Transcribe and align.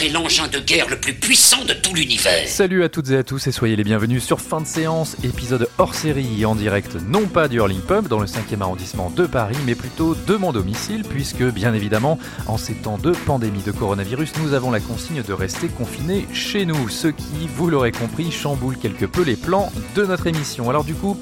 C'est 0.00 0.08
l'engin 0.08 0.48
de 0.48 0.58
guerre 0.60 0.88
le 0.88 0.96
plus 0.96 1.12
puissant 1.12 1.62
de 1.66 1.74
tout 1.74 1.94
l'univers. 1.94 2.48
Salut 2.48 2.84
à 2.84 2.88
toutes 2.88 3.10
et 3.10 3.18
à 3.18 3.22
tous 3.22 3.46
et 3.46 3.52
soyez 3.52 3.76
les 3.76 3.84
bienvenus 3.84 4.24
sur 4.24 4.40
Fin 4.40 4.62
de 4.62 4.66
séance, 4.66 5.14
épisode 5.24 5.68
hors 5.76 5.94
série 5.94 6.42
en 6.46 6.54
direct 6.54 6.96
non 7.06 7.26
pas 7.26 7.48
du 7.48 7.58
Hurling 7.58 7.82
Pub 7.82 8.08
dans 8.08 8.18
le 8.18 8.24
5e 8.24 8.62
arrondissement 8.62 9.10
de 9.10 9.26
Paris, 9.26 9.58
mais 9.66 9.74
plutôt 9.74 10.14
de 10.14 10.36
mon 10.36 10.52
domicile, 10.52 11.02
puisque 11.06 11.42
bien 11.42 11.74
évidemment, 11.74 12.18
en 12.46 12.56
ces 12.56 12.72
temps 12.76 12.96
de 12.96 13.10
pandémie 13.10 13.60
de 13.60 13.72
coronavirus, 13.72 14.32
nous 14.42 14.54
avons 14.54 14.70
la 14.70 14.80
consigne 14.80 15.22
de 15.22 15.32
rester 15.34 15.68
confinés 15.68 16.26
chez 16.32 16.64
nous, 16.64 16.88
ce 16.88 17.08
qui, 17.08 17.46
vous 17.54 17.68
l'aurez 17.68 17.92
compris, 17.92 18.30
chamboule 18.30 18.78
quelque 18.78 19.04
peu 19.04 19.22
les 19.22 19.36
plans 19.36 19.70
de 19.96 20.06
notre 20.06 20.26
émission. 20.28 20.70
Alors 20.70 20.84
du 20.84 20.94
coup, 20.94 21.20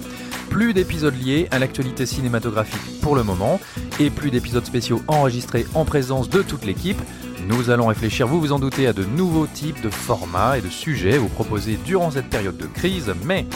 plus 0.50 0.72
d'épisodes 0.72 1.20
liés 1.20 1.48
à 1.50 1.58
l'actualité 1.58 2.06
cinématographique 2.06 3.00
pour 3.02 3.16
le 3.16 3.24
moment, 3.24 3.58
et 3.98 4.08
plus 4.08 4.30
d'épisodes 4.30 4.64
spéciaux 4.64 5.02
enregistrés 5.08 5.66
en 5.74 5.84
présence 5.84 6.30
de 6.30 6.42
toute 6.42 6.64
l'équipe. 6.64 7.00
Nous 7.48 7.70
allons 7.70 7.86
réfléchir, 7.86 8.28
vous 8.28 8.40
vous 8.40 8.52
en 8.52 8.58
doutez, 8.58 8.86
à 8.86 8.92
de 8.92 9.04
nouveaux 9.04 9.46
types 9.46 9.80
de 9.80 9.88
formats 9.88 10.58
et 10.58 10.60
de 10.60 10.68
sujets 10.68 11.16
vous 11.16 11.30
proposer 11.30 11.78
durant 11.82 12.10
cette 12.10 12.28
période 12.28 12.58
de 12.58 12.66
crise, 12.66 13.14
mais 13.24 13.46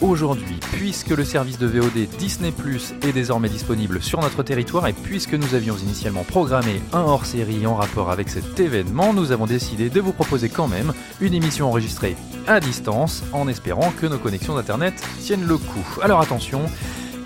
aujourd'hui, 0.00 0.58
puisque 0.72 1.10
le 1.10 1.22
service 1.22 1.56
de 1.56 1.68
VOD 1.68 2.08
Disney 2.18 2.50
Plus 2.50 2.94
est 3.00 3.12
désormais 3.12 3.48
disponible 3.48 4.02
sur 4.02 4.20
notre 4.20 4.42
territoire 4.42 4.88
et 4.88 4.92
puisque 4.92 5.34
nous 5.34 5.54
avions 5.54 5.76
initialement 5.76 6.24
programmé 6.24 6.82
un 6.92 7.02
hors-série 7.02 7.64
en 7.64 7.76
rapport 7.76 8.10
avec 8.10 8.28
cet 8.28 8.58
événement, 8.58 9.14
nous 9.14 9.30
avons 9.30 9.46
décidé 9.46 9.88
de 9.88 10.00
vous 10.00 10.12
proposer 10.12 10.48
quand 10.48 10.66
même 10.66 10.92
une 11.20 11.32
émission 11.32 11.68
enregistrée 11.68 12.16
à 12.48 12.58
distance 12.58 13.22
en 13.32 13.46
espérant 13.46 13.92
que 13.92 14.06
nos 14.06 14.18
connexions 14.18 14.56
d'Internet 14.56 15.00
tiennent 15.20 15.46
le 15.46 15.58
coup. 15.58 15.98
Alors 16.02 16.20
attention, 16.20 16.62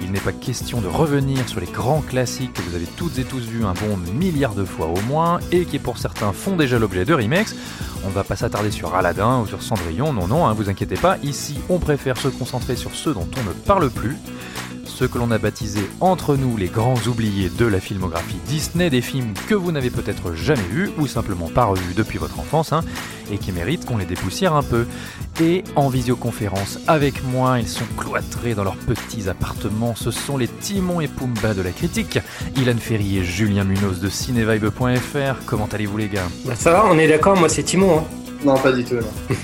il 0.03 0.13
n'est 0.13 0.21
pas 0.21 0.33
question 0.33 0.81
de 0.81 0.87
revenir 0.87 1.49
sur 1.49 1.61
les 1.61 1.67
grands 1.67 2.01
classiques 2.01 2.53
que 2.53 2.63
vous 2.63 2.75
avez 2.75 2.87
toutes 2.87 3.19
et 3.19 3.25
tous 3.25 3.41
vus 3.41 3.65
un 3.65 3.73
bon 3.73 3.97
milliard 4.15 4.55
de 4.55 4.65
fois 4.65 4.87
au 4.87 5.01
moins 5.03 5.39
et 5.53 5.65
qui 5.65 5.79
pour 5.79 5.99
certains 5.99 6.33
font 6.33 6.57
déjà 6.57 6.79
l'objet 6.79 7.05
de 7.05 7.15
remakes. 7.15 7.55
On 8.05 8.09
ne 8.09 8.13
va 8.13 8.25
pas 8.25 8.37
s'attarder 8.37 8.71
sur 8.71 8.95
Aladdin 8.95 9.41
ou 9.41 9.47
sur 9.47 9.63
Cendrillon, 9.63 10.13
non 10.13 10.27
non, 10.27 10.47
hein, 10.47 10.55
vous 10.55 10.69
inquiétez 10.69 10.97
pas, 10.97 11.19
ici 11.23 11.59
on 11.69 11.79
préfère 11.79 12.19
se 12.19 12.29
concentrer 12.29 12.77
sur 12.77 12.95
ceux 12.95 13.15
dont 13.15 13.29
on 13.41 13.49
ne 13.49 13.53
parle 13.53 13.91
plus 13.91 14.17
ceux 14.85 15.09
que 15.09 15.19
l'on 15.19 15.31
a 15.31 15.39
baptisés 15.39 15.89
entre 16.01 16.37
nous 16.37 16.57
les 16.57 16.69
grands 16.69 17.01
oubliés 17.07 17.51
de 17.51 17.67
la 17.67 17.81
filmographie 17.81 18.37
Disney, 18.47 18.91
des 18.91 19.01
films 19.01 19.35
que 19.49 19.55
vous 19.55 19.73
n'avez 19.73 19.91
peut-être 19.91 20.35
jamais 20.35 20.63
vus 20.63 20.91
ou 20.99 21.07
simplement 21.07 21.49
pas 21.49 21.65
revus 21.65 21.95
depuis 21.95 22.19
votre 22.19 22.39
enfance 22.41 22.73
hein, 22.73 22.83
et 23.31 23.39
qui 23.39 23.53
méritent 23.53 23.85
qu'on 23.87 23.97
les 23.97 24.05
dépoussière 24.05 24.55
un 24.55 24.63
peu. 24.63 24.87
Et 25.41 25.65
en 25.77 25.89
visioconférence 25.89 26.79
avec 26.87 27.25
moi, 27.25 27.59
ils 27.59 27.69
sont 27.69 27.87
cloîtrés 27.97 28.55
dans 28.55 28.65
leurs 28.65 28.77
petits 28.77 29.29
appartements, 29.29 29.95
ce 29.95 30.11
sont 30.11 30.37
les 30.37 30.49
Timon 30.49 31.01
et 31.01 31.09
Pumba 31.09 31.55
de 31.55 31.63
la 31.63 31.71
critique, 31.71 32.19
Ilan 32.57 32.77
Ferry 32.79 33.19
et 33.19 33.25
Julien 33.25 33.65
Munoz 33.65 34.01
de 34.01 34.09
cinevibe.fr. 34.09 35.45
Comment 35.47 35.69
allez-vous 35.73 35.97
les 35.97 36.09
gars? 36.09 36.29
Bah 36.45 36.55
ça 36.55 36.73
va, 36.73 36.85
on 36.87 36.99
est 36.99 37.09
d'accord, 37.09 37.37
moi 37.37 37.49
c'est 37.49 37.63
Timon. 37.63 37.99
Hein. 37.99 38.05
Non, 38.45 38.57
pas 38.57 38.73
du 38.73 38.85
tout. 38.85 38.97
Non. 38.97 39.03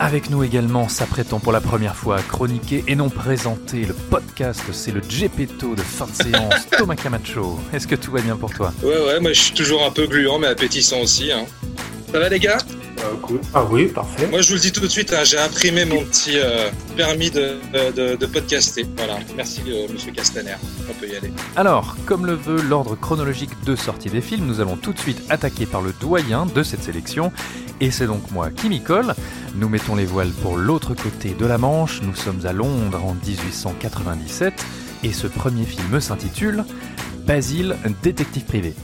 Avec 0.00 0.28
nous 0.28 0.42
également, 0.42 0.88
s'apprêtant 0.88 1.38
pour 1.38 1.52
la 1.52 1.60
première 1.60 1.94
fois 1.94 2.16
à 2.16 2.22
chroniquer 2.22 2.82
et 2.88 2.96
non 2.96 3.08
présenter 3.10 3.84
le 3.84 3.94
podcast, 3.94 4.60
c'est 4.72 4.90
le 4.90 5.00
Gepetto 5.08 5.74
de 5.74 5.80
fin 5.82 6.06
de 6.06 6.12
séance, 6.12 6.68
Thomas 6.76 6.96
Camacho. 6.96 7.60
Est-ce 7.72 7.86
que 7.86 7.94
tout 7.94 8.10
va 8.10 8.20
bien 8.20 8.36
pour 8.36 8.52
toi? 8.52 8.72
Ouais, 8.82 8.88
ouais, 9.06 9.20
moi 9.20 9.32
je 9.32 9.40
suis 9.40 9.54
toujours 9.54 9.84
un 9.84 9.90
peu 9.90 10.06
gluant, 10.06 10.38
mais 10.38 10.48
appétissant 10.48 11.00
aussi. 11.00 11.30
Hein. 11.30 11.44
Ça 12.12 12.18
va 12.18 12.28
les 12.28 12.40
gars? 12.40 12.58
Euh, 13.00 13.14
cool. 13.22 13.40
Ah 13.54 13.64
oui, 13.70 13.86
parfait. 13.86 14.26
Moi 14.28 14.40
je 14.40 14.48
vous 14.48 14.54
le 14.54 14.60
dis 14.60 14.72
tout 14.72 14.80
de 14.80 14.88
suite, 14.88 15.12
hein, 15.12 15.24
j'ai 15.24 15.38
imprimé 15.38 15.84
mon 15.84 16.02
petit 16.04 16.38
euh, 16.38 16.70
permis 16.96 17.30
de, 17.30 17.56
de, 17.94 18.16
de 18.16 18.26
podcaster. 18.26 18.86
Voilà, 18.96 19.18
merci 19.36 19.62
euh, 19.68 19.86
monsieur 19.92 20.12
Castaner, 20.12 20.54
on 20.88 20.94
peut 20.94 21.06
y 21.08 21.16
aller. 21.16 21.32
Alors, 21.56 21.96
comme 22.06 22.26
le 22.26 22.34
veut 22.34 22.60
l'ordre 22.62 22.96
chronologique 22.96 23.50
de 23.64 23.74
sortie 23.76 24.10
des 24.10 24.20
films, 24.20 24.46
nous 24.46 24.60
allons 24.60 24.76
tout 24.76 24.92
de 24.92 24.98
suite 24.98 25.22
attaquer 25.28 25.66
par 25.66 25.82
le 25.82 25.92
doyen 26.00 26.46
de 26.46 26.62
cette 26.62 26.82
sélection, 26.84 27.32
et 27.80 27.90
c'est 27.90 28.06
donc 28.06 28.30
moi 28.30 28.50
qui 28.50 28.68
m'y 28.68 28.82
colle. 28.82 29.14
Nous 29.56 29.68
mettons 29.68 29.94
les 29.94 30.04
voiles 30.04 30.32
pour 30.42 30.56
l'autre 30.56 30.94
côté 30.94 31.34
de 31.38 31.46
la 31.46 31.58
Manche, 31.58 32.02
nous 32.02 32.14
sommes 32.14 32.44
à 32.46 32.52
Londres 32.52 33.02
en 33.04 33.14
1897, 33.14 34.64
et 35.02 35.12
ce 35.12 35.26
premier 35.26 35.64
film 35.64 36.00
s'intitule 36.00 36.64
Basile, 37.26 37.76
détective 38.02 38.44
privé. 38.44 38.74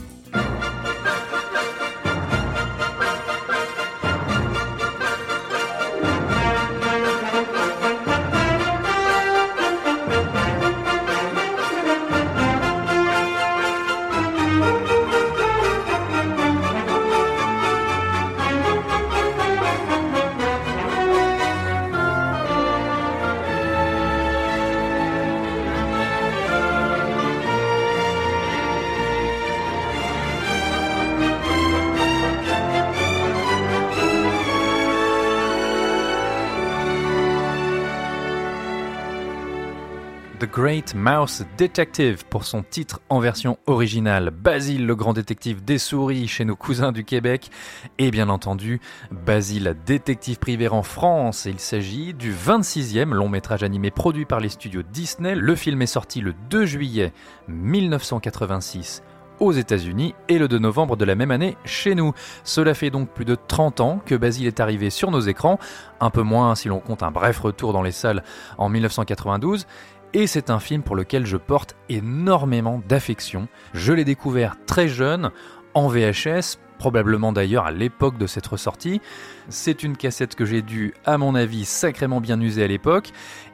Mouse 40.95 41.45
Detective 41.57 42.25
pour 42.29 42.45
son 42.45 42.63
titre 42.63 43.01
en 43.09 43.19
version 43.19 43.57
originale. 43.67 44.29
Basile, 44.29 44.85
le 44.85 44.95
grand 44.95 45.13
détective 45.13 45.63
des 45.63 45.77
souris 45.77 46.27
chez 46.27 46.45
nos 46.45 46.55
cousins 46.55 46.91
du 46.91 47.03
Québec. 47.03 47.49
Et 47.97 48.11
bien 48.11 48.29
entendu, 48.29 48.79
Basile, 49.11 49.75
détective 49.85 50.39
privé 50.39 50.67
en 50.67 50.83
France. 50.83 51.45
Il 51.45 51.59
s'agit 51.59 52.13
du 52.13 52.33
26e 52.33 53.13
long 53.13 53.29
métrage 53.29 53.63
animé 53.63 53.91
produit 53.91 54.25
par 54.25 54.39
les 54.39 54.49
studios 54.49 54.83
Disney. 54.83 55.35
Le 55.35 55.55
film 55.55 55.81
est 55.81 55.87
sorti 55.87 56.21
le 56.21 56.33
2 56.49 56.65
juillet 56.65 57.13
1986 57.47 59.03
aux 59.41 59.51
États-Unis 59.51 60.13
et 60.29 60.37
le 60.37 60.47
2 60.47 60.59
novembre 60.59 60.95
de 60.95 61.03
la 61.03 61.15
même 61.15 61.31
année 61.31 61.57
chez 61.65 61.95
nous. 61.95 62.13
Cela 62.43 62.73
fait 62.73 62.91
donc 62.91 63.09
plus 63.09 63.25
de 63.25 63.35
30 63.35 63.81
ans 63.81 64.01
que 64.05 64.15
Basile 64.15 64.47
est 64.47 64.59
arrivé 64.59 64.89
sur 64.89 65.11
nos 65.11 65.19
écrans, 65.19 65.59
un 65.99 66.11
peu 66.11 66.21
moins 66.21 66.55
si 66.55 66.67
l'on 66.67 66.79
compte 66.79 67.03
un 67.03 67.11
bref 67.11 67.39
retour 67.39 67.73
dans 67.73 67.81
les 67.81 67.91
salles 67.91 68.23
en 68.57 68.69
1992. 68.69 69.65
Et 70.13 70.27
c'est 70.27 70.49
un 70.49 70.59
film 70.59 70.83
pour 70.83 70.95
lequel 70.95 71.25
je 71.25 71.37
porte 71.37 71.77
énormément 71.87 72.81
d'affection. 72.87 73.47
Je 73.73 73.93
l'ai 73.93 74.03
découvert 74.03 74.57
très 74.65 74.89
jeune, 74.89 75.31
en 75.73 75.87
VHS, 75.87 76.57
probablement 76.77 77.31
d'ailleurs 77.31 77.65
à 77.65 77.71
l'époque 77.71 78.17
de 78.17 78.27
cette 78.27 78.47
ressortie. 78.47 78.99
C'est 79.47 79.83
une 79.83 79.95
cassette 79.95 80.35
que 80.35 80.45
j'ai 80.45 80.61
dû, 80.61 80.93
à 81.05 81.17
mon 81.17 81.33
avis, 81.33 81.63
sacrément 81.63 82.19
bien 82.19 82.41
user 82.41 82.63
à 82.63 82.67
l'époque. 82.67 83.11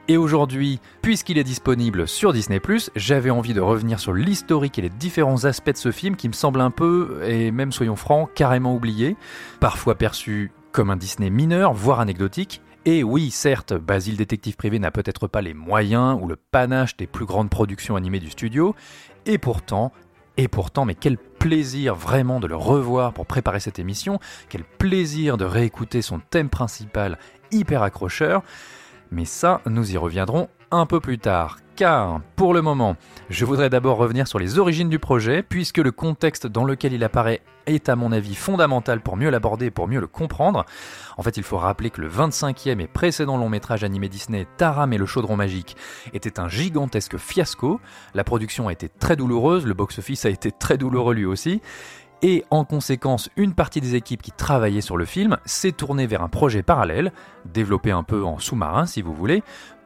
Et 0.08 0.18
aujourd'hui, 0.18 0.80
puisqu'il 1.04 1.38
est 1.38 1.44
disponible 1.44 2.08
sur 2.08 2.34
Disney⁇ 2.34 2.58
j'avais 2.96 3.30
envie 3.30 3.54
de 3.54 3.62
revenir 3.62 4.00
sur 4.00 4.14
l'historique 4.14 4.80
et 4.80 4.82
les 4.82 4.90
différents 4.90 5.46
aspects 5.46 5.74
de 5.74 5.78
ce 5.78 5.92
film 5.92 6.16
qui 6.16 6.28
me 6.28 6.34
semblent 6.34 6.62
un 6.62 6.72
peu, 6.72 7.20
et 7.24 7.52
même 7.52 7.72
soyons 7.72 7.98
francs, 7.98 8.30
carrément 8.34 8.74
oubliés, 8.74 9.16
parfois 9.60 9.94
perçus 9.94 10.52
comme 10.72 10.90
un 10.90 10.96
Disney 10.96 11.30
mineur, 11.30 11.74
voire 11.74 12.00
anecdotique, 12.00 12.62
et 12.88 13.04
oui, 13.04 13.32
certes, 13.32 13.74
Basile 13.74 14.16
Détective 14.16 14.56
Privé 14.56 14.80
n'a 14.80 14.92
peut-être 14.92 15.28
pas 15.28 15.42
les 15.42 15.54
moyens 15.54 16.18
ou 16.22 16.26
le 16.26 16.38
panache 16.38 16.96
des 16.96 17.06
plus 17.06 17.26
grandes 17.26 17.50
productions 17.50 17.98
animées 17.98 18.22
du 18.22 18.30
studio, 18.30 18.78
et 19.26 19.38
pourtant, 19.38 19.92
et 20.38 20.48
pourtant, 20.48 20.86
mais 20.86 20.96
quel 20.96 21.18
plaisir 21.18 21.96
vraiment 21.96 22.40
de 22.40 22.48
le 22.48 22.56
revoir 22.56 23.12
pour 23.12 23.26
préparer 23.26 23.60
cette 23.60 23.78
émission, 23.78 24.22
quel 24.48 24.64
plaisir 24.64 25.36
de 25.36 25.44
réécouter 25.44 26.02
son 26.02 26.20
thème 26.20 26.48
principal 26.48 27.20
hyper 27.52 27.84
accrocheur, 27.84 28.42
mais 29.12 29.26
ça, 29.26 29.62
nous 29.66 29.92
y 29.92 29.98
reviendrons 29.98 30.50
un 30.72 30.86
peu 30.86 31.00
plus 31.00 31.20
tard. 31.20 31.58
Car, 31.76 32.22
pour 32.36 32.54
le 32.54 32.62
moment, 32.62 32.96
je 33.30 33.46
voudrais 33.46 33.70
d'abord 33.70 33.98
revenir 33.98 34.28
sur 34.28 34.40
les 34.40 34.58
origines 34.58 34.90
du 34.90 34.98
projet, 34.98 35.44
puisque 35.44 35.78
le 35.78 35.92
contexte 35.92 36.48
dans 36.48 36.66
lequel 36.66 36.94
il 36.94 37.04
apparaît 37.04 37.42
est 37.68 37.90
à 37.90 37.96
mon 37.96 38.12
avis 38.12 38.34
fondamental 38.34 39.02
pour 39.02 39.16
mieux 39.18 39.30
l'aborder 39.30 39.68
et 39.68 39.72
pour 39.72 39.88
mieux 39.88 40.00
le 40.00 40.08
comprendre. 40.08 40.66
En 41.18 41.24
fait, 41.24 41.38
il 41.38 41.44
faut 41.44 41.58
rappeler 41.58 41.90
que 41.90 42.02
le 42.02 42.10
25e 42.10 42.80
et 42.80 42.88
précédent 42.88 43.38
long 43.38 43.50
métrage 43.50 43.84
animé 43.84 44.10
Disney, 44.10 44.48
Taram 44.58 44.92
et 44.94 44.98
le 44.98 45.06
chaudron 45.06 45.36
magique, 45.36 45.76
était 46.14 46.40
un 46.40 46.48
gigantesque 46.48 47.18
fiasco. 47.18 47.80
La 48.16 48.24
production 48.24 48.70
a 48.70 48.72
été 48.72 48.90
très 48.90 49.16
douloureuse, 49.16 49.66
le 49.66 49.74
box-office 49.74 50.26
a 50.26 50.30
été 50.30 50.52
très 50.52 50.78
douloureux 50.78 51.14
lui 51.14 51.26
aussi. 51.26 51.62
Et 52.24 52.44
en 52.50 52.66
conséquence, 52.66 53.30
une 53.38 53.54
partie 53.54 53.80
des 53.80 53.96
équipes 53.96 54.24
qui 54.24 54.32
travaillaient 54.32 54.82
sur 54.82 54.98
le 54.98 55.06
film 55.06 55.38
s'est 55.46 55.72
tournée 55.72 56.08
vers 56.08 56.24
un 56.24 56.30
projet 56.30 56.64
parallèle, 56.64 57.12
développé 57.46 57.92
un 57.92 58.04
peu 58.04 58.24
en 58.24 58.40
sous-marin 58.40 58.88
si 58.88 59.04
vous 59.04 59.14
voulez, 59.14 59.44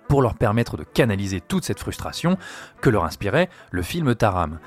pour 0.08 0.22
leur 0.22 0.36
permettre 0.36 0.78
de 0.78 0.84
canaliser 0.84 1.42
toute 1.42 1.66
cette 1.66 1.80
frustration 1.80 2.38
que 2.82 2.90
leur 2.90 3.06
inspirait 3.06 3.50
le 3.72 3.82
film 3.82 4.16
Taram. 4.16 4.60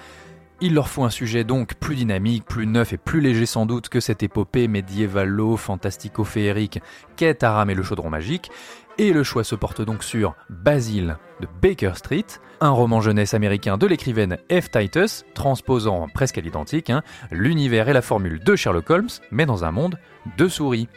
Il 0.61 0.75
leur 0.75 0.88
faut 0.88 1.05
un 1.05 1.11
sujet 1.11 1.43
donc 1.43 1.75
plus 1.75 1.96
dynamique, 1.96 2.44
plus 2.44 2.66
neuf 2.66 2.93
et 2.93 2.96
plus 2.96 3.20
léger 3.20 3.44
sans 3.44 3.67
doute 3.67 3.88
que 3.88 4.00
cette 4.00 4.22
épopée 4.22 4.69
médiévalo-fantastico-féerique 4.69 6.81
qu'est 7.17 7.34
Taram 7.34 7.70
et 7.70 7.75
le 7.75 7.82
chaudron 7.82 8.08
magique, 8.08 8.52
et 8.99 9.12
le 9.12 9.23
choix 9.23 9.44
se 9.44 9.55
porte 9.55 9.82
donc 9.82 10.05
sur 10.05 10.35
Basil 10.49 11.17
de 11.41 11.49
Baker 11.61 11.93
Street, 11.94 12.26
un 12.61 12.70
roman 12.70 13.00
jeunesse 13.00 13.35
américain 13.35 13.76
de 13.76 13.87
l'écrivaine 13.87 14.38
F. 14.50 14.70
Titus, 14.70 15.25
transposant 15.35 16.08
presque 16.12 16.38
à 16.38 16.41
l'identique 16.41 16.91
hein, 16.91 17.02
l'univers 17.31 17.88
et 17.88 17.93
la 17.93 18.02
formule 18.02 18.43
de 18.43 18.56
Sherlock 18.56 18.91
Holmes, 18.91 19.08
mais 19.31 19.46
dans 19.46 19.64
un 19.64 19.70
monde 19.70 19.99
de 20.37 20.49
souris. 20.49 20.88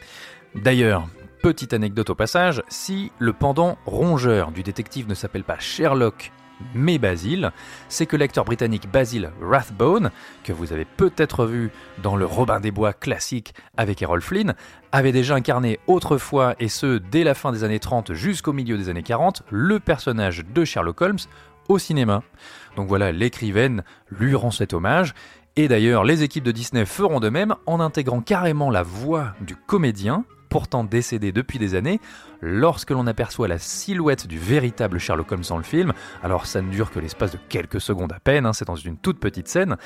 D'ailleurs, 0.55 1.07
petite 1.41 1.73
anecdote 1.73 2.09
au 2.09 2.15
passage, 2.15 2.61
si 2.67 3.11
le 3.19 3.33
pendant 3.33 3.77
rongeur 3.85 4.51
du 4.51 4.63
détective 4.63 5.07
ne 5.07 5.15
s'appelle 5.15 5.43
pas 5.43 5.59
Sherlock 5.59 6.31
mais 6.73 6.97
Basil, 6.97 7.51
c'est 7.89 8.05
que 8.05 8.15
l'acteur 8.15 8.45
britannique 8.45 8.91
Basil 8.91 9.31
Rathbone, 9.41 10.11
que 10.43 10.53
vous 10.53 10.73
avez 10.73 10.85
peut-être 10.85 11.45
vu 11.45 11.71
dans 12.01 12.15
le 12.15 12.25
Robin 12.25 12.59
des 12.59 12.71
Bois 12.71 12.93
classique 12.93 13.53
avec 13.77 14.01
Errol 14.01 14.21
Flynn, 14.21 14.55
avait 14.91 15.11
déjà 15.11 15.35
incarné 15.35 15.79
autrefois, 15.87 16.55
et 16.59 16.69
ce 16.69 16.97
dès 16.97 17.23
la 17.23 17.33
fin 17.33 17.51
des 17.51 17.63
années 17.63 17.79
30 17.79 18.13
jusqu'au 18.13 18.53
milieu 18.53 18.77
des 18.77 18.89
années 18.89 19.03
40, 19.03 19.43
le 19.49 19.79
personnage 19.79 20.43
de 20.53 20.65
Sherlock 20.65 21.01
Holmes 21.01 21.19
au 21.67 21.77
cinéma. 21.77 22.23
Donc 22.75 22.87
voilà, 22.87 23.11
l'écrivaine 23.11 23.83
lui 24.09 24.35
rend 24.35 24.51
cet 24.51 24.73
hommage, 24.73 25.13
et 25.55 25.67
d'ailleurs 25.67 26.03
les 26.03 26.23
équipes 26.23 26.43
de 26.43 26.51
Disney 26.51 26.85
feront 26.85 27.19
de 27.19 27.29
même 27.29 27.55
en 27.65 27.79
intégrant 27.79 28.21
carrément 28.21 28.69
la 28.69 28.83
voix 28.83 29.33
du 29.41 29.55
comédien 29.55 30.23
pourtant 30.49 30.83
décédé 30.83 31.31
depuis 31.31 31.59
des 31.59 31.75
années, 31.75 31.99
lorsque 32.41 32.91
l'on 32.91 33.07
aperçoit 33.07 33.47
la 33.47 33.59
silhouette 33.59 34.27
du 34.27 34.39
véritable 34.39 34.99
Sherlock 34.99 35.31
Holmes 35.31 35.43
dans 35.49 35.57
le 35.57 35.63
film, 35.63 35.93
alors 36.23 36.45
ça 36.45 36.61
ne 36.61 36.69
dure 36.69 36.91
que 36.91 36.99
l'espace 36.99 37.31
de 37.31 37.39
quelques 37.49 37.81
secondes 37.81 38.13
à 38.13 38.19
peine, 38.19 38.45
hein, 38.45 38.53
c'est 38.53 38.65
dans 38.65 38.75
une 38.75 38.97
toute 38.97 39.19
petite 39.19 39.47
scène, 39.47 39.77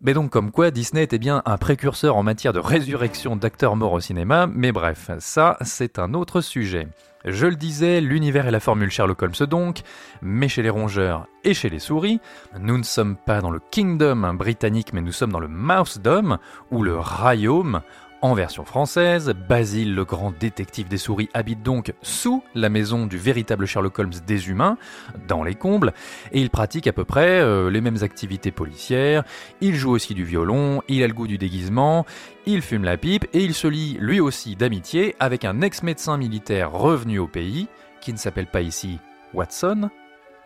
mais 0.00 0.14
donc 0.14 0.30
comme 0.30 0.50
quoi 0.50 0.70
Disney 0.70 1.04
était 1.04 1.18
bien 1.18 1.42
un 1.46 1.56
précurseur 1.58 2.16
en 2.16 2.22
matière 2.22 2.52
de 2.52 2.58
résurrection 2.58 3.36
d'acteurs 3.36 3.76
morts 3.76 3.92
au 3.92 4.00
cinéma, 4.00 4.46
mais 4.46 4.72
bref, 4.72 5.10
ça 5.18 5.56
c'est 5.62 5.98
un 5.98 6.14
autre 6.14 6.40
sujet. 6.40 6.88
Je 7.24 7.46
le 7.46 7.54
disais, 7.54 8.00
l'univers 8.00 8.48
et 8.48 8.50
la 8.50 8.58
formule 8.58 8.90
Sherlock 8.90 9.22
Holmes 9.22 9.46
donc, 9.48 9.82
mais 10.22 10.48
chez 10.48 10.62
les 10.62 10.70
rongeurs 10.70 11.28
et 11.44 11.54
chez 11.54 11.68
les 11.68 11.78
souris, 11.78 12.20
nous 12.58 12.76
ne 12.78 12.82
sommes 12.82 13.16
pas 13.16 13.40
dans 13.40 13.50
le 13.50 13.60
Kingdom 13.70 14.34
britannique, 14.34 14.92
mais 14.92 15.02
nous 15.02 15.12
sommes 15.12 15.30
dans 15.30 15.38
le 15.38 15.46
Mousedom, 15.46 16.38
ou 16.72 16.82
le 16.82 16.98
Royaume, 16.98 17.82
en 18.22 18.34
version 18.34 18.64
française, 18.64 19.34
Basile, 19.48 19.96
le 19.96 20.04
grand 20.04 20.32
détective 20.38 20.86
des 20.86 20.96
souris, 20.96 21.28
habite 21.34 21.62
donc 21.62 21.92
sous 22.02 22.42
la 22.54 22.68
maison 22.68 23.06
du 23.06 23.18
véritable 23.18 23.66
Sherlock 23.66 23.98
Holmes 23.98 24.12
des 24.24 24.48
humains, 24.48 24.78
dans 25.26 25.42
les 25.42 25.56
combles, 25.56 25.92
et 26.30 26.40
il 26.40 26.48
pratique 26.48 26.86
à 26.86 26.92
peu 26.92 27.04
près 27.04 27.40
euh, 27.40 27.68
les 27.68 27.80
mêmes 27.80 28.02
activités 28.02 28.52
policières, 28.52 29.24
il 29.60 29.74
joue 29.74 29.90
aussi 29.90 30.14
du 30.14 30.24
violon, 30.24 30.82
il 30.86 31.02
a 31.02 31.08
le 31.08 31.14
goût 31.14 31.26
du 31.26 31.36
déguisement, 31.36 32.06
il 32.46 32.62
fume 32.62 32.84
la 32.84 32.96
pipe, 32.96 33.26
et 33.32 33.42
il 33.42 33.54
se 33.54 33.66
lie 33.66 33.96
lui 33.98 34.20
aussi 34.20 34.54
d'amitié 34.54 35.16
avec 35.18 35.44
un 35.44 35.60
ex-médecin 35.60 36.16
militaire 36.16 36.70
revenu 36.70 37.18
au 37.18 37.26
pays, 37.26 37.66
qui 38.00 38.12
ne 38.12 38.18
s'appelle 38.18 38.46
pas 38.46 38.62
ici 38.62 39.00
Watson, 39.34 39.90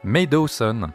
mais 0.03 0.27
Dawson. 0.27 0.89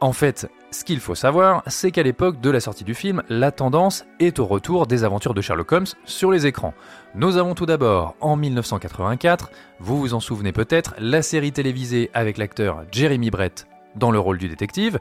En 0.00 0.12
fait, 0.12 0.48
ce 0.74 0.84
qu'il 0.84 0.98
faut 0.98 1.14
savoir, 1.14 1.62
c'est 1.68 1.92
qu'à 1.92 2.02
l'époque 2.02 2.40
de 2.40 2.50
la 2.50 2.58
sortie 2.58 2.82
du 2.82 2.94
film, 2.94 3.22
la 3.28 3.52
tendance 3.52 4.04
est 4.18 4.40
au 4.40 4.44
retour 4.44 4.88
des 4.88 5.04
aventures 5.04 5.32
de 5.32 5.40
Sherlock 5.40 5.70
Holmes 5.70 5.86
sur 6.04 6.32
les 6.32 6.46
écrans. 6.46 6.74
Nous 7.14 7.36
avons 7.36 7.54
tout 7.54 7.64
d'abord, 7.64 8.16
en 8.20 8.34
1984, 8.34 9.52
vous 9.78 9.98
vous 9.98 10.14
en 10.14 10.20
souvenez 10.20 10.50
peut-être, 10.50 10.94
la 10.98 11.22
série 11.22 11.52
télévisée 11.52 12.10
avec 12.12 12.38
l'acteur 12.38 12.82
Jeremy 12.90 13.30
Brett 13.30 13.68
dans 13.94 14.10
le 14.10 14.18
rôle 14.18 14.38
du 14.38 14.48
détective. 14.48 14.98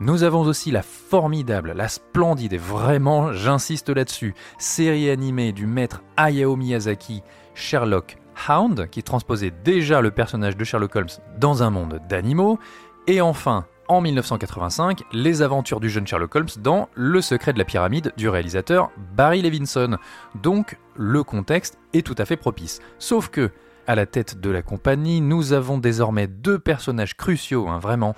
Nous 0.00 0.22
avons 0.22 0.40
aussi 0.40 0.70
la 0.70 0.82
formidable, 0.82 1.74
la 1.76 1.88
splendide, 1.88 2.54
et 2.54 2.58
vraiment 2.58 3.34
j'insiste 3.34 3.90
là-dessus, 3.90 4.34
série 4.56 5.10
animée 5.10 5.52
du 5.52 5.66
maître 5.66 6.02
Hayao 6.16 6.56
Miyazaki, 6.56 7.22
Sherlock 7.54 8.16
Hound, 8.48 8.88
qui 8.88 9.02
transposait 9.02 9.52
déjà 9.62 10.00
le 10.00 10.10
personnage 10.10 10.56
de 10.56 10.64
Sherlock 10.64 10.96
Holmes 10.96 11.06
dans 11.38 11.62
un 11.62 11.68
monde 11.68 12.00
d'animaux. 12.08 12.58
Et 13.06 13.20
enfin, 13.20 13.66
en 13.88 14.00
1985 14.00 15.02
les 15.12 15.42
aventures 15.42 15.80
du 15.80 15.90
jeune 15.90 16.06
Sherlock 16.06 16.34
Holmes 16.34 16.48
dans 16.58 16.88
Le 16.94 17.20
secret 17.20 17.52
de 17.52 17.58
la 17.58 17.64
pyramide 17.64 18.12
du 18.16 18.28
réalisateur 18.28 18.90
Barry 19.16 19.42
Levinson. 19.42 19.98
Donc 20.42 20.78
le 20.96 21.22
contexte 21.22 21.78
est 21.92 22.06
tout 22.06 22.14
à 22.18 22.24
fait 22.24 22.36
propice. 22.36 22.80
Sauf 22.98 23.28
que, 23.28 23.50
à 23.86 23.94
la 23.94 24.06
tête 24.06 24.40
de 24.40 24.50
la 24.50 24.62
compagnie, 24.62 25.20
nous 25.20 25.52
avons 25.52 25.78
désormais 25.78 26.28
deux 26.28 26.58
personnages 26.58 27.16
cruciaux, 27.16 27.68
hein, 27.68 27.78
vraiment, 27.80 28.14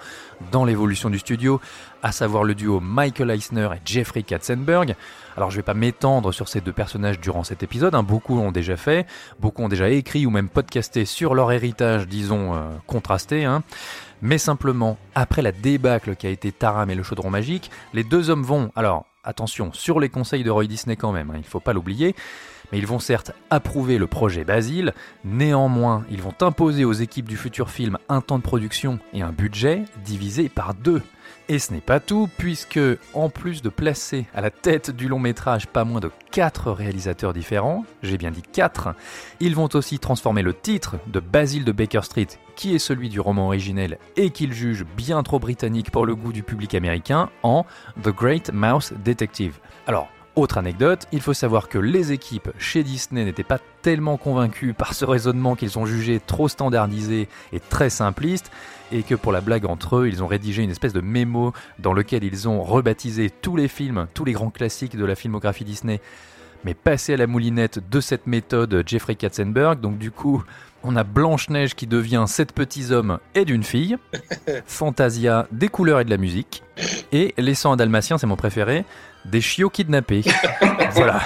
dans 0.53 0.65
l'évolution 0.65 1.09
du 1.09 1.19
studio, 1.19 1.61
à 2.03 2.13
savoir 2.13 2.45
le 2.45 2.55
duo 2.55 2.81
Michael 2.81 3.31
Eisner 3.31 3.71
et 3.75 3.81
Jeffrey 3.85 4.23
Katzenberg. 4.23 4.95
Alors 5.37 5.51
je 5.51 5.57
ne 5.57 5.61
vais 5.61 5.65
pas 5.65 5.75
m'étendre 5.75 6.33
sur 6.33 6.49
ces 6.49 6.61
deux 6.61 6.73
personnages 6.73 7.19
durant 7.19 7.45
cet 7.45 7.63
épisode, 7.63 7.95
hein, 7.95 8.03
beaucoup 8.03 8.37
l'ont 8.37 8.53
déjà 8.53 8.77
fait, 8.77 9.07
beaucoup 9.41 9.63
ont 9.63 9.69
déjà 9.69 9.89
écrit 9.89 10.27
ou 10.27 10.31
même 10.31 10.51
podcasté 10.51 11.07
sur 11.07 11.35
leur 11.35 11.51
héritage, 11.51 12.07
disons, 12.07 12.55
euh, 12.55 12.61
contrasté. 12.87 13.45
Hein. 13.45 13.63
Mais 14.25 14.39
simplement, 14.39 14.97
après 15.15 15.43
la 15.43 15.53
débâcle 15.53 16.17
qui 16.17 16.27
a 16.27 16.31
été 16.31 16.51
Taram 16.51 16.89
et 16.89 16.95
le 16.95 17.03
chaudron 17.03 17.29
magique, 17.29 17.71
les 17.93 18.05
deux 18.05 18.31
hommes 18.31 18.43
vont, 18.43 18.73
alors 18.75 19.05
attention, 19.23 19.71
sur 19.75 20.01
les 20.01 20.09
conseils 20.09 20.43
de 20.43 20.49
Roy 20.49 20.65
Disney 20.65 20.97
quand 20.97 21.13
même, 21.13 21.29
hein, 21.29 21.35
il 21.35 21.41
ne 21.41 21.45
faut 21.45 21.61
pas 21.61 21.75
l'oublier, 21.75 22.17
mais 22.73 22.79
ils 22.79 22.87
vont 22.87 23.01
certes 23.01 23.33
approuver 23.51 23.99
le 23.99 24.07
projet 24.07 24.45
Basile, 24.45 24.95
néanmoins 25.27 26.07
ils 26.11 26.23
vont 26.23 26.33
imposer 26.41 26.87
aux 26.87 26.95
équipes 26.95 27.29
du 27.29 27.37
futur 27.37 27.69
film 27.69 27.99
un 28.09 28.23
temps 28.23 28.39
de 28.39 28.43
production 28.43 28.99
et 29.13 29.21
un 29.21 29.31
budget 29.31 29.83
divisé 30.07 30.49
par 30.49 30.73
deux. 30.73 31.03
Et 31.51 31.59
ce 31.59 31.75
n'est 31.75 31.83
pas 31.83 32.01
tout, 32.01 32.31
puisque 32.39 32.81
en 33.13 33.29
plus 33.29 33.61
de 33.61 33.69
placer 33.69 34.25
à 34.35 34.41
la 34.41 34.51
tête 34.51 34.91
du 34.91 35.09
long 35.09 35.19
métrage 35.19 35.67
pas 35.67 35.85
moins 35.85 36.01
de 36.01 36.11
4 36.31 36.73
réalisateurs 36.73 37.35
différents, 37.35 37.85
j'ai 38.03 38.17
bien 38.17 38.31
dit 38.31 38.41
4, 38.41 38.95
ils 39.41 39.55
vont 39.55 39.69
aussi 39.75 39.99
transformer 39.99 40.41
le 40.41 40.55
titre 40.55 40.97
de 41.07 41.21
Basil 41.21 41.67
de 41.67 41.73
Baker 41.73 42.01
Street, 42.03 42.29
qui 42.57 42.75
est 42.75 42.79
celui 42.79 43.11
du 43.11 43.21
roman 43.21 43.49
originel 43.49 43.99
et 44.17 44.31
qu'ils 44.31 44.55
jugent 44.55 44.87
bien 44.97 45.23
trop 45.23 45.39
britannique 45.39 45.91
pour 45.91 46.07
le 46.07 46.15
goût 46.15 46.33
du 46.33 46.43
public 46.43 46.75
américain, 46.75 47.29
en 47.43 47.67
The 48.03 48.09
Great 48.09 48.51
Mouse 48.51 48.95
Detective. 49.05 49.59
Alors, 49.87 50.09
autre 50.37 50.59
anecdote, 50.59 51.07
il 51.13 51.21
faut 51.21 51.35
savoir 51.35 51.69
que 51.69 51.79
les 51.79 52.13
équipes 52.13 52.51
chez 52.59 52.83
Disney 52.83 53.25
n'étaient 53.25 53.43
pas 53.45 53.61
tellement 53.83 54.17
convaincues 54.17 54.75
par 54.75 54.95
ce 54.95 55.05
raisonnement 55.05 55.55
qu'ils 55.55 55.79
ont 55.79 55.87
jugé 55.87 56.21
trop 56.25 56.49
standardisé 56.49 57.29
et 57.53 57.61
très 57.61 57.91
simpliste, 57.91 58.51
et 58.93 59.03
que 59.03 59.15
pour 59.15 59.33
la 59.33 59.41
blague 59.41 59.67
entre 59.67 59.97
eux, 59.97 60.09
ils 60.09 60.23
ont 60.23 60.27
rédigé 60.27 60.63
une 60.63 60.71
espèce 60.71 60.93
de 60.93 61.01
mémo 61.01 61.53
dans 61.79 61.93
lequel 61.93 62.25
ils 62.25 62.49
ont 62.49 62.63
rebaptisé 62.63 63.31
tous 63.31 63.57
les 63.57 63.69
films, 63.69 64.07
tous 64.15 64.25
les 64.25 64.33
grands 64.33 64.51
classiques 64.51 64.97
de 64.97 65.05
la 65.05 65.15
filmographie 65.15 65.65
Disney, 65.65 66.01
mais 66.65 66.75
passé 66.75 67.15
à 67.15 67.17
la 67.17 67.27
moulinette 67.27 67.89
de 67.89 68.01
cette 68.01 68.27
méthode 68.27 68.83
Jeffrey 68.87 69.15
Katzenberg. 69.15 69.81
Donc 69.81 69.99
du 69.99 70.11
coup, 70.11 70.43
on 70.83 70.97
a 70.97 71.05
Blanche-Neige 71.05 71.75
qui 71.75 71.87
devient 71.87 72.25
sept 72.27 72.53
petits 72.53 72.93
hommes 72.93 73.19
et 73.35 73.45
d'une 73.45 73.63
fille, 73.63 73.97
Fantasia 74.67 75.47
des 75.53 75.69
couleurs 75.69 76.01
et 76.01 76.05
de 76.05 76.11
la 76.11 76.17
musique, 76.17 76.63
et 77.13 77.35
laissant 77.39 77.73
un 77.73 77.77
dalmatien, 77.77 78.19
c'est 78.19 78.27
mon 78.27 78.37
préféré, 78.37 78.85
des 79.25 79.41
chiots 79.41 79.71
kidnappés. 79.71 80.23
voilà. 80.93 81.23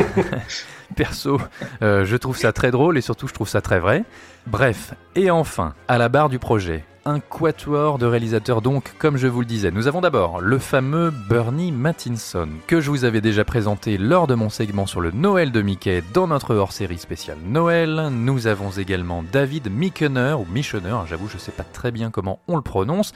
Perso, 0.96 1.40
euh, 1.82 2.04
je 2.04 2.16
trouve 2.16 2.36
ça 2.36 2.52
très 2.52 2.70
drôle 2.70 2.98
et 2.98 3.00
surtout 3.00 3.28
je 3.28 3.34
trouve 3.34 3.48
ça 3.48 3.60
très 3.60 3.78
vrai. 3.78 4.04
Bref, 4.46 4.94
et 5.14 5.30
enfin, 5.30 5.74
à 5.86 5.98
la 5.98 6.08
barre 6.08 6.28
du 6.28 6.38
projet, 6.38 6.84
un 7.08 7.20
quatuor 7.20 7.98
de 7.98 8.04
réalisateurs 8.04 8.60
donc, 8.60 8.92
comme 8.98 9.16
je 9.16 9.26
vous 9.26 9.40
le 9.40 9.46
disais. 9.46 9.70
Nous 9.70 9.86
avons 9.86 10.02
d'abord 10.02 10.40
le 10.40 10.58
fameux 10.58 11.10
Bernie 11.10 11.72
Mattinson, 11.72 12.48
que 12.66 12.80
je 12.80 12.90
vous 12.90 13.04
avais 13.04 13.22
déjà 13.22 13.44
présenté 13.44 13.96
lors 13.96 14.26
de 14.26 14.34
mon 14.34 14.50
segment 14.50 14.84
sur 14.84 15.00
le 15.00 15.10
Noël 15.10 15.50
de 15.50 15.62
Mickey 15.62 16.02
dans 16.12 16.26
notre 16.26 16.54
hors-série 16.54 16.98
spéciale 16.98 17.38
Noël. 17.46 18.08
Nous 18.12 18.46
avons 18.46 18.70
également 18.70 19.22
David 19.22 19.70
Michener, 19.72 20.34
ou 20.38 20.46
Michener, 20.52 20.98
j'avoue 21.08 21.28
je 21.28 21.34
ne 21.34 21.40
sais 21.40 21.52
pas 21.52 21.64
très 21.64 21.90
bien 21.90 22.10
comment 22.10 22.40
on 22.46 22.56
le 22.56 22.62
prononce, 22.62 23.14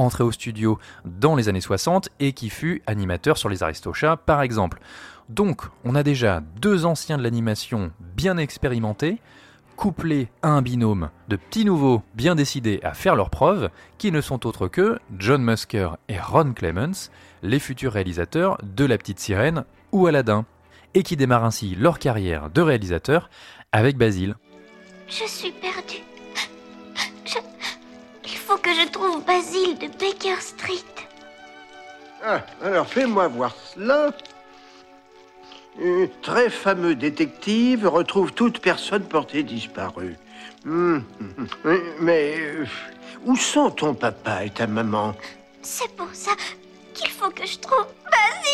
entré 0.00 0.24
au 0.24 0.32
studio 0.32 0.78
dans 1.04 1.36
les 1.36 1.48
années 1.48 1.60
60 1.60 2.08
et 2.20 2.32
qui 2.32 2.50
fut 2.50 2.82
animateur 2.86 3.38
sur 3.38 3.48
les 3.48 3.62
Aristochats 3.62 4.16
par 4.16 4.42
exemple. 4.42 4.80
Donc, 5.28 5.62
on 5.84 5.94
a 5.94 6.02
déjà 6.02 6.42
deux 6.60 6.86
anciens 6.86 7.16
de 7.16 7.22
l'animation 7.22 7.92
bien 8.16 8.36
expérimentés, 8.36 9.18
couplé 9.76 10.28
à 10.42 10.48
un 10.48 10.60
binôme 10.60 11.10
de 11.28 11.36
petits 11.36 11.64
nouveaux 11.64 12.02
bien 12.14 12.34
décidés 12.34 12.80
à 12.82 12.94
faire 12.94 13.14
leurs 13.14 13.30
preuves, 13.30 13.70
qui 13.96 14.10
ne 14.10 14.20
sont 14.20 14.46
autres 14.46 14.66
que 14.66 14.98
John 15.18 15.42
Musker 15.42 15.90
et 16.08 16.18
Ron 16.18 16.52
Clements, 16.52 17.08
les 17.42 17.60
futurs 17.60 17.92
réalisateurs 17.92 18.58
de 18.62 18.84
La 18.84 18.98
Petite 18.98 19.20
Sirène 19.20 19.64
ou 19.92 20.06
Aladdin, 20.06 20.44
et 20.94 21.02
qui 21.02 21.16
démarrent 21.16 21.44
ainsi 21.44 21.76
leur 21.76 21.98
carrière 21.98 22.50
de 22.50 22.60
réalisateur 22.60 23.30
avec 23.72 23.96
Basile. 23.96 24.34
Je 25.06 25.24
suis 25.26 25.52
perdu. 25.52 26.09
Faut 28.50 28.58
que 28.58 28.74
je 28.74 28.88
trouve 28.88 29.24
Basile 29.24 29.78
de 29.78 29.86
Baker 29.86 30.40
Street. 30.40 31.06
Ah, 32.20 32.44
alors 32.60 32.84
fais-moi 32.84 33.28
voir 33.28 33.54
cela. 33.54 34.10
Un 35.80 36.08
très 36.20 36.50
fameux 36.50 36.96
détective 36.96 37.86
retrouve 37.86 38.32
toute 38.32 38.58
personne 38.58 39.04
portée 39.04 39.44
disparue. 39.44 40.16
Hmm, 40.64 40.98
Mais 42.00 42.34
euh, 42.40 42.66
où 43.24 43.36
sont 43.36 43.70
ton 43.70 43.94
papa 43.94 44.44
et 44.44 44.50
ta 44.50 44.66
maman? 44.66 45.14
C'est 45.62 45.94
pour 45.94 46.12
ça 46.12 46.32
qu'il 47.00 47.10
faut 47.10 47.30
que 47.30 47.46
je 47.46 47.58
trouve. 47.58 47.86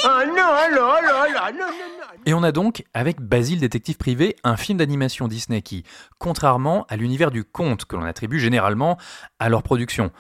Ah 0.05 0.25
non, 0.26 0.37
alors, 0.37 0.95
alors, 0.95 1.23
alors, 1.23 1.53
non, 1.53 1.67
non, 1.67 1.67
non. 1.67 2.07
Et 2.25 2.35
on 2.35 2.43
a 2.43 2.53
donc, 2.53 2.85
avec 2.95 3.21
Basile 3.21 3.61
Détective 3.61 3.97
Privé, 3.97 4.37
un 4.45 4.57
film 4.57 4.79
d'animation 4.79 5.29
Disney 5.29 5.62
qui, 5.62 5.85
contrairement 6.19 6.87
à 6.88 6.97
l'univers 6.97 7.31
du 7.31 7.45
conte 7.45 7.85
que 7.85 7.97
l'on 7.97 8.05
attribue 8.05 8.38
généralement 8.38 8.99
à 9.38 9.49
leur 9.49 9.62
production, 9.62 10.11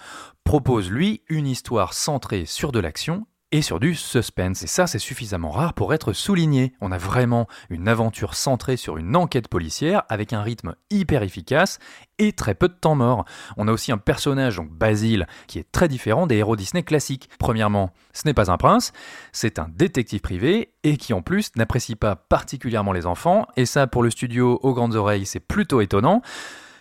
propose 0.44 0.90
lui 0.90 1.22
une 1.28 1.46
histoire 1.46 1.94
centrée 1.94 2.46
sur 2.46 2.72
de 2.72 2.80
l'action 2.80 3.26
et 3.56 3.62
sur 3.62 3.80
du 3.80 3.94
suspense. 3.94 4.62
Et 4.64 4.66
ça, 4.66 4.86
c'est 4.86 4.98
suffisamment 4.98 5.50
rare 5.50 5.72
pour 5.72 5.94
être 5.94 6.12
souligné. 6.12 6.74
On 6.82 6.92
a 6.92 6.98
vraiment 6.98 7.48
une 7.70 7.88
aventure 7.88 8.34
centrée 8.34 8.76
sur 8.76 8.98
une 8.98 9.16
enquête 9.16 9.48
policière 9.48 10.02
avec 10.10 10.34
un 10.34 10.42
rythme 10.42 10.74
hyper 10.90 11.22
efficace 11.22 11.78
et 12.18 12.32
très 12.32 12.54
peu 12.54 12.68
de 12.68 12.74
temps 12.74 12.94
mort. 12.94 13.24
On 13.56 13.66
a 13.66 13.72
aussi 13.72 13.92
un 13.92 13.96
personnage, 13.96 14.56
donc 14.56 14.68
Basile, 14.70 15.26
qui 15.46 15.58
est 15.58 15.72
très 15.72 15.88
différent 15.88 16.26
des 16.26 16.36
héros 16.36 16.54
Disney 16.54 16.82
classiques. 16.82 17.30
Premièrement, 17.38 17.94
ce 18.12 18.26
n'est 18.26 18.34
pas 18.34 18.50
un 18.50 18.58
prince, 18.58 18.92
c'est 19.32 19.58
un 19.58 19.70
détective 19.74 20.20
privé 20.20 20.74
et 20.82 20.98
qui 20.98 21.14
en 21.14 21.22
plus 21.22 21.50
n'apprécie 21.56 21.96
pas 21.96 22.14
particulièrement 22.14 22.92
les 22.92 23.06
enfants. 23.06 23.46
Et 23.56 23.64
ça, 23.64 23.86
pour 23.86 24.02
le 24.02 24.10
studio 24.10 24.60
aux 24.62 24.74
grandes 24.74 24.96
oreilles, 24.96 25.24
c'est 25.24 25.40
plutôt 25.40 25.80
étonnant. 25.80 26.20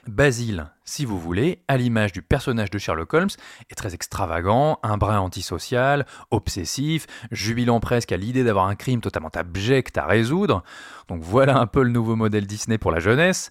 Basile, 0.08 0.72
si 0.84 1.04
vous 1.04 1.20
voulez, 1.20 1.64
à 1.68 1.78
l'image 1.78 2.12
du 2.12 2.22
personnage 2.22 2.70
de 2.70 2.78
Sherlock 2.78 3.14
Holmes, 3.14 3.30
est 3.72 3.76
très 3.76 3.96
extravagant, 3.96 4.80
un 4.84 4.98
brin 4.98 5.20
antisocial, 5.20 6.06
obsessif, 6.30 7.08
jubilant 7.32 7.80
presque 7.80 8.12
à 8.12 8.18
l'idée 8.18 8.44
d'avoir 8.44 8.68
un 8.68 8.76
crime 8.76 9.02
totalement 9.02 9.32
abject 9.34 9.98
à 9.98 10.06
résoudre. 10.06 10.64
Donc 11.08 11.22
voilà 11.24 11.58
un 11.58 11.66
peu 11.66 11.82
le 11.82 11.90
nouveau 11.90 12.16
modèle 12.16 12.46
Disney 12.46 12.78
pour 12.78 12.92
la 12.92 13.00
jeunesse. 13.00 13.50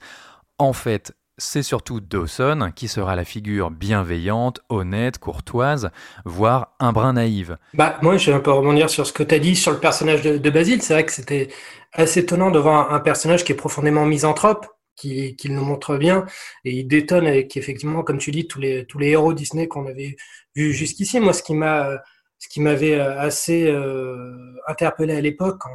En 0.58 0.73
fait, 0.73 1.14
c'est 1.38 1.64
surtout 1.64 2.00
Dawson 2.00 2.70
qui 2.75 2.87
sera 2.87 3.16
la 3.16 3.25
figure 3.25 3.73
bienveillante, 3.73 4.61
honnête, 4.68 5.18
courtoise, 5.18 5.90
voire 6.25 6.75
un 6.78 6.92
brin 6.92 7.14
naïve. 7.14 7.58
Bah, 7.75 7.99
moi, 8.02 8.16
je 8.16 8.30
vais 8.30 8.37
un 8.37 8.40
peu 8.40 8.52
rebondir 8.52 8.88
sur 8.88 9.06
ce 9.06 9.12
que 9.12 9.25
tu 9.25 9.34
as 9.34 9.40
dit 9.40 9.56
sur 9.56 9.73
le 9.73 9.78
personnage 9.78 10.23
de, 10.23 10.38
de 10.38 10.50
Basile. 10.50 10.80
C'est 10.82 10.94
vrai 10.94 11.04
que 11.04 11.12
c'était 11.12 11.49
assez 11.92 12.20
étonnant 12.20 12.52
de 12.52 12.58
voir 12.58 12.92
un 12.92 13.00
personnage 13.00 13.44
qui 13.44 13.52
est 13.52 13.56
profondément 13.56 14.04
misanthrope, 14.06 14.66
qui, 14.97 15.37
qui 15.37 15.49
le 15.49 15.61
montre 15.61 15.97
bien, 15.97 16.27
et 16.65 16.73
il 16.73 16.87
détonne 16.87 17.27
avec 17.27 17.57
effectivement, 17.57 18.03
comme 18.03 18.19
tu 18.19 18.31
dis, 18.31 18.47
tous 18.47 18.61
les 18.61 18.87
tous 18.87 18.99
les 18.99 19.09
héros 19.11 19.33
Disney 19.35 19.69
qu'on 19.69 19.87
avait 19.87 20.17
vus 20.55 20.73
jusqu'ici. 20.73 21.21
Moi, 21.21 21.33
ce 21.33 21.43
qui 21.43 21.55
m'a 21.55 22.03
ce 22.39 22.49
qui 22.49 22.61
m'avait 22.61 23.01
assez 23.01 23.67
euh, 23.69 24.55
interpellé 24.67 25.15
à 25.15 25.21
l'époque 25.21 25.57
quand, 25.61 25.71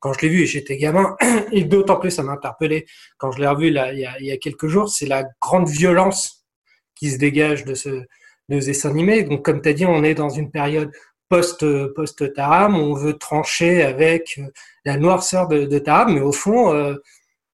quand 0.00 0.12
je 0.12 0.20
l'ai 0.20 0.28
vu 0.28 0.42
et 0.42 0.46
j'étais 0.46 0.76
gamin, 0.76 1.16
et 1.52 1.64
d'autant 1.64 1.96
plus 1.96 2.10
ça 2.10 2.22
m'a 2.22 2.32
interpellé 2.32 2.86
quand 3.16 3.32
je 3.32 3.40
l'ai 3.40 3.46
revu 3.46 3.70
là, 3.70 3.92
il, 3.92 4.00
y 4.00 4.06
a, 4.06 4.18
il 4.20 4.26
y 4.26 4.32
a 4.32 4.36
quelques 4.36 4.66
jours, 4.66 4.88
c'est 4.90 5.06
la 5.06 5.24
grande 5.40 5.68
violence 5.68 6.46
qui 6.94 7.10
se 7.10 7.18
dégage 7.18 7.64
de 7.64 7.74
ce, 7.74 7.88
de 7.88 8.60
ce 8.60 8.66
dessin 8.66 8.90
animé. 8.90 9.22
Donc, 9.22 9.44
comme 9.44 9.62
tu 9.62 9.68
as 9.70 9.72
dit, 9.72 9.86
on 9.86 10.04
est 10.04 10.14
dans 10.14 10.28
une 10.28 10.50
période 10.50 10.90
post 11.30 11.64
post 11.94 12.34
Taram, 12.34 12.76
on 12.76 12.92
veut 12.92 13.16
trancher 13.16 13.82
avec 13.82 14.40
la 14.84 14.98
noirceur 14.98 15.48
de, 15.48 15.64
de 15.64 15.78
Taram, 15.78 16.12
mais 16.12 16.20
au 16.20 16.32
fond, 16.32 16.74
euh, 16.74 16.96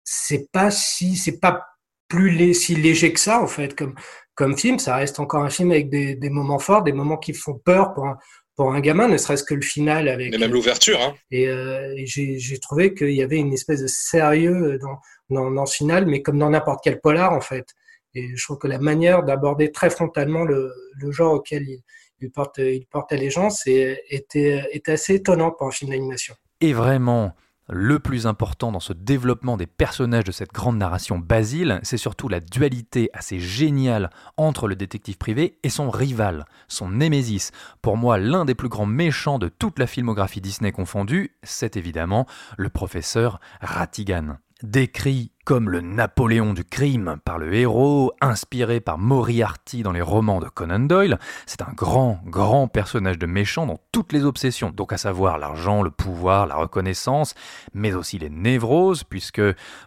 c'est 0.07 0.51
pas 0.53 0.71
si 0.71 1.17
c'est 1.17 1.41
pas 1.41 1.67
plus 2.09 2.31
lé, 2.31 2.55
si 2.55 2.77
léger 2.77 3.13
que 3.13 3.21
ça 3.21 3.43
en 3.43 3.49
fait 3.49 3.75
comme 3.77 3.95
comme 4.35 4.57
film. 4.57 4.79
Ça 4.79 4.97
reste 4.97 5.19
encore 5.19 5.43
un 5.43 5.51
film 5.51 5.73
avec 5.73 5.91
des, 5.91 6.15
des 6.15 6.31
moments 6.31 6.61
forts 6.61 6.85
des 6.85 6.93
moments 6.93 7.19
qui 7.19 7.35
font 7.35 7.59
peur 7.59 7.93
pour 7.93 8.07
un 8.07 8.17
pour 8.55 8.73
un 8.73 8.81
gamin 8.81 9.09
ne 9.09 9.19
serait-ce 9.19 9.45
que 9.45 9.55
le 9.55 9.61
final 9.61 10.09
avec 10.09 10.33
Et 10.33 10.39
même 10.39 10.53
l'ouverture, 10.53 10.99
hein. 11.03 11.15
et, 11.31 11.49
euh, 11.49 11.93
et 11.95 12.07
j'ai 12.07 12.39
j'ai 12.39 12.59
trouvé 12.59 12.95
qu'il 12.95 13.11
y 13.11 13.23
avait 13.23 13.37
une 13.37 13.53
espèce 13.53 13.83
de 13.83 13.89
sérieux 13.89 14.79
dans 14.81 14.99
dans, 15.29 15.51
dans 15.51 15.67
ce 15.67 15.77
final 15.77 16.07
mais 16.07 16.23
comme 16.23 16.39
dans 16.39 16.51
n'importe 16.51 16.81
quel 16.83 17.01
polar 17.01 17.33
en 17.33 17.41
fait. 17.43 17.67
Et 18.15 18.35
je 18.35 18.45
trouve 18.45 18.59
que 18.59 18.69
la 18.69 18.79
manière 18.79 19.25
d'aborder 19.25 19.73
très 19.73 19.91
frontalement 19.91 20.45
le, 20.45 20.73
le 20.97 21.11
genre 21.11 21.35
auquel 21.35 21.65
il, 21.69 21.83
il 22.21 22.31
porte 22.31 22.59
il 22.59 22.87
porte 22.87 23.13
allégeance 23.13 23.67
et, 23.67 23.99
était 24.09 24.65
était 24.73 24.93
assez 24.93 25.17
étonnant 25.17 25.51
pour 25.51 25.67
un 25.67 25.73
film 25.73 25.91
d'animation. 25.91 26.35
Et 26.63 26.73
vraiment, 26.73 27.35
le 27.69 27.99
plus 27.99 28.27
important 28.27 28.73
dans 28.73 28.81
ce 28.81 28.93
développement 28.93 29.57
des 29.57 29.67
personnages 29.67 30.25
de 30.25 30.33
cette 30.33 30.53
grande 30.53 30.79
narration 30.79 31.19
Basile, 31.19 31.81
c'est 31.83 31.97
surtout 31.97 32.29
la 32.29 32.41
dualité 32.41 33.11
assez 33.13 33.39
géniale 33.39 34.11
entre 34.37 34.69
le 34.69 34.77
détective 34.77 35.19
privé 35.19 35.59
et 35.63 35.69
son 35.69 35.91
rival, 35.91 36.47
son 36.69 36.91
némésis. 36.91 37.51
Pour 37.83 37.97
moi, 37.97 38.19
l'un 38.19 38.45
des 38.45 38.55
plus 38.55 38.69
grands 38.69 38.87
méchants 38.87 39.39
de 39.39 39.49
toute 39.49 39.79
la 39.79 39.87
filmographie 39.87 40.41
Disney 40.41 40.73
confondue, 40.73 41.37
c'est 41.43 41.77
évidemment 41.77 42.27
le 42.57 42.69
professeur 42.69 43.41
Ratigan. 43.61 44.37
Décrit 44.63 45.33
comme 45.45 45.69
le 45.69 45.83
Napoléon 45.83 46.55
du 46.55 46.65
crime 46.65 47.19
par 47.27 47.39
le 47.39 47.53
héros, 47.53 48.15
inspiré 48.23 48.81
par 48.81 48.97
Moriarty 48.97 49.83
dans 49.83 49.93
les 49.93 50.01
romans 50.01 50.41
de 50.41 50.49
Conan 50.49 50.79
Doyle, 50.79 51.19
c'est 51.45 51.61
un 51.61 51.73
grand, 51.75 52.23
grand 52.25 52.67
personnage 52.67 53.19
de 53.19 53.27
méchant 53.27 53.67
dans 53.67 53.79
toutes 53.93 54.15
les 54.15 54.25
obsessions, 54.25 54.71
donc 54.71 54.95
à 54.95 54.97
savoir 54.97 55.37
l'argent, 55.37 55.83
le 55.83 55.91
pouvoir, 55.91 56.47
la 56.47 56.55
reconnaissance, 56.55 57.35
mais 57.75 57.93
aussi 57.93 58.19
les 58.19 58.31
névroses, 58.31 59.05
puisque 59.05 59.43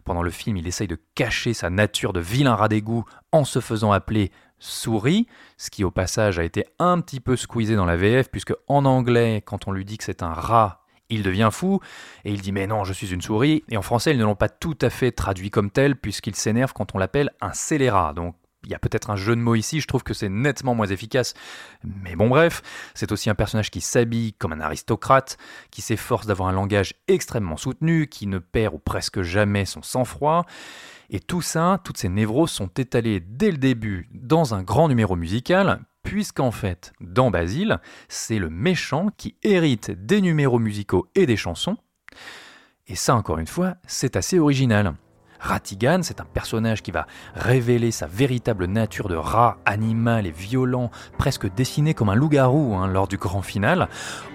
pendant 0.06 0.22
le 0.22 0.30
film 0.30 0.56
il 0.56 0.68
essaye 0.68 0.88
de 0.88 1.00
cacher 1.16 1.56
sa 1.56 1.72
nature 1.72 2.14
de 2.14 2.20
vilain 2.20 2.54
rat 2.54 2.68
d'égout 2.68 3.06
en 3.32 3.46
se 3.46 3.62
faisant 3.62 3.92
appeler 3.92 4.32
souris, 4.60 5.26
ce 5.58 5.72
qui 5.72 5.84
au 5.84 5.90
passage 5.90 6.38
a 6.38 6.44
été 6.44 6.66
un 6.78 7.02
petit 7.02 7.20
peu 7.20 7.36
squeezé 7.36 7.76
dans 7.76 7.86
la 7.86 7.98
VF, 7.98 8.30
puisque 8.30 8.54
en 8.68 8.86
anglais, 8.86 9.42
quand 9.44 9.68
on 9.68 9.72
lui 9.72 9.84
dit 9.84 9.98
que 9.98 10.04
c'est 10.04 10.22
un 10.22 10.34
rat, 10.34 10.79
il 11.10 11.24
devient 11.24 11.50
fou 11.52 11.80
et 12.26 12.32
il 12.32 12.42
dit 12.42 12.52
mais 12.52 12.68
non 12.68 12.84
je 12.84 12.94
suis 12.94 13.14
une 13.14 13.22
souris 13.22 13.64
et 13.70 13.78
en 13.78 13.82
français 13.82 14.12
ils 14.12 14.18
ne 14.18 14.24
l'ont 14.24 14.36
pas 14.36 14.50
tout 14.50 14.78
à 14.82 14.90
fait 14.90 15.12
traduit 15.12 15.50
comme 15.50 15.72
tel 15.72 15.96
puisqu'il 15.96 16.36
s'énerve 16.36 16.74
quand 16.74 16.96
on 16.96 16.98
l'appelle 16.98 17.32
un 17.42 17.54
scélérat 17.54 18.14
donc 18.14 18.36
il 18.64 18.70
y 18.70 18.76
a 18.76 18.80
peut-être 18.80 19.10
un 19.10 19.16
jeu 19.16 19.36
de 19.36 19.42
mots 19.42 19.56
ici, 19.56 19.80
je 19.80 19.88
trouve 19.88 20.04
que 20.04 20.14
c'est 20.14 20.30
nettement 20.30 20.76
moins 20.76 20.88
efficace. 20.88 21.34
Mais 21.84 22.16
bon 22.16 22.28
bref, 22.28 22.62
c'est 22.94 23.12
aussi 23.12 23.30
un 23.30 23.36
personnage 23.36 23.72
qui 23.72 23.82
s'habille 23.82 24.34
comme 24.34 24.54
un 24.54 24.60
aristocrate, 24.60 25.38
qui 25.72 25.82
s'efforce 25.82 26.26
d'avoir 26.26 26.50
un 26.50 26.54
langage 26.54 26.96
extrêmement 27.08 27.58
soutenu, 27.58 28.08
qui 28.08 28.28
ne 28.28 28.38
perd 28.40 28.74
ou 28.74 28.80
presque 28.80 29.22
jamais 29.22 29.66
son 29.66 29.82
sang-froid. 29.82 30.46
Et 31.10 31.20
tout 31.20 31.42
ça, 31.42 31.80
toutes 31.84 31.98
ces 31.98 32.10
névroses 32.10 32.52
sont 32.52 32.70
étalées 32.78 33.20
dès 33.20 33.52
le 33.52 33.58
début 33.58 34.10
dans 34.14 34.54
un 34.54 34.62
grand 34.62 34.90
numéro 34.90 35.16
musical, 35.16 35.82
puisqu'en 36.10 36.50
fait, 36.50 36.92
dans 37.02 37.30
Basile, 37.30 37.78
c'est 38.08 38.40
le 38.40 38.50
méchant 38.50 39.10
qui 39.16 39.36
hérite 39.44 39.92
des 39.92 40.22
numéros 40.22 40.58
musicaux 40.58 41.08
et 41.14 41.28
des 41.28 41.38
chansons. 41.38 41.78
Et 42.88 42.96
ça, 42.96 43.16
encore 43.16 43.38
une 43.38 43.46
fois, 43.46 43.76
c'est 43.86 44.16
assez 44.16 44.40
original. 44.40 44.96
Ratigan, 45.40 46.00
c'est 46.02 46.20
un 46.20 46.26
personnage 46.26 46.82
qui 46.82 46.90
va 46.90 47.06
révéler 47.36 47.92
sa 47.92 48.08
véritable 48.08 48.66
nature 48.66 49.08
de 49.08 49.16
rat 49.16 49.60
animal 49.66 50.26
et 50.26 50.32
violent, 50.32 50.90
presque 51.20 51.48
dessiné 51.54 51.94
comme 51.94 52.10
un 52.10 52.16
loup-garou 52.16 52.74
hein, 52.74 52.88
lors 52.88 53.08
du 53.08 53.18
grand 53.18 53.44
final, 53.44 53.88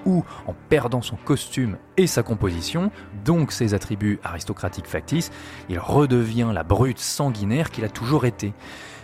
où, 0.07 0.25
en 0.47 0.54
perdant 0.69 1.02
son 1.02 1.16
costume 1.16 1.76
et 1.97 2.07
sa 2.07 2.23
composition, 2.23 2.93
donc 3.25 3.50
ses 3.50 3.75
attributs 3.75 4.21
aristocratiques 4.23 4.87
factices, 4.87 5.33
il 5.69 5.81
redevient 5.81 6.52
la 6.54 6.62
brute 6.62 7.00
sanguinaire 7.00 7.73
qu'il 7.73 7.85
a 7.85 7.88
toujours 7.88 8.26
été. 8.26 8.54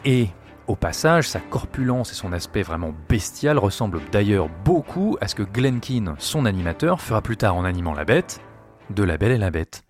Et 0.05 0.29
au 0.71 0.77
passage, 0.77 1.29
sa 1.29 1.41
corpulence 1.41 2.13
et 2.13 2.15
son 2.15 2.33
aspect 2.33 2.63
vraiment 2.63 2.95
bestial 3.09 3.59
ressemblent 3.59 4.01
d'ailleurs 4.13 4.49
beaucoup 4.65 5.17
à 5.21 5.27
ce 5.27 5.35
que 5.35 5.43
Glenn 5.43 5.81
Keane, 5.81 6.15
son 6.19 6.47
animateur, 6.47 7.01
fera 7.01 7.23
plus 7.23 7.37
tard 7.37 7.57
en 7.57 7.65
animant 7.65 7.93
la 7.93 8.05
bête, 8.05 8.41
de 8.89 9.03
La 9.03 9.17
Belle 9.17 9.33
et 9.33 9.39
la 9.39 9.51
Bête. 9.51 9.83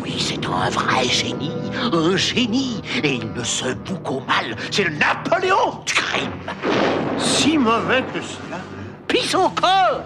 Oui, 0.00 0.14
c'est 0.18 0.46
un 0.46 0.70
vrai 0.70 1.04
génie, 1.04 1.50
un 1.92 2.16
génie. 2.16 2.80
Et 3.02 3.14
il 3.14 3.32
ne 3.32 3.42
se 3.42 3.74
bout 3.74 3.98
qu'au 3.98 4.20
mal. 4.20 4.56
C'est 4.70 4.84
le 4.84 4.96
Napoléon 4.96 5.82
du 5.84 5.92
crime. 5.92 6.30
Si 7.18 7.58
mauvais 7.58 8.02
que 8.14 8.20
cela. 8.20 8.58
Pis 9.08 9.34
encore 9.34 10.02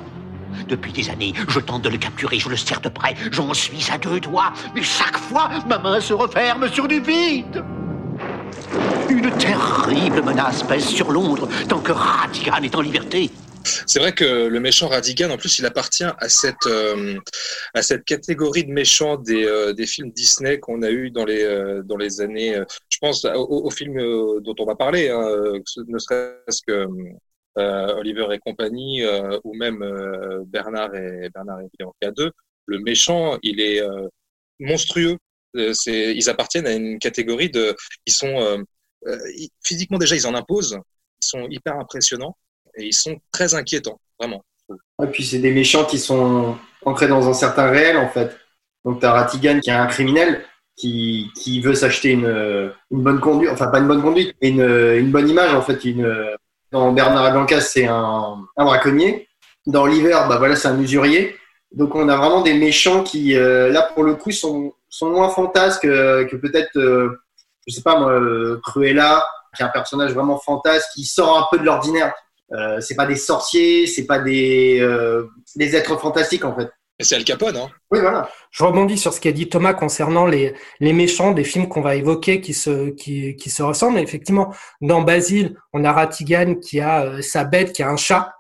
Depuis 0.67 0.93
des 0.93 1.11
années, 1.11 1.35
je 1.49 1.61
tente 1.61 1.83
de 1.83 1.91
le 1.91 1.99
capturer, 1.99 2.39
je 2.39 2.49
le 2.49 2.57
serre 2.57 2.81
de 2.81 2.89
près, 2.89 3.15
j'en 3.31 3.53
suis 3.53 3.91
à 3.93 3.99
deux 3.99 4.21
doigts, 4.21 4.53
mais 4.75 4.83
chaque 4.83 5.19
fois, 5.19 5.51
ma 5.69 5.79
main 5.79 6.01
se 6.01 6.15
referme 6.15 6.69
sur 6.69 6.89
du 6.89 7.01
vide. 7.01 7.63
Une 9.09 9.31
terrible 9.39 10.23
menace 10.23 10.63
pèse 10.63 10.87
sur 10.87 11.11
Londres 11.11 11.49
tant 11.69 11.81
que 11.81 11.93
Ratigan 11.93 12.63
est 12.63 12.75
en 12.75 12.81
liberté. 12.81 13.31
C'est 13.87 13.99
vrai 13.99 14.13
que 14.13 14.25
le 14.25 14.61
méchant 14.61 14.89
Radigan, 14.89 15.31
en 15.31 15.37
plus, 15.37 15.59
il 15.59 15.67
appartient 15.67 16.05
à 16.05 16.29
cette, 16.29 16.67
euh, 16.67 17.19
à 17.75 17.83
cette 17.83 18.05
catégorie 18.05 18.65
de 18.65 18.73
méchants 18.73 19.17
des, 19.17 19.45
euh, 19.45 19.73
des 19.73 19.87
films 19.87 20.11
Disney 20.11 20.59
qu'on 20.59 20.83
a 20.83 20.91
eu 20.91 21.11
dans 21.11 21.25
les, 21.25 21.43
euh, 21.43 21.83
dans 21.83 21.97
les 21.97 22.21
années. 22.21 22.61
je 22.91 22.99
pense 23.01 23.25
au, 23.25 23.67
au 23.67 23.71
film 23.71 23.99
euh, 23.99 24.41
dont 24.41 24.55
on 24.59 24.65
va 24.65 24.75
parler, 24.75 25.11
hein, 25.11 25.29
ne 25.87 25.99
serait-ce 25.99 26.63
que 26.67 26.87
Oliver 27.57 28.27
et 28.33 28.39
compagnie, 28.39 29.03
ou 29.45 29.55
même 29.55 29.85
Bernard 30.47 30.95
et 30.95 31.29
Bernard 31.35 31.61
et 31.61 31.69
Bianca 31.79 32.11
2. 32.11 32.31
Le 32.67 32.79
méchant, 32.79 33.39
il 33.43 33.61
est 33.61 33.83
monstrueux. 34.59 35.19
Euh, 35.57 35.73
ils 35.87 36.31
appartiennent 36.31 36.67
à 36.67 36.73
une 36.73 36.99
catégorie 36.99 37.51
de, 37.51 37.77
ils 38.07 38.13
sont 38.13 38.41
euh, 38.41 38.59
euh, 39.07 39.19
physiquement 39.63 39.99
déjà, 39.99 40.17
ils 40.17 40.27
en 40.27 40.35
imposent. 40.35 40.79
Ils 41.23 41.27
sont 41.27 41.47
hyper 41.49 41.79
impressionnants 41.79 42.37
et 42.77 42.87
ils 42.87 42.95
sont 42.95 43.19
très 43.31 43.55
inquiétants, 43.55 44.01
vraiment. 44.19 44.45
Et 45.03 45.07
puis 45.07 45.25
c'est 45.25 45.39
des 45.39 45.53
méchants 45.53 45.85
qui 45.85 45.99
sont 45.99 46.57
ancrés 46.85 47.09
dans 47.09 47.29
un 47.29 47.35
certain 47.35 47.71
réel 47.71 47.97
en 47.97 48.09
fait. 48.09 48.37
Donc 48.85 49.01
t'as 49.01 49.13
Ratigan 49.13 49.61
qui 49.61 49.71
est 49.71 49.75
un 49.75 49.87
criminel 49.87 50.45
qui, 50.77 51.29
qui 51.37 51.61
veut 51.61 51.75
s'acheter 51.75 52.11
une, 52.11 52.73
une 52.91 53.03
bonne 53.03 53.21
conduite, 53.21 53.51
enfin 53.53 53.69
pas 53.69 53.79
une 53.79 53.89
bonne 53.89 54.03
conduite, 54.03 54.35
mais 54.41 54.49
une, 54.49 54.63
une 54.63 55.11
bonne 55.11 55.29
image 55.29 55.55
en 55.55 55.63
fait. 55.63 55.79
Dans 56.73 56.91
Bernard 56.93 57.29
et 57.29 57.33
Blanca, 57.33 57.61
c'est 57.61 57.87
un, 57.87 58.39
un 58.57 58.65
braconnier 58.65 59.29
Dans 59.67 59.83
Oliver, 59.83 60.13
bah 60.29 60.39
voilà, 60.39 60.57
c'est 60.57 60.69
un 60.69 60.81
usurier. 60.81 61.37
Donc 61.75 61.95
on 61.95 62.09
a 62.09 62.17
vraiment 62.17 62.43
des 62.43 62.55
méchants 62.55 63.03
qui, 63.03 63.37
euh, 63.37 63.71
là 63.71 63.83
pour 63.95 64.05
le 64.05 64.15
coup, 64.15 64.31
sont, 64.31 64.75
sont 64.89 65.11
moins 65.11 65.29
fantasques 65.29 65.83
que, 65.83 66.25
que 66.25 66.37
peut-être, 66.37 66.77
euh, 66.77 67.21
je 67.67 67.75
sais 67.75 67.83
pas 67.83 67.99
moi, 67.99 68.13
euh, 68.13 68.61
Cruella, 68.63 69.25
qui 69.57 69.63
est 69.63 69.67
un 69.67 69.71
personnage 69.71 70.13
vraiment 70.13 70.39
fantasque, 70.39 70.89
qui 70.95 71.05
sort 71.05 71.39
un 71.39 71.47
peu 71.51 71.59
de 71.59 71.65
l'ordinaire. 71.65 72.13
Euh, 72.53 72.81
c'est 72.81 72.95
pas 72.95 73.07
des 73.07 73.17
sorciers, 73.17 73.87
c'est 73.87 74.07
pas 74.07 74.19
des, 74.19 74.79
euh, 74.81 75.27
des 75.57 75.75
êtres 75.75 75.99
fantastiques 75.99 76.45
en 76.45 76.55
fait. 76.55 76.71
Et 76.99 77.05
c'est 77.05 77.17
Al 77.17 77.25
Capone, 77.25 77.57
hein 77.57 77.71
Oui, 77.91 78.01
voilà. 78.01 78.29
Je 78.51 78.63
rebondis 78.63 78.99
sur 78.99 79.13
ce 79.15 79.21
qu'a 79.21 79.33
dit 79.33 79.49
Thomas 79.49 79.73
concernant 79.73 80.27
les, 80.27 80.55
les 80.79 80.93
méchants 80.93 81.33
des 81.33 81.45
films 81.45 81.69
qu'on 81.69 81.81
va 81.81 81.95
évoquer 81.95 82.41
qui 82.43 82.53
se, 82.53 82.91
qui, 82.91 83.35
qui 83.37 83.49
se 83.49 83.63
ressemblent. 83.63 83.99
Effectivement, 83.99 84.55
dans 84.83 85.01
Basile, 85.01 85.57
on 85.73 85.85
a 85.85 85.93
Ratigan 85.93 86.57
qui 86.57 86.81
a 86.81 87.07
euh, 87.07 87.23
sa 87.23 87.45
bête, 87.45 87.73
qui 87.73 87.83
a 87.83 87.89
un 87.89 87.97
chat 87.97 88.35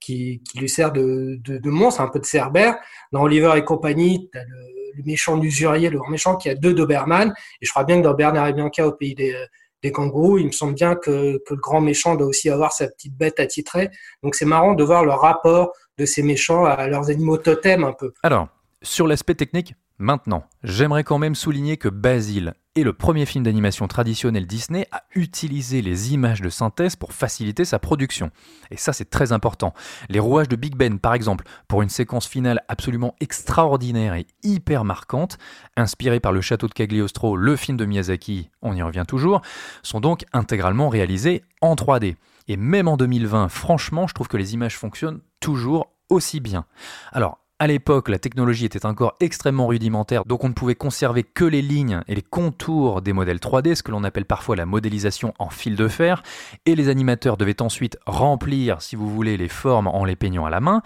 qui, 0.00 0.42
lui 0.54 0.68
sert 0.68 0.92
de, 0.92 1.38
de, 1.44 1.58
de 1.58 1.70
monstre, 1.70 2.00
un 2.00 2.08
peu 2.08 2.18
de 2.18 2.26
cerbère. 2.26 2.76
Dans 3.12 3.22
Oliver 3.22 3.52
et 3.56 3.64
compagnie, 3.64 4.28
tu 4.32 4.38
as 4.38 4.44
le, 4.44 5.02
méchant 5.04 5.36
l'usurier, 5.36 5.88
le 5.88 5.98
grand 5.98 6.10
méchant 6.10 6.36
qui 6.36 6.48
a 6.48 6.54
deux 6.54 6.74
Doberman. 6.74 7.32
Et 7.62 7.66
je 7.66 7.70
crois 7.70 7.84
bien 7.84 7.98
que 7.98 8.04
dans 8.04 8.14
Bernard 8.14 8.48
et 8.48 8.52
Bianca 8.52 8.86
au 8.86 8.92
pays 8.92 9.14
des, 9.14 9.34
des 9.82 9.92
kangourous, 9.92 10.38
il 10.38 10.46
me 10.46 10.52
semble 10.52 10.74
bien 10.74 10.94
que, 10.94 11.38
que 11.46 11.54
le 11.54 11.60
grand 11.60 11.80
méchant 11.80 12.16
doit 12.16 12.26
aussi 12.26 12.50
avoir 12.50 12.72
sa 12.72 12.88
petite 12.88 13.16
bête 13.16 13.40
attitrée. 13.40 13.90
Donc 14.22 14.34
c'est 14.34 14.44
marrant 14.44 14.74
de 14.74 14.84
voir 14.84 15.04
le 15.04 15.12
rapport 15.12 15.72
de 15.98 16.04
ces 16.04 16.22
méchants 16.22 16.64
à 16.64 16.86
leurs 16.86 17.10
animaux 17.10 17.38
totems 17.38 17.84
un 17.84 17.92
peu. 17.92 18.12
Alors, 18.22 18.48
sur 18.82 19.06
l'aspect 19.06 19.34
technique, 19.34 19.74
maintenant, 20.00 20.44
j'aimerais 20.64 21.04
quand 21.04 21.18
même 21.18 21.34
souligner 21.34 21.76
que 21.76 21.88
Basile 21.88 22.54
est 22.76 22.82
le 22.82 22.92
premier 22.92 23.26
film 23.26 23.44
d'animation 23.44 23.88
traditionnel 23.88 24.46
Disney 24.46 24.86
à 24.92 25.02
utiliser 25.14 25.82
les 25.82 26.12
images 26.14 26.40
de 26.40 26.48
synthèse 26.48 26.96
pour 26.96 27.12
faciliter 27.12 27.64
sa 27.64 27.78
production. 27.78 28.30
Et 28.70 28.76
ça, 28.76 28.92
c'est 28.92 29.10
très 29.10 29.32
important. 29.32 29.74
Les 30.08 30.20
rouages 30.20 30.48
de 30.48 30.56
Big 30.56 30.76
Ben, 30.76 30.98
par 30.98 31.14
exemple, 31.14 31.44
pour 31.68 31.82
une 31.82 31.88
séquence 31.88 32.26
finale 32.26 32.62
absolument 32.68 33.14
extraordinaire 33.20 34.14
et 34.14 34.26
hyper 34.42 34.84
marquante, 34.84 35.38
inspirée 35.76 36.20
par 36.20 36.32
le 36.32 36.40
château 36.40 36.68
de 36.68 36.74
Cagliostro, 36.74 37.36
le 37.36 37.56
film 37.56 37.76
de 37.76 37.84
Miyazaki, 37.84 38.50
on 38.62 38.74
y 38.74 38.82
revient 38.82 39.04
toujours, 39.06 39.42
sont 39.82 40.00
donc 40.00 40.24
intégralement 40.32 40.88
réalisés 40.88 41.42
en 41.60 41.74
3D. 41.74 42.16
Et 42.48 42.56
même 42.56 42.88
en 42.88 42.96
2020, 42.96 43.48
franchement, 43.48 44.06
je 44.06 44.14
trouve 44.14 44.28
que 44.28 44.36
les 44.36 44.54
images 44.54 44.78
fonctionnent 44.78 45.20
toujours 45.40 45.92
aussi 46.08 46.40
bien. 46.40 46.64
Alors, 47.12 47.38
à 47.60 47.66
l'époque, 47.66 48.08
la 48.08 48.18
technologie 48.18 48.64
était 48.64 48.86
encore 48.86 49.16
extrêmement 49.20 49.66
rudimentaire, 49.66 50.24
donc 50.24 50.44
on 50.44 50.48
ne 50.48 50.54
pouvait 50.54 50.74
conserver 50.74 51.22
que 51.22 51.44
les 51.44 51.60
lignes 51.60 52.00
et 52.08 52.14
les 52.14 52.22
contours 52.22 53.02
des 53.02 53.12
modèles 53.12 53.36
3D, 53.36 53.74
ce 53.74 53.82
que 53.82 53.90
l'on 53.90 54.02
appelle 54.02 54.24
parfois 54.24 54.56
la 54.56 54.64
modélisation 54.64 55.34
en 55.38 55.50
fil 55.50 55.76
de 55.76 55.86
fer, 55.86 56.22
et 56.64 56.74
les 56.74 56.88
animateurs 56.88 57.36
devaient 57.36 57.60
ensuite 57.60 57.98
remplir, 58.06 58.80
si 58.80 58.96
vous 58.96 59.10
voulez, 59.10 59.36
les 59.36 59.48
formes 59.48 59.88
en 59.88 60.06
les 60.06 60.16
peignant 60.16 60.46
à 60.46 60.50
la 60.50 60.60
main. 60.60 60.80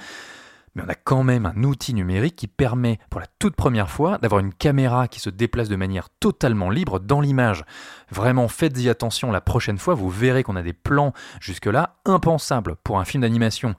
Mais 0.74 0.82
on 0.84 0.88
a 0.88 0.96
quand 0.96 1.22
même 1.22 1.46
un 1.46 1.62
outil 1.62 1.94
numérique 1.94 2.34
qui 2.34 2.48
permet, 2.48 2.98
pour 3.08 3.20
la 3.20 3.28
toute 3.38 3.54
première 3.54 3.88
fois, 3.88 4.18
d'avoir 4.18 4.40
une 4.40 4.52
caméra 4.52 5.06
qui 5.06 5.20
se 5.20 5.30
déplace 5.30 5.68
de 5.68 5.76
manière 5.76 6.08
totalement 6.18 6.70
libre 6.70 6.98
dans 6.98 7.20
l'image. 7.20 7.64
Vraiment, 8.10 8.48
faites-y 8.48 8.88
attention 8.88 9.30
la 9.30 9.40
prochaine 9.40 9.78
fois, 9.78 9.94
vous 9.94 10.10
verrez 10.10 10.42
qu'on 10.42 10.56
a 10.56 10.62
des 10.62 10.72
plans 10.72 11.12
jusque-là 11.38 11.98
impensables 12.04 12.74
pour 12.82 12.98
un 12.98 13.04
film 13.04 13.20
d'animation. 13.20 13.76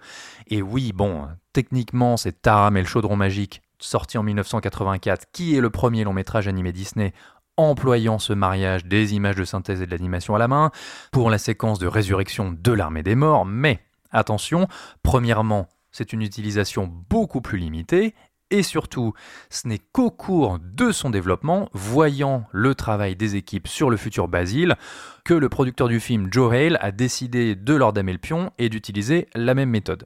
Et 0.47 0.61
oui, 0.61 0.93
bon, 0.93 1.27
techniquement, 1.55 2.17
c'est 2.17 2.41
Taram 2.41 2.75
et 2.75 2.81
le 2.81 2.85
chaudron 2.85 3.15
magique, 3.15 3.61
sorti 3.79 4.17
en 4.17 4.23
1984, 4.23 5.27
qui 5.31 5.55
est 5.55 5.61
le 5.61 5.69
premier 5.69 6.03
long 6.03 6.11
métrage 6.11 6.49
animé 6.49 6.73
Disney 6.73 7.13
employant 7.55 8.19
ce 8.19 8.33
mariage 8.33 8.83
des 8.83 9.13
images 9.13 9.37
de 9.37 9.45
synthèse 9.45 9.81
et 9.81 9.85
de 9.85 9.91
l'animation 9.91 10.35
à 10.35 10.37
la 10.37 10.49
main 10.49 10.71
pour 11.13 11.29
la 11.29 11.37
séquence 11.37 11.79
de 11.79 11.87
résurrection 11.87 12.53
de 12.53 12.71
l'armée 12.73 13.03
des 13.03 13.15
morts, 13.15 13.45
mais 13.45 13.79
attention, 14.11 14.67
premièrement, 15.01 15.69
c'est 15.93 16.11
une 16.11 16.23
utilisation 16.23 16.91
beaucoup 17.09 17.39
plus 17.39 17.57
limitée 17.57 18.13
et 18.51 18.61
surtout, 18.61 19.13
ce 19.49 19.69
n'est 19.69 19.79
qu'au 19.79 20.11
cours 20.11 20.59
de 20.61 20.91
son 20.91 21.09
développement, 21.09 21.69
voyant 21.71 22.43
le 22.51 22.75
travail 22.75 23.15
des 23.15 23.37
équipes 23.37 23.69
sur 23.69 23.89
le 23.89 23.95
futur 23.95 24.27
Basile, 24.27 24.75
que 25.23 25.33
le 25.33 25.47
producteur 25.47 25.87
du 25.87 26.01
film 26.01 26.27
Joe 26.29 26.53
Hale 26.53 26.77
a 26.81 26.91
décidé 26.91 27.55
de 27.55 27.73
leur 27.73 27.93
damer 27.93 28.11
le 28.11 28.19
pion 28.19 28.51
et 28.57 28.67
d'utiliser 28.67 29.29
la 29.35 29.53
même 29.53 29.69
méthode. 29.69 30.05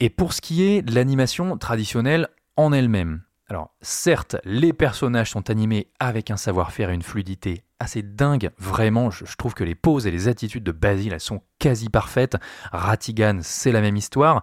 Et 0.00 0.10
pour 0.10 0.32
ce 0.32 0.40
qui 0.40 0.62
est 0.64 0.82
de 0.82 0.94
l'animation 0.94 1.56
traditionnelle 1.56 2.28
en 2.56 2.72
elle-même, 2.72 3.22
alors 3.48 3.74
certes, 3.82 4.36
les 4.44 4.72
personnages 4.72 5.30
sont 5.30 5.50
animés 5.50 5.88
avec 6.00 6.30
un 6.30 6.36
savoir-faire 6.36 6.90
et 6.90 6.94
une 6.94 7.02
fluidité 7.02 7.64
assez 7.78 8.02
dingue, 8.02 8.50
vraiment, 8.58 9.10
je, 9.10 9.24
trouve 9.36 9.54
que 9.54 9.64
les 9.64 9.74
poses 9.74 10.06
et 10.06 10.10
les 10.10 10.28
attitudes 10.28 10.64
de 10.64 10.72
Basile, 10.72 11.20
sont 11.20 11.42
quasi 11.58 11.90
parfaites. 11.90 12.36
Ratigan, 12.72 13.38
c'est 13.42 13.72
la 13.72 13.80
même 13.82 13.96
histoire. 13.96 14.42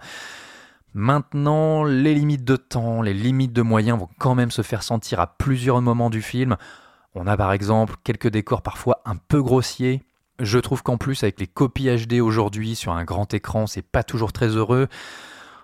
Maintenant, 0.93 1.83
les 1.83 2.13
limites 2.13 2.43
de 2.43 2.57
temps, 2.57 3.01
les 3.01 3.13
limites 3.13 3.53
de 3.53 3.61
moyens 3.61 3.99
vont 3.99 4.09
quand 4.19 4.35
même 4.35 4.51
se 4.51 4.61
faire 4.61 4.83
sentir 4.83 5.19
à 5.19 5.27
plusieurs 5.27 5.81
moments 5.81 6.09
du 6.09 6.21
film. 6.21 6.57
On 7.15 7.27
a 7.27 7.35
par 7.35 7.53
exemple 7.53 7.95
quelques 8.03 8.29
décors 8.29 8.61
parfois 8.61 9.01
un 9.05 9.15
peu 9.15 9.41
grossiers. 9.41 10.03
Je 10.39 10.59
trouve 10.59 10.83
qu'en 10.83 10.97
plus, 10.97 11.23
avec 11.23 11.39
les 11.39 11.47
copies 11.47 11.89
HD 11.89 12.19
aujourd'hui 12.19 12.75
sur 12.75 12.91
un 12.91 13.03
grand 13.03 13.33
écran, 13.33 13.67
c'est 13.67 13.81
pas 13.81 14.03
toujours 14.03 14.33
très 14.33 14.47
heureux. 14.47 14.87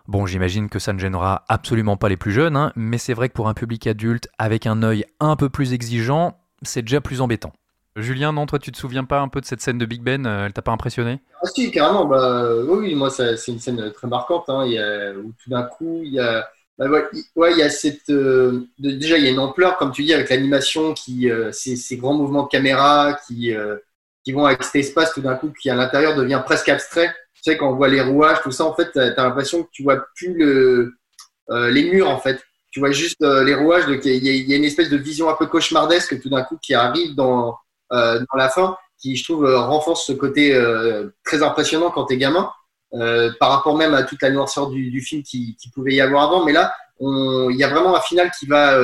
Bon, 0.07 0.25
j'imagine 0.25 0.69
que 0.69 0.79
ça 0.79 0.93
ne 0.93 0.99
gênera 0.99 1.43
absolument 1.49 1.97
pas 1.97 2.07
les 2.07 2.17
plus 2.17 2.31
jeunes, 2.31 2.55
hein, 2.55 2.71
mais 2.75 2.97
c'est 2.97 3.13
vrai 3.13 3.27
que 3.27 3.33
pour 3.33 3.49
un 3.49 3.53
public 3.53 3.87
adulte, 3.87 4.29
avec 4.37 4.65
un 4.65 4.81
œil 4.81 5.05
un 5.19 5.35
peu 5.35 5.49
plus 5.49 5.73
exigeant, 5.73 6.37
c'est 6.61 6.81
déjà 6.81 7.01
plus 7.01 7.19
embêtant. 7.19 7.51
Julien, 7.97 8.31
non, 8.31 8.45
toi, 8.45 8.59
tu 8.59 8.71
te 8.71 8.77
souviens 8.77 9.03
pas 9.03 9.19
un 9.19 9.27
peu 9.27 9.41
de 9.41 9.45
cette 9.45 9.59
scène 9.59 9.79
de 9.79 9.85
Big 9.85 10.01
Ben 10.01 10.25
Elle 10.25 10.53
t'a 10.53 10.61
pas 10.61 10.71
impressionné? 10.71 11.19
Ah 11.41 11.47
si, 11.47 11.71
carrément. 11.71 12.05
Bah, 12.05 12.47
oui, 12.67 12.93
moi, 12.93 13.09
c'est 13.09 13.35
une 13.47 13.59
scène 13.59 13.91
très 13.91 14.07
marquante. 14.07 14.45
Hein. 14.49 14.65
Il 14.65 14.73
y 14.73 14.77
a, 14.77 15.13
où 15.13 15.33
tout 15.43 15.49
d'un 15.49 15.63
coup, 15.63 16.01
il 16.03 16.13
y 16.13 16.19
a, 16.19 16.47
bah, 16.77 16.85
ouais, 16.89 17.51
il 17.51 17.57
y 17.57 17.63
a 17.63 17.69
cette, 17.69 18.09
euh, 18.09 18.67
déjà, 18.77 19.17
il 19.17 19.23
y 19.23 19.27
a 19.27 19.31
une 19.31 19.39
ampleur, 19.39 19.77
comme 19.77 19.91
tu 19.91 20.03
dis, 20.03 20.13
avec 20.13 20.29
l'animation, 20.29 20.93
qui, 20.93 21.29
euh, 21.29 21.51
ces, 21.51 21.97
grands 21.97 22.13
mouvements 22.13 22.43
de 22.43 22.49
caméra 22.49 23.17
qui, 23.27 23.53
euh, 23.53 23.77
qui 24.23 24.31
vont 24.31 24.45
avec 24.45 24.63
cet 24.63 24.75
espace, 24.75 25.13
tout 25.13 25.21
d'un 25.21 25.35
coup, 25.35 25.51
qui 25.59 25.69
à 25.71 25.75
l'intérieur 25.75 26.15
devient 26.15 26.41
presque 26.45 26.69
abstrait. 26.69 27.13
Quand 27.55 27.71
on 27.71 27.75
voit 27.75 27.87
les 27.87 28.01
rouages, 28.01 28.41
tout 28.41 28.51
ça, 28.51 28.65
en 28.65 28.73
fait, 28.73 28.91
tu 28.91 28.99
as, 28.99 29.15
l'impression 29.15 29.63
que 29.63 29.69
tu 29.71 29.83
vois 29.83 30.03
plus 30.15 30.33
le, 30.33 30.93
les 31.69 31.89
murs, 31.91 32.09
en 32.09 32.19
fait. 32.19 32.43
Tu 32.71 32.79
vois 32.79 32.91
juste 32.91 33.21
les 33.21 33.55
rouages. 33.55 33.85
Il 33.87 34.23
y, 34.23 34.53
a 34.53 34.57
une 34.57 34.65
espèce 34.65 34.89
de 34.89 34.97
vision 34.97 35.29
un 35.29 35.35
peu 35.35 35.45
cauchemardesque, 35.45 36.19
tout 36.21 36.29
d'un 36.29 36.43
coup, 36.43 36.57
qui 36.61 36.73
arrive 36.73 37.15
dans 37.15 37.55
euh, 37.93 38.19
dans 38.19 38.37
la 38.37 38.49
fin, 38.49 38.75
qui 38.99 39.15
je 39.15 39.23
trouve 39.23 39.45
euh, 39.45 39.59
renforce 39.59 40.05
ce 40.05 40.11
côté 40.11 40.53
euh, 40.53 41.07
très 41.23 41.41
impressionnant 41.41 41.89
quand 41.89 42.05
t'es 42.05 42.17
gamin, 42.17 42.51
par 43.39 43.49
rapport 43.49 43.77
même 43.77 43.93
à 43.93 44.03
toute 44.03 44.21
la 44.21 44.29
noirceur 44.29 44.69
du, 44.69 45.01
film 45.01 45.23
qui, 45.23 45.57
pouvait 45.73 45.93
y 45.93 46.01
avoir 46.01 46.23
avant. 46.23 46.45
Mais 46.45 46.53
là, 46.53 46.73
il 46.99 47.55
y 47.55 47.63
a 47.63 47.67
vraiment 47.67 47.95
un 47.95 48.01
final 48.01 48.31
qui 48.37 48.45
va, 48.45 48.79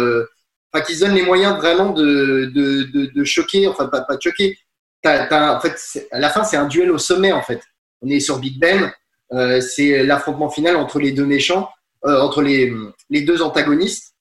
enfin, 0.71 0.83
qui 0.85 0.95
se 0.95 1.05
donne 1.05 1.15
les 1.15 1.23
moyens 1.23 1.55
vraiment 1.57 1.91
de, 1.91 2.51
de, 2.53 3.11
de, 3.13 3.23
choquer, 3.23 3.67
enfin 3.67 3.87
pas, 3.87 4.01
pas 4.01 4.17
de 4.17 4.21
choquer. 4.21 4.57
T'as, 5.01 5.55
en 5.55 5.59
fait, 5.59 5.77
à 6.11 6.19
la 6.19 6.29
fin, 6.29 6.43
c'est 6.43 6.57
un 6.57 6.65
duel 6.65 6.91
au 6.91 6.97
sommet 6.97 7.31
en 7.31 7.41
fait. 7.41 7.61
On 8.03 8.09
est 8.09 8.19
sur 8.19 8.39
Big 8.39 8.59
Ben, 8.59 8.91
euh, 9.33 9.61
c'est 9.61 10.03
l'affrontement 10.03 10.49
final 10.49 10.75
entre 10.75 10.99
les 10.99 11.11
deux 11.11 11.25
méchants, 11.25 11.69
euh, 12.05 12.19
entre 12.19 12.41
les, 12.41 12.71
les 13.09 13.21
deux 13.21 13.41
antagonistes. 13.41 14.13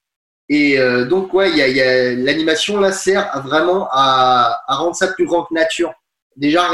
Et 0.48 0.78
euh, 0.78 1.04
donc, 1.04 1.34
ouais, 1.34 1.50
y 1.50 1.56
y 1.56 1.80
a, 1.80 2.14
l'animation 2.14 2.78
là 2.78 2.92
sert 2.92 3.42
vraiment 3.44 3.88
à, 3.90 4.60
à, 4.66 4.74
rendre 4.76 4.94
ça 4.94 5.08
plus 5.08 5.26
grand 5.26 5.44
que 5.44 5.54
nature. 5.54 5.92
Déjà, 6.36 6.66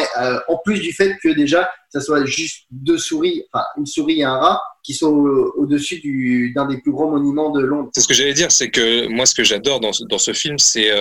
en 0.47 0.57
plus 0.59 0.79
du 0.79 0.93
fait 0.93 1.17
que 1.21 1.31
déjà, 1.31 1.69
ça 1.89 2.01
soit 2.01 2.25
juste 2.25 2.67
deux 2.71 2.97
souris, 2.97 3.45
enfin 3.53 3.65
une 3.77 3.87
souris 3.87 4.21
et 4.21 4.25
un 4.25 4.37
rat, 4.37 4.63
qui 4.85 4.95
sont 4.95 5.13
au-dessus 5.57 5.99
du, 5.99 6.53
d'un 6.55 6.67
des 6.67 6.79
plus 6.79 6.93
gros 6.93 7.11
monuments 7.11 7.51
de 7.51 7.61
Londres. 7.61 7.91
C'est 7.93 8.03
ce 8.03 8.07
que 8.07 8.15
j'allais 8.15 8.35
dire, 8.35 8.53
c'est 8.53 8.71
que 8.71 9.09
moi, 9.09 9.27
ce 9.27 9.35
que 9.35 9.43
j'adore 9.43 9.81
dans, 9.81 9.91
dans 10.09 10.19
ce 10.19 10.33
film, 10.33 10.61
c'est, 10.61 10.93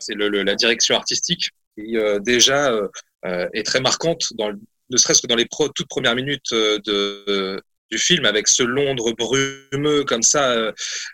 c'est 0.00 0.14
la 0.16 0.54
direction 0.56 0.96
artistique 0.96 1.50
qui 1.78 1.96
déjà 2.22 2.72
est 3.52 3.62
très 3.64 3.80
marquante, 3.80 4.24
dans, 4.34 4.50
ne 4.90 4.96
serait-ce 4.96 5.22
que 5.22 5.26
dans 5.26 5.36
les 5.36 5.46
pro, 5.46 5.68
toutes 5.68 5.88
premières 5.88 6.14
minutes 6.14 6.52
de, 6.52 7.60
du 7.90 7.98
film 7.98 8.24
avec 8.24 8.48
ce 8.48 8.62
Londres 8.62 9.12
brumeux 9.12 10.04
comme 10.04 10.22
ça. 10.22 10.50
Euh, 10.52 10.72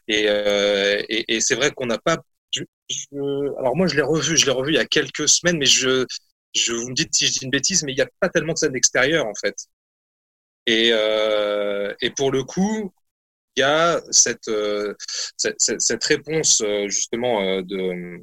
et, 0.08 0.24
euh, 0.28 1.02
et, 1.08 1.36
et 1.36 1.40
c'est 1.40 1.54
vrai 1.54 1.70
qu'on 1.72 1.86
n'a 1.86 1.98
pas. 1.98 2.18
Je, 2.52 2.62
je, 2.88 3.06
alors 3.58 3.76
moi, 3.76 3.86
je 3.86 3.96
l'ai 3.96 4.02
revu, 4.02 4.36
je 4.36 4.46
l'ai 4.46 4.52
revu 4.52 4.72
il 4.72 4.76
y 4.76 4.78
a 4.78 4.86
quelques 4.86 5.28
semaines, 5.28 5.58
mais 5.58 5.66
je, 5.66 6.06
je 6.54 6.72
vous 6.72 6.88
me 6.88 6.94
dites 6.94 7.14
si 7.14 7.26
je 7.26 7.32
dis 7.32 7.44
une 7.44 7.50
bêtise, 7.50 7.82
mais 7.84 7.92
il 7.92 7.96
n'y 7.96 8.02
a 8.02 8.08
pas 8.20 8.28
tellement 8.28 8.54
de 8.54 8.58
scènes 8.58 8.76
extérieures 8.76 9.26
en 9.26 9.34
fait. 9.34 9.54
Et, 10.66 10.90
euh, 10.92 11.94
et 12.00 12.10
pour 12.10 12.30
le 12.30 12.44
coup, 12.44 12.92
il 13.56 13.60
y 13.60 13.62
a 13.62 14.00
cette, 14.10 14.48
euh, 14.48 14.94
cette, 15.36 15.80
cette, 15.80 16.04
réponse 16.04 16.62
justement 16.86 17.62
de 17.62 18.20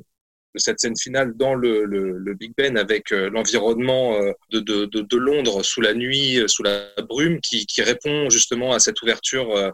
cette 0.57 0.79
scène 0.79 0.97
finale 0.97 1.33
dans 1.35 1.55
le, 1.55 2.33
Big 2.33 2.53
Ben 2.57 2.77
avec 2.77 3.11
euh, 3.11 3.29
l'environnement 3.29 4.15
euh, 4.15 4.31
de, 4.51 5.17
Londres 5.17 5.63
sous 5.63 5.81
la 5.81 5.93
nuit, 5.93 6.39
euh, 6.39 6.47
sous 6.47 6.63
la 6.63 6.87
brume, 7.07 7.39
qui, 7.41 7.65
répond 7.81 8.29
justement 8.29 8.73
à 8.73 8.79
cette 8.79 9.01
ouverture 9.01 9.73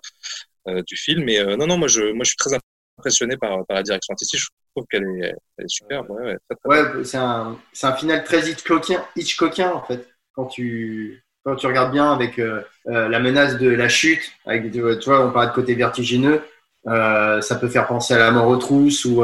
du 0.67 0.96
film. 0.96 1.28
Et 1.30 1.43
non, 1.58 1.67
non, 1.67 1.78
moi 1.78 1.88
je, 1.88 2.12
moi 2.12 2.24
je 2.24 2.30
suis 2.30 2.38
très 2.38 2.52
impressionné 2.98 3.38
par, 3.38 3.60
la 3.69 3.84
direction 3.84 4.13
artistique. 4.13 4.41
Je 4.41 4.48
trouve 4.76 4.86
qu'elle 4.89 5.06
est, 5.22 5.34
est 5.63 5.67
superbe. 5.67 6.10
Ouais, 6.10 6.38
ouais, 6.65 6.82
ouais 6.82 7.06
c'est 7.06 7.17
un, 7.17 7.58
un 7.82 7.93
final 7.93 8.24
très 8.24 8.50
Hitchcockien, 8.50 9.04
Hitchcockien 9.15 9.72
en 9.72 9.84
fait. 9.84 10.08
Quand 10.34 10.46
tu 10.46 11.24
quand 11.46 11.56
tu 11.56 11.67
regardes 11.67 11.91
bien 11.91 12.12
avec 12.12 12.39
la 12.86 13.19
menace 13.19 13.58
de 13.58 13.69
la 13.69 13.89
chute, 13.89 14.32
avec, 14.46 14.72
tu 14.72 14.80
vois, 14.80 15.26
on 15.26 15.32
parle 15.32 15.50
de 15.50 15.54
côté 15.54 15.76
vertigineux, 15.76 16.41
ça 16.86 17.58
peut 17.60 17.69
faire 17.69 17.88
penser 17.88 18.13
à 18.13 18.19
la 18.19 18.32
mort 18.32 18.48
aux 18.48 18.58
trousses 18.58 19.06
ou 19.06 19.24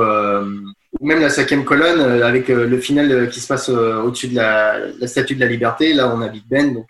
même 1.02 1.22
la 1.22 1.30
cinquième 1.30 1.64
colonne 1.66 2.00
euh, 2.00 2.28
avec 2.28 2.50
euh, 2.50 2.68
le 2.68 2.78
final 2.80 3.12
euh, 3.12 3.26
qui 3.28 3.40
se 3.40 3.48
passe 3.48 3.70
au-dessus 3.70 4.28
de 4.28 4.36
la, 4.36 5.08
statue 5.08 5.36
de 5.36 5.40
la 5.40 5.46
liberté. 5.46 5.94
Là, 5.94 6.14
on 6.14 6.22
a 6.22 6.28
Big 6.28 6.44
Ben, 6.50 6.74
donc 6.74 6.90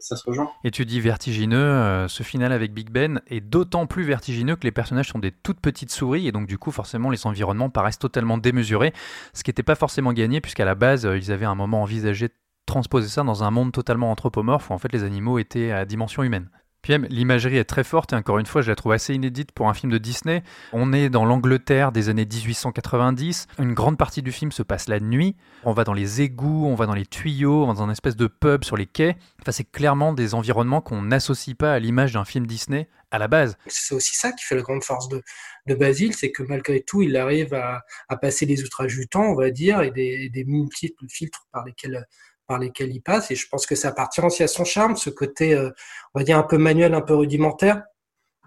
ça 0.00 0.16
se 0.16 0.24
rejoint. 0.24 0.50
Et 0.64 0.70
tu 0.70 0.84
dis 0.84 1.00
vertigineux, 1.00 2.06
ce 2.08 2.22
final 2.22 2.52
avec 2.52 2.72
Big 2.72 2.90
Ben 2.90 3.20
est 3.28 3.40
d'autant 3.40 3.86
plus 3.86 4.04
vertigineux 4.04 4.56
que 4.56 4.64
les 4.64 4.70
personnages 4.70 5.08
sont 5.08 5.18
des 5.18 5.32
toutes 5.32 5.60
petites 5.60 5.90
souris 5.90 6.26
et 6.26 6.32
donc 6.32 6.46
du 6.46 6.58
coup 6.58 6.70
forcément 6.70 7.10
les 7.10 7.26
environnements 7.26 7.70
paraissent 7.70 7.98
totalement 7.98 8.38
démesurés, 8.38 8.92
ce 9.32 9.42
qui 9.42 9.50
n'était 9.50 9.62
pas 9.62 9.74
forcément 9.74 10.12
gagné 10.12 10.40
puisqu'à 10.40 10.64
la 10.64 10.74
base 10.74 11.08
ils 11.16 11.32
avaient 11.32 11.46
un 11.46 11.54
moment 11.54 11.82
envisagé 11.82 12.28
de 12.28 12.34
transposer 12.66 13.08
ça 13.08 13.22
dans 13.22 13.42
un 13.44 13.50
monde 13.50 13.72
totalement 13.72 14.10
anthropomorphe 14.10 14.70
où 14.70 14.72
en 14.72 14.78
fait 14.78 14.92
les 14.92 15.04
animaux 15.04 15.38
étaient 15.38 15.72
à 15.72 15.84
dimension 15.84 16.22
humaine. 16.22 16.48
Puis 16.82 16.96
l'imagerie 17.08 17.56
est 17.56 17.64
très 17.64 17.84
forte 17.84 18.12
et 18.12 18.16
encore 18.16 18.38
une 18.38 18.46
fois, 18.46 18.62
je 18.62 18.70
la 18.70 18.76
trouve 18.76 18.92
assez 18.92 19.14
inédite 19.14 19.52
pour 19.52 19.68
un 19.68 19.74
film 19.74 19.92
de 19.92 19.98
Disney. 19.98 20.42
On 20.72 20.92
est 20.92 21.10
dans 21.10 21.24
l'Angleterre 21.24 21.92
des 21.92 22.08
années 22.08 22.26
1890. 22.26 23.48
Une 23.58 23.74
grande 23.74 23.98
partie 23.98 24.22
du 24.22 24.32
film 24.32 24.50
se 24.52 24.62
passe 24.62 24.88
la 24.88 25.00
nuit. 25.00 25.36
On 25.64 25.72
va 25.72 25.84
dans 25.84 25.92
les 25.92 26.22
égouts, 26.22 26.66
on 26.66 26.74
va 26.74 26.86
dans 26.86 26.94
les 26.94 27.06
tuyaux, 27.06 27.64
on 27.64 27.66
va 27.68 27.74
dans 27.74 27.84
une 27.84 27.90
espèce 27.90 28.16
de 28.16 28.26
pub 28.26 28.64
sur 28.64 28.76
les 28.76 28.86
quais. 28.86 29.16
Enfin, 29.42 29.52
c'est 29.52 29.70
clairement 29.70 30.12
des 30.12 30.34
environnements 30.34 30.80
qu'on 30.80 31.02
n'associe 31.02 31.56
pas 31.56 31.74
à 31.74 31.78
l'image 31.78 32.12
d'un 32.12 32.24
film 32.24 32.46
Disney 32.46 32.88
à 33.10 33.18
la 33.18 33.28
base. 33.28 33.56
C'est 33.66 33.94
aussi 33.94 34.14
ça 34.14 34.32
qui 34.32 34.44
fait 34.44 34.54
la 34.54 34.62
grande 34.62 34.84
force 34.84 35.08
de, 35.08 35.22
de 35.66 35.74
Basile, 35.74 36.14
c'est 36.14 36.30
que 36.30 36.42
malgré 36.44 36.80
tout, 36.80 37.02
il 37.02 37.16
arrive 37.16 37.54
à, 37.54 37.82
passer 38.20 38.46
les 38.46 38.62
outrages 38.62 38.94
du 38.94 39.08
temps, 39.08 39.24
on 39.24 39.34
va 39.34 39.50
dire, 39.50 39.80
et 39.82 39.90
des, 39.90 40.28
des 40.30 40.44
multiples 40.44 41.06
filtres 41.08 41.46
par 41.52 41.64
lesquels 41.64 42.06
par 42.50 42.58
lesquels 42.58 42.90
il 42.90 43.00
passe. 43.00 43.30
Et 43.30 43.36
je 43.36 43.46
pense 43.48 43.64
que 43.64 43.76
ça 43.76 43.90
appartient 43.90 44.20
aussi 44.20 44.42
à 44.42 44.48
son 44.48 44.64
charme, 44.64 44.96
ce 44.96 45.08
côté, 45.08 45.54
euh, 45.54 45.70
on 46.14 46.18
va 46.18 46.24
dire, 46.24 46.36
un 46.36 46.42
peu 46.42 46.58
manuel, 46.58 46.94
un 46.94 47.00
peu 47.00 47.14
rudimentaire. 47.14 47.84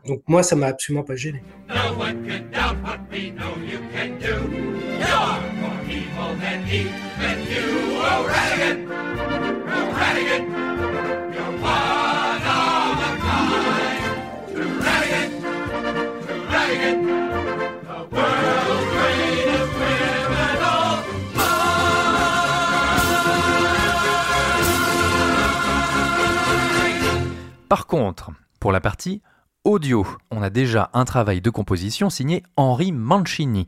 Donc 0.05 0.23
moi, 0.27 0.43
ça 0.43 0.57
m'a 0.57 0.67
absolument 0.67 1.05
pas 1.05 1.15
gêné. 1.15 1.41
Par 27.73 27.87
contre, 27.87 28.29
pour 28.59 28.71
la 28.71 28.79
partie 28.79 29.23
audio, 29.63 30.05
on 30.29 30.43
a 30.43 30.51
déjà 30.51 30.91
un 30.93 31.05
travail 31.05 31.41
de 31.41 31.49
composition 31.49 32.11
signé 32.11 32.43
Henri 32.55 32.91
Mancini, 32.91 33.65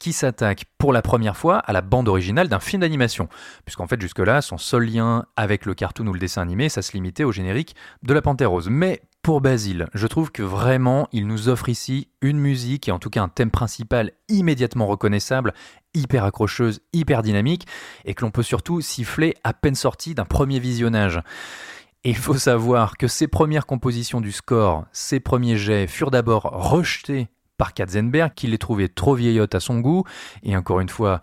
qui 0.00 0.12
s'attaque 0.12 0.64
pour 0.76 0.92
la 0.92 1.02
première 1.02 1.36
fois 1.36 1.58
à 1.58 1.72
la 1.72 1.80
bande 1.80 2.08
originale 2.08 2.48
d'un 2.48 2.58
film 2.58 2.80
d'animation, 2.80 3.28
puisqu'en 3.64 3.86
fait 3.86 4.00
jusque-là, 4.00 4.42
son 4.42 4.58
seul 4.58 4.86
lien 4.86 5.26
avec 5.36 5.66
le 5.66 5.74
cartoon 5.74 6.08
ou 6.08 6.12
le 6.12 6.18
dessin 6.18 6.42
animé, 6.42 6.68
ça 6.68 6.82
se 6.82 6.94
limitait 6.94 7.22
au 7.22 7.30
générique 7.30 7.76
de 8.02 8.12
La 8.12 8.22
Panthère 8.22 8.50
Rose. 8.50 8.68
Mais 8.68 9.02
pour 9.22 9.40
Basile, 9.40 9.86
je 9.94 10.08
trouve 10.08 10.32
que 10.32 10.42
vraiment, 10.42 11.06
il 11.12 11.28
nous 11.28 11.48
offre 11.48 11.68
ici 11.68 12.08
une 12.22 12.40
musique 12.40 12.88
et 12.88 12.92
en 12.92 12.98
tout 12.98 13.08
cas 13.08 13.22
un 13.22 13.28
thème 13.28 13.52
principal 13.52 14.10
immédiatement 14.28 14.88
reconnaissable, 14.88 15.54
hyper 15.94 16.24
accrocheuse, 16.24 16.80
hyper 16.92 17.22
dynamique, 17.22 17.68
et 18.04 18.14
que 18.14 18.24
l'on 18.24 18.32
peut 18.32 18.42
surtout 18.42 18.80
siffler 18.80 19.36
à 19.44 19.52
peine 19.52 19.76
sorti 19.76 20.16
d'un 20.16 20.24
premier 20.24 20.58
visionnage. 20.58 21.20
Et 22.04 22.10
il 22.10 22.16
faut 22.16 22.34
savoir 22.34 22.98
que 22.98 23.08
ces 23.08 23.28
premières 23.28 23.64
compositions 23.64 24.20
du 24.20 24.30
score, 24.30 24.84
ces 24.92 25.20
premiers 25.20 25.56
jets, 25.56 25.86
furent 25.86 26.10
d'abord 26.10 26.42
rejetés 26.42 27.28
par 27.56 27.72
Katzenberg, 27.72 28.32
qui 28.34 28.46
les 28.46 28.58
trouvait 28.58 28.88
trop 28.88 29.14
vieillottes 29.14 29.54
à 29.54 29.60
son 29.60 29.80
goût, 29.80 30.04
et 30.42 30.54
encore 30.56 30.80
une 30.80 30.88
fois, 30.90 31.22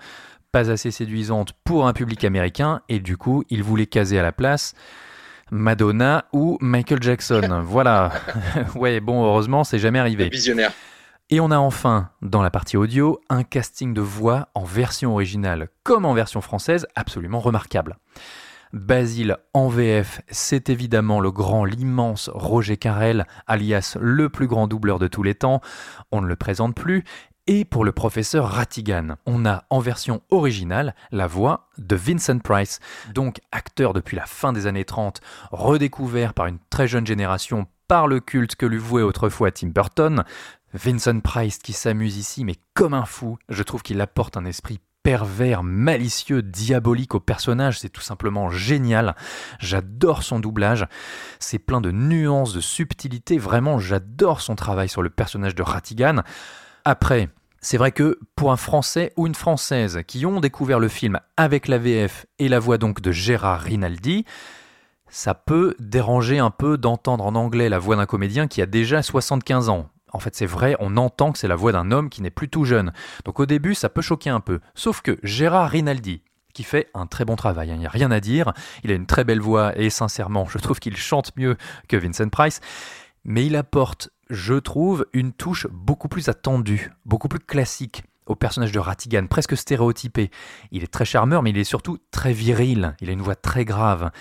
pas 0.52 0.72
assez 0.72 0.90
séduisantes 0.90 1.54
pour 1.64 1.88
un 1.88 1.94
public 1.94 2.24
américain, 2.24 2.82
et 2.90 3.00
du 3.00 3.16
coup, 3.16 3.44
il 3.50 3.62
voulait 3.62 3.86
caser 3.86 4.18
à 4.18 4.24
la 4.24 4.32
place 4.32 4.74
Madonna 5.52 6.26
ou 6.34 6.58
Michael 6.62 7.04
Jackson. 7.04 7.62
voilà. 7.66 8.12
ouais, 8.76 9.00
bon, 9.02 9.24
heureusement, 9.24 9.64
c'est 9.64 9.80
jamais 9.80 10.00
arrivé. 10.00 10.30
Visionnaire. 10.30 10.72
Et 11.30 11.40
on 11.40 11.52
a 11.52 11.58
enfin, 11.58 12.10
dans 12.22 12.42
la 12.42 12.50
partie 12.50 12.76
audio, 12.76 13.22
un 13.30 13.44
casting 13.44 13.94
de 13.94 14.02
voix 14.02 14.50
en 14.54 14.64
version 14.64 15.14
originale 15.14 15.70
comme 15.84 16.06
en 16.06 16.14
version 16.14 16.42
française 16.42 16.88
absolument 16.96 17.40
remarquable. 17.40 17.98
Basile 18.74 19.38
en 19.54 19.68
VF, 19.68 20.22
c'est 20.30 20.70
évidemment 20.70 21.20
le 21.20 21.30
grand, 21.30 21.66
l'immense 21.66 22.30
Roger 22.34 22.78
Carrel, 22.78 23.26
alias 23.46 23.98
le 24.00 24.30
plus 24.30 24.48
grand 24.48 24.68
doubleur 24.68 24.98
de 24.98 25.08
tous 25.08 25.24
les 25.24 25.36
temps. 25.36 25.60
On 26.12 26.22
ne 26.22 26.28
le 26.28 26.38
présente 26.38 26.74
plus. 26.74 27.04
Et 27.48 27.66
pour 27.66 27.84
le 27.84 27.92
professeur 27.92 28.48
Ratigan, 28.48 29.16
on 29.26 29.46
a 29.46 29.66
en 29.70 29.80
version 29.80 30.22
originale 30.30 30.96
la 31.12 31.28
voix 31.28 31.70
de 31.78 31.98
Vincent 31.98 32.40
Price, 32.40 32.80
donc 33.14 33.42
acteur 33.52 33.92
depuis 33.92 34.16
la 34.16 34.26
fin 34.26 34.54
des 34.54 34.68
années 34.68 34.86
30, 34.86 35.20
redécouvert 35.52 36.34
par 36.34 36.46
une 36.46 36.60
très 36.70 36.88
jeune 36.88 37.06
génération 37.06 37.66
par 37.90 38.08
le 38.08 38.22
culte 38.22 38.56
que 38.56 38.66
lui 38.66 38.78
vouait 38.78 39.02
autrefois 39.02 39.52
Tim 39.52 39.68
Burton. 39.68 40.24
Vincent 40.74 41.20
Price 41.20 41.58
qui 41.58 41.74
s'amuse 41.74 42.16
ici 42.16 42.46
mais 42.46 42.56
comme 42.74 42.94
un 42.94 43.06
fou, 43.06 43.38
je 43.50 43.64
trouve 43.64 43.82
qu'il 43.82 44.00
apporte 44.00 44.38
un 44.38 44.46
esprit 44.46 44.80
pervers, 45.04 45.64
malicieux, 45.64 46.42
diabolique 46.42 47.16
au 47.16 47.20
personnage, 47.20 47.80
c'est 47.80 47.90
tout 47.90 48.02
simplement 48.02 48.50
génial. 48.50 49.16
J'adore 49.60 50.24
son 50.24 50.40
doublage, 50.40 50.86
c'est 51.40 51.60
plein 51.60 51.82
de 51.82 51.92
nuances, 51.92 52.54
de 52.54 52.62
subtilités, 52.62 53.38
vraiment 53.38 53.80
j'adore 53.80 54.42
son 54.42 54.56
travail 54.56 54.90
sur 54.90 55.02
le 55.02 55.10
personnage 55.10 55.56
de 55.56 55.64
Ratigan. 55.64 56.22
Après, 56.86 57.30
c'est 57.62 57.78
vrai 57.78 57.92
que 57.92 58.20
pour 58.36 58.52
un 58.52 58.58
Français 58.58 59.14
ou 59.18 59.28
une 59.28 59.36
Française 59.36 60.02
qui 60.08 60.26
ont 60.26 60.40
découvert 60.40 60.80
le 60.80 60.88
film 60.88 61.20
avec 61.38 61.68
la 61.68 61.78
VF 61.78 62.26
et 62.40 62.50
la 62.50 62.60
voix 62.60 62.78
donc 62.78 63.02
de 63.02 63.12
Gérard 63.12 63.62
Rinaldi, 63.62 64.26
ça 65.10 65.36
peut 65.36 65.76
déranger 65.80 66.40
un 66.40 66.52
peu 66.52 66.78
d'entendre 66.78 67.26
en 67.26 67.36
anglais 67.36 67.70
la 67.70 67.78
voix 67.78 67.98
d'un 67.98 68.06
comédien 68.06 68.48
qui 68.48 68.62
a 68.62 68.66
déjà 68.66 69.04
75 69.04 69.70
ans. 69.70 69.90
En 70.12 70.20
fait, 70.20 70.36
c'est 70.36 70.46
vrai, 70.46 70.76
on 70.80 70.98
entend 70.98 71.32
que 71.32 71.40
c'est 71.40 71.48
la 71.48 71.56
voix 71.56 71.72
d'un 71.72 71.92
homme 71.92 72.10
qui 72.10 72.22
n'est 72.22 72.30
plus 72.30 72.50
tout 72.50 72.66
jeune. 72.66 72.92
Donc 73.26 73.40
au 73.40 73.46
début, 73.46 73.76
ça 73.76 73.90
peut 73.90 74.02
choquer 74.02 74.30
un 74.30 74.40
peu. 74.40 74.60
Sauf 74.76 75.02
que 75.02 75.18
Gérard 75.24 75.70
Rinaldi, 75.70 76.22
qui 76.54 76.64
fait 76.64 76.90
un 76.94 77.08
très 77.08 77.26
bon 77.26 77.36
travail, 77.36 77.72
hein, 77.72 77.76
il 77.76 77.80
n'y 77.80 77.86
a 77.86 77.90
rien 77.90 78.12
à 78.12 78.20
dire, 78.20 78.54
il 78.84 78.92
a 78.92 78.96
une 78.96 79.06
très 79.06 79.24
belle 79.24 79.40
voix 79.40 79.78
et 79.78 79.90
sincèrement, 79.90 80.46
je 80.48 80.58
trouve 80.58 80.80
qu'il 80.80 80.98
chante 80.98 81.36
mieux 81.38 81.58
que 81.88 81.96
Vincent 81.96 82.30
Price, 82.30 82.60
mais 83.24 83.46
il 83.46 83.56
apporte, 83.56 84.10
je 84.30 84.56
trouve, 84.56 85.06
une 85.14 85.32
touche 85.32 85.68
beaucoup 85.72 86.08
plus 86.08 86.28
attendue, 86.28 86.92
beaucoup 87.06 87.28
plus 87.28 87.40
classique 87.40 88.04
au 88.26 88.36
personnage 88.36 88.72
de 88.72 88.80
Ratigan, 88.80 89.28
presque 89.28 89.58
stéréotypé. 89.58 90.32
Il 90.72 90.84
est 90.84 90.92
très 90.92 91.06
charmeur, 91.06 91.42
mais 91.42 91.50
il 91.52 91.58
est 91.58 91.64
surtout 91.64 91.98
très 92.12 92.34
viril, 92.34 92.96
il 93.02 93.10
a 93.10 93.14
une 93.14 93.22
voix 93.22 93.36
très 93.36 93.66
grave. 93.66 94.12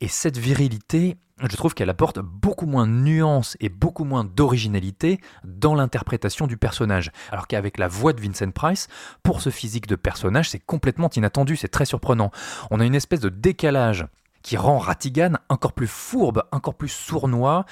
Et 0.00 0.08
cette 0.08 0.38
virilité, 0.38 1.16
je 1.48 1.56
trouve 1.56 1.74
qu'elle 1.74 1.90
apporte 1.90 2.18
beaucoup 2.18 2.66
moins 2.66 2.86
de 2.86 2.92
nuances 2.92 3.56
et 3.60 3.68
beaucoup 3.68 4.04
moins 4.04 4.24
d'originalité 4.24 5.20
dans 5.44 5.74
l'interprétation 5.74 6.46
du 6.46 6.56
personnage. 6.56 7.10
Alors 7.30 7.46
qu'avec 7.46 7.78
la 7.78 7.88
voix 7.88 8.12
de 8.12 8.20
Vincent 8.20 8.50
Price, 8.50 8.88
pour 9.22 9.40
ce 9.40 9.50
physique 9.50 9.86
de 9.86 9.96
personnage, 9.96 10.50
c'est 10.50 10.58
complètement 10.58 11.10
inattendu, 11.10 11.56
c'est 11.56 11.68
très 11.68 11.84
surprenant. 11.84 12.30
On 12.70 12.80
a 12.80 12.84
une 12.84 12.94
espèce 12.94 13.20
de 13.20 13.28
décalage 13.28 14.06
qui 14.42 14.56
rend 14.56 14.78
Ratigan 14.78 15.34
encore 15.48 15.72
plus 15.72 15.86
fourbe, 15.86 16.44
encore 16.50 16.74
plus 16.74 16.88
sournois, 16.88 17.66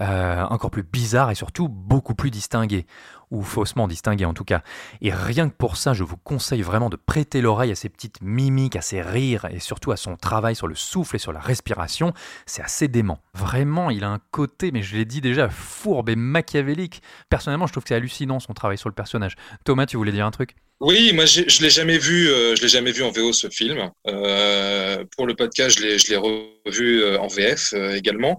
euh, 0.00 0.44
encore 0.44 0.70
plus 0.70 0.82
bizarre 0.82 1.30
et 1.30 1.34
surtout 1.34 1.68
beaucoup 1.68 2.14
plus 2.14 2.30
distingué 2.30 2.86
ou 3.30 3.42
faussement 3.42 3.88
distingué 3.88 4.24
en 4.24 4.34
tout 4.34 4.44
cas. 4.44 4.62
Et 5.00 5.12
rien 5.12 5.48
que 5.48 5.54
pour 5.54 5.76
ça, 5.76 5.94
je 5.94 6.04
vous 6.04 6.16
conseille 6.16 6.62
vraiment 6.62 6.90
de 6.90 6.96
prêter 6.96 7.40
l'oreille 7.40 7.72
à 7.72 7.74
ses 7.74 7.88
petites 7.88 8.20
mimiques, 8.22 8.76
à 8.76 8.82
ses 8.82 9.02
rires 9.02 9.46
et 9.50 9.60
surtout 9.60 9.92
à 9.92 9.96
son 9.96 10.16
travail 10.16 10.54
sur 10.54 10.68
le 10.68 10.74
souffle 10.74 11.16
et 11.16 11.18
sur 11.18 11.32
la 11.32 11.40
respiration. 11.40 12.12
C'est 12.46 12.62
assez 12.62 12.88
dément. 12.88 13.20
Vraiment, 13.34 13.90
il 13.90 14.04
a 14.04 14.08
un 14.08 14.20
côté, 14.30 14.70
mais 14.72 14.82
je 14.82 14.96
l'ai 14.96 15.04
dit 15.04 15.20
déjà, 15.20 15.48
fourbe 15.48 16.08
et 16.08 16.16
machiavélique. 16.16 17.02
Personnellement, 17.28 17.66
je 17.66 17.72
trouve 17.72 17.84
que 17.84 17.88
c'est 17.88 17.94
hallucinant 17.94 18.40
son 18.40 18.54
travail 18.54 18.78
sur 18.78 18.88
le 18.88 18.94
personnage. 18.94 19.36
Thomas, 19.64 19.86
tu 19.86 19.96
voulais 19.96 20.12
dire 20.12 20.26
un 20.26 20.30
truc? 20.30 20.54
Oui, 20.80 21.12
moi 21.14 21.24
je 21.24 21.62
l'ai 21.62 21.70
jamais 21.70 21.96
vu, 21.96 22.28
euh, 22.28 22.54
je 22.54 22.60
l'ai 22.60 22.68
jamais 22.68 22.92
vu 22.92 23.02
en 23.02 23.10
VO 23.10 23.32
ce 23.32 23.48
film. 23.48 23.90
Euh, 24.08 25.02
pour 25.16 25.26
le 25.26 25.34
podcast, 25.34 25.78
je 25.78 26.08
l'ai 26.08 26.16
revu 26.16 27.02
euh, 27.02 27.18
en 27.18 27.28
VF 27.28 27.72
également. 27.72 28.36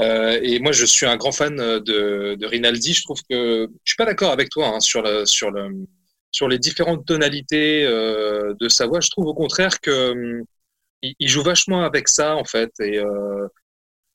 et 0.00 0.58
moi, 0.60 0.72
je 0.72 0.84
suis 0.84 1.06
un 1.06 1.16
grand 1.16 1.30
fan 1.30 1.56
de, 1.56 2.34
de 2.34 2.46
Rinaldi. 2.46 2.94
Je 2.94 3.02
trouve 3.02 3.20
que 3.30 3.68
je 3.84 3.90
suis 3.92 3.96
pas 3.96 4.06
d'accord 4.06 4.32
avec 4.32 4.48
toi 4.50 4.68
hein, 4.74 4.80
sur 4.80 5.02
le, 5.02 5.24
sur 5.24 5.50
le 5.52 5.68
sur 6.32 6.48
les 6.48 6.58
différentes 6.58 7.06
tonalités 7.06 7.84
de 7.84 8.68
sa 8.68 8.86
voix. 8.86 9.00
Je 9.00 9.10
trouve 9.10 9.26
au 9.26 9.34
contraire 9.34 9.80
que 9.80 10.42
il, 11.02 11.28
joue 11.28 11.42
vachement 11.42 11.84
avec 11.84 12.08
ça 12.08 12.36
en 12.36 12.44
fait. 12.44 12.72
Et 12.80 13.00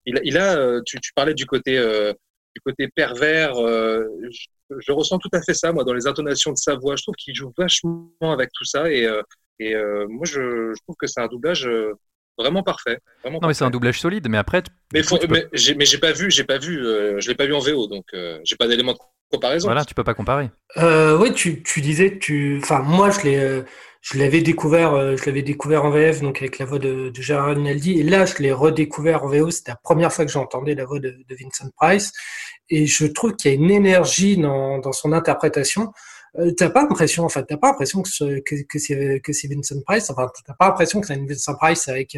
il, 0.05 0.19
il 0.25 0.37
a, 0.37 0.81
tu, 0.85 0.99
tu, 0.99 1.13
parlais 1.13 1.33
du 1.33 1.45
côté 1.45 1.77
du 1.77 2.61
côté 2.61 2.87
pervers 2.89 3.55
je 3.55 4.47
ressens 4.91 5.19
tout 5.19 5.29
à 5.33 5.41
fait 5.41 5.53
ça, 5.53 5.71
moi, 5.71 5.83
dans 5.83 5.93
les 5.93 6.07
intonations 6.07 6.51
de 6.51 6.57
sa 6.57 6.75
voix. 6.75 6.95
Je 6.95 7.03
trouve 7.03 7.15
qu'il 7.15 7.35
joue 7.35 7.51
vachement 7.57 8.09
avec 8.21 8.51
tout 8.53 8.65
ça. 8.65 8.91
Et, 8.91 9.05
euh, 9.05 9.21
et 9.59 9.75
euh, 9.75 10.07
moi, 10.09 10.25
je, 10.25 10.73
trouve 10.83 10.95
que 10.97 11.07
c'est 11.07 11.21
un 11.21 11.27
doublage 11.27 11.67
euh, 11.67 11.93
Vraiment 12.37 12.63
parfait. 12.63 12.97
Vraiment 13.23 13.39
Non, 13.41 13.47
mais 13.47 13.53
c'est 13.53 13.63
un 13.63 13.69
doublage 13.69 13.99
solide, 13.99 14.27
mais 14.29 14.37
après. 14.37 14.63
Mais, 14.91 15.01
coup, 15.01 15.09
faut- 15.09 15.17
peux- 15.19 15.27
mais 15.27 15.45
j'ai 15.53 15.75
mais 15.75 15.85
j'ai 15.85 15.97
pas 15.99 16.11
vu, 16.11 16.31
j'ai 16.31 16.43
pas 16.43 16.57
vu, 16.57 16.83
euh, 16.85 17.19
je 17.19 17.27
l'ai 17.29 17.35
pas 17.35 17.45
vu 17.45 17.53
en 17.53 17.59
VO, 17.59 17.87
donc 17.87 18.05
euh, 18.13 18.39
j'ai 18.43 18.55
pas 18.55 18.67
d'éléments 18.67 18.93
de 18.93 18.99
comparaison. 19.31 19.67
Voilà, 19.67 19.85
tu 19.85 19.93
peux 19.93 20.03
pas 20.03 20.13
comparer. 20.15 20.49
Euh, 20.77 21.17
oui, 21.17 21.33
tu, 21.33 21.61
tu 21.63 21.81
disais, 21.81 22.17
tu, 22.19 22.59
enfin, 22.61 22.79
moi, 22.79 23.11
je 23.11 23.21
l'ai, 23.21 23.37
euh, 23.37 23.61
je 24.01 24.17
l'avais 24.17 24.41
découvert, 24.41 25.15
je 25.15 25.25
l'avais 25.25 25.43
découvert 25.43 25.85
en 25.85 25.91
VF, 25.91 26.21
donc 26.21 26.37
avec 26.41 26.57
la 26.59 26.65
voix 26.65 26.79
de, 26.79 27.09
de 27.09 27.21
Gérard 27.21 27.55
Rinaldi, 27.55 27.99
et 27.99 28.03
là, 28.03 28.25
je 28.25 28.35
l'ai 28.41 28.51
redécouvert 28.51 29.23
en 29.23 29.27
VO. 29.27 29.51
C'était 29.51 29.71
la 29.71 29.79
première 29.83 30.11
fois 30.11 30.25
que 30.25 30.31
j'entendais 30.31 30.73
la 30.75 30.85
voix 30.85 30.99
de, 30.99 31.09
de 31.11 31.35
Vincent 31.39 31.69
Price, 31.77 32.11
et 32.69 32.85
je 32.87 33.05
trouve 33.05 33.35
qu'il 33.35 33.51
y 33.51 33.53
a 33.53 33.57
une 33.57 33.69
énergie 33.71 34.37
dans, 34.37 34.79
dans 34.79 34.91
son 34.91 35.13
interprétation. 35.13 35.93
Euh, 36.39 36.51
t'as 36.57 36.69
pas 36.69 36.81
l'impression, 36.83 37.23
en 37.25 37.29
fait, 37.29 37.45
t'as 37.45 37.57
pas 37.57 37.67
l'impression 37.69 38.01
que, 38.01 38.09
ce- 38.09 38.39
que, 38.41 38.55
que 38.67 38.79
c'est 38.79 39.19
que 39.23 39.33
c'est 39.33 39.47
Vincent 39.53 39.79
Price. 39.85 40.09
Enfin, 40.09 40.27
t'as 40.45 40.53
pas 40.55 40.67
l'impression 40.69 40.99
que 41.01 41.07
c'est 41.07 41.15
Vincent 41.15 41.55
Price 41.55 41.87
avec 41.87 42.17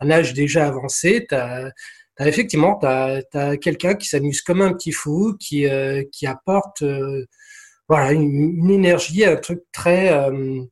un 0.00 0.10
âge 0.10 0.34
déjà 0.34 0.66
avancé. 0.68 1.26
T'as, 1.28 1.70
t'as 2.16 2.26
effectivement, 2.28 2.76
t'as, 2.76 3.22
t'as 3.22 3.56
quelqu'un 3.56 3.94
qui 3.94 4.08
s'amuse 4.08 4.40
comme 4.42 4.62
un 4.62 4.72
petit 4.72 4.92
fou, 4.92 5.36
qui, 5.40 5.66
euh, 5.66 6.04
qui 6.12 6.26
apporte. 6.26 6.82
euh, 6.82 7.26
voilà, 7.88 8.12
une, 8.12 8.22
une 8.58 8.70
énergie, 8.70 9.24
un 9.24 9.36
truc 9.36 9.60
très, 9.72 10.12
euh, 10.12 10.62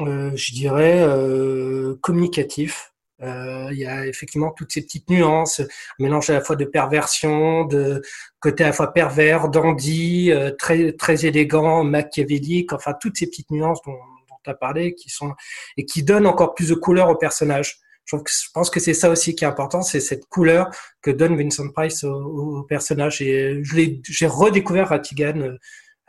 euh, 0.00 0.30
je 0.36 0.52
dirais, 0.52 1.02
euh, 1.02 1.96
communicatif. 2.02 2.92
Euh, 3.22 3.68
Il 3.72 3.78
y 3.78 3.86
a 3.86 4.06
effectivement 4.06 4.52
toutes 4.52 4.72
ces 4.72 4.82
petites 4.82 5.10
nuances, 5.10 5.60
un 5.60 5.66
mélange 5.98 6.30
à 6.30 6.34
la 6.34 6.40
fois 6.40 6.56
de 6.56 6.64
perversion, 6.64 7.64
de 7.64 8.02
côté 8.40 8.64
à 8.64 8.68
la 8.68 8.72
fois 8.72 8.92
pervers, 8.92 9.48
dandy, 9.48 10.30
euh, 10.30 10.52
très 10.56 10.92
très 10.92 11.26
élégant, 11.26 11.84
machiavélique, 11.84 12.72
enfin 12.72 12.94
toutes 13.00 13.18
ces 13.18 13.26
petites 13.26 13.50
nuances 13.50 13.80
dont, 13.84 13.96
tu 14.44 14.50
as 14.50 14.54
parlé 14.54 14.94
qui 14.94 15.10
sont 15.10 15.34
et 15.76 15.84
qui 15.84 16.04
donnent 16.04 16.26
encore 16.26 16.54
plus 16.54 16.68
de 16.68 16.74
couleur 16.74 17.08
au 17.08 17.16
personnage. 17.16 17.80
Je, 18.04 18.16
pense 18.54 18.70
que 18.70 18.80
c'est 18.80 18.94
ça 18.94 19.10
aussi 19.10 19.34
qui 19.34 19.44
est 19.44 19.48
important, 19.48 19.82
c'est 19.82 20.00
cette 20.00 20.26
couleur 20.26 20.70
que 21.02 21.10
donne 21.10 21.36
Vincent 21.36 21.68
Price 21.70 22.04
au, 22.04 22.14
au- 22.14 22.62
personnage. 22.62 23.20
Et 23.20 23.60
j'ai 23.64 24.26
redécouvert 24.26 24.88
Ratigan 24.88 25.40
euh, 25.40 25.56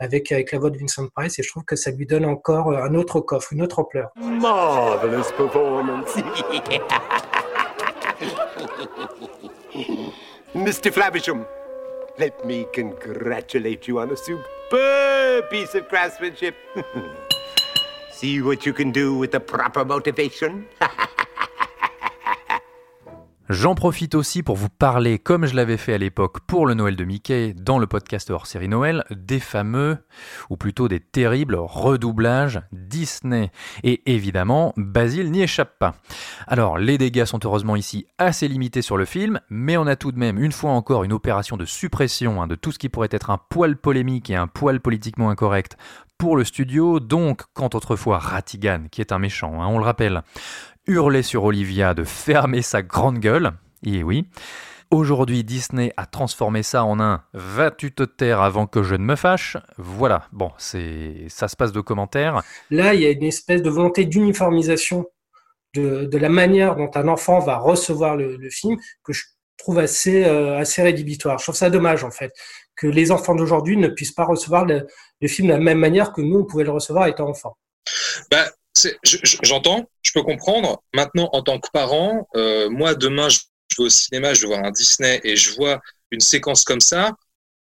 avec, 0.00 0.32
avec 0.32 0.50
la 0.50 0.58
voix 0.58 0.70
de 0.70 0.78
Vincent 0.78 1.06
Price 1.14 1.38
et 1.38 1.42
je 1.42 1.50
trouve 1.50 1.64
que 1.64 1.76
ça 1.76 1.90
lui 1.90 2.06
donne 2.06 2.24
encore 2.24 2.72
un 2.72 2.94
autre 2.94 3.20
coffre, 3.20 3.52
une 3.52 3.62
autre 3.62 3.78
ampleur. 3.78 4.08
Marvelous 4.16 5.30
performance. 5.36 6.16
Mr. 10.54 10.90
Flavisham, 10.90 11.44
let 12.18 12.32
me 12.44 12.66
congratulate 12.74 13.86
you 13.86 14.00
on 14.00 14.10
a 14.10 14.16
superb 14.16 15.48
piece 15.50 15.74
of 15.74 15.86
craftsmanship. 15.88 16.54
See 18.12 18.42
what 18.42 18.66
you 18.66 18.72
can 18.72 18.90
do 18.90 19.14
with 19.14 19.30
the 19.30 19.40
proper 19.40 19.84
motivation? 19.84 20.66
J'en 23.52 23.74
profite 23.74 24.14
aussi 24.14 24.44
pour 24.44 24.54
vous 24.54 24.68
parler, 24.68 25.18
comme 25.18 25.44
je 25.44 25.56
l'avais 25.56 25.76
fait 25.76 25.92
à 25.92 25.98
l'époque 25.98 26.38
pour 26.46 26.66
le 26.66 26.74
Noël 26.74 26.94
de 26.94 27.02
Mickey 27.02 27.52
dans 27.52 27.80
le 27.80 27.88
podcast 27.88 28.30
hors 28.30 28.46
série 28.46 28.68
Noël, 28.68 29.02
des 29.10 29.40
fameux, 29.40 29.98
ou 30.50 30.56
plutôt 30.56 30.86
des 30.86 31.00
terribles 31.00 31.56
redoublages 31.58 32.62
Disney. 32.70 33.50
Et 33.82 34.02
évidemment, 34.06 34.72
Basile 34.76 35.32
n'y 35.32 35.42
échappe 35.42 35.80
pas. 35.80 35.96
Alors, 36.46 36.78
les 36.78 36.96
dégâts 36.96 37.24
sont 37.24 37.44
heureusement 37.44 37.74
ici 37.74 38.06
assez 38.18 38.46
limités 38.46 38.82
sur 38.82 38.96
le 38.96 39.04
film, 39.04 39.40
mais 39.50 39.76
on 39.76 39.88
a 39.88 39.96
tout 39.96 40.12
de 40.12 40.18
même, 40.20 40.38
une 40.38 40.52
fois 40.52 40.70
encore, 40.70 41.02
une 41.02 41.12
opération 41.12 41.56
de 41.56 41.64
suppression 41.64 42.40
hein, 42.40 42.46
de 42.46 42.54
tout 42.54 42.70
ce 42.70 42.78
qui 42.78 42.88
pourrait 42.88 43.08
être 43.10 43.30
un 43.30 43.38
poil 43.48 43.76
polémique 43.76 44.30
et 44.30 44.36
un 44.36 44.46
poil 44.46 44.78
politiquement 44.78 45.28
incorrect 45.28 45.76
pour 46.20 46.36
le 46.36 46.44
studio. 46.44 47.00
Donc, 47.00 47.42
quand 47.54 47.74
autrefois 47.74 48.18
Ratigan, 48.18 48.84
qui 48.90 49.00
est 49.00 49.10
un 49.10 49.18
méchant, 49.18 49.60
hein, 49.60 49.66
on 49.66 49.78
le 49.78 49.84
rappelle, 49.84 50.22
hurlait 50.86 51.22
sur 51.22 51.44
Olivia 51.44 51.94
de 51.94 52.04
fermer 52.04 52.62
sa 52.62 52.82
grande 52.82 53.18
gueule. 53.18 53.52
Et 53.84 54.02
oui. 54.02 54.28
Aujourd'hui, 54.90 55.44
Disney 55.44 55.92
a 55.96 56.04
transformé 56.04 56.64
ça 56.64 56.84
en 56.84 56.98
un 56.98 57.22
vas-tu 57.32 57.92
te 57.92 58.02
taire 58.02 58.40
avant 58.40 58.66
que 58.66 58.82
je 58.82 58.96
ne 58.96 59.04
me 59.04 59.14
fâche. 59.14 59.56
Voilà. 59.78 60.26
Bon, 60.32 60.50
c'est 60.58 61.26
ça 61.28 61.46
se 61.46 61.54
passe 61.54 61.70
de 61.70 61.80
commentaires. 61.80 62.42
Là, 62.70 62.94
il 62.94 63.00
y 63.00 63.06
a 63.06 63.10
une 63.10 63.22
espèce 63.22 63.62
de 63.62 63.70
volonté 63.70 64.04
d'uniformisation 64.04 65.06
de, 65.74 66.06
de 66.06 66.18
la 66.18 66.28
manière 66.28 66.74
dont 66.74 66.90
un 66.94 67.06
enfant 67.06 67.38
va 67.38 67.58
recevoir 67.58 68.16
le, 68.16 68.36
le 68.36 68.50
film 68.50 68.76
que 69.04 69.12
je 69.12 69.22
trouve 69.56 69.78
assez, 69.78 70.24
euh, 70.24 70.58
assez 70.58 70.82
rédhibitoire. 70.82 71.38
Je 71.38 71.44
trouve 71.44 71.54
ça 71.54 71.70
dommage, 71.70 72.02
en 72.02 72.10
fait, 72.10 72.32
que 72.74 72.88
les 72.88 73.12
enfants 73.12 73.36
d'aujourd'hui 73.36 73.76
ne 73.76 73.88
puissent 73.88 74.10
pas 74.14 74.24
recevoir 74.24 74.64
le, 74.64 74.86
le 75.20 75.28
film 75.28 75.48
de 75.48 75.52
la 75.52 75.60
même 75.60 75.78
manière 75.78 76.12
que 76.12 76.20
nous, 76.20 76.40
on 76.40 76.44
pouvait 76.44 76.64
le 76.64 76.72
recevoir 76.72 77.06
étant 77.06 77.28
enfant. 77.28 77.56
Bah, 78.30 78.46
j'entends, 79.42 79.88
je 80.02 80.12
peux 80.12 80.22
comprendre. 80.22 80.82
Maintenant, 80.94 81.28
en 81.32 81.42
tant 81.42 81.58
que 81.58 81.68
parent, 81.72 82.28
euh, 82.36 82.68
moi, 82.70 82.94
demain, 82.94 83.28
je 83.28 83.38
vais 83.78 83.84
au 83.84 83.88
cinéma, 83.88 84.34
je 84.34 84.42
vais 84.42 84.48
voir 84.48 84.64
un 84.64 84.70
Disney 84.70 85.20
et 85.24 85.36
je 85.36 85.54
vois 85.54 85.80
une 86.10 86.20
séquence 86.20 86.64
comme 86.64 86.80
ça, 86.80 87.12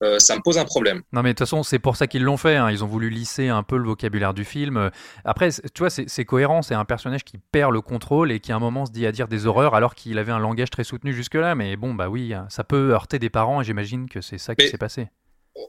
euh, 0.04 0.18
ça 0.18 0.36
me 0.36 0.42
pose 0.42 0.58
un 0.58 0.66
problème. 0.66 1.04
Non, 1.14 1.22
mais 1.22 1.30
de 1.30 1.34
toute 1.34 1.46
façon, 1.46 1.62
c'est 1.62 1.78
pour 1.78 1.96
ça 1.96 2.08
qu'ils 2.08 2.24
l'ont 2.24 2.38
fait. 2.38 2.56
hein. 2.56 2.72
Ils 2.72 2.84
ont 2.84 2.88
voulu 2.88 3.10
lisser 3.12 3.50
un 3.50 3.62
peu 3.62 3.78
le 3.78 3.84
vocabulaire 3.84 4.34
du 4.34 4.44
film. 4.46 4.90
Après, 5.26 5.50
tu 5.52 5.80
vois, 5.80 5.92
c'est 5.92 6.26
cohérent. 6.26 6.64
C'est 6.64 6.74
un 6.74 6.86
personnage 6.86 7.24
qui 7.24 7.38
perd 7.38 7.72
le 7.72 7.82
contrôle 7.82 8.32
et 8.32 8.40
qui 8.40 8.52
à 8.52 8.56
un 8.56 8.60
moment 8.60 8.88
se 8.88 8.92
dit 8.92 9.06
à 9.06 9.12
dire 9.12 9.28
des 9.28 9.46
horreurs 9.46 9.76
alors 9.76 9.94
qu'il 9.94 10.18
avait 10.18 10.32
un 10.32 10.40
langage 10.40 10.72
très 10.72 10.84
soutenu 10.84 11.14
jusque-là. 11.14 11.54
Mais 11.54 11.76
bon, 11.76 11.94
bah 11.94 12.10
oui, 12.10 12.34
ça 12.50 12.64
peut 12.64 12.92
heurter 12.92 13.20
des 13.20 13.30
parents 13.30 13.62
et 13.62 13.64
j'imagine 13.64 14.10
que 14.10 14.22
c'est 14.22 14.40
ça 14.40 14.56
qui 14.56 14.68
s'est 14.68 14.78
passé. 14.80 15.10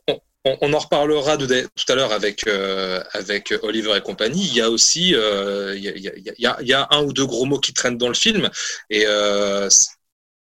On, 0.09 0.19
on 0.45 0.73
en 0.73 0.79
reparlera 0.79 1.37
tout 1.37 1.47
à 1.89 1.95
l'heure 1.95 2.13
avec, 2.13 2.47
euh, 2.47 3.03
avec 3.13 3.55
Oliver 3.63 3.97
et 3.97 4.01
compagnie. 4.01 4.45
Il 4.45 4.55
y 4.55 4.61
a 4.61 4.71
aussi 4.71 5.11
il 5.11 5.79
y, 5.79 6.73
a, 6.75 6.89
un 6.91 7.03
ou 7.05 7.13
deux 7.13 7.27
gros 7.27 7.45
mots 7.45 7.61
qui 7.61 7.73
traînent 7.73 7.99
dans 7.99 8.09
le 8.09 8.15
film. 8.15 8.51
Et 8.91 9.05
euh, 9.07 9.69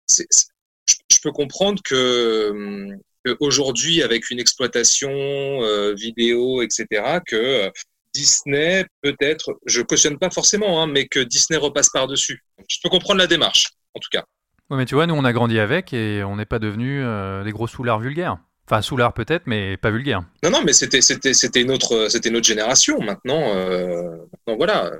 je, 0.10 1.18
peux 1.22 1.32
comprendre 1.32 1.82
que, 1.84 2.98
aujourd'hui, 3.40 4.02
avec 4.02 4.30
une 4.30 4.40
exploitation 4.40 5.12
euh, 5.12 5.94
vidéo, 5.94 6.62
etc., 6.62 7.20
que 7.26 7.72
Disney, 8.14 8.86
peut-être, 9.02 9.58
je 9.66 9.82
cautionne 9.82 10.18
pas 10.18 10.30
forcément, 10.30 10.82
hein, 10.82 10.88
mais 10.88 11.08
que 11.08 11.20
Disney 11.20 11.58
repasse 11.58 11.90
par-dessus. 11.90 12.44
Je 12.68 12.78
peux 12.84 12.90
comprendre 12.90 13.20
la 13.20 13.28
démarche, 13.28 13.68
en 13.94 14.00
tout 14.00 14.10
cas. 14.12 14.24
Ouais, 14.70 14.78
mais 14.78 14.86
tu 14.86 14.96
vois, 14.96 15.06
nous 15.06 15.16
on 15.16 15.26
a 15.26 15.34
grandi 15.34 15.60
avec 15.60 15.94
et 15.94 16.24
on 16.24 16.38
n'est 16.38 16.46
pas 16.46 16.60
devenus 16.60 17.04
euh, 17.06 17.44
des 17.44 17.52
gros 17.52 17.68
soulards 17.68 18.00
vulgaires. 18.00 18.38
Enfin, 18.69 18.82
soulards 18.82 19.13
peut-être, 19.13 19.43
mais 19.47 19.76
pas 19.78 19.91
vulgaires. 19.91 20.24
Non, 20.43 20.50
non, 20.50 20.62
mais 20.63 20.74
c'était 20.74 21.02
c'était 21.02 21.34
c'était 21.34 21.62
une 21.62 21.71
autre 21.71 22.08
c'était 22.10 22.30
une 22.30 22.38
autre 22.38 22.47
génération. 22.47 23.00
Maintenant, 23.02 23.56
euh, 23.56 24.04
maintenant 24.32 24.56
voilà. 24.58 24.91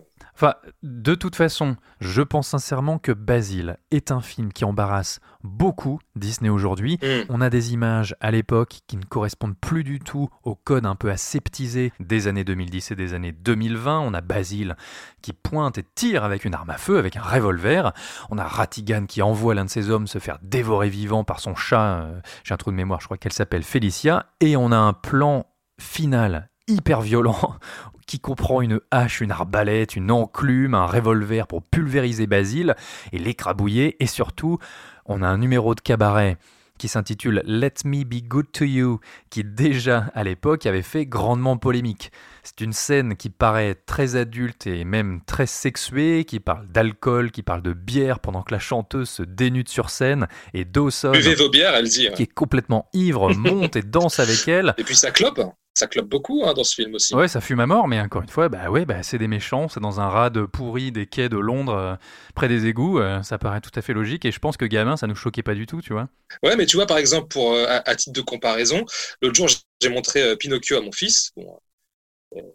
Enfin, 0.42 0.56
de 0.82 1.14
toute 1.14 1.36
façon, 1.36 1.76
je 2.00 2.24
pense 2.24 2.48
sincèrement 2.48 2.98
que 2.98 3.12
Basile 3.12 3.78
est 3.92 4.10
un 4.10 4.22
film 4.22 4.52
qui 4.52 4.66
embarrasse 4.66 5.20
beaucoup 5.44 6.00
Disney 6.16 6.50
aujourd'hui. 6.50 6.98
Mm. 7.04 7.26
On 7.30 7.42
a 7.42 7.52
des 7.52 7.74
images 7.74 8.16
à 8.22 8.32
l'époque 8.32 8.80
qui 8.88 8.98
ne 8.98 9.04
correspondent 9.04 9.56
plus 9.62 9.84
du 9.84 10.00
tout 10.00 10.30
au 10.42 10.56
code 10.56 10.88
un 10.88 10.96
peu 10.96 11.12
aseptisé 11.12 11.94
des 12.00 12.28
années 12.28 12.44
2010 12.44 12.90
et 12.90 12.96
des 12.96 13.14
années 13.14 13.34
2020. 13.34 14.00
On 14.00 14.16
a 14.16 14.22
Basile 14.22 14.78
qui 15.22 15.32
pointe 15.32 15.78
et 15.78 15.86
tire 15.94 16.24
avec 16.24 16.44
une 16.44 16.56
arme 16.56 16.72
à 16.72 16.78
feu, 16.80 16.98
avec 16.98 17.18
un 17.18 17.22
revolver. 17.22 17.94
On 18.32 18.40
a 18.40 18.48
Ratigan 18.48 19.06
qui 19.06 19.22
envoie 19.22 19.54
l'un 19.54 19.66
de 19.66 19.70
ses 19.70 19.92
hommes 19.92 20.08
se 20.08 20.18
faire 20.18 20.40
dévorer 20.42 20.90
vivant 20.90 21.24
par 21.24 21.40
son 21.40 21.54
chat. 21.54 22.02
euh, 22.02 22.20
J'ai 22.44 22.56
un 22.56 22.58
trou 22.58 22.72
de 22.72 22.78
mémoire, 22.78 23.00
je 23.00 23.06
crois 23.06 23.18
qu'elle 23.18 23.32
s'appelle 23.32 23.62
Félicia. 23.62 24.26
Et 24.40 24.58
on 24.58 24.72
a 24.72 24.78
un 24.78 24.94
plan 24.94 25.46
final 25.80 26.50
hyper 26.72 27.02
violent 27.02 27.56
qui 28.08 28.20
comprend 28.20 28.62
une 28.62 28.80
hache, 28.92 29.22
une 29.22 29.32
arbalète, 29.32 29.96
une 29.96 30.12
enclume, 30.12 30.74
un 30.74 30.86
revolver 30.86 31.48
pour 31.48 31.64
pulvériser 31.64 32.28
Basile 32.28 32.76
et 33.12 33.20
l'écrabouiller. 33.20 34.02
Et 34.04 34.08
surtout, 34.08 34.58
on 35.06 35.22
a 35.22 35.28
un 35.28 35.38
numéro 35.38 35.76
de 35.76 35.82
cabaret 35.82 36.38
qui 36.82 36.88
s'intitule 36.88 37.44
Let 37.46 37.76
Me 37.86 38.04
Be 38.04 38.28
Good 38.28 38.52
to 38.54 38.66
You, 38.66 39.00
qui 39.30 39.44
déjà 39.44 40.10
à 40.16 40.24
l'époque 40.24 40.66
avait 40.66 40.82
fait 40.82 41.06
grandement 41.06 41.56
polémique. 41.56 42.12
C'est 42.42 42.60
une 42.62 42.74
scène 42.74 43.16
qui 43.16 43.30
paraît 43.30 43.76
très 43.76 44.16
adulte 44.16 44.66
et 44.66 44.84
même 44.84 45.22
très 45.28 45.46
sexuée, 45.46 46.26
qui 46.26 46.40
parle 46.40 46.66
d'alcool, 46.70 47.30
qui 47.30 47.44
parle 47.44 47.62
de 47.62 47.74
bière 47.74 48.20
pendant 48.20 48.42
que 48.42 48.52
la 48.52 48.58
chanteuse 48.58 49.10
se 49.10 49.22
dénude 49.22 49.70
sur 49.70 49.92
scène 49.92 50.28
et 50.56 50.66
Dawson, 50.66 51.12
Buvez 51.12 51.36
vos 51.36 51.50
bières, 51.50 51.76
elle 51.76 51.88
dit. 51.88 52.10
qui 52.16 52.24
est 52.24 52.34
complètement 52.34 52.90
ivre, 52.94 53.32
monte 53.36 53.76
et 53.76 53.84
danse 53.84 54.20
avec 54.20 54.48
elle. 54.48 54.74
Et 54.80 54.84
puis 54.84 54.96
ça 54.96 55.12
clope, 55.12 55.40
ça 55.74 55.88
clope 55.88 56.08
beaucoup 56.08 56.44
hein, 56.46 56.54
dans 56.54 56.64
ce 56.64 56.76
film 56.76 56.94
aussi. 56.96 57.14
Ouais, 57.14 57.28
ça 57.28 57.42
fume 57.42 57.60
à 57.60 57.68
mort, 57.68 57.88
mais 57.88 58.00
encore 58.00 58.22
une 58.22 58.30
fois, 58.30 58.50
bah 58.50 58.70
ouais, 58.70 58.86
bah 58.86 59.04
c'est 59.04 59.18
des 59.18 59.28
méchants, 59.28 59.68
c'est 59.68 59.80
dans 59.80 60.00
un 60.00 60.08
rade 60.08 60.46
pourri 60.46 60.92
des 60.92 61.06
quais 61.08 61.30
de 61.30 61.38
Londres, 61.38 61.74
euh, 61.74 61.96
près 62.36 62.48
des 62.48 62.68
égouts, 62.68 63.00
euh, 63.00 63.22
ça 63.24 63.38
paraît 63.38 63.62
tout 63.62 63.72
à 63.76 63.82
fait 63.82 63.94
logique, 63.94 64.26
et 64.26 64.32
je 64.32 64.40
pense 64.40 64.58
que 64.58 64.66
gamin, 64.66 64.98
ça 64.98 65.08
nous 65.08 65.16
choquait 65.16 65.44
pas 65.44 65.56
du 65.56 65.66
tout, 65.66 65.82
tu 65.82 65.94
vois. 65.94 66.08
Ouais, 66.44 66.56
mais 66.56 66.66
tu 66.66 66.76
vois, 66.78 66.88
par 66.88 66.98
exemple, 66.98 67.28
pour 67.28 67.54
euh, 67.54 67.66
à, 67.68 67.90
à 67.90 67.96
titre 67.96 68.14
de 68.14 68.22
comparaison, 68.22 68.86
l'autre 69.22 69.36
jour, 69.36 69.48
j'ai 69.82 69.90
montré 69.90 70.36
Pinocchio 70.38 70.78
à 70.78 70.82
mon 70.82 70.92
fils. 70.92 71.32
Bon, 71.36 71.60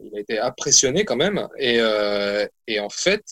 il 0.01 0.17
a 0.17 0.21
été 0.21 0.39
impressionné 0.39 1.05
quand 1.05 1.17
même, 1.17 1.49
et, 1.59 1.81
et 2.67 2.81
en 2.81 2.89
fait, 2.91 3.25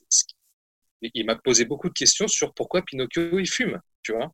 il 1.03 1.25
m'a 1.27 1.37
posé 1.37 1.64
beaucoup 1.64 1.88
de 1.88 1.94
questions 1.94 2.29
sur 2.29 2.53
pourquoi 2.55 2.83
Pinocchio 2.83 3.38
il 3.38 3.49
fume, 3.49 3.81
tu 4.03 4.12
vois. 4.12 4.33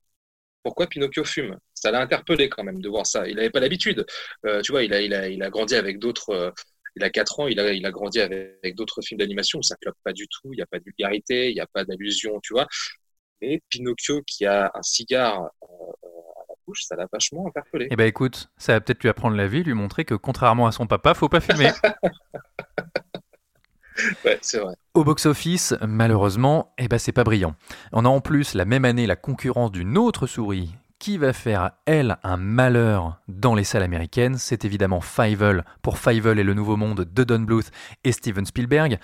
Pourquoi 0.62 0.86
Pinocchio 0.86 1.24
fume? 1.24 1.58
Ça 1.74 1.90
l'a 1.90 2.00
interpellé 2.00 2.48
quand 2.48 2.64
même 2.64 2.82
de 2.82 2.88
voir 2.88 3.06
ça. 3.06 3.26
Il 3.28 3.36
n'avait 3.36 3.50
pas 3.50 3.60
l'habitude. 3.60 4.04
Euh, 4.46 4.60
tu 4.60 4.72
vois, 4.72 4.82
il 4.82 4.92
a, 4.92 5.00
il, 5.00 5.14
a, 5.14 5.28
il 5.28 5.42
a 5.42 5.50
grandi 5.50 5.74
avec 5.74 5.98
d'autres 5.98 6.30
euh, 6.30 6.50
il 6.96 7.04
a 7.04 7.10
4 7.10 7.40
ans, 7.40 7.46
il 7.46 7.60
a, 7.60 7.72
il 7.72 7.86
a 7.86 7.90
grandi 7.90 8.20
avec, 8.20 8.58
avec 8.62 8.74
d'autres 8.74 9.00
films 9.02 9.18
d'animation 9.18 9.58
où 9.60 9.62
ça 9.62 9.76
clope 9.76 9.96
pas 10.04 10.12
du 10.12 10.26
tout, 10.28 10.52
il 10.52 10.56
n'y 10.56 10.62
a 10.62 10.66
pas 10.66 10.78
de 10.78 10.84
vulgarité, 10.84 11.50
il 11.50 11.54
n'y 11.54 11.60
a 11.60 11.66
pas 11.66 11.84
d'allusion, 11.84 12.40
tu 12.42 12.52
vois. 12.52 12.66
Mais 13.40 13.60
Pinocchio 13.68 14.22
qui 14.26 14.44
a 14.44 14.70
un 14.74 14.82
cigare 14.82 15.44
euh, 15.62 15.66
à 15.66 16.44
la 16.48 16.54
bouche, 16.66 16.82
ça 16.82 16.96
l'a 16.96 17.06
vachement 17.10 17.46
interpellé. 17.46 17.88
Eh 17.90 17.96
ben 17.96 18.06
écoute, 18.06 18.50
ça 18.56 18.72
va 18.74 18.80
peut-être 18.80 19.02
lui 19.02 19.08
apprendre 19.08 19.36
la 19.36 19.46
vie, 19.46 19.62
lui 19.62 19.74
montrer 19.74 20.04
que 20.04 20.14
contrairement 20.14 20.66
à 20.66 20.72
son 20.72 20.86
papa, 20.86 21.14
faut 21.14 21.28
pas 21.28 21.40
filmer. 21.40 21.70
Au 24.94 25.04
box-office, 25.04 25.74
malheureusement, 25.86 26.72
eh 26.78 26.88
ben 26.88 26.98
c'est 26.98 27.12
pas 27.12 27.24
brillant. 27.24 27.54
On 27.92 28.04
a 28.04 28.08
en 28.08 28.20
plus 28.20 28.54
la 28.54 28.64
même 28.64 28.84
année 28.84 29.06
la 29.06 29.16
concurrence 29.16 29.70
d'une 29.72 29.96
autre 29.96 30.26
souris 30.26 30.74
qui 30.98 31.16
va 31.16 31.32
faire, 31.32 31.70
elle, 31.86 32.18
un 32.22 32.36
malheur 32.36 33.20
dans 33.26 33.54
les 33.54 33.64
salles 33.64 33.82
américaines. 33.82 34.36
C'est 34.36 34.64
évidemment 34.64 35.00
Fievel 35.00 35.64
pour 35.82 35.98
Fievel 35.98 36.38
et 36.38 36.44
le 36.44 36.54
Nouveau 36.54 36.76
Monde 36.76 37.08
de 37.10 37.24
Don 37.24 37.40
Bluth 37.40 37.70
et 38.04 38.12
Steven 38.12 38.44
Spielberg. 38.44 38.98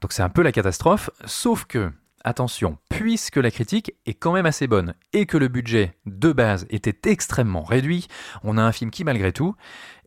Donc 0.00 0.12
c'est 0.12 0.22
un 0.22 0.28
peu 0.28 0.42
la 0.42 0.52
catastrophe, 0.52 1.10
sauf 1.24 1.64
que 1.64 1.90
attention, 2.24 2.78
puisque 2.88 3.36
la 3.36 3.50
critique 3.50 3.92
est 4.06 4.14
quand 4.14 4.32
même 4.32 4.46
assez 4.46 4.66
bonne 4.66 4.94
et 5.12 5.26
que 5.26 5.36
le 5.36 5.48
budget 5.48 5.94
de 6.06 6.32
base 6.32 6.66
était 6.70 7.10
extrêmement 7.10 7.62
réduit, 7.62 8.06
on 8.44 8.56
a 8.56 8.62
un 8.62 8.72
film 8.72 8.90
qui 8.90 9.04
malgré 9.04 9.32
tout 9.32 9.56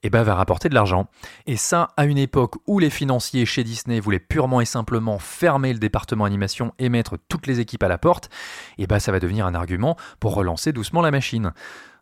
eh 0.05 0.09
ben, 0.09 0.23
va 0.23 0.35
rapporter 0.35 0.69
de 0.69 0.75
l'argent. 0.75 1.07
Et 1.47 1.57
ça, 1.57 1.89
à 1.97 2.05
une 2.05 2.17
époque 2.17 2.55
où 2.67 2.77
les 2.79 2.89
financiers 2.89 3.45
chez 3.45 3.63
Disney 3.63 3.99
voulaient 3.99 4.19
purement 4.19 4.61
et 4.61 4.65
simplement 4.65 5.17
fermer 5.17 5.73
le 5.73 5.79
département 5.79 6.25
animation 6.25 6.73
et 6.77 6.89
mettre 6.89 7.17
toutes 7.27 7.47
les 7.47 7.59
équipes 7.59 7.83
à 7.83 7.87
la 7.87 7.97
porte, 7.97 8.29
eh 8.77 8.85
ben, 8.85 8.99
ça 8.99 9.11
va 9.11 9.19
devenir 9.19 9.45
un 9.45 9.55
argument 9.55 9.97
pour 10.19 10.35
relancer 10.35 10.73
doucement 10.73 11.01
la 11.01 11.11
machine. 11.11 11.53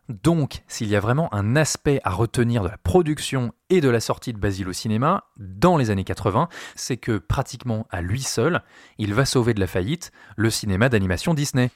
Donc, 0.08 0.62
s'il 0.68 0.88
y 0.88 0.96
a 0.96 1.00
vraiment 1.00 1.32
un 1.32 1.56
aspect 1.56 2.00
à 2.04 2.10
retenir 2.10 2.62
de 2.62 2.68
la 2.68 2.76
production 2.76 3.52
et 3.70 3.80
de 3.80 3.88
la 3.88 4.00
sortie 4.00 4.34
de 4.34 4.38
Basile 4.38 4.68
au 4.68 4.74
cinéma 4.74 5.24
dans 5.38 5.78
les 5.78 5.90
années 5.90 6.04
80, 6.04 6.48
c'est 6.74 6.98
que 6.98 7.16
pratiquement 7.16 7.86
à 7.90 8.02
lui 8.02 8.20
seul, 8.20 8.62
il 8.98 9.14
va 9.14 9.24
sauver 9.24 9.54
de 9.54 9.60
la 9.60 9.66
faillite 9.66 10.12
le 10.36 10.50
cinéma 10.50 10.90
d'animation 10.90 11.32
Disney. 11.32 11.70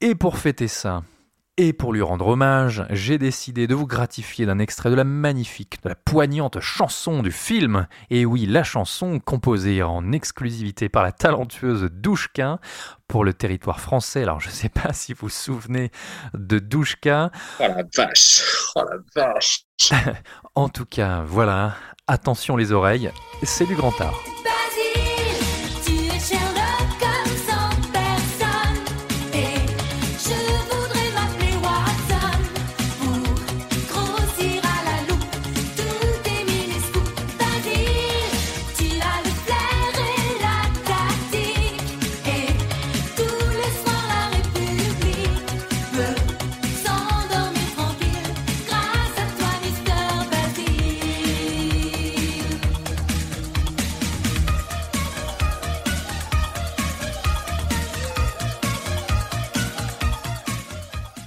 Et 0.00 0.14
pour 0.14 0.38
fêter 0.38 0.66
ça, 0.66 1.02
et 1.56 1.72
pour 1.72 1.92
lui 1.92 2.02
rendre 2.02 2.26
hommage, 2.26 2.84
j'ai 2.90 3.16
décidé 3.16 3.68
de 3.68 3.74
vous 3.76 3.86
gratifier 3.86 4.44
d'un 4.44 4.58
extrait 4.58 4.90
de 4.90 4.96
la 4.96 5.04
magnifique, 5.04 5.80
de 5.84 5.88
la 5.88 5.94
poignante 5.94 6.58
chanson 6.58 7.22
du 7.22 7.30
film. 7.30 7.86
Et 8.10 8.26
oui, 8.26 8.46
la 8.46 8.64
chanson 8.64 9.20
composée 9.20 9.82
en 9.82 10.10
exclusivité 10.10 10.88
par 10.88 11.04
la 11.04 11.12
talentueuse 11.12 11.88
Douchka 11.92 12.58
pour 13.06 13.24
le 13.24 13.32
territoire 13.32 13.80
français. 13.80 14.22
Alors 14.22 14.40
je 14.40 14.48
ne 14.48 14.52
sais 14.52 14.68
pas 14.68 14.92
si 14.92 15.12
vous 15.12 15.20
vous 15.22 15.28
souvenez 15.28 15.92
de 16.34 16.58
Douchka. 16.58 17.30
Oh 17.60 17.62
la 17.62 17.84
vache 17.96 18.42
Oh 18.74 18.82
la 18.82 18.96
vache 19.14 19.64
En 20.56 20.68
tout 20.68 20.86
cas, 20.86 21.22
voilà, 21.24 21.76
attention 22.08 22.56
les 22.56 22.72
oreilles, 22.72 23.10
c'est 23.44 23.66
du 23.66 23.76
grand 23.76 24.00
art. 24.00 24.18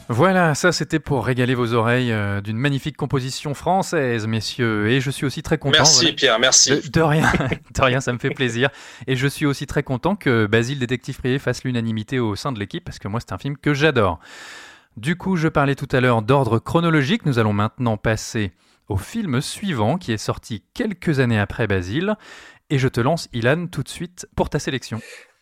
Voilà, 0.10 0.56
ça 0.56 0.72
c'était 0.72 1.00
pour 1.00 1.26
régaler 1.26 1.54
vos 1.54 1.74
oreilles 1.74 2.12
euh, 2.12 2.40
d'une 2.40 2.58
magnifique 2.58 2.96
composition 2.96 3.54
française, 3.54 4.26
messieurs. 4.26 4.90
Et 4.90 5.02
je 5.02 5.12
suis 5.12 5.26
aussi 5.26 5.44
très 5.44 5.58
content. 5.58 5.80
Merci 5.80 6.02
voilà. 6.02 6.16
Pierre, 6.16 6.40
merci. 6.40 6.70
De, 6.72 6.88
de 6.88 7.02
rien, 7.02 7.30
de 7.76 7.82
rien, 7.82 8.00
ça 8.00 8.14
me 8.14 8.18
fait 8.18 8.30
plaisir. 8.30 8.70
Et 9.06 9.16
je 9.16 9.28
suis 9.28 9.46
aussi 9.46 9.68
très 9.68 9.84
content 9.84 10.16
que 10.16 10.46
Basile 10.46 10.80
Détective 10.80 11.18
Privé 11.18 11.40
fasse 11.40 11.64
l'unanimité 11.64 12.20
au 12.20 12.36
sein 12.36 12.52
de 12.52 12.60
l'équipe, 12.60 12.86
parce 12.86 13.00
que 13.00 13.08
moi 13.08 13.20
c'est 13.20 13.34
un 13.34 13.38
film 13.38 13.58
que 13.58 13.74
j'adore. 13.74 14.20
Du 14.96 15.16
coup, 15.16 15.36
je 15.36 15.48
parlais 15.48 15.76
tout 15.76 15.90
à 15.92 16.00
l'heure 16.00 16.22
d'ordre 16.22 16.58
chronologique. 16.58 17.26
Nous 17.26 17.38
allons 17.38 17.54
maintenant 17.54 17.98
passer 17.98 18.52
au 18.88 18.98
film 18.98 19.42
suivant, 19.42 19.98
qui 19.98 20.12
est 20.12 20.18
sorti 20.18 20.64
quelques 20.74 21.20
années 21.20 21.40
après 21.40 21.68
Basile. 21.68 22.16
Et 22.70 22.80
je 22.80 22.88
te 22.88 23.00
lance, 23.00 23.30
Ilan, 23.32 23.68
tout 23.68 23.84
de 23.84 23.90
suite 23.90 24.28
pour 24.36 24.50
ta 24.50 24.60
sélection. 24.60 25.00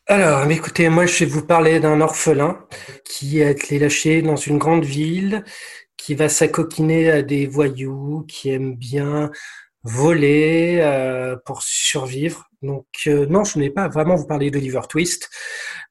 Alors, 0.08 0.50
écoutez, 0.52 0.88
moi, 0.90 1.08
je 1.08 1.26
vais 1.26 1.26
vous 1.26 1.44
parler 1.44 1.80
d'un 1.80 2.00
orphelin 2.00 2.64
qui 3.06 3.42
a 3.42 3.50
été 3.50 3.80
lâché 3.80 4.22
dans 4.22 4.36
une 4.36 4.60
grande 4.60 4.86
ville, 4.86 5.44
qui 5.98 6.14
va 6.14 6.30
s'acoquiner 6.30 7.10
à 7.10 7.22
des 7.24 7.48
voyous, 7.48 8.24
qui 8.28 8.52
aime 8.52 8.76
bien 8.76 9.32
voler 9.82 10.78
euh, 10.82 11.36
pour 11.44 11.64
survivre. 11.64 12.52
Donc, 12.62 12.86
euh, 13.08 13.26
non, 13.26 13.44
je 13.44 13.58
n'ai 13.58 13.72
pas 13.72 13.88
vraiment 13.88 14.16
vous 14.16 14.28
parler 14.28 14.52
d'Oliver 14.52 14.82
Twist, 14.88 15.28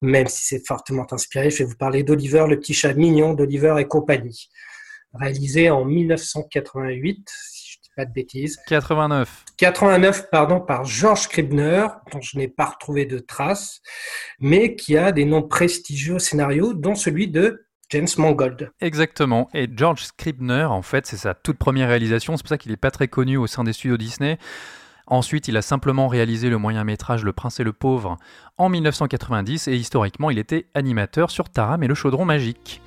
même 0.00 0.29
si 0.29 0.44
c'est 0.44 0.64
fortement 0.64 1.12
inspiré. 1.12 1.50
Je 1.50 1.59
vais 1.59 1.64
vous 1.64 1.77
parler 1.77 2.05
d'Oliver, 2.05 2.44
le 2.48 2.61
petit 2.61 2.72
chat 2.72 2.94
mignon 2.94 3.35
d'Oliver 3.35 3.74
et 3.81 3.87
compagnie, 3.87 4.48
réalisé 5.12 5.70
en 5.70 5.85
1988, 5.85 7.29
si 7.29 7.54
je 7.54 7.54
dis 7.54 7.54
pas 7.96 8.04
de 8.04 8.12
bêtises. 8.12 8.59
89. 8.66 9.44
89, 9.57 10.30
pardon, 10.30 10.61
par 10.61 10.85
George 10.85 11.22
Scribner, 11.22 11.87
dont 12.12 12.20
je 12.20 12.38
n'ai 12.38 12.48
pas 12.48 12.66
retrouvé 12.66 13.07
de 13.07 13.18
traces, 13.18 13.80
mais 14.40 14.76
qui 14.76 14.96
a 14.96 15.12
des 15.12 15.24
noms 15.24 15.42
prestigieux 15.42 16.14
au 16.14 16.18
scénario, 16.18 16.74
dont 16.74 16.94
celui 16.94 17.28
de 17.28 17.66
James 17.90 18.09
Mangold. 18.18 18.70
Exactement. 18.80 19.48
Et 19.54 19.68
George 19.74 20.04
Scribner, 20.04 20.64
en 20.64 20.83
fait, 20.83 21.07
c'est 21.07 21.16
sa 21.16 21.35
toute 21.35 21.59
première 21.59 21.88
réalisation. 21.88 22.37
C'est 22.37 22.42
pour 22.42 22.48
ça 22.48 22.59
qu'il 22.59 22.72
n'est 22.72 22.76
pas 22.76 22.90
très 22.90 23.09
connu 23.09 23.37
au 23.37 23.46
sein 23.46 23.64
des 23.64 23.72
studios 23.72 23.96
Disney. 23.96 24.38
Ensuite, 25.07 25.48
il 25.48 25.57
a 25.57 25.62
simplement 25.62 26.09
réalisé 26.09 26.48
le 26.48 26.57
moyen 26.57 26.83
métrage 26.83 27.24
Le 27.24 27.33
Prince 27.33 27.61
et 27.61 27.64
le 27.64 27.74
Pauvre 27.74 28.16
en 28.57 28.70
1990 28.70 29.68
et 29.68 29.76
historiquement, 29.76 30.30
il 30.30 30.38
était 30.38 30.66
animateur 30.74 31.30
sur 31.30 31.50
Taram 31.50 31.83
et 31.83 31.87
le 31.87 31.94
Chaudron 31.94 32.24
Magique. 32.24 32.80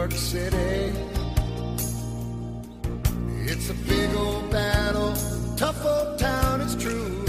York 0.00 0.12
City. 0.12 0.94
It's 3.44 3.68
a 3.68 3.74
big 3.86 4.14
old 4.14 4.50
battle, 4.50 5.12
tough 5.58 5.84
old 5.84 6.18
town, 6.18 6.62
it's 6.62 6.74
true. 6.74 7.22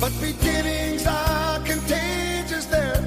But 0.00 0.12
beginnings 0.20 1.06
are 1.06 1.60
contagious 1.60 2.66
there. 2.66 3.00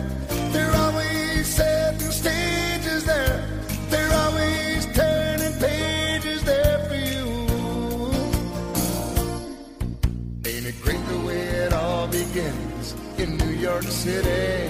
They're 0.53 0.75
always 0.83 1.45
setting 1.45 2.11
stages 2.21 3.03
there. 3.03 3.43
They're 3.89 4.13
always 4.23 4.85
turning 4.95 5.55
pages 5.59 6.41
there 6.45 6.79
for 6.87 6.99
you. 7.11 7.25
Ain't 10.49 10.65
it 10.71 10.81
great 10.83 11.03
the 11.07 11.19
way 11.27 11.41
it 11.65 11.73
all 11.73 12.07
begins 12.07 12.95
in 13.17 13.35
New 13.35 13.55
York 13.67 13.83
City? 13.83 14.60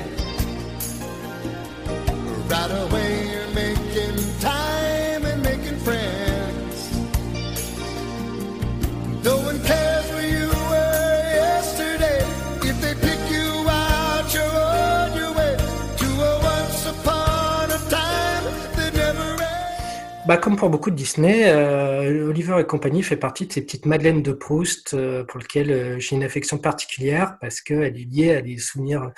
Bah, 20.27 20.37
comme 20.37 20.55
pour 20.55 20.69
beaucoup 20.69 20.91
de 20.91 20.95
Disney, 20.95 21.49
euh, 21.49 22.29
Oliver 22.29 22.59
et 22.59 22.65
compagnie 22.65 23.01
fait 23.01 23.17
partie 23.17 23.47
de 23.47 23.53
ces 23.53 23.61
petites 23.61 23.87
madeleines 23.87 24.21
de 24.21 24.31
Proust 24.33 24.93
euh, 24.93 25.23
pour 25.23 25.39
lesquelles 25.39 25.71
euh, 25.71 25.99
j'ai 25.99 26.15
une 26.15 26.23
affection 26.23 26.59
particulière 26.59 27.37
parce 27.41 27.59
qu'elle 27.59 27.97
est 27.97 28.05
liée 28.05 28.35
à 28.35 28.41
des 28.43 28.59
souvenirs 28.59 29.11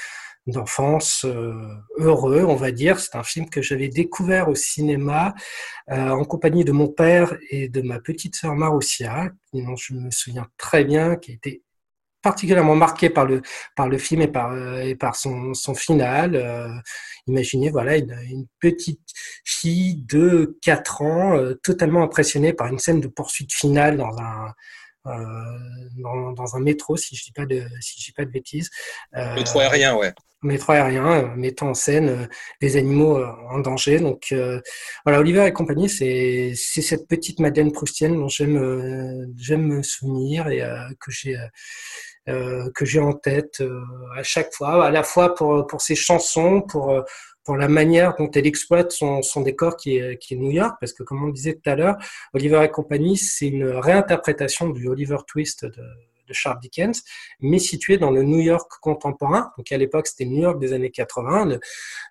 d'enfance 0.48 1.26
euh, 1.26 1.54
heureux, 1.98 2.44
on 2.44 2.56
va 2.56 2.72
dire. 2.72 3.00
C'est 3.00 3.16
un 3.16 3.24
film 3.24 3.50
que 3.50 3.62
j'avais 3.62 3.90
découvert 3.90 4.48
au 4.48 4.56
cinéma 4.56 5.34
euh, 5.92 6.10
en 6.10 6.24
compagnie 6.24 6.64
de 6.64 6.72
mon 6.72 6.88
père 6.88 7.38
et 7.50 7.68
de 7.68 7.82
ma 7.82 8.00
petite 8.00 8.36
sœur 8.36 8.56
Maroussia, 8.56 9.32
dont 9.54 9.76
je 9.76 9.94
me 9.94 10.10
souviens 10.10 10.48
très 10.58 10.86
bien, 10.86 11.18
qui 11.18 11.34
été 11.34 11.64
particulièrement 12.24 12.76
marqué 12.76 13.10
par 13.10 13.26
le 13.26 13.42
par 13.76 13.88
le 13.88 13.98
film 14.00 14.22
et 14.22 14.28
par 14.28 14.52
euh, 14.52 14.80
et 14.82 14.96
par 14.96 15.16
son 15.16 15.54
son 15.54 15.76
final. 15.76 16.36
Euh, 16.36 16.68
imaginez 17.28 17.70
voilà 17.70 17.98
une, 17.98 18.18
une 18.30 18.48
petite 18.60 19.02
fille 19.46 19.96
de 20.08 20.58
4 20.64 21.02
ans 21.04 21.38
euh, 21.38 21.54
totalement 21.64 22.04
impressionnée 22.04 22.54
par 22.54 22.68
une 22.68 22.80
scène 22.80 23.00
de 23.02 23.08
poursuite 23.08 23.54
finale 23.54 23.98
dans 23.98 24.18
un 24.18 24.54
euh, 25.06 25.12
dans, 25.98 26.32
dans 26.32 26.56
un 26.56 26.62
métro, 26.62 26.96
si 26.96 27.16
je 27.16 27.24
dis 27.26 27.32
pas 27.34 27.46
de, 27.46 27.62
si 27.82 28.00
je 28.00 28.06
dis 28.06 28.12
pas 28.14 28.26
de 28.26 28.30
bêtises. 28.32 28.70
Euh, 29.16 29.36
Métro 29.36 29.60
aérien, 29.60 29.96
ouais. 29.96 30.14
métro 30.44 30.72
aérien, 30.72 31.06
euh, 31.06 31.36
mettant 31.36 31.70
en 31.70 31.74
scène 31.74 32.10
euh, 32.10 32.26
des 32.62 32.78
animaux 32.78 33.18
euh, 33.18 33.28
en 33.50 33.60
danger. 33.60 34.00
Donc 34.00 34.28
euh, 34.32 34.62
voilà, 35.06 35.20
Oliver 35.20 35.46
et 35.46 35.52
compagnie, 35.52 35.90
c'est 35.90 36.54
c'est 36.56 36.82
cette 36.82 37.08
petite 37.08 37.40
Madeleine 37.40 37.72
Proustienne 37.74 38.16
dont 38.16 38.30
j'aime 38.30 38.58
euh, 38.58 39.26
j'aime 39.38 39.64
me 39.68 39.84
souvenir 39.84 40.48
et 40.48 40.62
euh, 40.62 40.88
que 41.02 41.12
j'ai 41.12 41.36
que 42.28 42.86
j'ai 42.86 43.00
en 43.00 43.14
tête 43.14 43.62
euh, 43.62 43.82
à 44.16 44.24
chaque 44.24 44.54
fois, 44.54 44.86
à 44.86 44.92
la 44.92 45.04
fois 45.04 45.36
pour 45.36 45.68
pour 45.68 45.82
ses 45.82 45.96
chansons, 45.96 46.62
pour 46.62 46.92
euh, 46.92 47.02
pour 47.44 47.58
la 47.58 47.68
manière 47.68 48.16
dont 48.16 48.32
elle 48.32 48.48
exploite 48.48 48.94
son, 48.94 49.22
son 49.22 49.42
décor 49.42 49.76
qui 49.76 49.98
est, 49.98 50.18
qui 50.18 50.36
est 50.36 50.38
New 50.38 50.52
York, 50.52 50.78
parce 50.80 50.94
que 50.94 51.04
comme 51.04 51.24
on 51.24 51.28
le 51.28 51.34
disait 51.34 51.56
tout 51.56 51.70
à 51.70 51.76
l'heure, 51.76 51.98
Oliver 52.34 52.64
et 52.64 52.70
compagnie, 52.70 53.18
c'est 53.18 53.48
une 53.48 53.66
réinterprétation 53.66 54.70
du 54.70 54.88
Oliver 54.88 55.18
Twist 55.28 55.66
de, 55.66 55.84
de 56.28 56.34
Charles 56.34 56.60
Dickens, 56.62 57.04
mais 57.40 57.60
situé 57.60 57.98
dans 57.98 58.12
le 58.12 58.24
New 58.24 58.40
York 58.40 58.72
contemporain. 58.82 59.52
Donc 59.58 59.72
à 59.72 59.78
l'époque, 59.78 60.08
c'était 60.08 60.26
New 60.26 60.42
York 60.42 60.60
des 60.60 60.74
années 60.74 60.92
80, 60.92 61.58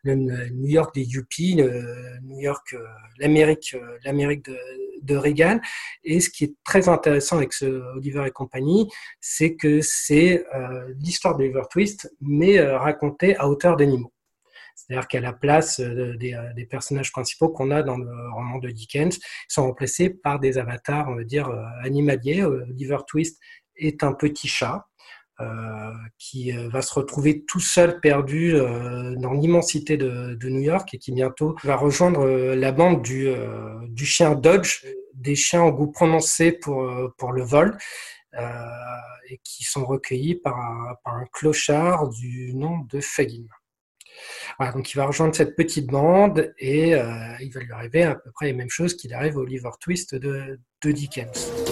le, 0.05 0.15
New 0.15 0.69
York 0.69 0.95
des 0.95 1.05
yuppies, 1.05 1.63
New 2.23 2.41
York, 2.41 2.75
euh, 2.75 2.85
l'Amérique, 3.19 3.75
euh, 3.75 3.99
l'Amérique 4.05 4.45
de, 4.45 4.59
de 5.03 5.17
Reagan. 5.17 5.61
Et 6.05 6.21
ce 6.21 6.31
qui 6.31 6.45
est 6.45 6.55
très 6.65 6.89
intéressant 6.89 7.37
avec 7.37 7.53
ce 7.53 7.67
Oliver 7.97 8.25
et 8.27 8.31
compagnie, 8.31 8.89
c'est 9.21 9.55
que 9.55 9.81
c'est 9.81 10.45
euh, 10.55 10.93
l'histoire 10.99 11.37
d'Oliver 11.37 11.63
Twist, 11.71 12.13
mais 12.21 12.59
euh, 12.59 12.79
racontée 12.79 13.37
à 13.37 13.49
hauteur 13.49 13.77
d'animaux. 13.77 14.13
C'est-à-dire 14.75 15.07
qu'à 15.07 15.21
la 15.21 15.33
place 15.33 15.81
des, 15.81 16.67
personnages 16.69 17.13
principaux 17.13 17.51
qu'on 17.51 17.71
a 17.71 17.83
dans 17.83 17.99
le 17.99 18.11
roman 18.35 18.59
de 18.59 18.71
Dickens, 18.71 19.17
ils 19.17 19.53
sont 19.53 19.65
remplacés 19.65 20.09
par 20.11 20.41
des 20.41 20.57
avatars, 20.57 21.09
on 21.09 21.15
va 21.15 21.25
dire, 21.25 21.51
animaliers. 21.85 22.43
Oliver 22.43 22.97
Twist 23.07 23.39
est 23.77 24.03
un 24.05 24.13
petit 24.13 24.49
chat 24.49 24.87
euh, 25.43 25.93
qui 26.19 26.53
euh, 26.53 26.69
va 26.69 26.83
se 26.83 26.93
retrouver 26.93 27.45
tout 27.45 27.59
seul 27.59 28.01
perdu 28.01 28.55
euh, 28.55 29.17
dans 29.17 29.33
l'immensité 29.33 29.97
de, 29.97 30.37
New 30.45 30.61
York 30.61 30.93
et 30.93 30.99
qui 30.99 31.11
bientôt 31.11 31.57
va 31.65 31.75
rejoindre 31.75 32.27
la 32.55 32.71
bande 32.71 33.03
du, 33.03 33.35
chien 34.05 34.35
Dodge, 34.35 34.85
des 35.15 35.35
chiens 35.35 35.63
au 35.63 35.73
goût 35.73 35.91
prononcé 35.91 36.53
pour, 36.53 36.83
le 36.83 37.43
vol. 37.43 37.77
et 38.35 39.41
qui 39.43 39.65
sont 39.65 39.87
recueillis 39.87 40.35
par 40.35 40.59
un, 41.07 41.25
clochard 41.33 42.11
du 42.11 42.55
nom 42.55 42.81
de 42.91 43.01
Fagin. 43.01 43.47
Voilà, 44.59 44.73
donc 44.73 44.93
il 44.93 44.97
va 44.99 45.07
rejoindre 45.07 45.35
cette 45.35 45.57
petite 45.57 45.87
bande 45.87 46.53
et 46.59 46.91
il 46.91 47.51
va 47.53 47.61
lui 47.61 47.73
arriver 47.73 48.03
à 48.03 48.17
peu 48.17 48.31
près 48.33 48.47
les 48.47 48.53
mêmes 48.53 48.71
choses 48.71 48.95
qu'il 48.95 49.15
arrive 49.15 49.39
à 49.39 49.41
Oliver 49.41 49.71
Twist 49.81 50.15
de 50.15 50.59
Dickens. 50.85 51.72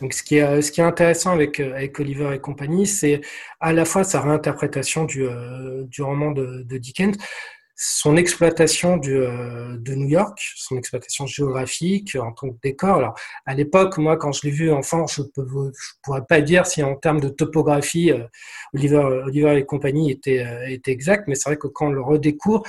Donc 0.00 0.12
ce 0.12 0.22
qui 0.22 0.36
est, 0.36 0.80
intéressant 0.80 1.32
avec, 1.32 1.60
euh, 1.60 1.74
avec 1.74 1.98
Oliver 1.98 2.34
et 2.34 2.38
compagnie, 2.38 2.86
c'est 2.86 3.20
à 3.60 3.72
la 3.72 3.84
fois 3.84 4.04
sa 4.04 4.20
réinterprétation 4.20 5.04
du, 5.04 5.24
euh, 5.24 5.84
roman 5.98 6.30
de, 6.30 6.78
Dickens, 6.78 7.16
son 7.80 8.16
exploitation 8.16 9.00
euh, 9.06 9.76
de 9.78 9.94
New 9.94 10.08
York, 10.08 10.36
son 10.56 10.76
exploitation 10.76 11.26
géographique 11.26 12.16
en 12.20 12.32
tant 12.32 12.50
que 12.50 12.56
décor. 12.60 12.96
Alors, 12.96 13.14
à 13.46 13.54
l'époque, 13.54 13.98
moi, 13.98 14.16
quand 14.16 14.32
je 14.32 14.42
l'ai 14.42 14.50
vu 14.50 14.72
enfant, 14.72 15.06
je 15.06 15.22
ne 15.22 15.70
pourrais 16.02 16.24
pas 16.28 16.40
dire 16.40 16.66
si 16.66 16.82
en 16.82 16.96
termes 16.96 17.20
de 17.20 17.28
topographie, 17.28 18.12
Oliver, 18.74 19.22
Oliver 19.26 19.56
et 19.58 19.64
compagnie 19.64 20.10
était, 20.10 20.44
euh, 20.44 20.68
était 20.68 20.90
exact, 20.90 21.28
mais 21.28 21.36
c'est 21.36 21.48
vrai 21.48 21.56
que 21.56 21.68
quand 21.68 21.86
on 21.86 21.92
le 21.92 22.02
redécouvre, 22.02 22.64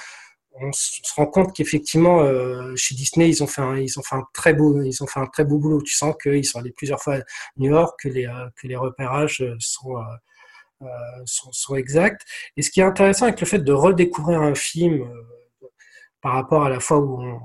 on 0.55 0.71
se 0.73 1.01
rend 1.15 1.27
compte 1.27 1.55
qu'effectivement, 1.55 2.21
euh, 2.21 2.73
chez 2.75 2.95
Disney, 2.95 3.29
ils 3.29 3.43
ont 3.43 3.47
fait 3.47 3.61
un, 3.61 3.77
ils 3.77 3.97
ont 3.99 4.03
fait 4.03 4.15
un 4.15 4.25
très 4.33 4.53
beau, 4.53 4.81
ils 4.81 5.03
ont 5.03 5.07
fait 5.07 5.19
un 5.19 5.27
très 5.27 5.45
beau 5.45 5.57
boulot. 5.57 5.81
Tu 5.81 5.93
sens 5.93 6.15
qu'ils 6.21 6.45
sont 6.45 6.59
allés 6.59 6.71
plusieurs 6.71 7.01
fois 7.01 7.15
à 7.15 7.21
New 7.57 7.71
York, 7.71 7.99
que 8.01 8.09
les, 8.09 8.25
euh, 8.25 8.49
que 8.61 8.67
les 8.67 8.75
repérages 8.75 9.41
euh, 9.41 9.55
sont, 9.59 9.97
euh, 9.97 10.01
euh, 10.81 10.87
sont, 11.25 11.51
sont 11.51 11.75
exacts. 11.75 12.23
Et 12.57 12.61
ce 12.61 12.71
qui 12.71 12.81
est 12.81 12.83
intéressant 12.83 13.25
avec 13.25 13.39
le 13.39 13.45
fait 13.45 13.59
de 13.59 13.73
redécouvrir 13.73 14.41
un 14.41 14.55
film 14.55 15.01
euh, 15.01 15.67
par 16.21 16.33
rapport 16.33 16.63
à 16.65 16.69
la 16.69 16.79
fois 16.79 16.97
où 16.99 17.21
on, 17.21 17.39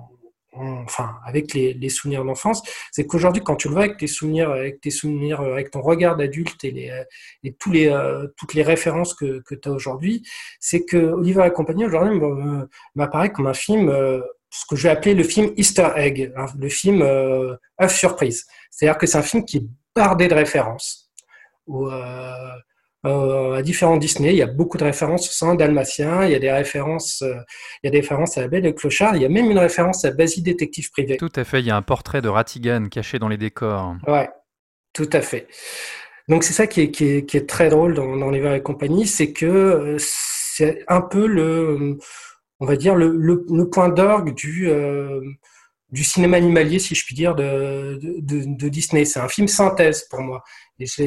enfin, 0.56 1.16
avec 1.24 1.54
les, 1.54 1.88
souvenirs 1.88 2.24
d'enfance, 2.24 2.62
c'est 2.92 3.06
qu'aujourd'hui, 3.06 3.42
quand 3.42 3.56
tu 3.56 3.68
le 3.68 3.74
vois 3.74 3.84
avec 3.84 3.98
tes 3.98 4.06
souvenirs, 4.06 4.50
avec 4.50 4.80
tes 4.80 4.90
souvenirs, 4.90 5.40
euh, 5.40 5.52
avec 5.52 5.70
ton 5.70 5.80
regard 5.80 6.16
d'adulte 6.16 6.64
et 6.64 6.70
les, 6.70 6.90
euh, 6.90 7.04
euh, 7.44 8.28
toutes 8.36 8.54
les 8.54 8.62
références 8.62 9.14
que, 9.14 9.42
tu 9.48 9.68
as 9.68 9.72
aujourd'hui, 9.72 10.22
c'est 10.60 10.84
que 10.84 10.96
Oliver 10.96 11.46
et 11.46 11.84
aujourd'hui 11.84 12.20
m'apparaît 12.94 13.30
comme 13.30 13.46
un 13.46 13.54
film, 13.54 13.88
ce 14.50 14.64
que 14.68 14.76
je 14.76 14.84
vais 14.84 14.90
appeler 14.90 15.14
le 15.14 15.24
film 15.24 15.52
Easter 15.56 15.88
Egg, 15.96 16.32
hein, 16.36 16.46
le 16.58 16.68
film 16.68 17.02
œuf 17.02 17.94
surprise. 17.94 18.46
C'est-à-dire 18.70 18.98
que 18.98 19.06
c'est 19.06 19.18
un 19.18 19.22
film 19.22 19.44
qui 19.44 19.58
est 19.58 19.66
bardé 19.94 20.28
de 20.28 20.34
références. 20.34 21.12
À 23.04 23.62
différents 23.62 23.96
Disney, 23.98 24.30
il 24.30 24.36
y 24.36 24.42
a 24.42 24.46
beaucoup 24.46 24.78
de 24.78 24.84
références 24.84 25.28
au 25.28 25.32
sein 25.32 25.54
dalmatien, 25.54 26.24
il 26.24 26.32
y 26.32 26.34
a 26.34 26.38
des 26.38 26.50
références, 26.50 27.22
euh, 27.22 27.34
il 27.82 27.86
y 27.86 27.88
a 27.88 27.90
des 27.90 28.00
références 28.00 28.38
à 28.38 28.40
la 28.42 28.48
Belle 28.48 28.64
et 28.66 28.74
Clochard, 28.74 29.14
il 29.16 29.22
y 29.22 29.24
a 29.24 29.28
même 29.28 29.50
une 29.50 29.58
référence 29.58 30.04
à 30.04 30.10
Basile 30.10 30.42
détective 30.42 30.90
privé. 30.90 31.16
Tout 31.18 31.32
à 31.36 31.44
fait, 31.44 31.60
il 31.60 31.66
y 31.66 31.70
a 31.70 31.76
un 31.76 31.82
portrait 31.82 32.22
de 32.22 32.28
Ratigan 32.28 32.86
caché 32.90 33.18
dans 33.18 33.28
les 33.28 33.36
décors. 33.36 33.96
Ouais, 34.06 34.28
tout 34.94 35.10
à 35.12 35.20
fait. 35.20 35.46
Donc 36.28 36.44
c'est 36.44 36.54
ça 36.54 36.66
qui 36.66 36.80
est, 36.80 36.90
qui 36.90 37.04
est, 37.04 37.26
qui 37.26 37.36
est 37.36 37.46
très 37.48 37.68
drôle 37.68 37.92
dans, 37.94 38.16
dans 38.16 38.30
l'hiver 38.30 38.54
et 38.54 38.62
compagnie, 38.62 39.06
c'est 39.06 39.32
que 39.32 39.44
euh, 39.46 39.96
c'est 39.98 40.82
un 40.88 41.02
peu 41.02 41.26
le, 41.26 41.98
on 42.60 42.66
va 42.66 42.76
dire 42.76 42.94
le, 42.94 43.08
le, 43.14 43.44
le 43.50 43.68
point 43.68 43.90
d'orgue 43.90 44.34
du 44.34 44.68
euh, 44.70 45.20
du 45.90 46.02
cinéma 46.02 46.38
animalier, 46.38 46.80
si 46.80 46.94
je 46.96 47.04
puis 47.04 47.14
dire, 47.14 47.36
de, 47.36 47.98
de- 48.02 48.56
de 48.56 48.68
Disney. 48.68 49.04
C'est 49.04 49.20
un 49.20 49.28
film 49.28 49.46
synthèse 49.46 50.08
pour 50.10 50.22
moi, 50.22 50.42
et 50.80 50.86
je, 50.86 51.02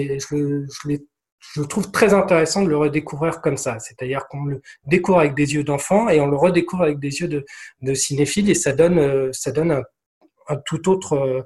l'ai- 0.88 1.06
je, 1.56 1.62
trouve 1.62 1.92
très 1.92 2.14
intéressant 2.14 2.64
de 2.64 2.70
le 2.70 2.78
redécouvrir 2.78 3.42
comme 3.42 3.58
ça. 3.58 3.80
C'est-à-dire 3.80 4.28
qu'on 4.28 4.46
le 4.46 4.62
découvre 4.86 5.20
avec 5.20 5.36
des 5.36 5.54
yeux 5.54 5.64
d'enfant 5.64 6.10
et 6.10 6.20
on 6.20 6.28
le 6.28 6.38
redécouvre 6.38 6.84
avec 6.84 7.00
des 7.00 7.20
yeux 7.22 7.28
de, 7.82 7.94
cinéphile, 7.94 8.50
et 8.50 8.56
ça 8.56 8.74
donne 8.74 9.00
euh, 9.00 9.30
ça 9.32 9.52
donne 9.52 9.72
un, 9.72 9.84
un 10.50 10.58
tout 10.66 10.90
autre 10.90 11.14
euh, 11.14 11.44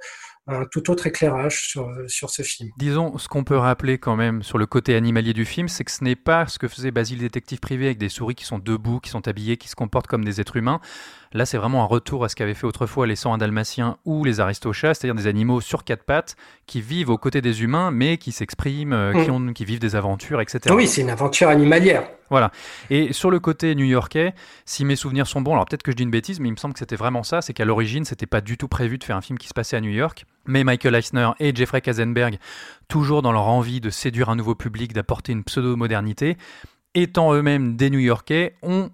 un 0.48 0.66
tout 0.66 0.90
autre 0.90 1.08
éclairage 1.08 1.68
sur, 1.70 1.88
sur 2.08 2.30
ce 2.30 2.42
film. 2.42 2.72
Disons, 2.78 3.18
ce 3.18 3.28
qu'on 3.28 3.44
peut 3.44 3.58
rappeler 3.58 4.00
quand 4.00 4.16
même 4.16 4.42
sur 4.42 4.58
le 4.58 4.66
côté 4.66 4.96
animalier 4.96 5.34
du 5.34 5.46
film, 5.46 5.68
c'est 5.68 5.84
que 5.84 5.92
ce 5.92 6.04
n'est 6.04 6.16
pas 6.16 6.48
ce 6.48 6.58
que 6.58 6.68
faisait 6.68 6.92
Basile 6.92 7.20
Détective 7.20 7.60
Privé 7.60 7.86
avec 7.86 8.00
des 8.00 8.10
souris 8.10 8.36
qui 8.36 8.46
sont 8.46 8.60
debout, 8.60 9.00
qui 9.00 9.12
sont 9.12 9.28
habillées, 9.28 9.58
qui 9.58 9.70
se 9.70 9.76
comportent 9.76 10.08
comme 10.08 10.26
des 10.26 10.42
êtres 10.42 10.58
humains. 10.58 10.82
Là, 11.34 11.46
c'est 11.46 11.58
vraiment 11.58 11.82
un 11.84 11.86
retour 11.86 12.26
à 12.26 12.30
ce 12.30 12.36
qu'avaient 12.36 12.54
fait 12.54 12.68
autrefois 12.68 13.08
les 13.08 13.16
101 13.16 13.38
dalmatiens 13.38 13.98
ou 14.04 14.26
les 14.26 14.42
aristochats, 14.42 14.94
c'est-à-dire 14.94 15.16
des 15.16 15.28
animaux 15.28 15.62
sur 15.62 15.86
quatre 15.86 16.04
pattes 16.04 16.36
qui 16.66 16.82
vivent 16.82 17.10
aux 17.10 17.18
côtés 17.18 17.40
des 17.42 17.64
humains, 17.64 17.90
mais 17.90 18.18
qui 18.18 18.32
s'expriment, 18.34 18.92
euh, 18.94 19.14
qui, 19.24 19.30
Mm. 19.32 19.50
ont, 19.50 19.54
qui 19.54 19.64
vivent 19.64 19.80
des 19.80 19.96
aventures, 19.96 20.42
etc. 20.42 20.60
Oui, 20.76 20.88
c'est 20.88 21.02
une 21.02 21.10
aventure 21.10 21.48
animalière. 21.48 22.04
Voilà. 22.30 22.52
Et 22.90 23.14
sur 23.14 23.32
le 23.32 23.40
côté 23.40 23.76
new-yorkais, 23.76 24.34
si 24.66 24.84
mes 24.86 24.96
souvenirs 24.96 25.28
sont 25.28 25.42
bons, 25.42 25.54
alors 25.54 25.66
peut-être 25.66 25.84
que 25.84 25.92
je 25.92 25.98
dis 25.98 26.04
une 26.04 26.12
bêtise, 26.12 26.40
mais 26.40 26.50
il 26.50 26.54
me 26.54 26.58
semble 26.58 26.74
que 26.74 26.80
c'était 26.80 26.96
vraiment 26.98 27.24
ça, 27.24 27.42
c'est 27.42 27.54
qu'à 27.54 27.66
l'origine, 27.66 28.04
c'était 28.06 28.26
pas 28.26 28.42
du 28.42 28.58
tout 28.58 28.68
prévu 28.68 28.98
de 28.98 29.04
faire 29.04 29.16
un 29.18 29.22
film 29.22 29.38
qui 29.38 29.48
se 29.48 29.54
passait 29.54 29.78
à 29.78 29.82
New 29.82 29.92
York. 29.92 30.26
Mais 30.46 30.64
Michael 30.64 30.96
Eisner 30.96 31.30
et 31.40 31.56
Jeffrey 31.56 31.82
Katzenberg, 31.82 32.40
toujours 32.88 33.22
dans 33.22 33.32
leur 33.32 33.48
envie 33.48 33.80
de 33.80 33.90
séduire 33.90 34.30
un 34.30 34.36
nouveau 34.36 34.56
public, 34.56 34.92
d'apporter 34.94 35.32
une 35.32 35.44
pseudo-modernité, 35.44 36.38
étant 36.94 37.34
eux-mêmes 37.34 37.76
des 37.78 37.90
New-Yorkais, 37.90 38.56
ont 38.64 38.90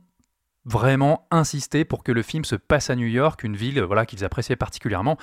vraiment 0.67 1.25
insisté 1.31 1.85
pour 1.85 2.03
que 2.03 2.11
le 2.11 2.21
film 2.21 2.43
se 2.43 2.55
passe 2.55 2.89
à 2.89 2.95
New 2.95 3.07
York, 3.07 3.43
une 3.43 3.55
ville 3.55 3.81
voilà, 3.81 4.05
qu'ils 4.05 4.25
appréciaient 4.25 4.57
particulièrement. 4.57 5.17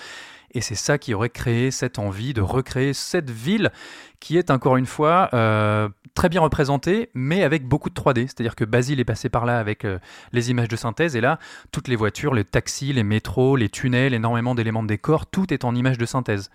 Et 0.55 0.61
c'est 0.61 0.77
ça 0.77 0.99
qui 0.99 1.13
aurait 1.15 1.31
créé 1.31 1.71
cette 1.71 1.99
envie 1.99 2.33
de 2.33 2.41
recréer 2.41 2.95
cette 2.95 3.31
ville 3.31 3.73
qui 4.21 4.39
est 4.39 4.51
encore 4.51 4.77
une 4.77 4.87
fois 4.87 5.29
euh, 5.35 5.89
très 6.15 6.29
bien 6.29 6.41
représentée, 6.41 7.11
mais 7.13 7.43
avec 7.43 7.67
beaucoup 7.67 7.91
de 7.91 7.95
3D. 7.95 8.23
C'est-à-dire 8.23 8.55
que 8.55 8.65
Basile 8.65 9.01
est 9.01 9.05
passé 9.05 9.29
par 9.29 9.45
là 9.45 9.59
avec 9.59 9.85
euh, 9.85 9.99
les 10.33 10.51
images 10.51 10.69
de 10.69 10.77
synthèse, 10.77 11.17
et 11.17 11.21
là, 11.21 11.39
toutes 11.73 11.89
les 11.89 11.97
voitures, 11.97 12.35
les 12.35 12.45
taxis, 12.45 12.93
les 12.93 13.03
métros, 13.03 13.57
les 13.57 13.69
tunnels, 13.69 14.15
énormément 14.15 14.55
d'éléments 14.55 14.83
de 14.83 14.89
décor, 14.89 15.27
tout 15.27 15.53
est 15.53 15.65
en 15.65 15.75
images 15.75 15.99
de 15.99 16.07
synthèse. 16.07 16.51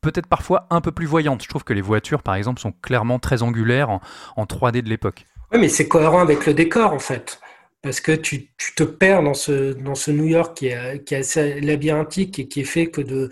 Peut-être 0.00 0.26
parfois 0.26 0.66
un 0.68 0.82
peu 0.82 0.92
plus 0.92 1.06
voyante. 1.06 1.42
Je 1.42 1.48
trouve 1.48 1.64
que 1.64 1.72
les 1.72 1.80
voitures, 1.80 2.22
par 2.22 2.34
exemple, 2.34 2.60
sont 2.60 2.72
clairement 2.82 3.18
très 3.18 3.42
angulaires 3.42 3.88
en, 3.88 4.00
en 4.36 4.44
3D 4.44 4.82
de 4.82 4.88
l'époque. 4.90 5.24
Oui, 5.52 5.60
mais 5.60 5.68
c'est 5.68 5.88
cohérent 5.88 6.20
avec 6.20 6.44
le 6.44 6.52
décor, 6.52 6.92
en 6.92 6.98
fait. 6.98 7.40
Parce 7.84 8.00
que 8.00 8.12
tu, 8.12 8.50
te 8.76 8.82
perds 8.82 9.22
dans 9.22 9.34
ce, 9.34 10.10
New 10.10 10.24
York 10.24 10.56
qui 10.56 10.68
est, 10.68 11.12
assez 11.12 11.60
labyrinthique 11.60 12.38
et 12.38 12.48
qui 12.48 12.62
est 12.62 12.64
fait 12.64 12.86
que 12.86 13.02
de, 13.02 13.28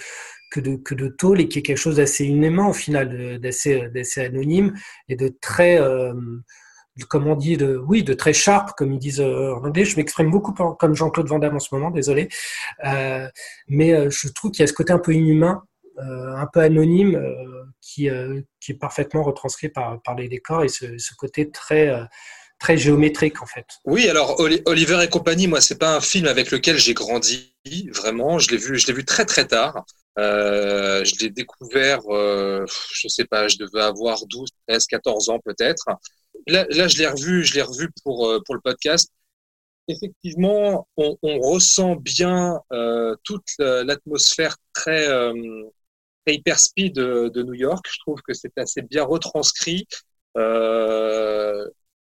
que 0.51 1.09
tôle 1.09 1.41
et 1.41 1.49
qui 1.49 1.61
est 1.61 1.63
quelque 1.63 1.79
chose 1.79 1.97
d'assez 1.97 2.27
humain 2.27 2.69
au 2.69 2.75
final, 2.75 3.41
d'assez 3.41 3.81
anonyme 4.19 4.75
et 5.09 5.17
de 5.17 5.35
très, 5.41 5.81
euh, 5.81 6.13
de- 6.99 7.05
comme 7.05 7.27
on 7.29 7.35
dit, 7.35 7.57
oui, 7.87 8.03
de 8.03 8.13
très 8.13 8.35
sharp, 8.35 8.73
comme 8.77 8.93
ils 8.93 8.99
disent 8.99 9.23
euh, 9.23 9.55
en 9.55 9.65
anglais. 9.65 9.87
Je 9.87 9.97
m'exprime 9.97 10.31
beaucoup 10.31 10.53
comme 10.53 10.95
Jean-Claude 10.95 11.29
Van 11.29 11.39
Damme 11.39 11.57
en 11.57 11.61
ce 11.61 11.75
moment, 11.75 11.91
désolé. 11.91 12.29
Euh, 12.85 13.27
mais 13.69 13.95
euh, 13.95 14.11
je 14.11 14.29
trouve 14.29 14.51
qu'il 14.51 14.61
y 14.61 14.65
a 14.65 14.67
ce 14.67 14.75
côté 14.75 14.93
un 14.93 14.99
peu 14.99 15.15
inhumain, 15.15 15.63
un 15.99 16.47
peu 16.53 16.61
anonyme, 16.61 17.19
qui, 17.81 18.07
est 18.07 18.79
parfaitement 18.79 19.23
retranscrit 19.23 19.71
par, 19.71 19.99
les 20.19 20.29
décors 20.29 20.63
et 20.63 20.69
ce, 20.69 21.15
côté 21.17 21.51
très, 21.51 21.91
très 22.63 22.79
géométrique 22.79 23.43
en 23.43 23.47
fait. 23.47 23.67
Oui, 23.85 24.09
alors 24.09 24.39
Oli- 24.39 24.63
Oliver 24.67 25.03
et 25.03 25.09
compagnie, 25.09 25.49
moi, 25.49 25.61
c'est 25.61 25.79
pas 25.79 25.97
un 25.97 26.01
film 26.01 26.27
avec 26.29 26.53
lequel 26.53 26.79
j'ai 26.79 26.95
grandi, 26.95 27.53
vraiment. 27.93 28.39
Je 28.39 28.51
l'ai 28.51 28.57
vu, 28.57 28.79
je 28.79 28.87
l'ai 28.87 28.93
vu 28.93 29.05
très 29.05 29.25
très 29.25 29.47
tard. 29.47 29.85
Euh, 30.19 31.05
je 31.05 31.15
l'ai 31.21 31.31
découvert, 31.31 32.01
euh, 32.09 32.65
je 32.93 33.09
sais 33.09 33.25
pas, 33.25 33.49
je 33.49 33.57
devais 33.57 33.81
avoir 33.83 34.25
12, 34.27 34.49
13, 34.69 34.87
14 34.87 35.29
ans 35.31 35.41
peut-être. 35.45 35.87
Là, 36.47 36.65
là, 36.71 36.87
je 36.87 36.99
l'ai 36.99 37.09
revu, 37.09 37.45
je 37.45 37.55
l'ai 37.55 37.63
revu 37.63 37.91
pour 38.05 38.29
euh, 38.29 38.41
pour 38.47 38.55
le 38.55 38.61
podcast. 38.61 39.11
Effectivement, 39.89 40.87
on, 40.97 41.17
ressent 41.41 41.97
bien 41.97 42.61
toute 43.25 43.49
la- 43.59 43.83
l'atmosphère 43.83 44.55
très 44.73 45.09
hyper 46.29 46.61
speed 46.61 46.95
de, 46.95 47.43
New 47.43 47.55
York. 47.55 47.85
Je 47.91 47.99
trouve 48.07 48.21
que 48.23 48.33
c'est 48.35 48.57
assez 48.57 48.83
bien 48.83 49.03
retranscrit. 49.03 49.89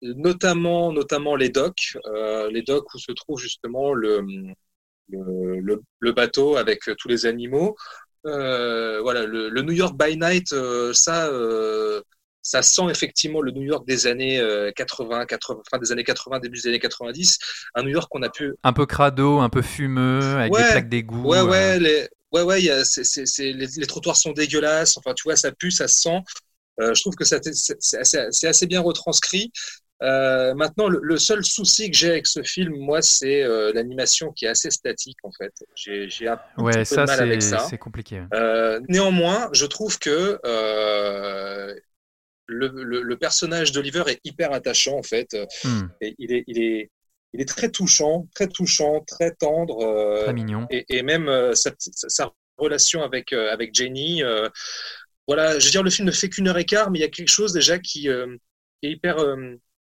Notamment 0.02 0.92
notamment 0.92 1.36
les 1.36 1.50
docks, 1.50 1.96
euh, 2.06 2.50
les 2.50 2.62
docks 2.62 2.92
où 2.94 2.98
se 2.98 3.12
trouve 3.12 3.38
justement 3.40 3.92
le 3.94 4.22
le, 5.08 5.60
le, 5.60 5.82
le 6.00 6.12
bateau 6.12 6.56
avec 6.56 6.80
tous 6.98 7.08
les 7.08 7.26
animaux. 7.26 7.76
Euh, 8.26 9.00
voilà, 9.02 9.26
le, 9.26 9.48
le 9.48 9.62
New 9.62 9.72
York 9.72 9.96
by 9.98 10.16
Night, 10.16 10.52
euh, 10.52 10.92
ça, 10.92 11.26
euh, 11.28 12.02
ça 12.42 12.62
sent 12.62 12.84
effectivement 12.90 13.40
le 13.40 13.50
New 13.52 13.62
York 13.62 13.86
des 13.86 14.06
années 14.06 14.38
euh, 14.38 14.70
80, 14.72 15.26
80, 15.26 15.62
fin 15.70 15.78
des 15.78 15.92
années 15.92 16.04
80, 16.04 16.38
début 16.40 16.60
des 16.60 16.68
années 16.68 16.78
90, 16.78 17.38
un 17.74 17.82
New 17.82 17.90
York 17.90 18.08
qu'on 18.10 18.22
a 18.22 18.30
pu 18.30 18.54
Un 18.62 18.72
peu 18.72 18.86
crado, 18.86 19.38
un 19.40 19.48
peu 19.50 19.60
fumeux, 19.62 20.36
avec 20.38 20.52
Ouais, 20.52 20.60
des 20.62 20.64
plaques 20.64 20.88
d'égout. 20.88 21.28
Ouais, 21.28 21.38
euh. 21.38 21.44
ouais, 21.50 21.78
les, 21.78 22.08
ouais, 22.32 22.42
ouais, 22.42 22.62
y 22.62 22.70
a, 22.70 22.84
c'est, 22.84 23.04
c'est, 23.04 23.26
c'est- 23.26 23.52
les, 23.52 23.66
les 23.66 23.86
trottoirs 23.86 24.16
sont 24.16 24.32
dégueulasses. 24.32 24.96
Enfin, 24.96 25.14
tu 25.14 25.24
vois, 25.24 25.36
ça 25.36 25.52
pue, 25.52 25.70
ça 25.70 25.88
se 25.88 26.00
sent. 26.02 26.18
Euh, 26.80 26.94
je 26.94 27.02
trouve 27.02 27.14
que 27.16 27.24
assez, 27.24 27.52
c'est 28.32 28.48
assez 28.48 28.66
bien 28.66 28.80
retranscrit. 28.82 29.52
Euh, 30.02 30.54
maintenant, 30.54 30.88
le, 30.88 30.98
le 31.02 31.18
seul 31.18 31.44
souci 31.44 31.90
que 31.90 31.96
j'ai 31.96 32.10
avec 32.10 32.26
ce 32.26 32.42
film, 32.42 32.74
moi, 32.78 33.02
c'est 33.02 33.42
euh, 33.42 33.70
l'animation 33.74 34.32
qui 34.32 34.46
est 34.46 34.48
assez 34.48 34.70
statique, 34.70 35.18
en 35.24 35.30
fait. 35.32 35.52
J'ai, 35.74 36.08
un 36.26 36.38
Ouais, 36.56 36.72
petit 36.72 36.78
peu 36.78 36.84
ça, 36.84 37.02
de 37.02 37.06
mal 37.06 37.20
avec 37.20 37.42
ça. 37.42 37.58
c'est 37.68 37.76
compliqué. 37.78 38.22
Euh, 38.32 38.80
néanmoins, 38.88 39.50
je 39.52 39.66
trouve 39.66 39.98
que 39.98 40.38
le, 42.46 42.68
le, 42.68 43.02
le 43.02 43.16
personnage 43.16 43.72
d'Oliver 43.72 44.04
est 44.08 44.20
hyper 44.24 44.52
attachant 44.52 44.96
en 44.98 45.02
fait. 45.02 45.36
Hmm. 45.64 45.82
Et 46.00 46.14
il 46.18 46.32
est, 46.32 46.44
il 46.48 46.60
est, 46.62 46.90
il 47.32 47.40
est 47.40 47.48
très 47.48 47.70
touchant, 47.70 48.26
très 48.34 48.48
touchant, 48.48 49.04
très 49.06 49.32
tendre. 49.32 50.22
Très 50.24 50.32
mignon. 50.32 50.66
Et, 50.70 50.84
et 50.88 51.02
même 51.02 51.30
sa, 51.54 52.32
relation 52.56 53.02
avec 53.02 53.32
avec 53.32 53.74
Jenny. 53.74 54.22
voilà, 55.28 55.58
je 55.58 55.64
veux 55.66 55.70
dire, 55.70 55.82
le 55.82 55.90
film 55.90 56.06
ne 56.06 56.12
fait 56.12 56.28
qu'une 56.28 56.48
heure 56.48 56.58
et 56.58 56.64
quart, 56.64 56.90
mais 56.90 56.98
il 56.98 57.02
y 57.02 57.04
a 57.04 57.08
quelque 57.08 57.30
chose 57.30 57.52
déjà 57.52 57.78
qui, 57.78 58.02
qui 58.02 58.08
est 58.08 58.90
hyper 58.90 59.16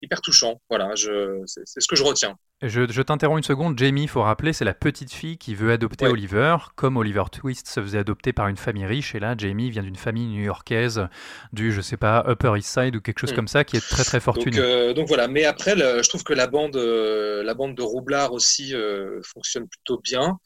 hyper 0.03 0.21
touchant. 0.21 0.61
Voilà, 0.69 0.91
c'est 0.97 1.63
ce 1.81 1.87
que 1.89 1.97
je 1.97 2.03
retiens. 2.03 2.37
Je, 2.61 2.89
je 2.91 3.03
t'interromps 3.03 3.39
une 3.39 3.45
seconde. 3.45 3.77
Jamie, 3.79 4.03
il 4.05 4.09
faut 4.09 4.23
rappeler, 4.23 4.53
c'est 4.53 4.65
la 4.65 4.75
petite 4.75 5.13
fille 5.13 5.37
qui 5.39 5.55
veut 5.55 5.73
adopter 5.73 6.05
Ouais. 6.07 6.13
Oliver, 6.13 6.57
comme 6.77 6.97
Oliver 6.97 7.25
Twist 7.33 7.67
se 7.69 7.81
faisait 7.81 7.99
adopter 7.99 8.33
par 8.33 8.47
une 8.49 8.57
famille 8.57 8.85
riche. 8.87 9.15
Et 9.15 9.21
là, 9.21 9.35
Jamie 9.37 9.71
vient 9.71 9.83
d'une 9.83 9.97
famille 9.97 10.27
new-yorkaise, 10.27 11.09
du, 11.53 11.73
je 11.73 11.81
sais 11.81 11.97
pas, 11.97 12.25
Upper 12.29 12.53
East 12.57 12.69
Side 12.73 12.95
ou 12.97 13.01
quelque 13.01 13.19
chose 13.19 13.33
Mm. 13.33 13.37
comme 13.37 13.49
ça, 13.49 13.65
qui 13.65 13.77
est 13.77 13.81
très 13.89 14.05
très 14.05 14.19
Donc, 14.19 14.25
fortuné. 14.25 14.59
euh, 14.61 14.93
donc 14.93 15.09
voilà, 15.09 15.27
mais 15.27 15.45
après, 15.45 15.75
le- 15.75 16.03
je 16.03 16.09
trouve 16.09 16.23
que 16.23 16.33
la 16.35 16.47
bande, 16.47 16.77
euh, 16.77 17.43
la 17.43 17.55
bande 17.55 17.75
de 17.77 17.83
Roublard 17.83 18.33
aussi 18.33 18.75
euh, 18.75 19.21
fonctionne 19.25 19.67
plutôt 19.69 19.99
bien. 20.01 20.39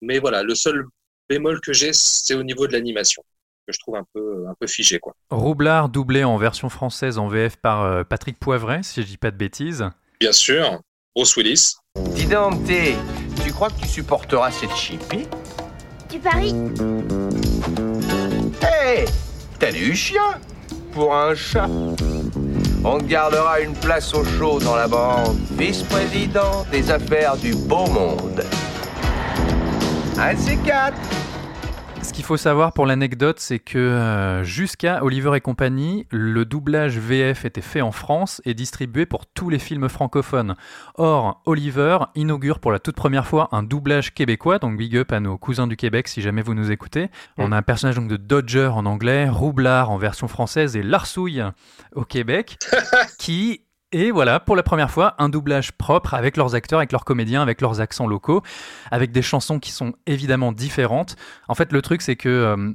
Mais 0.00 0.18
voilà, 0.20 0.42
le 0.42 0.54
seul 0.54 0.84
bémol 1.28 1.60
que 1.60 1.72
j'ai, 1.74 1.92
c'est 1.92 2.34
au 2.34 2.42
niveau 2.42 2.66
de 2.66 2.72
l'animation, 2.72 3.22
que 3.68 3.74
je 3.74 3.78
trouve 3.80 3.96
un 3.96 4.04
peu, 4.14 4.46
un 4.48 4.54
peu 4.58 4.66
figé, 4.66 4.98
quoi. 4.98 5.14
Roublard 5.30 5.90
doublé 5.90 6.24
en 6.24 6.38
version 6.38 6.70
française 6.70 7.18
en 7.18 7.28
VF 7.28 7.56
par 7.56 7.82
euh, 7.82 8.02
Patrick 8.02 8.38
Poivret, 8.38 8.82
si 8.82 9.02
je 9.02 9.06
dis 9.06 9.18
pas 9.18 9.30
de 9.30 9.36
bêtises. 9.36 9.84
Bien 10.18 10.32
sûr, 10.32 10.80
Bruce 11.14 11.36
Willis. 11.36 11.74
Dis 12.14 12.26
donc, 12.26 12.64
T, 12.64 12.96
tu 13.44 13.52
crois 13.52 13.68
que 13.68 13.80
tu 13.80 13.88
supporteras 13.88 14.50
cette 14.50 14.74
chipie 14.74 15.26
Tu 16.08 16.18
paries? 16.18 16.54
Hé 18.62 19.04
T'as 19.58 19.72
du 19.72 19.94
chien 19.94 20.40
Pour 20.92 21.14
un 21.14 21.34
chat 21.34 21.68
On 22.84 22.98
gardera 22.98 23.60
une 23.60 23.74
place 23.74 24.14
au 24.14 24.24
chaud 24.24 24.60
dans 24.60 24.76
la 24.76 24.88
bande. 24.88 25.36
Vice-président 25.50 26.64
des 26.70 26.90
affaires 26.90 27.36
du 27.36 27.54
beau 27.54 27.86
monde. 27.86 28.44
Un 30.16 30.34
de 30.34 31.27
Ce 32.02 32.12
qu'il 32.12 32.24
faut 32.24 32.36
savoir 32.36 32.72
pour 32.72 32.86
l'anecdote, 32.86 33.40
c'est 33.40 33.58
que 33.58 33.78
euh, 33.78 34.44
jusqu'à 34.44 35.02
Oliver 35.02 35.32
et 35.36 35.40
compagnie, 35.40 36.06
le 36.10 36.44
doublage 36.44 36.98
VF 36.98 37.44
était 37.44 37.60
fait 37.60 37.80
en 37.80 37.92
France 37.92 38.40
et 38.44 38.54
distribué 38.54 39.04
pour 39.04 39.26
tous 39.26 39.50
les 39.50 39.58
films 39.58 39.88
francophones. 39.88 40.54
Or, 40.94 41.42
Oliver 41.44 41.98
inaugure 42.14 42.60
pour 42.60 42.72
la 42.72 42.78
toute 42.78 42.96
première 42.96 43.26
fois 43.26 43.48
un 43.52 43.62
doublage 43.62 44.14
québécois, 44.14 44.58
donc 44.58 44.76
big 44.76 44.96
up 44.96 45.12
à 45.12 45.20
nos 45.20 45.38
cousins 45.38 45.66
du 45.66 45.76
Québec 45.76 46.08
si 46.08 46.22
jamais 46.22 46.42
vous 46.42 46.54
nous 46.54 46.70
écoutez. 46.70 47.08
On 47.36 47.52
a 47.52 47.56
un 47.56 47.62
personnage 47.62 47.96
donc 47.96 48.08
de 48.08 48.16
Dodger 48.16 48.70
en 48.72 48.86
anglais, 48.86 49.28
Roublard 49.28 49.90
en 49.90 49.98
version 49.98 50.28
française 50.28 50.76
et 50.76 50.82
Larsouille 50.82 51.42
au 51.94 52.04
Québec, 52.04 52.58
qui 53.18 53.62
et 53.92 54.10
voilà, 54.10 54.40
pour 54.40 54.56
la 54.56 54.62
première 54.62 54.90
fois, 54.90 55.14
un 55.18 55.28
doublage 55.28 55.72
propre 55.72 56.14
avec 56.14 56.36
leurs 56.36 56.54
acteurs, 56.54 56.78
avec 56.78 56.92
leurs 56.92 57.04
comédiens, 57.04 57.42
avec 57.42 57.60
leurs 57.60 57.80
accents 57.80 58.06
locaux, 58.06 58.42
avec 58.90 59.12
des 59.12 59.22
chansons 59.22 59.58
qui 59.58 59.72
sont 59.72 59.94
évidemment 60.06 60.52
différentes. 60.52 61.16
En 61.48 61.54
fait, 61.54 61.72
le 61.72 61.82
truc, 61.82 62.02
c'est 62.02 62.16
que. 62.16 62.28
euh, 62.28 62.72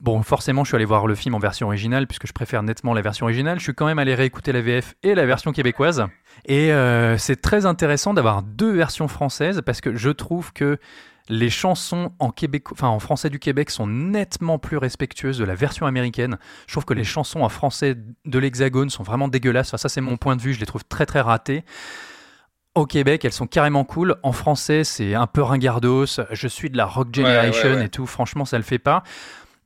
Bon, 0.00 0.22
forcément, 0.22 0.64
je 0.64 0.70
suis 0.70 0.76
allé 0.76 0.86
voir 0.86 1.06
le 1.06 1.14
film 1.14 1.34
en 1.34 1.38
version 1.38 1.66
originale, 1.66 2.06
puisque 2.06 2.26
je 2.26 2.32
préfère 2.32 2.62
nettement 2.62 2.94
la 2.94 3.02
version 3.02 3.26
originale. 3.26 3.58
Je 3.58 3.64
suis 3.64 3.74
quand 3.74 3.84
même 3.84 3.98
allé 3.98 4.14
réécouter 4.14 4.50
la 4.50 4.62
VF 4.62 4.94
et 5.02 5.14
la 5.14 5.26
version 5.26 5.52
québécoise. 5.52 6.06
Et 6.46 6.72
euh, 6.72 7.18
c'est 7.18 7.36
très 7.36 7.66
intéressant 7.66 8.14
d'avoir 8.14 8.42
deux 8.42 8.72
versions 8.72 9.08
françaises, 9.08 9.60
parce 9.64 9.82
que 9.82 9.94
je 9.96 10.08
trouve 10.08 10.54
que 10.54 10.78
les 11.30 11.48
chansons 11.48 12.12
en, 12.18 12.30
Québec, 12.30 12.72
enfin, 12.72 12.88
en 12.88 12.98
français 12.98 13.30
du 13.30 13.38
Québec 13.38 13.70
sont 13.70 13.86
nettement 13.86 14.58
plus 14.58 14.76
respectueuses 14.76 15.38
de 15.38 15.44
la 15.44 15.54
version 15.54 15.86
américaine. 15.86 16.38
Je 16.66 16.74
trouve 16.74 16.84
que 16.84 16.92
les 16.92 17.04
chansons 17.04 17.40
en 17.40 17.48
français 17.48 17.96
de 18.24 18.38
l'Hexagone 18.38 18.90
sont 18.90 19.04
vraiment 19.04 19.28
dégueulasses. 19.28 19.68
Enfin, 19.68 19.78
ça, 19.78 19.88
c'est 19.88 20.00
mon 20.00 20.16
point 20.16 20.34
de 20.34 20.42
vue. 20.42 20.52
Je 20.52 20.60
les 20.60 20.66
trouve 20.66 20.84
très, 20.84 21.06
très 21.06 21.20
ratées. 21.20 21.64
Au 22.74 22.84
Québec, 22.84 23.24
elles 23.24 23.32
sont 23.32 23.46
carrément 23.46 23.84
cool. 23.84 24.16
En 24.24 24.32
français, 24.32 24.82
c'est 24.82 25.14
un 25.14 25.28
peu 25.28 25.42
ringardos. 25.42 26.06
Je 26.30 26.48
suis 26.48 26.68
de 26.68 26.76
la 26.76 26.86
Rock 26.86 27.14
Generation 27.14 27.70
ouais, 27.70 27.76
ouais. 27.76 27.84
et 27.86 27.88
tout. 27.88 28.06
Franchement, 28.06 28.44
ça 28.44 28.58
le 28.58 28.64
fait 28.64 28.78
pas. 28.80 29.04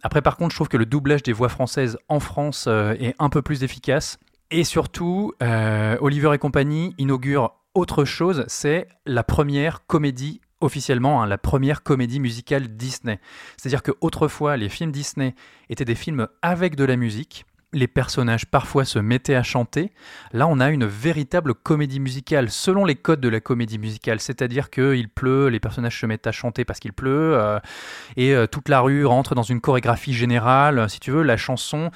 Après, 0.02 0.20
par 0.20 0.36
contre, 0.36 0.50
je 0.50 0.56
trouve 0.56 0.68
que 0.68 0.76
le 0.76 0.86
doublage 0.86 1.22
des 1.22 1.32
voix 1.32 1.48
françaises 1.48 1.96
en 2.08 2.20
France 2.20 2.66
euh, 2.68 2.94
est 3.00 3.14
un 3.18 3.30
peu 3.30 3.40
plus 3.40 3.64
efficace. 3.64 4.18
Et 4.50 4.64
surtout, 4.64 5.32
euh, 5.42 5.96
Oliver 6.02 6.34
et 6.34 6.38
compagnie 6.38 6.94
inaugure 6.98 7.54
autre 7.74 8.04
chose. 8.04 8.44
C'est 8.48 8.86
la 9.06 9.24
première 9.24 9.86
comédie 9.86 10.42
officiellement 10.60 11.22
hein, 11.22 11.26
la 11.26 11.38
première 11.38 11.82
comédie 11.82 12.20
musicale 12.20 12.68
Disney. 12.68 13.20
C'est-à-dire 13.56 13.82
que 13.82 13.92
autrefois, 14.00 14.56
les 14.56 14.68
films 14.68 14.92
Disney 14.92 15.34
étaient 15.70 15.84
des 15.84 15.94
films 15.94 16.28
avec 16.42 16.76
de 16.76 16.84
la 16.84 16.96
musique. 16.96 17.44
Les 17.72 17.88
personnages 17.88 18.46
parfois 18.46 18.84
se 18.84 19.00
mettaient 19.00 19.34
à 19.34 19.42
chanter. 19.42 19.90
Là, 20.32 20.46
on 20.46 20.60
a 20.60 20.70
une 20.70 20.84
véritable 20.84 21.54
comédie 21.54 21.98
musicale 21.98 22.48
selon 22.48 22.84
les 22.84 22.94
codes 22.94 23.20
de 23.20 23.28
la 23.28 23.40
comédie 23.40 23.78
musicale. 23.78 24.20
C'est-à-dire 24.20 24.70
qu'il 24.70 25.08
pleut, 25.08 25.48
les 25.48 25.58
personnages 25.58 25.98
se 25.98 26.06
mettent 26.06 26.28
à 26.28 26.32
chanter 26.32 26.64
parce 26.64 26.78
qu'il 26.78 26.92
pleut, 26.92 27.34
euh, 27.34 27.58
et 28.16 28.32
euh, 28.32 28.46
toute 28.46 28.68
la 28.68 28.80
rue 28.80 29.04
rentre 29.04 29.34
dans 29.34 29.42
une 29.42 29.60
chorégraphie 29.60 30.14
générale. 30.14 30.88
Si 30.88 31.00
tu 31.00 31.10
veux, 31.10 31.22
la 31.22 31.36
chanson 31.36 31.90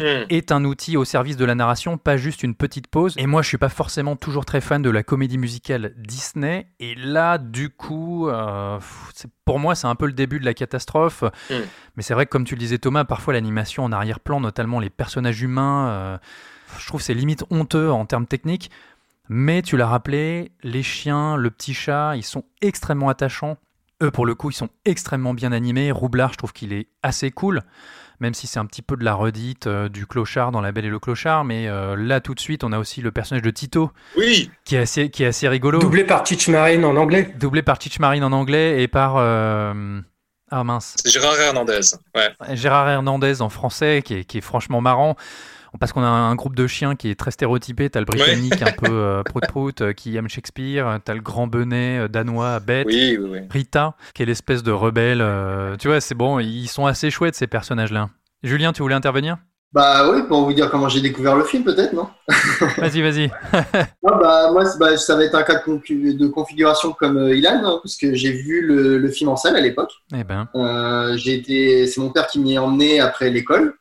Hmm. 0.00 0.24
est 0.28 0.52
un 0.52 0.64
outil 0.64 0.96
au 0.96 1.04
service 1.04 1.36
de 1.36 1.44
la 1.44 1.56
narration, 1.56 1.98
pas 1.98 2.16
juste 2.16 2.44
une 2.44 2.54
petite 2.54 2.86
pause. 2.86 3.14
Et 3.16 3.26
moi, 3.26 3.42
je 3.42 3.48
suis 3.48 3.58
pas 3.58 3.68
forcément 3.68 4.14
toujours 4.14 4.44
très 4.44 4.60
fan 4.60 4.80
de 4.80 4.90
la 4.90 5.02
comédie 5.02 5.38
musicale 5.38 5.92
Disney. 5.96 6.68
Et 6.78 6.94
là, 6.94 7.38
du 7.38 7.70
coup, 7.70 8.28
euh, 8.28 8.78
pour 9.44 9.58
moi, 9.58 9.74
c'est 9.74 9.88
un 9.88 9.96
peu 9.96 10.06
le 10.06 10.12
début 10.12 10.38
de 10.38 10.44
la 10.44 10.54
catastrophe. 10.54 11.24
Hmm. 11.50 11.62
Mais 11.96 12.04
c'est 12.04 12.14
vrai 12.14 12.26
que, 12.26 12.30
comme 12.30 12.44
tu 12.44 12.54
le 12.54 12.60
disais, 12.60 12.78
Thomas, 12.78 13.04
parfois 13.04 13.34
l'animation 13.34 13.84
en 13.84 13.90
arrière-plan, 13.90 14.40
notamment 14.40 14.78
les 14.78 14.90
personnages 14.90 15.42
humains, 15.42 15.88
euh, 15.88 16.18
je 16.78 16.86
trouve 16.86 17.02
c'est 17.02 17.14
limite 17.14 17.44
honteux 17.50 17.90
en 17.90 18.06
termes 18.06 18.26
techniques. 18.26 18.70
Mais 19.28 19.62
tu 19.62 19.76
l'as 19.76 19.88
rappelé, 19.88 20.52
les 20.62 20.82
chiens, 20.82 21.36
le 21.36 21.50
petit 21.50 21.74
chat, 21.74 22.16
ils 22.16 22.24
sont 22.24 22.44
extrêmement 22.62 23.08
attachants. 23.08 23.58
Eux, 24.02 24.10
pour 24.10 24.26
le 24.26 24.34
coup, 24.34 24.50
ils 24.50 24.54
sont 24.54 24.70
extrêmement 24.84 25.34
bien 25.34 25.52
animés. 25.52 25.90
Roublard, 25.90 26.32
je 26.32 26.38
trouve 26.38 26.52
qu'il 26.52 26.72
est 26.72 26.86
assez 27.02 27.30
cool, 27.30 27.62
même 28.20 28.34
si 28.34 28.46
c'est 28.46 28.58
un 28.58 28.66
petit 28.66 28.82
peu 28.82 28.96
de 28.96 29.04
la 29.04 29.14
redite 29.14 29.66
euh, 29.66 29.88
du 29.88 30.06
clochard 30.06 30.50
dans 30.52 30.60
La 30.60 30.72
Belle 30.72 30.84
et 30.84 30.90
le 30.90 30.98
Clochard. 30.98 31.44
Mais 31.44 31.68
euh, 31.68 31.96
là, 31.96 32.20
tout 32.20 32.34
de 32.34 32.40
suite, 32.40 32.64
on 32.64 32.72
a 32.72 32.78
aussi 32.78 33.00
le 33.00 33.10
personnage 33.12 33.42
de 33.42 33.50
Tito, 33.50 33.90
Oui, 34.16 34.50
qui 34.64 34.76
est 34.76 34.80
assez, 34.80 35.10
qui 35.10 35.22
est 35.22 35.26
assez 35.26 35.48
rigolo. 35.48 35.78
Doublé 35.78 36.04
par 36.04 36.22
Teach 36.22 36.48
Marine 36.48 36.84
en 36.84 36.96
anglais. 36.96 37.32
Doublé 37.38 37.62
par 37.62 37.78
Teach 37.78 37.98
Marine 38.00 38.24
en 38.24 38.32
anglais 38.32 38.82
et 38.82 38.88
par. 38.88 39.14
euh, 39.18 40.00
Ah 40.50 40.64
mince. 40.64 40.94
c'est 41.02 41.10
Gérard 41.10 41.38
Hernandez. 41.38 41.80
Ouais. 42.14 42.30
Gérard 42.56 42.88
Hernandez 42.88 43.42
en 43.42 43.48
français, 43.50 44.02
qui 44.04 44.14
est, 44.14 44.24
qui 44.24 44.38
est 44.38 44.42
franchement 44.42 44.80
marrant. 44.80 45.16
Parce 45.80 45.92
qu'on 45.92 46.02
a 46.02 46.06
un 46.06 46.34
groupe 46.34 46.54
de 46.56 46.66
chiens 46.66 46.96
qui 46.96 47.10
est 47.10 47.14
très 47.18 47.30
stéréotypé. 47.30 47.90
T'as 47.90 48.00
le 48.00 48.06
britannique 48.06 48.62
un 48.62 48.72
peu 48.76 48.86
euh, 48.86 49.22
prout-prout 49.22 49.80
euh, 49.80 49.92
qui 49.92 50.16
aime 50.16 50.28
Shakespeare. 50.28 50.98
T'as 51.04 51.14
le 51.14 51.20
grand 51.20 51.46
benet 51.46 51.98
euh, 51.98 52.08
danois 52.08 52.60
bête. 52.60 52.86
Oui, 52.86 53.16
oui, 53.20 53.28
oui. 53.30 53.38
Rita, 53.50 53.94
qui 54.14 54.22
est 54.22 54.26
l'espèce 54.26 54.62
de 54.62 54.72
rebelle. 54.72 55.20
euh, 55.20 55.76
tu 55.76 55.88
vois, 55.88 56.00
c'est 56.00 56.14
bon, 56.14 56.38
ils 56.38 56.68
sont 56.68 56.86
assez 56.86 57.10
chouettes 57.10 57.34
ces 57.34 57.46
personnages-là. 57.46 58.10
Julien, 58.42 58.72
tu 58.72 58.82
voulais 58.82 58.94
intervenir? 58.94 59.36
Bah 59.70 60.10
oui, 60.10 60.22
pour 60.26 60.44
vous 60.46 60.54
dire 60.54 60.70
comment 60.70 60.88
j'ai 60.88 61.02
découvert 61.02 61.36
le 61.36 61.44
film, 61.44 61.62
peut-être, 61.62 61.92
non? 61.92 62.08
Vas-y, 62.78 63.02
vas-y. 63.02 63.30
Ah 63.52 63.92
bah, 64.02 64.50
moi, 64.50 64.64
c'est- 64.64 64.78
bah, 64.78 64.96
ça 64.96 65.14
va 65.14 65.24
être 65.24 65.34
un 65.34 65.42
cas 65.42 65.56
de, 65.56 66.26
configuration 66.28 66.92
comme 66.92 67.18
euh, 67.18 67.36
Ilan, 67.36 67.60
hein, 67.64 67.80
parce 67.82 67.96
que 67.96 68.14
j'ai 68.14 68.32
vu 68.32 68.62
le, 68.66 68.96
le 68.96 69.10
film 69.10 69.28
en 69.28 69.36
salle 69.36 69.56
à 69.56 69.60
l'époque. 69.60 69.92
Eh 70.16 70.24
ben, 70.24 70.48
Euh, 70.54 71.16
j'ai 71.18 71.34
été, 71.34 71.86
c'est 71.86 72.00
mon 72.00 72.10
père 72.10 72.26
qui 72.28 72.38
m'y 72.40 72.56
a 72.56 72.62
emmené 72.62 73.00
après 73.00 73.28
l'école. 73.28 73.74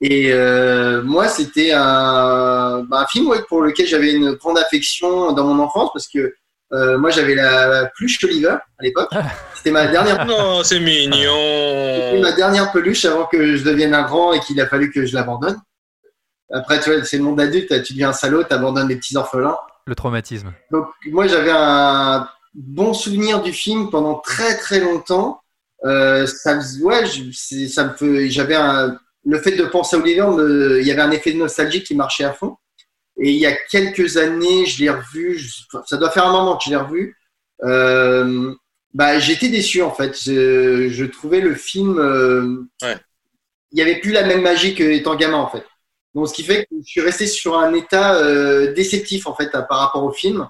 Et 0.00 0.30
euh, 0.32 1.02
moi, 1.02 1.26
c'était 1.28 1.72
un, 1.72 2.82
bah, 2.88 3.00
un 3.00 3.06
film 3.06 3.28
ouais, 3.28 3.42
pour 3.48 3.62
lequel 3.62 3.86
j'avais 3.86 4.12
une 4.12 4.32
grande 4.32 4.58
affection 4.58 5.32
dans 5.32 5.44
mon 5.44 5.62
enfance, 5.62 5.90
parce 5.94 6.06
que 6.08 6.34
euh, 6.72 6.98
moi, 6.98 7.10
j'avais 7.10 7.34
la 7.34 7.90
peluche 7.96 8.22
Oliver 8.24 8.56
à 8.78 8.82
l'époque. 8.82 9.08
C'était 9.54 9.70
ma 9.70 9.86
dernière, 9.86 10.26
Non, 10.26 10.62
c'est 10.62 10.74
c'était 10.78 10.84
mignon. 10.84 12.20
ma 12.20 12.32
dernière 12.32 12.72
peluche 12.72 13.04
avant 13.06 13.24
que 13.26 13.56
je 13.56 13.64
devienne 13.64 13.94
un 13.94 14.02
grand 14.02 14.32
et 14.34 14.40
qu'il 14.40 14.60
a 14.60 14.66
fallu 14.66 14.90
que 14.90 15.06
je 15.06 15.14
l'abandonne. 15.14 15.56
Après, 16.52 16.78
tu 16.80 16.90
vois, 16.92 17.02
c'est 17.04 17.16
le 17.16 17.22
monde 17.24 17.40
adulte, 17.40 17.82
tu 17.82 17.92
deviens 17.94 18.10
un 18.10 18.12
salaud, 18.12 18.44
tu 18.44 18.52
abandonnes 18.52 18.88
les 18.88 18.96
petits 18.96 19.16
orphelins. 19.16 19.56
le 19.86 19.94
traumatisme. 19.94 20.52
Donc 20.72 20.86
moi 21.06 21.26
j'avais 21.28 21.52
un 21.54 22.28
bon 22.54 22.92
souvenir 22.92 23.40
du 23.42 23.52
film 23.52 23.88
pendant 23.90 24.14
très 24.16 24.56
très 24.56 24.80
longtemps. 24.80 25.40
Euh, 25.84 26.26
ça, 26.26 26.56
me- 26.56 26.82
ouais, 26.84 27.06
je- 27.06 27.30
c'est- 27.32 27.68
ça 27.68 27.84
me 27.84 27.94
fait, 27.94 28.28
j'avais 28.30 28.56
un, 28.56 28.98
le 29.26 29.38
fait 29.40 29.52
de 29.52 29.64
penser 29.64 29.96
à 29.96 29.98
Oliver, 29.98 30.26
me- 30.28 30.80
il 30.80 30.86
y 30.86 30.90
avait 30.92 31.02
un 31.02 31.10
effet 31.10 31.32
de 31.32 31.38
nostalgie 31.38 31.82
qui 31.82 31.94
marchait 31.94 32.24
à 32.24 32.32
fond. 32.32 32.56
Et 33.18 33.30
il 33.32 33.38
y 33.38 33.46
a 33.46 33.52
quelques 33.70 34.16
années, 34.18 34.66
je 34.66 34.82
l'ai 34.82 34.90
revu. 34.90 35.36
je- 35.38 35.62
ça 35.86 35.96
doit 35.96 36.10
faire 36.10 36.26
un 36.26 36.32
moment 36.32 36.56
que 36.56 36.64
je 36.66 36.70
l'ai 36.70 36.76
revu. 36.76 37.16
Euh, 37.64 38.54
bah, 38.94 39.18
j'étais 39.18 39.48
déçu 39.48 39.82
en 39.82 39.90
fait. 39.90 40.16
Je, 40.22 40.88
je 40.90 41.04
trouvais 41.04 41.40
le 41.40 41.54
film, 41.54 41.98
euh, 41.98 42.62
Ouais. 42.82 42.96
il 43.72 43.78
y 43.78 43.82
avait 43.82 44.00
plus 44.00 44.12
la 44.12 44.22
même 44.24 44.42
magie 44.42 44.74
qu'étant 44.74 45.16
gamin 45.16 45.38
en 45.38 45.48
fait. 45.48 45.64
Donc, 46.14 46.28
ce 46.28 46.34
qui 46.34 46.44
fait 46.44 46.64
que 46.64 46.76
je 46.82 46.86
suis 46.88 47.00
resté 47.00 47.26
sur 47.26 47.58
un 47.58 47.74
état 47.74 48.14
euh, 48.16 48.72
déceptif 48.74 49.26
en 49.26 49.34
fait 49.34 49.54
à- 49.54 49.62
par 49.62 49.78
rapport 49.80 50.04
au 50.04 50.12
film. 50.12 50.48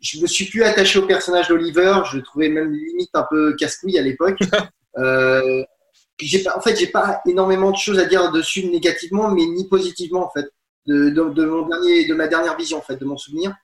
Je 0.00 0.20
me 0.20 0.26
suis 0.26 0.44
plus 0.46 0.62
attaché 0.64 0.98
au 0.98 1.06
personnage 1.06 1.48
d'Oliver. 1.48 1.92
Je 2.10 2.16
le 2.18 2.22
trouvais 2.22 2.48
même 2.48 2.72
limite 2.72 3.10
un 3.14 3.26
peu 3.30 3.54
casse-couille 3.56 3.98
à 3.98 4.02
l'époque. 4.02 4.38
j'ai 6.20 6.42
pas, 6.42 6.56
en 6.56 6.60
fait, 6.60 6.76
j'ai 6.76 6.88
pas 6.88 7.20
énormément 7.26 7.70
de 7.70 7.76
choses 7.76 7.98
à 7.98 8.04
dire 8.04 8.30
dessus 8.32 8.66
négativement, 8.66 9.30
mais 9.30 9.46
ni 9.46 9.68
positivement 9.68 10.26
en 10.26 10.30
fait. 10.30 10.46
De, 10.86 11.10
de, 11.10 11.28
de 11.30 11.44
mon 11.44 11.66
dernier, 11.68 12.06
de 12.06 12.14
ma 12.14 12.28
dernière 12.28 12.56
vision 12.56 12.78
en 12.78 12.82
fait, 12.82 12.96
de 12.96 13.04
mon 13.04 13.18
souvenir. 13.18 13.54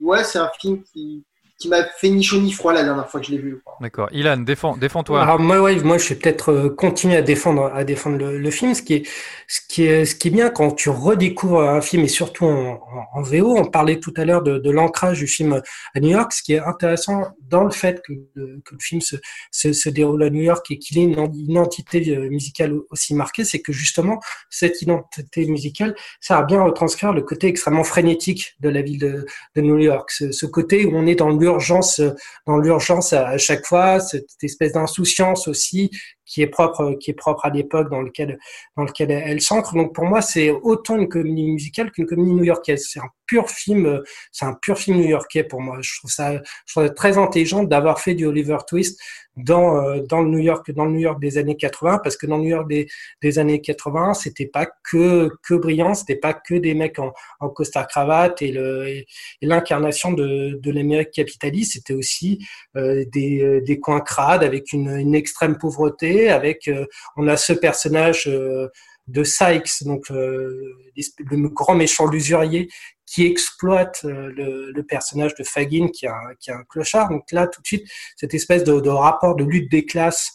Ouais, 0.00 0.24
c'est 0.24 0.38
un 0.38 0.50
film 0.58 0.82
qui, 0.82 1.24
qui 1.58 1.68
m'a 1.68 1.84
fait 1.84 2.08
ni 2.08 2.22
chaud 2.22 2.40
ni 2.40 2.52
froid 2.52 2.72
la 2.72 2.82
dernière 2.82 3.06
fois 3.06 3.20
que 3.20 3.26
je 3.26 3.32
l'ai 3.32 3.38
vu. 3.38 3.60
quoi. 3.62 3.76
D'accord. 3.82 4.08
Ilan, 4.12 4.38
défends, 4.38 4.78
défends-toi. 4.78 5.22
Alors 5.22 5.38
moi, 5.38 5.60
ouais, 5.60 5.76
moi, 5.82 5.98
je 5.98 6.08
vais 6.08 6.14
peut-être 6.14 6.50
euh, 6.52 6.68
continuer 6.70 7.16
à 7.16 7.22
défendre, 7.22 7.70
à 7.74 7.84
défendre 7.84 8.16
le, 8.16 8.38
le 8.38 8.50
film. 8.50 8.72
Ce 8.72 8.80
qui 8.80 8.94
est, 8.94 9.06
ce 9.46 9.60
qui 9.68 9.84
est, 9.84 10.06
ce 10.06 10.14
qui 10.14 10.28
est 10.28 10.30
bien 10.30 10.48
quand 10.48 10.70
tu 10.70 10.88
redécouvres 10.88 11.60
un 11.60 11.82
film 11.82 12.02
et 12.04 12.08
surtout 12.08 12.46
en, 12.46 12.80
en, 12.80 13.18
en 13.18 13.22
VO. 13.22 13.58
On 13.58 13.66
parlait 13.66 14.00
tout 14.00 14.14
à 14.16 14.24
l'heure 14.24 14.42
de, 14.42 14.56
de 14.56 14.70
l'ancrage 14.70 15.18
du 15.18 15.26
film 15.26 15.60
à 15.94 16.00
New 16.00 16.08
York. 16.08 16.32
Ce 16.32 16.42
qui 16.42 16.54
est 16.54 16.60
intéressant 16.60 17.24
dans 17.50 17.64
le 17.64 17.70
fait 17.70 18.00
que, 18.02 18.12
le- 18.34 18.62
film 18.78 19.00
se, 19.00 19.88
déroule 19.88 20.22
à 20.22 20.30
New 20.30 20.42
York 20.42 20.64
et 20.70 20.78
qu'il 20.78 20.98
ait 20.98 21.02
une 21.02 21.34
identité 21.34 22.16
euh, 22.16 22.28
musicale 22.30 22.74
aussi 22.90 23.14
marquée, 23.14 23.44
c'est 23.44 23.60
que 23.60 23.72
justement 23.72 24.20
cette 24.48 24.80
identité 24.80 25.46
musicale, 25.46 25.94
ça 26.20 26.38
a 26.38 26.42
bien 26.44 26.62
retranscrire 26.62 27.12
le 27.12 27.22
côté 27.22 27.48
extrêmement 27.48 27.84
frénétique 27.84 28.54
de 28.60 28.68
la 28.68 28.82
ville 28.82 28.98
de, 28.98 29.60
New 29.60 29.78
York. 29.78 30.10
Ce, 30.10 30.46
côté 30.46 30.86
où 30.86 30.96
on 30.96 31.06
est 31.06 31.16
dans 31.16 31.30
l'urgence, 31.30 32.00
euh, 32.00 32.10
dans 32.46 32.58
l'urgence 32.58 33.12
à, 33.12 33.28
à 33.28 33.38
chaque 33.38 33.66
fois, 33.66 34.00
cette 34.00 34.42
espèce 34.42 34.72
d'insouciance 34.72 35.48
aussi 35.48 35.90
qui 36.30 36.42
est 36.42 36.46
propre, 36.46 36.92
qui 36.92 37.10
est 37.10 37.14
propre 37.14 37.44
à 37.44 37.50
l'époque 37.50 37.90
dans 37.90 38.02
lequel, 38.02 38.38
dans 38.76 38.84
lequel 38.84 39.10
elle 39.10 39.40
s'ancre. 39.40 39.74
Donc 39.74 39.92
pour 39.92 40.04
moi, 40.04 40.22
c'est 40.22 40.50
autant 40.50 40.96
une 40.96 41.08
comédie 41.08 41.50
musicale 41.50 41.90
qu'une 41.90 42.06
comédie 42.06 42.30
new-yorkaise. 42.30 42.86
C'est 42.88 43.00
un 43.00 43.10
pur 43.26 43.50
film, 43.50 43.86
euh, 43.86 44.02
c'est 44.30 44.44
un 44.44 44.54
pur 44.54 44.78
film 44.78 44.98
new-yorkais 44.98 45.42
pour 45.42 45.60
moi. 45.60 45.78
Je 45.80 45.98
trouve 45.98 46.10
ça, 46.10 46.34
je 46.34 46.72
trouve 46.72 46.86
ça 46.86 46.90
très 46.90 47.18
intelligent 47.18 47.64
d'avoir 47.64 48.00
fait 48.00 48.14
du 48.14 48.26
Oliver 48.26 48.58
Twist 48.66 49.00
dans 49.44 49.76
euh, 49.76 50.00
dans 50.08 50.22
le 50.22 50.30
New 50.30 50.38
York, 50.38 50.70
dans 50.72 50.84
le 50.84 50.92
New 50.92 51.00
York 51.00 51.20
des 51.20 51.38
années 51.38 51.56
80, 51.56 51.98
parce 52.02 52.16
que 52.16 52.26
dans 52.26 52.36
le 52.36 52.44
New 52.44 52.50
York 52.50 52.68
des, 52.68 52.86
des 53.22 53.38
années 53.38 53.60
80, 53.60 54.14
c'était 54.14 54.46
pas 54.46 54.66
que 54.90 55.30
que 55.42 55.54
brillant, 55.54 55.94
c'était 55.94 56.16
pas 56.16 56.34
que 56.34 56.54
des 56.54 56.74
mecs 56.74 56.98
en, 56.98 57.12
en 57.40 57.48
costard 57.48 57.86
cravate 57.86 58.42
et 58.42 58.52
le 58.52 58.88
et, 58.88 59.06
et 59.42 59.46
l'incarnation 59.46 60.12
de 60.12 60.58
de 60.60 60.70
l'Amérique 60.70 61.10
capitaliste, 61.12 61.72
c'était 61.74 61.94
aussi 61.94 62.38
euh, 62.76 63.04
des 63.12 63.42
euh, 63.42 63.60
des 63.60 63.80
coins 63.80 64.00
crades 64.00 64.44
avec 64.44 64.72
une, 64.72 64.88
une 64.88 65.14
extrême 65.14 65.58
pauvreté, 65.58 66.30
avec 66.30 66.68
euh, 66.68 66.86
on 67.16 67.28
a 67.28 67.36
ce 67.36 67.52
personnage 67.52 68.26
euh, 68.28 68.68
de 69.10 69.24
Sykes, 69.24 69.84
donc 69.84 70.10
euh, 70.10 70.74
l'espèce- 70.96 71.26
le 71.30 71.48
grand 71.48 71.74
méchant 71.74 72.06
l'usurier, 72.06 72.68
qui 73.06 73.26
exploite 73.26 74.02
euh, 74.04 74.30
le, 74.36 74.70
le 74.70 74.82
personnage 74.84 75.34
de 75.34 75.42
Fagin, 75.42 75.88
qui 75.88 76.06
un, 76.06 76.34
qui 76.38 76.50
est 76.50 76.52
un 76.54 76.62
clochard. 76.68 77.08
Donc 77.10 77.24
là, 77.32 77.48
tout 77.48 77.60
de 77.60 77.66
suite, 77.66 77.84
cette 78.16 78.34
espèce 78.34 78.62
de, 78.62 78.78
de 78.78 78.88
rapport 78.88 79.34
de 79.34 79.42
lutte 79.42 79.68
des 79.70 79.84
classes, 79.84 80.30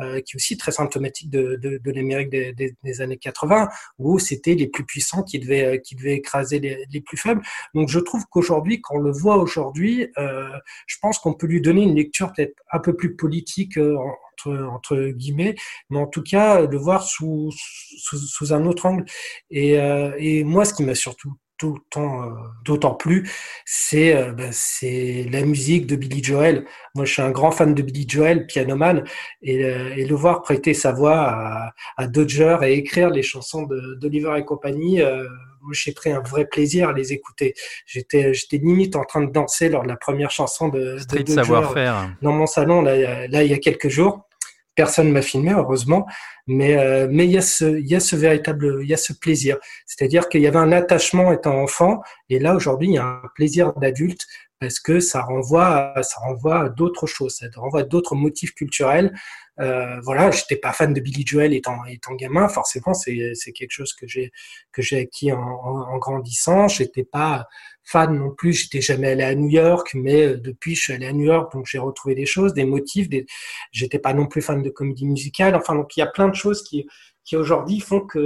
euh, 0.00 0.20
qui 0.20 0.34
est 0.34 0.36
aussi 0.36 0.56
très 0.56 0.70
symptomatique 0.70 1.28
de, 1.28 1.56
de, 1.56 1.78
de 1.78 1.90
l'Amérique 1.90 2.30
des, 2.30 2.52
des, 2.52 3.00
années 3.00 3.16
80, 3.16 3.68
où 3.98 4.20
c'était 4.20 4.54
les 4.54 4.68
plus 4.68 4.84
puissants 4.84 5.24
qui 5.24 5.40
devaient, 5.40 5.64
euh, 5.64 5.78
qui 5.78 5.96
devaient 5.96 6.14
écraser 6.14 6.60
les, 6.60 6.84
les 6.92 7.00
plus 7.00 7.16
faibles. 7.16 7.42
Donc 7.74 7.88
je 7.88 7.98
trouve 7.98 8.24
qu'aujourd'hui, 8.30 8.80
quand 8.80 8.94
on 8.94 9.00
le 9.00 9.10
voit 9.10 9.36
aujourd'hui, 9.36 10.08
euh, 10.18 10.48
je 10.86 10.96
pense 11.02 11.18
qu'on 11.18 11.34
peut 11.34 11.48
lui 11.48 11.60
donner 11.60 11.82
une 11.82 11.96
lecture 11.96 12.32
peut-être 12.32 12.54
un 12.72 12.78
peu 12.78 12.94
plus 12.94 13.16
politique 13.16 13.76
euh, 13.76 13.96
entre, 14.40 14.64
entre 14.64 15.10
guillemets, 15.10 15.54
mais 15.90 15.98
en 15.98 16.06
tout 16.06 16.22
cas, 16.22 16.62
le 16.62 16.76
voir 16.78 17.02
sous, 17.02 17.50
sous, 17.98 18.18
sous 18.18 18.52
un 18.52 18.66
autre 18.66 18.86
angle. 18.86 19.04
Et, 19.50 19.78
euh, 19.78 20.12
et 20.18 20.44
moi, 20.44 20.64
ce 20.64 20.74
qui 20.74 20.82
m'a 20.82 20.94
surtout 20.94 21.34
d'autant 21.60 22.22
euh, 22.22 22.30
d'autant 22.64 22.94
plus, 22.94 23.30
c'est 23.66 24.16
euh, 24.16 24.32
ben, 24.32 24.50
c'est 24.50 25.26
la 25.30 25.42
musique 25.42 25.86
de 25.86 25.94
Billy 25.94 26.24
Joel. 26.24 26.64
Moi, 26.94 27.04
je 27.04 27.12
suis 27.12 27.22
un 27.22 27.30
grand 27.30 27.50
fan 27.50 27.74
de 27.74 27.82
Billy 27.82 28.06
Joel, 28.08 28.46
pianoman, 28.46 29.04
et, 29.42 29.60
et 29.60 30.06
le 30.06 30.14
voir 30.14 30.40
prêter 30.42 30.72
sa 30.72 30.92
voix 30.92 31.18
à, 31.18 31.72
à 31.98 32.06
Dodger 32.06 32.58
et 32.62 32.72
écrire 32.74 33.10
les 33.10 33.22
chansons 33.22 33.68
d'Oliver 34.00 34.36
et 34.38 34.44
compagnie, 34.44 35.02
euh, 35.02 35.28
moi, 35.62 35.72
j'ai 35.74 35.92
pris 35.92 36.10
un 36.10 36.20
vrai 36.20 36.46
plaisir 36.46 36.88
à 36.88 36.92
les 36.94 37.12
écouter. 37.12 37.52
J'étais 37.84 38.32
j'étais 38.32 38.56
limite 38.56 38.96
en 38.96 39.04
train 39.04 39.22
de 39.22 39.30
danser 39.30 39.68
lors 39.68 39.82
de 39.82 39.88
la 39.88 39.96
première 39.96 40.30
chanson 40.30 40.68
de, 40.68 40.96
de 40.96 41.16
Dodger 41.18 41.34
savoir-faire. 41.34 42.16
dans 42.22 42.32
mon 42.32 42.46
salon 42.46 42.80
là, 42.80 43.26
là 43.28 43.42
il 43.42 43.50
y 43.50 43.54
a 43.54 43.58
quelques 43.58 43.88
jours. 43.88 44.26
Personne 44.74 45.10
m'a 45.10 45.22
filmé 45.22 45.52
heureusement, 45.52 46.06
mais 46.46 46.76
euh, 46.78 47.08
mais 47.10 47.26
il 47.26 47.32
y 47.32 47.38
a 47.38 47.42
ce 47.42 47.78
il 47.78 47.86
y 47.86 47.94
a 47.94 48.00
ce 48.00 48.16
véritable 48.16 48.80
il 48.82 48.88
y 48.88 48.94
a 48.94 48.96
ce 48.96 49.12
plaisir. 49.12 49.58
C'est-à-dire 49.86 50.28
qu'il 50.28 50.40
y 50.40 50.46
avait 50.46 50.58
un 50.58 50.72
attachement 50.72 51.32
étant 51.32 51.60
enfant 51.60 52.00
et 52.28 52.38
là 52.38 52.54
aujourd'hui 52.54 52.88
il 52.88 52.94
y 52.94 52.98
a 52.98 53.04
un 53.04 53.28
plaisir 53.34 53.72
d'adulte 53.74 54.26
parce 54.60 54.78
que 54.78 55.00
ça 55.00 55.22
renvoie 55.22 55.94
ça 56.02 56.20
renvoie 56.20 56.68
d'autres 56.68 57.06
choses, 57.06 57.34
ça 57.36 57.46
renvoie 57.56 57.80
à 57.80 57.82
d'autres 57.84 58.14
motifs 58.14 58.54
culturels. 58.54 59.12
Euh, 59.58 60.00
voilà, 60.02 60.30
j'étais 60.30 60.56
pas 60.56 60.72
fan 60.72 60.94
de 60.94 61.00
Billy 61.00 61.24
Joel 61.26 61.52
étant 61.52 61.84
étant 61.86 62.14
gamin, 62.14 62.48
forcément 62.48 62.94
c'est 62.94 63.32
c'est 63.34 63.52
quelque 63.52 63.72
chose 63.72 63.92
que 63.92 64.06
j'ai 64.06 64.32
que 64.72 64.80
j'ai 64.82 65.00
acquis 65.00 65.32
en, 65.32 65.38
en, 65.40 65.92
en 65.92 65.98
grandissant. 65.98 66.68
J'étais 66.68 67.04
pas 67.04 67.46
fan 67.90 68.16
non 68.16 68.30
plus, 68.30 68.52
j'étais 68.52 68.80
jamais 68.80 69.08
allé 69.08 69.24
à 69.24 69.34
New 69.34 69.48
York, 69.48 69.90
mais 69.94 70.26
euh, 70.26 70.36
depuis 70.36 70.74
je 70.74 70.82
suis 70.82 70.92
allé 70.92 71.06
à 71.06 71.12
New 71.12 71.24
York, 71.24 71.52
donc 71.52 71.66
j'ai 71.66 71.78
retrouvé 71.78 72.14
des 72.14 72.26
choses, 72.26 72.54
des 72.54 72.64
motifs. 72.64 73.08
Des... 73.08 73.26
J'étais 73.72 73.98
pas 73.98 74.14
non 74.14 74.26
plus 74.26 74.42
fan 74.42 74.62
de 74.62 74.70
comédie 74.70 75.06
musicale. 75.06 75.54
Enfin, 75.54 75.74
donc 75.74 75.96
il 75.96 76.00
y 76.00 76.02
a 76.02 76.06
plein 76.06 76.28
de 76.28 76.34
choses 76.34 76.62
qui 76.62 76.86
qui 77.24 77.36
aujourd'hui 77.36 77.80
font 77.80 78.00
que 78.00 78.18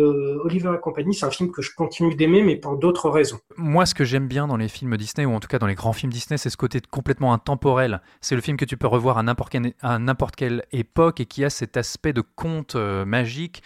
Oliver 0.45 0.73
et 0.77 0.81
compagnie, 0.81 1.15
c'est 1.15 1.27
un 1.27 1.31
film 1.31 1.51
que 1.51 1.61
je 1.63 1.73
continue 1.75 2.15
d'aimer, 2.15 2.43
mais 2.43 2.57
pour 2.57 2.79
d'autres 2.79 3.11
raisons. 3.11 3.39
Moi, 3.57 3.87
ce 3.87 3.95
que 3.95 4.05
j'aime 4.05 4.29
bien 4.29 4.47
dans 4.47 4.57
les 4.57 4.69
films 4.69 4.97
Disney, 4.97 5.27
ou 5.27 5.33
en 5.35 5.41
tout 5.41 5.49
cas 5.49 5.59
dans 5.59 5.67
les 5.67 5.75
grands 5.75 5.93
films 5.93 6.13
Disney, 6.13 6.39
c'est 6.39 6.49
ce 6.49 6.57
côté 6.57 6.81
complètement 6.81 7.35
intemporel. 7.35 8.01
C'est 8.21 8.35
le 8.35 8.41
film 8.41 8.57
que 8.57 8.65
tu 8.65 8.77
peux 8.77 8.87
revoir 8.87 9.19
à 9.19 9.23
n'importe 9.23 9.51
quelle, 9.51 9.75
quelle 10.37 10.65
époque 10.73 11.21
et 11.21 11.27
qui 11.27 11.45
a 11.45 11.51
cet 11.51 11.77
aspect 11.77 12.13
de 12.13 12.23
conte 12.23 12.77
euh, 12.77 13.05
magique. 13.05 13.63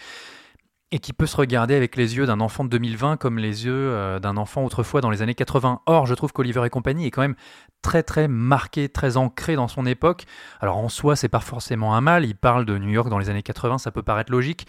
Et 0.91 0.99
qui 0.99 1.13
peut 1.13 1.27
se 1.27 1.37
regarder 1.37 1.75
avec 1.75 1.95
les 1.95 2.17
yeux 2.17 2.25
d'un 2.25 2.39
enfant 2.39 2.63
de 2.63 2.69
2020 2.69 3.17
comme 3.17 3.37
les 3.37 3.65
yeux 3.65 3.73
euh, 3.73 4.19
d'un 4.19 4.37
enfant 4.37 4.63
autrefois 4.63 5.01
dans 5.01 5.09
les 5.11 5.21
années 5.21 5.35
80. 5.35 5.81
Or, 5.85 6.05
je 6.07 6.15
trouve 6.15 6.31
qu'Oliver 6.33 6.65
et 6.65 6.69
compagnie 6.69 7.05
est 7.05 7.11
quand 7.11 7.21
même 7.21 7.35
très 7.81 8.01
très 8.03 8.27
marqué, 8.27 8.89
très 8.89 9.15
ancré 9.15 9.55
dans 9.55 9.67
son 9.67 9.85
époque. 9.85 10.25
Alors 10.59 10.77
en 10.77 10.89
soi, 10.89 11.15
c'est 11.15 11.29
pas 11.29 11.39
forcément 11.39 11.95
un 11.95 12.01
mal, 12.01 12.25
il 12.25 12.35
parle 12.35 12.65
de 12.65 12.77
New 12.77 12.89
York 12.89 13.09
dans 13.09 13.19
les 13.19 13.29
années 13.29 13.43
80, 13.43 13.77
ça 13.77 13.91
peut 13.91 14.01
paraître 14.03 14.31
logique, 14.31 14.65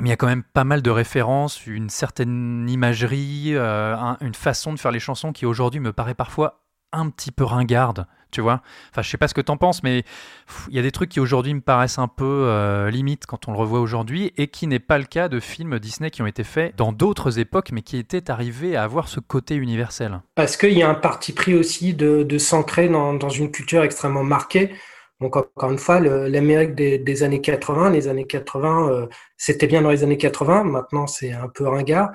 mais 0.00 0.08
il 0.08 0.10
y 0.10 0.12
a 0.12 0.16
quand 0.16 0.26
même 0.26 0.42
pas 0.42 0.64
mal 0.64 0.80
de 0.80 0.90
références, 0.90 1.66
une 1.66 1.90
certaine 1.90 2.66
imagerie, 2.68 3.50
euh, 3.54 3.94
un- 3.96 4.16
une 4.20 4.34
façon 4.34 4.72
de 4.72 4.78
faire 4.78 4.90
les 4.90 5.00
chansons 5.00 5.32
qui 5.32 5.44
aujourd'hui 5.44 5.80
me 5.80 5.92
paraît 5.92 6.14
parfois 6.14 6.60
un 6.92 7.10
petit 7.10 7.30
peu 7.30 7.44
ringarde, 7.44 8.06
tu 8.30 8.40
vois. 8.40 8.62
Enfin, 8.90 9.02
je 9.02 9.08
sais 9.10 9.16
pas 9.16 9.28
ce 9.28 9.34
que 9.34 9.40
t'en 9.40 9.56
penses, 9.56 9.82
mais 9.82 10.04
il 10.68 10.76
y 10.76 10.78
a 10.78 10.82
des 10.82 10.90
trucs 10.90 11.10
qui 11.10 11.20
aujourd'hui 11.20 11.54
me 11.54 11.60
paraissent 11.60 11.98
un 11.98 12.08
peu 12.08 12.24
euh, 12.24 12.90
limite 12.90 13.26
quand 13.26 13.48
on 13.48 13.52
le 13.52 13.58
revoit 13.58 13.80
aujourd'hui, 13.80 14.32
et 14.36 14.48
qui 14.48 14.66
n'est 14.66 14.78
pas 14.78 14.98
le 14.98 15.04
cas 15.04 15.28
de 15.28 15.40
films 15.40 15.78
Disney 15.78 16.10
qui 16.10 16.22
ont 16.22 16.26
été 16.26 16.44
faits 16.44 16.76
dans 16.76 16.92
d'autres 16.92 17.38
époques, 17.38 17.70
mais 17.72 17.82
qui 17.82 17.96
étaient 17.96 18.30
arrivés 18.30 18.76
à 18.76 18.84
avoir 18.84 19.08
ce 19.08 19.20
côté 19.20 19.54
universel. 19.54 20.20
Parce 20.34 20.56
qu'il 20.56 20.76
y 20.76 20.82
a 20.82 20.88
un 20.88 20.94
parti 20.94 21.32
pris 21.32 21.54
aussi 21.54 21.94
de, 21.94 22.22
de 22.22 22.38
s'ancrer 22.38 22.88
dans 22.88 23.28
une 23.30 23.50
culture 23.50 23.82
extrêmement 23.82 24.24
marquée. 24.24 24.72
Donc, 25.20 25.36
encore 25.36 25.72
une 25.72 25.78
fois, 25.78 25.98
l'Amérique 25.98 26.76
des, 26.76 26.98
des 26.98 27.22
années 27.24 27.40
80, 27.40 27.90
les 27.90 28.06
années 28.06 28.26
80, 28.26 28.90
euh, 28.90 29.06
c'était 29.36 29.66
bien 29.66 29.82
dans 29.82 29.90
les 29.90 30.04
années 30.04 30.16
80, 30.16 30.62
maintenant 30.62 31.08
c'est 31.08 31.32
un 31.32 31.48
peu 31.48 31.66
ringard. 31.66 32.10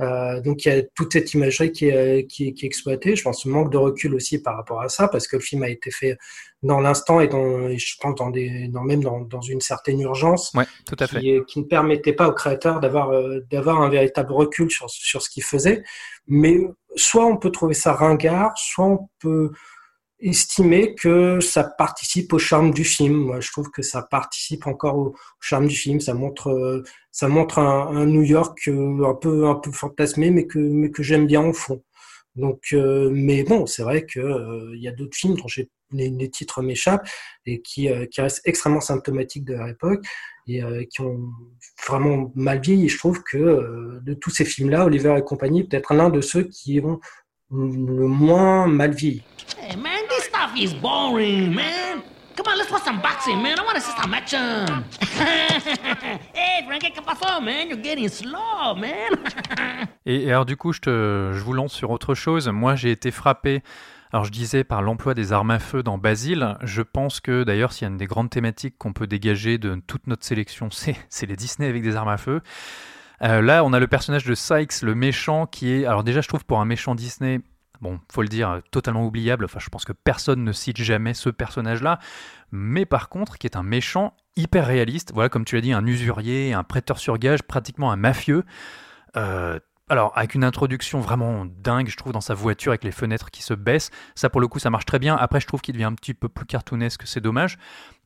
Euh, 0.00 0.40
donc, 0.40 0.64
il 0.64 0.68
y 0.68 0.76
a 0.76 0.82
toute 0.94 1.12
cette 1.12 1.32
imagerie 1.34 1.70
qui 1.70 1.86
est, 1.86 2.26
qui, 2.26 2.52
qui 2.52 2.64
est 2.64 2.66
exploitée. 2.66 3.14
Je 3.14 3.22
pense 3.22 3.46
manque 3.46 3.70
de 3.70 3.76
recul 3.76 4.14
aussi 4.14 4.42
par 4.42 4.56
rapport 4.56 4.80
à 4.80 4.88
ça, 4.88 5.06
parce 5.06 5.28
que 5.28 5.36
le 5.36 5.42
film 5.42 5.62
a 5.62 5.68
été 5.68 5.92
fait 5.92 6.18
dans 6.62 6.80
l'instant 6.80 7.20
et, 7.20 7.28
dans, 7.28 7.68
et 7.68 7.78
je 7.78 7.96
pense 8.00 8.16
dans 8.16 8.30
des, 8.30 8.68
dans, 8.68 8.82
même 8.82 9.02
dans, 9.02 9.20
dans 9.20 9.40
une 9.40 9.60
certaine 9.60 10.00
urgence 10.00 10.52
Ouais, 10.54 10.66
tout 10.86 10.96
à 10.98 11.06
fait. 11.06 11.20
qui, 11.20 11.40
qui 11.46 11.60
ne 11.60 11.64
permettait 11.64 12.12
pas 12.12 12.28
aux 12.28 12.34
créateurs 12.34 12.80
d'avoir 12.80 13.10
euh, 13.10 13.40
d'avoir 13.50 13.80
un 13.80 13.88
véritable 13.88 14.32
recul 14.32 14.70
sur, 14.70 14.90
sur 14.90 15.22
ce 15.22 15.30
qu'ils 15.30 15.44
faisaient. 15.44 15.82
Mais 16.26 16.58
soit 16.96 17.24
on 17.24 17.36
peut 17.36 17.50
trouver 17.50 17.74
ça 17.74 17.92
ringard, 17.92 18.52
soit 18.56 18.86
on 18.86 19.08
peut 19.20 19.52
estimer 20.20 20.94
que 20.94 21.40
ça 21.40 21.64
participe 21.64 22.32
au 22.32 22.38
charme 22.38 22.72
du 22.72 22.84
film. 22.84 23.14
Moi, 23.14 23.40
je 23.40 23.50
trouve 23.50 23.70
que 23.70 23.82
ça 23.82 24.02
participe 24.02 24.66
encore 24.66 24.96
au 24.96 25.16
charme 25.40 25.66
du 25.68 25.76
film. 25.76 26.00
Ça 26.00 26.14
montre, 26.14 26.48
euh, 26.48 26.82
ça 27.10 27.28
montre 27.28 27.58
un, 27.58 28.06
New 28.06 28.22
York 28.22 28.58
euh, 28.68 29.04
un 29.04 29.14
peu, 29.14 29.46
un 29.48 29.54
peu 29.56 29.72
fantasmé, 29.72 30.30
mais 30.30 30.46
que, 30.46 30.58
mais 30.58 30.90
que 30.90 31.02
j'aime 31.02 31.26
bien 31.26 31.42
au 31.42 31.52
fond. 31.52 31.82
Donc, 32.36 32.68
euh, 32.72 33.10
mais 33.12 33.42
bon, 33.44 33.66
c'est 33.66 33.82
vrai 33.82 34.06
que 34.06 34.20
euh, 34.20 34.76
y 34.76 34.88
a 34.88 34.92
d'autres 34.92 35.16
films 35.16 35.36
dont 35.36 35.48
j'ai 35.48 35.68
les, 35.92 36.30
titres 36.30 36.62
m'échappent 36.62 37.08
et 37.46 37.60
qui, 37.62 37.88
euh, 37.88 38.06
qui 38.06 38.20
restent 38.20 38.42
extrêmement 38.44 38.80
symptomatiques 38.80 39.44
de 39.44 39.54
leur 39.54 39.68
époque 39.68 40.04
et 40.46 40.62
euh, 40.62 40.84
qui 40.84 41.00
ont 41.00 41.20
vraiment 41.86 42.32
mal 42.34 42.60
vieilli. 42.60 42.88
Je 42.88 42.98
trouve 42.98 43.22
que 43.22 43.38
euh, 43.38 44.00
de 44.02 44.14
tous 44.14 44.30
ces 44.30 44.44
films-là, 44.44 44.84
Oliver 44.84 45.16
et 45.18 45.22
compagnie, 45.22 45.64
peut-être 45.64 45.94
l'un 45.94 46.10
de 46.10 46.20
ceux 46.20 46.44
qui 46.44 46.80
ont 46.80 47.00
le 47.52 48.06
moins 48.06 48.66
mal 48.66 48.94
vieilli. 48.94 49.22
Stuff 50.56 50.80
boring, 50.80 51.54
man. 51.54 52.02
Come 52.36 52.46
on, 52.52 52.58
let's 52.58 52.70
watch 52.70 52.84
some 52.84 53.00
boxing, 53.00 53.42
man. 53.42 53.58
I 53.58 53.64
want 53.64 53.74
to 53.74 53.80
see 53.80 53.92
some 54.00 54.14
action. 54.14 54.84
hey, 56.34 56.64
Frankie, 56.66 56.92
¿qué 56.92 57.02
pasó, 57.02 57.40
man? 57.40 57.68
You're 57.68 57.82
getting 57.82 58.08
slow, 58.08 58.74
man. 58.74 59.12
Et, 60.06 60.30
alors 60.30 60.46
du 60.46 60.56
coup, 60.56 60.72
je, 60.72 60.80
te, 60.80 61.30
je 61.34 61.40
vous 61.40 61.52
lance 61.52 61.72
sur 61.72 61.90
autre 61.90 62.14
chose. 62.14 62.48
Moi, 62.48 62.76
j'ai 62.76 62.90
été 62.90 63.10
frappé, 63.10 63.62
alors 64.12 64.24
je 64.24 64.30
disais, 64.30 64.64
par 64.64 64.80
l'emploi 64.80 65.14
des 65.14 65.32
armes 65.32 65.50
à 65.50 65.58
feu 65.58 65.82
dans 65.82 65.98
Basile. 65.98 66.56
Je 66.62 66.82
pense 66.82 67.20
que 67.20 67.44
d'ailleurs, 67.44 67.72
s'il 67.72 67.82
y 67.82 67.88
a 67.88 67.90
une 67.90 67.98
des 67.98 68.06
grandes 68.06 68.30
thématiques 68.30 68.78
qu'on 68.78 68.92
peut 68.92 69.06
dégager 69.06 69.58
de 69.58 69.80
toute 69.86 70.06
notre 70.06 70.24
sélection, 70.24 70.68
c'est 70.72 70.96
c'est 71.08 71.26
les 71.26 71.36
Disney 71.36 71.68
avec 71.68 71.82
des 71.82 71.96
armes 71.96 72.08
à 72.08 72.16
feu. 72.16 72.40
Euh, 73.22 73.42
là, 73.42 73.64
on 73.64 73.74
a 73.74 73.78
le 73.78 73.86
personnage 73.86 74.24
de 74.24 74.34
Sykes, 74.34 74.80
le 74.80 74.94
méchant, 74.94 75.46
qui 75.46 75.72
est, 75.72 75.84
alors 75.84 76.04
déjà, 76.04 76.22
je 76.22 76.28
trouve 76.28 76.46
pour 76.46 76.58
un 76.58 76.64
méchant 76.64 76.94
Disney, 76.94 77.40
bon, 77.80 78.00
faut 78.12 78.22
le 78.22 78.28
dire, 78.28 78.60
totalement 78.70 79.04
oubliable. 79.04 79.44
Enfin, 79.44 79.58
je 79.60 79.68
pense 79.68 79.84
que 79.84 79.92
personne 79.92 80.44
ne 80.44 80.52
cite 80.52 80.76
jamais 80.76 81.14
ce 81.14 81.30
personnage-là. 81.30 81.98
Mais 82.52 82.84
par 82.86 83.08
contre, 83.08 83.38
qui 83.38 83.46
est 83.46 83.56
un 83.56 83.62
méchant 83.62 84.14
hyper 84.36 84.66
réaliste. 84.66 85.12
Voilà, 85.14 85.28
comme 85.28 85.44
tu 85.44 85.54
l'as 85.54 85.60
dit, 85.60 85.72
un 85.72 85.86
usurier, 85.86 86.52
un 86.52 86.64
prêteur 86.64 86.98
sur 86.98 87.18
gage, 87.18 87.42
pratiquement 87.42 87.92
un 87.92 87.96
mafieux. 87.96 88.44
Euh, 89.16 89.58
alors, 89.88 90.12
avec 90.16 90.36
une 90.36 90.44
introduction 90.44 91.00
vraiment 91.00 91.44
dingue, 91.46 91.88
je 91.88 91.96
trouve, 91.96 92.12
dans 92.12 92.20
sa 92.20 92.32
voiture, 92.32 92.70
avec 92.70 92.84
les 92.84 92.92
fenêtres 92.92 93.30
qui 93.32 93.42
se 93.42 93.54
baissent. 93.54 93.90
Ça, 94.14 94.30
pour 94.30 94.40
le 94.40 94.46
coup, 94.46 94.60
ça 94.60 94.70
marche 94.70 94.86
très 94.86 95.00
bien. 95.00 95.16
Après, 95.16 95.40
je 95.40 95.48
trouve 95.48 95.60
qu'il 95.60 95.72
devient 95.72 95.84
un 95.84 95.94
petit 95.94 96.14
peu 96.14 96.28
plus 96.28 96.46
cartoonesque, 96.46 97.02
c'est 97.06 97.20
dommage. 97.20 97.58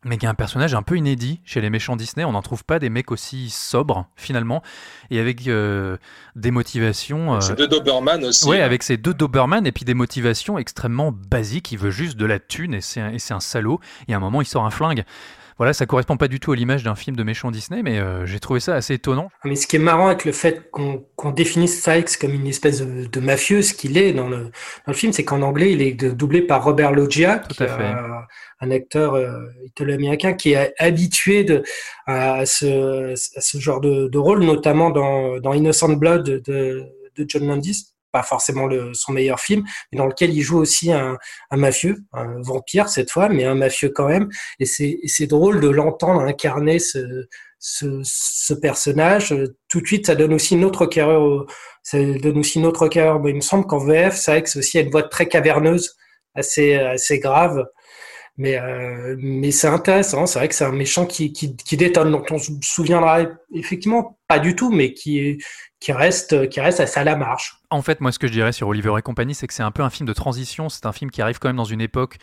Mais 0.04 0.18
qui 0.18 0.26
est 0.26 0.28
un 0.28 0.34
personnage 0.34 0.74
un 0.74 0.82
peu 0.82 0.96
inédit 0.96 1.40
chez 1.44 1.60
les 1.60 1.70
méchants 1.70 1.96
Disney. 1.96 2.24
On 2.24 2.32
n'en 2.32 2.42
trouve 2.42 2.64
pas 2.64 2.78
des 2.78 2.90
mecs 2.90 3.10
aussi 3.10 3.48
sobres, 3.48 4.06
finalement. 4.16 4.62
Et 5.10 5.18
avec 5.18 5.46
euh, 5.48 5.96
des 6.36 6.50
motivations. 6.50 7.34
euh, 7.36 7.40
C'est 7.40 7.58
de 7.58 7.66
Doberman 7.66 8.22
aussi. 8.24 8.46
Ouais, 8.48 8.60
hein. 8.60 8.64
avec 8.66 8.82
ses 8.82 8.96
deux 8.96 9.14
Doberman 9.14 9.66
et 9.66 9.72
puis 9.72 9.84
des 9.84 9.94
motivations 9.94 10.58
extrêmement 10.58 11.10
basiques. 11.12 11.72
Il 11.72 11.78
veut 11.78 11.90
juste 11.90 12.16
de 12.16 12.26
la 12.26 12.38
thune 12.38 12.74
et 12.74 12.80
c'est 12.80 13.00
un, 13.00 13.10
et 13.10 13.18
c'est 13.18 13.34
un 13.34 13.40
salaud. 13.40 13.80
Et 14.08 14.14
à 14.14 14.18
un 14.18 14.20
moment, 14.20 14.42
il 14.42 14.46
sort 14.46 14.66
un 14.66 14.70
flingue. 14.70 15.04
Voilà, 15.56 15.72
ça 15.72 15.86
correspond 15.86 16.16
pas 16.16 16.28
du 16.28 16.40
tout 16.40 16.52
à 16.52 16.56
l'image 16.56 16.82
d'un 16.82 16.96
film 16.96 17.14
de 17.16 17.22
méchant 17.22 17.50
Disney, 17.50 17.82
mais 17.82 17.98
euh, 17.98 18.26
j'ai 18.26 18.40
trouvé 18.40 18.58
ça 18.58 18.74
assez 18.74 18.94
étonnant. 18.94 19.30
Mais 19.44 19.54
ce 19.54 19.66
qui 19.66 19.76
est 19.76 19.80
marrant 19.80 20.08
avec 20.08 20.24
le 20.24 20.32
fait 20.32 20.70
qu'on 20.70 21.04
qu'on 21.16 21.30
définisse 21.30 21.80
Sykes 21.82 22.16
comme 22.18 22.32
une 22.34 22.46
espèce 22.46 22.80
de, 22.80 23.06
de 23.06 23.20
mafieux, 23.20 23.62
ce 23.62 23.72
qu'il 23.72 23.96
est 23.96 24.12
dans 24.12 24.28
le, 24.28 24.44
dans 24.44 24.50
le 24.88 24.94
film, 24.94 25.12
c'est 25.12 25.24
qu'en 25.24 25.42
anglais, 25.42 25.72
il 25.72 25.80
est 25.80 25.92
doublé 26.04 26.42
par 26.42 26.64
Robert 26.64 26.92
Loggia, 26.92 27.38
qui 27.38 27.62
à 27.62 27.66
est 27.66 27.68
fait. 27.68 27.84
un, 27.84 28.24
un 28.60 28.70
acteur 28.70 29.14
euh, 29.14 29.44
italo-américain 29.64 30.32
qui 30.32 30.52
est 30.52 30.74
habitué 30.78 31.44
de, 31.44 31.62
à, 32.06 32.46
ce, 32.46 33.12
à 33.12 33.40
ce 33.40 33.58
genre 33.58 33.80
de, 33.80 34.08
de 34.08 34.18
rôle, 34.18 34.42
notamment 34.42 34.90
dans, 34.90 35.38
dans 35.38 35.52
Innocent 35.52 35.90
Blood 35.90 36.24
de, 36.44 36.82
de 37.16 37.24
John 37.28 37.46
Landis, 37.46 37.93
pas 38.14 38.22
forcément 38.22 38.66
le, 38.66 38.94
son 38.94 39.12
meilleur 39.12 39.40
film, 39.40 39.64
mais 39.92 39.98
dans 39.98 40.06
lequel 40.06 40.32
il 40.32 40.40
joue 40.42 40.58
aussi 40.58 40.92
un, 40.92 41.18
mafieux, 41.52 41.96
un 42.12 42.40
vampire 42.42 42.88
cette 42.88 43.10
fois, 43.10 43.28
mais 43.28 43.44
un 43.44 43.56
mafieux 43.56 43.90
quand 43.90 44.08
même. 44.08 44.28
Et 44.60 44.64
c'est 44.66 45.26
drôle 45.26 45.60
de 45.60 45.68
l'entendre 45.68 46.20
incarner 46.22 46.78
ce, 46.78 47.26
ce, 47.58 48.00
ce 48.04 48.54
personnage. 48.54 49.34
Tout 49.68 49.80
de 49.80 49.86
suite, 49.86 50.06
ça 50.06 50.14
donne 50.14 50.32
aussi 50.34 50.54
une 50.54 50.64
autre 50.64 50.86
carrière. 50.86 51.20
au- 51.20 51.46
Ça 51.82 51.98
donne 52.02 52.38
aussi 52.38 52.58
une 52.60 52.66
autre. 52.66 52.88
Bon, 53.18 53.28
il 53.28 53.34
me 53.36 53.40
semble 53.40 53.66
qu'en 53.66 53.78
VF, 53.78 54.14
c'est 54.16 54.30
vrai 54.30 54.42
que 54.42 54.48
c'est 54.48 54.58
aussi 54.60 54.78
une 54.80 54.90
voix 54.90 55.02
très 55.02 55.26
caverneuse, 55.28 55.96
assez, 56.34 56.74
assez 56.76 57.18
grave. 57.18 57.64
Mais, 58.36 58.58
euh, 58.58 59.14
mais 59.18 59.50
c'est 59.52 59.68
intéressant. 59.68 60.26
C'est 60.26 60.38
vrai 60.40 60.48
que 60.48 60.54
c'est 60.54 60.64
un 60.64 60.72
méchant 60.72 61.06
qui, 61.06 61.32
qui, 61.32 61.76
détonne, 61.76 62.10
dont 62.10 62.24
on 62.30 62.38
se 62.38 62.50
souviendra 62.62 63.20
effectivement 63.54 64.18
pas 64.28 64.38
du 64.40 64.56
tout, 64.56 64.70
mais 64.72 64.92
qui, 64.92 65.38
qui, 65.84 65.92
reste, 65.92 66.48
qui 66.48 66.60
reste 66.60 66.80
assez 66.80 66.98
à 66.98 67.04
la 67.04 67.14
marche. 67.14 67.58
En 67.68 67.82
fait, 67.82 68.00
moi, 68.00 68.10
ce 68.10 68.18
que 68.18 68.26
je 68.26 68.32
dirais 68.32 68.52
sur 68.52 68.68
Oliver 68.68 68.94
et 68.98 69.02
compagnie, 69.02 69.34
c'est 69.34 69.46
que 69.46 69.52
c'est 69.52 69.62
un 69.62 69.70
peu 69.70 69.82
un 69.82 69.90
film 69.90 70.06
de 70.08 70.14
transition. 70.14 70.70
C'est 70.70 70.86
un 70.86 70.92
film 70.92 71.10
qui 71.10 71.20
arrive 71.20 71.38
quand 71.38 71.48
même 71.48 71.56
dans 71.56 71.64
une 71.64 71.82
époque 71.82 72.16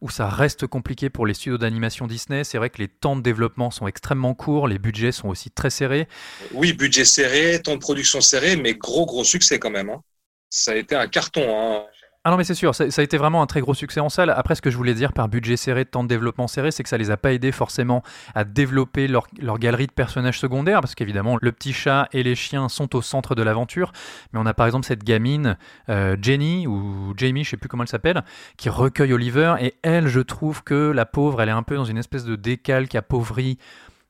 où 0.00 0.10
ça 0.10 0.28
reste 0.28 0.66
compliqué 0.66 1.08
pour 1.08 1.26
les 1.26 1.32
studios 1.32 1.56
d'animation 1.56 2.06
Disney. 2.06 2.44
C'est 2.44 2.58
vrai 2.58 2.68
que 2.68 2.78
les 2.78 2.88
temps 2.88 3.16
de 3.16 3.22
développement 3.22 3.70
sont 3.70 3.88
extrêmement 3.88 4.34
courts, 4.34 4.68
les 4.68 4.78
budgets 4.78 5.10
sont 5.12 5.28
aussi 5.28 5.50
très 5.50 5.70
serrés. 5.70 6.06
Oui, 6.52 6.74
budget 6.74 7.06
serré, 7.06 7.60
temps 7.62 7.74
de 7.74 7.80
production 7.80 8.20
serré, 8.20 8.56
mais 8.56 8.74
gros, 8.74 9.06
gros 9.06 9.24
succès 9.24 9.58
quand 9.58 9.70
même. 9.70 9.88
hein. 9.88 10.02
Ça 10.50 10.72
a 10.72 10.74
été 10.74 10.94
un 10.94 11.08
carton. 11.08 11.42
hein. 11.48 11.84
Ah 12.28 12.30
non, 12.30 12.36
mais 12.36 12.44
c'est 12.44 12.52
sûr, 12.52 12.74
ça, 12.74 12.84
a 12.84 13.02
été 13.02 13.16
vraiment 13.16 13.40
un 13.40 13.46
très 13.46 13.62
gros 13.62 13.72
succès 13.72 14.00
en 14.00 14.10
salle. 14.10 14.28
Après, 14.28 14.54
ce 14.54 14.60
que 14.60 14.68
je 14.68 14.76
voulais 14.76 14.92
dire 14.92 15.14
par 15.14 15.30
budget 15.30 15.56
serré, 15.56 15.86
temps 15.86 16.02
de 16.02 16.08
développement 16.10 16.46
serré, 16.46 16.70
c'est 16.70 16.82
que 16.82 16.90
ça 16.90 16.98
les 16.98 17.10
a 17.10 17.16
pas 17.16 17.32
aidés 17.32 17.52
forcément 17.52 18.02
à 18.34 18.44
développer 18.44 19.08
leur, 19.08 19.26
leur 19.40 19.58
galerie 19.58 19.86
de 19.86 19.92
personnages 19.92 20.38
secondaires, 20.38 20.82
parce 20.82 20.94
qu'évidemment, 20.94 21.38
le 21.40 21.52
petit 21.52 21.72
chat 21.72 22.06
et 22.12 22.22
les 22.22 22.34
chiens 22.34 22.68
sont 22.68 22.94
au 22.94 23.00
centre 23.00 23.34
de 23.34 23.42
l'aventure. 23.42 23.92
Mais 24.34 24.40
on 24.40 24.44
a 24.44 24.52
par 24.52 24.66
exemple 24.66 24.84
cette 24.84 25.04
gamine, 25.04 25.56
euh, 25.88 26.18
Jenny, 26.20 26.66
ou 26.66 27.14
Jamie, 27.16 27.44
je 27.44 27.48
sais 27.48 27.56
plus 27.56 27.70
comment 27.70 27.84
elle 27.84 27.88
s'appelle, 27.88 28.22
qui 28.58 28.68
recueille 28.68 29.14
Oliver, 29.14 29.54
et 29.58 29.76
elle, 29.82 30.08
je 30.08 30.20
trouve 30.20 30.62
que 30.62 30.90
la 30.90 31.06
pauvre, 31.06 31.40
elle 31.40 31.48
est 31.48 31.52
un 31.52 31.62
peu 31.62 31.76
dans 31.76 31.86
une 31.86 31.96
espèce 31.96 32.26
de 32.26 32.36
décalque 32.36 32.94
appauvrie 32.94 33.56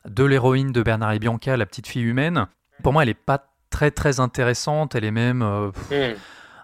de 0.09 0.25
l'héroïne 0.25 0.73
de 0.73 0.83
Bernard 0.83 1.12
et 1.12 1.21
Bianca, 1.21 1.57
la 1.57 1.66
petite 1.66 1.87
fille 1.87 2.03
humaine. 2.03 2.49
Pour 2.83 2.93
moi, 2.93 3.05
elle 3.05 3.11
est 3.11 3.14
pas 3.14 3.45
très 3.71 3.93
très 3.93 4.19
intéressante, 4.19 4.97
elle 4.97 5.05
est 5.05 5.12
même... 5.12 5.43
euh, 5.43 5.71
Hmm. 5.93 6.16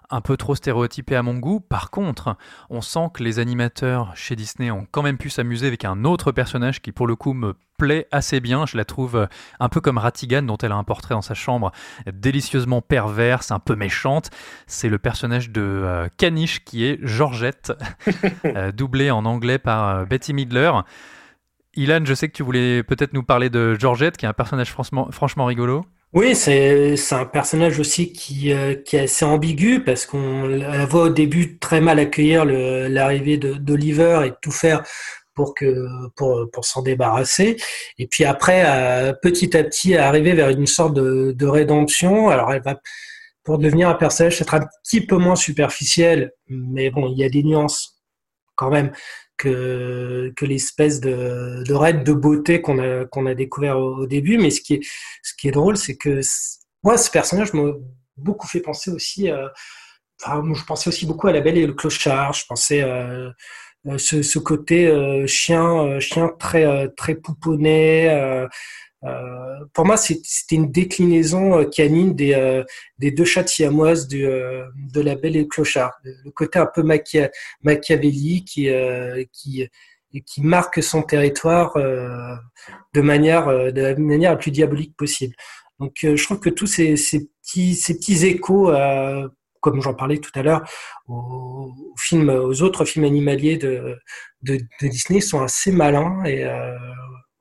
Un 0.09 0.21
peu 0.21 0.37
trop 0.37 0.55
stéréotypé 0.55 1.15
à 1.15 1.23
mon 1.23 1.35
goût. 1.35 1.59
Par 1.59 1.91
contre, 1.91 2.35
on 2.69 2.81
sent 2.81 3.09
que 3.13 3.23
les 3.23 3.39
animateurs 3.39 4.11
chez 4.15 4.35
Disney 4.35 4.71
ont 4.71 4.87
quand 4.89 5.03
même 5.03 5.17
pu 5.17 5.29
s'amuser 5.29 5.67
avec 5.67 5.85
un 5.85 6.03
autre 6.05 6.31
personnage 6.31 6.81
qui, 6.81 6.91
pour 6.91 7.07
le 7.07 7.15
coup, 7.15 7.33
me 7.33 7.55
plaît 7.77 8.07
assez 8.11 8.39
bien. 8.39 8.65
Je 8.65 8.77
la 8.77 8.85
trouve 8.85 9.15
euh, 9.15 9.27
un 9.59 9.69
peu 9.69 9.81
comme 9.81 9.97
Ratigan, 9.97 10.43
dont 10.43 10.57
elle 10.57 10.71
a 10.71 10.75
un 10.75 10.83
portrait 10.83 11.15
dans 11.15 11.21
sa 11.21 11.33
chambre, 11.33 11.71
délicieusement 12.11 12.81
perverse, 12.81 13.51
un 13.51 13.59
peu 13.59 13.75
méchante. 13.75 14.29
C'est 14.67 14.89
le 14.89 14.97
personnage 14.97 15.49
de 15.49 15.61
euh, 15.61 16.07
Caniche 16.17 16.63
qui 16.63 16.85
est 16.85 16.99
Georgette, 17.01 17.73
euh, 18.45 18.71
doublé 18.71 19.11
en 19.11 19.25
anglais 19.25 19.59
par 19.59 19.89
euh, 19.89 20.05
Betty 20.05 20.33
Midler. 20.33 20.71
Ilan, 21.75 22.05
je 22.05 22.13
sais 22.13 22.29
que 22.29 22.33
tu 22.33 22.43
voulais 22.43 22.83
peut-être 22.83 23.13
nous 23.13 23.23
parler 23.23 23.49
de 23.49 23.75
Georgette, 23.75 24.15
qui 24.15 24.25
est 24.25 24.29
un 24.29 24.33
personnage 24.33 24.71
franchement, 24.71 25.09
franchement 25.11 25.45
rigolo. 25.45 25.85
Oui, 26.15 26.33
c'est 26.33 26.95
un 27.11 27.25
personnage 27.25 27.77
aussi 27.77 28.13
qui, 28.13 28.53
euh, 28.53 28.73
qui 28.73 28.95
est 28.95 29.01
assez 29.01 29.25
ambigu 29.25 29.83
parce 29.83 30.05
qu'on 30.05 30.45
la 30.47 30.85
voit 30.85 31.03
au 31.03 31.09
début 31.09 31.59
très 31.59 31.81
mal 31.81 31.99
accueillir 31.99 32.45
l'arrivée 32.45 33.35
d'Oliver 33.37 34.21
et 34.25 34.31
tout 34.41 34.51
faire 34.51 34.81
pour 35.33 35.53
que 35.53 35.85
pour 36.15 36.49
pour 36.53 36.63
s'en 36.63 36.81
débarrasser. 36.83 37.57
Et 37.97 38.07
puis 38.07 38.23
après, 38.23 38.63
euh, 38.65 39.13
petit 39.21 39.57
à 39.57 39.63
petit, 39.65 39.97
arriver 39.97 40.31
vers 40.31 40.49
une 40.49 40.67
sorte 40.67 40.93
de, 40.93 41.33
de 41.33 41.45
rédemption. 41.47 42.29
Alors 42.29 42.53
elle 42.53 42.61
va 42.61 42.79
pour 43.43 43.57
devenir 43.59 43.89
un 43.89 43.95
personnage 43.95 44.37
peut-être 44.37 44.53
un 44.55 44.65
petit 44.83 45.05
peu 45.05 45.17
moins 45.17 45.35
superficiel, 45.35 46.31
mais 46.47 46.91
bon, 46.91 47.09
il 47.09 47.17
y 47.17 47.25
a 47.25 47.29
des 47.29 47.43
nuances 47.43 48.01
quand 48.55 48.69
même 48.71 48.93
que, 49.37 50.31
que 50.35 50.45
l'espèce 50.45 50.99
de, 50.99 51.63
de 51.63 52.03
de 52.03 52.13
beauté 52.13 52.61
qu'on 52.61 52.79
a, 52.79 53.05
qu'on 53.05 53.25
a 53.25 53.33
découvert 53.33 53.77
au, 53.79 53.97
au 54.03 54.07
début. 54.07 54.37
Mais 54.37 54.49
ce 54.49 54.61
qui 54.61 54.75
est, 54.75 54.81
ce 55.23 55.33
qui 55.37 55.47
est 55.47 55.51
drôle, 55.51 55.77
c'est 55.77 55.97
que 55.97 56.21
moi, 56.83 56.97
ce 56.97 57.09
personnage 57.09 57.53
m'a 57.53 57.71
beaucoup 58.17 58.47
fait 58.47 58.61
penser 58.61 58.91
aussi 58.91 59.29
à, 59.29 59.51
enfin, 60.23 60.41
moi, 60.41 60.57
je 60.57 60.63
pensais 60.63 60.87
aussi 60.87 61.05
beaucoup 61.05 61.27
à 61.27 61.33
La 61.33 61.41
Belle 61.41 61.57
et 61.57 61.67
le 61.67 61.73
Clochard. 61.73 62.33
Je 62.33 62.45
pensais 62.47 62.81
euh, 62.81 63.29
euh, 63.87 63.97
ce, 63.97 64.21
ce 64.21 64.39
côté 64.39 64.87
euh, 64.87 65.27
chien, 65.27 65.85
euh, 65.85 65.99
chien 65.99 66.29
très, 66.39 66.65
euh, 66.65 66.87
très 66.95 67.15
pouponné. 67.15 68.09
Euh, 69.05 69.65
pour 69.73 69.85
moi, 69.85 69.97
c'était 69.97 70.55
une 70.55 70.71
déclinaison 70.71 71.59
euh, 71.59 71.65
canine 71.65 72.15
des, 72.15 72.33
euh, 72.33 72.63
des 72.97 73.11
deux 73.11 73.25
chats 73.25 73.45
siamoises 73.45 74.07
euh, 74.13 74.65
de 74.93 75.01
La 75.01 75.15
Belle 75.15 75.35
et 75.35 75.41
le 75.41 75.47
Clochard. 75.47 75.93
Le, 76.03 76.31
côté 76.31 76.59
un 76.59 76.65
peu 76.65 76.81
machia- 76.81 77.29
machiavélique 77.61 78.57
et 78.57 79.29
qui 79.33 80.41
marque 80.41 80.81
son 80.81 81.01
territoire 81.03 81.73
de, 81.75 83.01
manière, 83.01 83.47
de 83.47 83.81
la 83.81 83.95
manière 83.97 84.31
la 84.31 84.37
plus 84.37 84.51
diabolique 84.51 84.95
possible. 84.95 85.35
Donc, 85.79 85.97
je 86.01 86.23
trouve 86.23 86.39
que 86.39 86.49
tous 86.49 86.67
ces, 86.67 86.95
petits, 87.41 88.25
échos, 88.25 88.71
comme 89.59 89.81
j'en 89.81 89.93
parlais 89.93 90.19
tout 90.19 90.31
à 90.35 90.41
l'heure, 90.41 90.63
aux, 91.09 91.73
aux 92.13 92.61
autres 92.61 92.85
films 92.85 93.05
animaliers 93.05 93.57
de, 93.57 93.97
de, 94.41 94.57
de 94.81 94.87
Disney 94.87 95.19
sont 95.19 95.41
assez 95.41 95.73
malins 95.73 96.23
et 96.23 96.45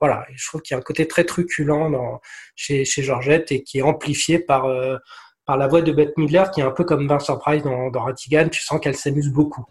voilà, 0.01 0.27
je 0.35 0.47
trouve 0.47 0.61
qu'il 0.63 0.75
y 0.75 0.77
a 0.77 0.79
un 0.79 0.83
côté 0.83 1.07
très 1.09 1.25
truculent 1.25 1.91
dans, 1.91 2.21
chez, 2.57 2.85
chez 2.85 3.03
Georgette 3.03 3.53
et 3.53 3.63
qui 3.63 3.79
est 3.79 3.83
amplifié 3.83 4.39
par, 4.39 4.67
euh, 4.67 4.97
par 5.47 5.57
la 5.57 5.69
voix 5.69 5.83
de 5.83 5.93
Bette 5.93 6.17
Midler, 6.17 6.45
qui 6.53 6.61
est 6.61 6.65
un 6.65 6.71
peu 6.71 6.85
comme 6.85 7.07
Vincent 7.07 7.39
Price 7.39 7.63
dans, 7.63 7.91
dans 7.91 8.03
Ratigan. 8.03 8.49
Tu 8.49 8.63
sens 8.63 8.81
qu'elle 8.81 8.97
s'amuse 8.97 9.31
beaucoup. 9.31 9.65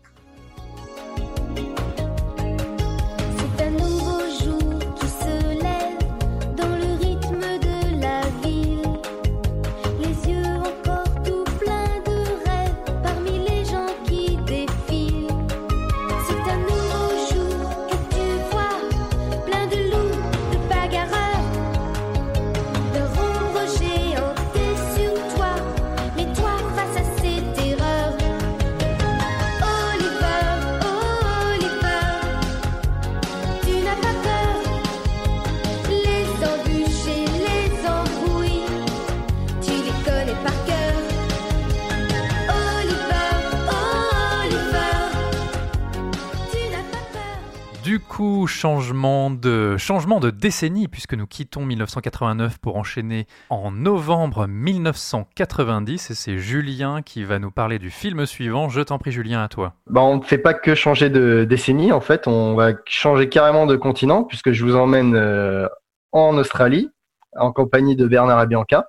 Changement 48.48 49.32
de, 49.32 49.78
changement 49.78 50.20
décennie, 50.20 50.88
puisque 50.88 51.14
nous 51.14 51.28
quittons 51.28 51.66
1989 51.66 52.58
pour 52.60 52.78
enchaîner 52.78 53.28
en 53.50 53.72
novembre 53.72 54.48
1990. 54.48 56.12
Et 56.12 56.14
c'est 56.14 56.38
Julien 56.38 57.02
qui 57.02 57.24
va 57.24 57.39
nous 57.39 57.52
parler 57.52 57.80
du 57.80 57.89
film 57.89 58.26
suivant. 58.26 58.70
Je 58.70 58.82
t'en 58.82 58.98
prie, 58.98 59.12
Julien, 59.12 59.44
à 59.44 59.48
toi. 59.48 59.74
Bah, 59.88 60.02
on 60.02 60.18
ne 60.18 60.24
fait 60.24 60.38
pas 60.38 60.54
que 60.54 60.76
changer 60.76 61.10
de 61.10 61.46
décennie, 61.48 61.91
en 61.91 62.02
fait, 62.02 62.28
on 62.28 62.56
va 62.56 62.72
changer 62.86 63.30
carrément 63.30 63.66
de 63.66 63.76
continent, 63.76 64.24
puisque 64.24 64.52
je 64.52 64.64
vous 64.64 64.76
emmène 64.76 65.16
euh, 65.16 65.68
en 66.12 66.38
Australie, 66.38 66.89
en 67.36 67.52
compagnie 67.52 67.96
de 67.96 68.08
Bernard 68.08 68.41
et 68.44 68.48
Bianca, 68.48 68.86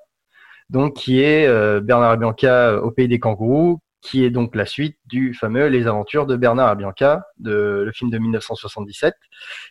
donc 0.71 0.95
qui 0.95 1.21
est 1.21 1.47
euh, 1.47 1.81
Bernard 1.81 2.15
et 2.15 2.17
Bianca 2.17 2.77
au 2.83 2.91
pays 2.91 3.09
des 3.09 3.19
kangourous, 3.19 3.81
qui 4.05 4.23
est 4.23 4.31
donc 4.31 4.55
la 4.55 4.67
suite 4.67 4.99
du 5.07 5.33
fameux 5.33 5.67
Les 5.69 5.87
Aventures 5.87 6.27
de 6.27 6.37
Bernard 6.37 6.73
et 6.73 6.77
Bianca, 6.77 7.25
de, 7.39 7.83
le 7.85 7.91
film 7.91 8.11
de 8.11 8.19
1977, 8.19 9.15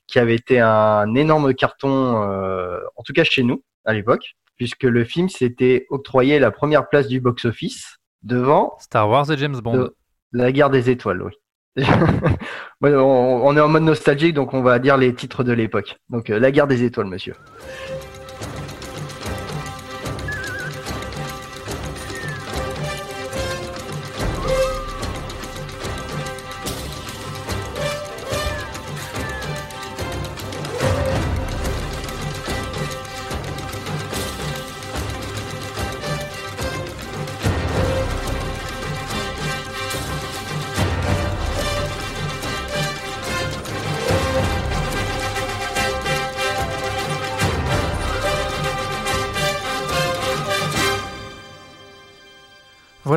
qui 0.07 0.17
avait 0.17 0.33
été 0.35 0.59
un 0.59 1.13
énorme 1.13 1.53
carton, 1.53 2.23
euh, 2.23 2.79
en 2.97 3.03
tout 3.03 3.13
cas 3.13 3.23
chez 3.23 3.43
nous, 3.43 3.63
à 3.85 3.93
l'époque, 3.93 4.33
puisque 4.57 4.83
le 4.83 5.05
film 5.05 5.29
s'était 5.29 5.85
octroyé 5.89 6.39
la 6.39 6.49
première 6.49 6.89
place 6.89 7.07
du 7.07 7.21
box-office 7.21 7.99
devant 8.23 8.75
Star 8.79 9.07
Wars 9.07 9.31
et 9.31 9.37
James 9.37 9.59
Bond. 9.61 9.73
de- 9.77 9.95
la 10.31 10.51
guerre 10.51 10.71
des 10.71 10.89
étoiles, 10.89 11.21
oui. 11.21 11.31
On 12.81 13.55
est 13.55 13.61
en 13.61 13.67
mode 13.67 13.83
nostalgique, 13.83 14.33
donc 14.33 14.53
on 14.55 14.63
va 14.63 14.79
dire 14.79 14.97
les 14.97 15.13
titres 15.13 15.43
de 15.43 15.53
l'époque. 15.53 15.97
Donc, 16.09 16.29
euh, 16.31 16.39
la 16.39 16.51
guerre 16.51 16.67
des 16.67 16.83
étoiles, 16.83 17.07
monsieur. 17.07 17.35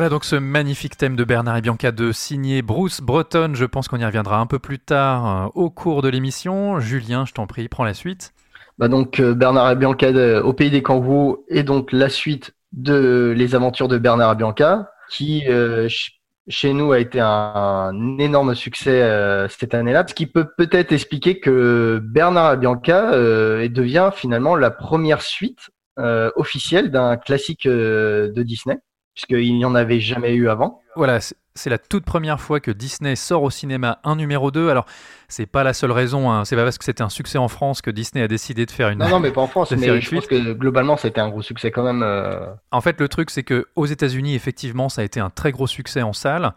Donc 0.09 0.25
ce 0.25 0.35
magnifique 0.35 0.95
thème 0.95 1.15
de 1.15 1.23
Bernard 1.23 1.57
et 1.57 1.61
Bianca 1.61 1.91
de 1.91 2.11
signé 2.11 2.61
Bruce 2.61 3.01
Breton. 3.01 3.51
Je 3.55 3.65
pense 3.65 3.87
qu'on 3.87 3.97
y 3.97 4.05
reviendra 4.05 4.39
un 4.39 4.45
peu 4.45 4.59
plus 4.59 4.79
tard 4.79 5.45
euh, 5.45 5.49
au 5.53 5.69
cours 5.69 6.01
de 6.01 6.07
l'émission. 6.07 6.79
Julien, 6.79 7.25
je 7.25 7.33
t'en 7.33 7.45
prie, 7.45 7.67
prends 7.67 7.83
la 7.83 7.93
suite. 7.93 8.33
Bah 8.77 8.87
donc, 8.87 9.19
euh, 9.19 9.33
Bernard 9.33 9.71
et 9.71 9.75
Bianca 9.75 10.07
euh, 10.07 10.41
au 10.43 10.53
pays 10.53 10.69
des 10.69 10.81
kangourous 10.81 11.43
est 11.49 11.63
donc 11.63 11.91
la 11.91 12.09
suite 12.09 12.53
de 12.71 13.33
Les 13.35 13.55
Aventures 13.55 13.87
de 13.87 13.97
Bernard 13.97 14.33
et 14.33 14.35
Bianca, 14.35 14.91
qui 15.09 15.41
ch- 15.41 16.21
chez 16.47 16.73
nous 16.73 16.91
a 16.91 16.99
été 16.99 17.19
un, 17.19 18.17
énorme 18.19 18.55
succès 18.55 19.01
euh, 19.01 19.47
cette 19.49 19.73
année-là, 19.73 20.05
ce 20.07 20.13
qui 20.13 20.27
peut 20.27 20.47
peut-être 20.57 20.91
expliquer 20.91 21.39
que 21.39 21.99
Bernard 22.03 22.53
et 22.53 22.57
Bianca 22.57 23.11
devient 23.11 24.11
finalement 24.13 24.55
la 24.55 24.69
première 24.71 25.21
suite 25.21 25.69
officielle 25.97 26.91
d'un 26.91 27.17
classique 27.17 27.67
de 27.67 28.43
Disney, 28.43 28.77
puisqu'il 29.17 29.57
n'y 29.57 29.65
en 29.65 29.73
avait 29.73 29.99
jamais 29.99 30.35
eu 30.35 30.47
avant. 30.47 30.79
Voilà, 30.95 31.19
c'est- 31.19 31.35
la 31.71 31.79
toute 31.79 32.05
première 32.05 32.39
fois 32.39 32.59
que 32.59 32.69
Disney 32.69 33.15
sort 33.15 33.41
au 33.41 33.49
cinéma 33.49 33.97
un 34.03 34.15
numéro 34.15 34.51
2. 34.51 34.69
Alors, 34.69 34.85
c'est 35.27 35.47
pas 35.47 35.63
la 35.63 35.73
seule 35.73 35.91
raison, 35.91 36.29
hein. 36.31 36.45
c'est 36.45 36.55
pas 36.55 36.63
parce 36.63 36.77
que 36.77 36.83
c'était 36.85 37.01
un 37.01 37.09
succès 37.09 37.39
en 37.39 37.47
France 37.47 37.81
que 37.81 37.89
Disney 37.89 38.23
a 38.23 38.27
décidé 38.27 38.67
de 38.67 38.71
faire 38.71 38.89
une. 38.89 38.99
Non, 38.99 39.09
non, 39.09 39.19
mais 39.19 39.31
pas 39.31 39.41
en 39.41 39.47
France, 39.47 39.71
mais 39.77 39.99
je 39.99 40.11
pense 40.11 40.27
que 40.27 40.53
globalement, 40.53 40.97
c'était 40.97 41.19
un 41.19 41.29
gros 41.29 41.41
succès 41.41 41.71
quand 41.71 41.81
même. 41.83 42.03
euh, 42.03 42.45
En 42.71 42.81
fait, 42.81 42.99
le 43.01 43.07
truc, 43.09 43.31
c'est 43.31 43.41
que 43.41 43.65
aux 43.75 43.87
États-Unis, 43.87 44.35
effectivement, 44.35 44.87
ça 44.87 45.01
a 45.01 45.03
été 45.03 45.19
un 45.19 45.31
très 45.31 45.51
gros 45.51 45.65
succès 45.65 46.03
en 46.03 46.13
salle. 46.13 46.53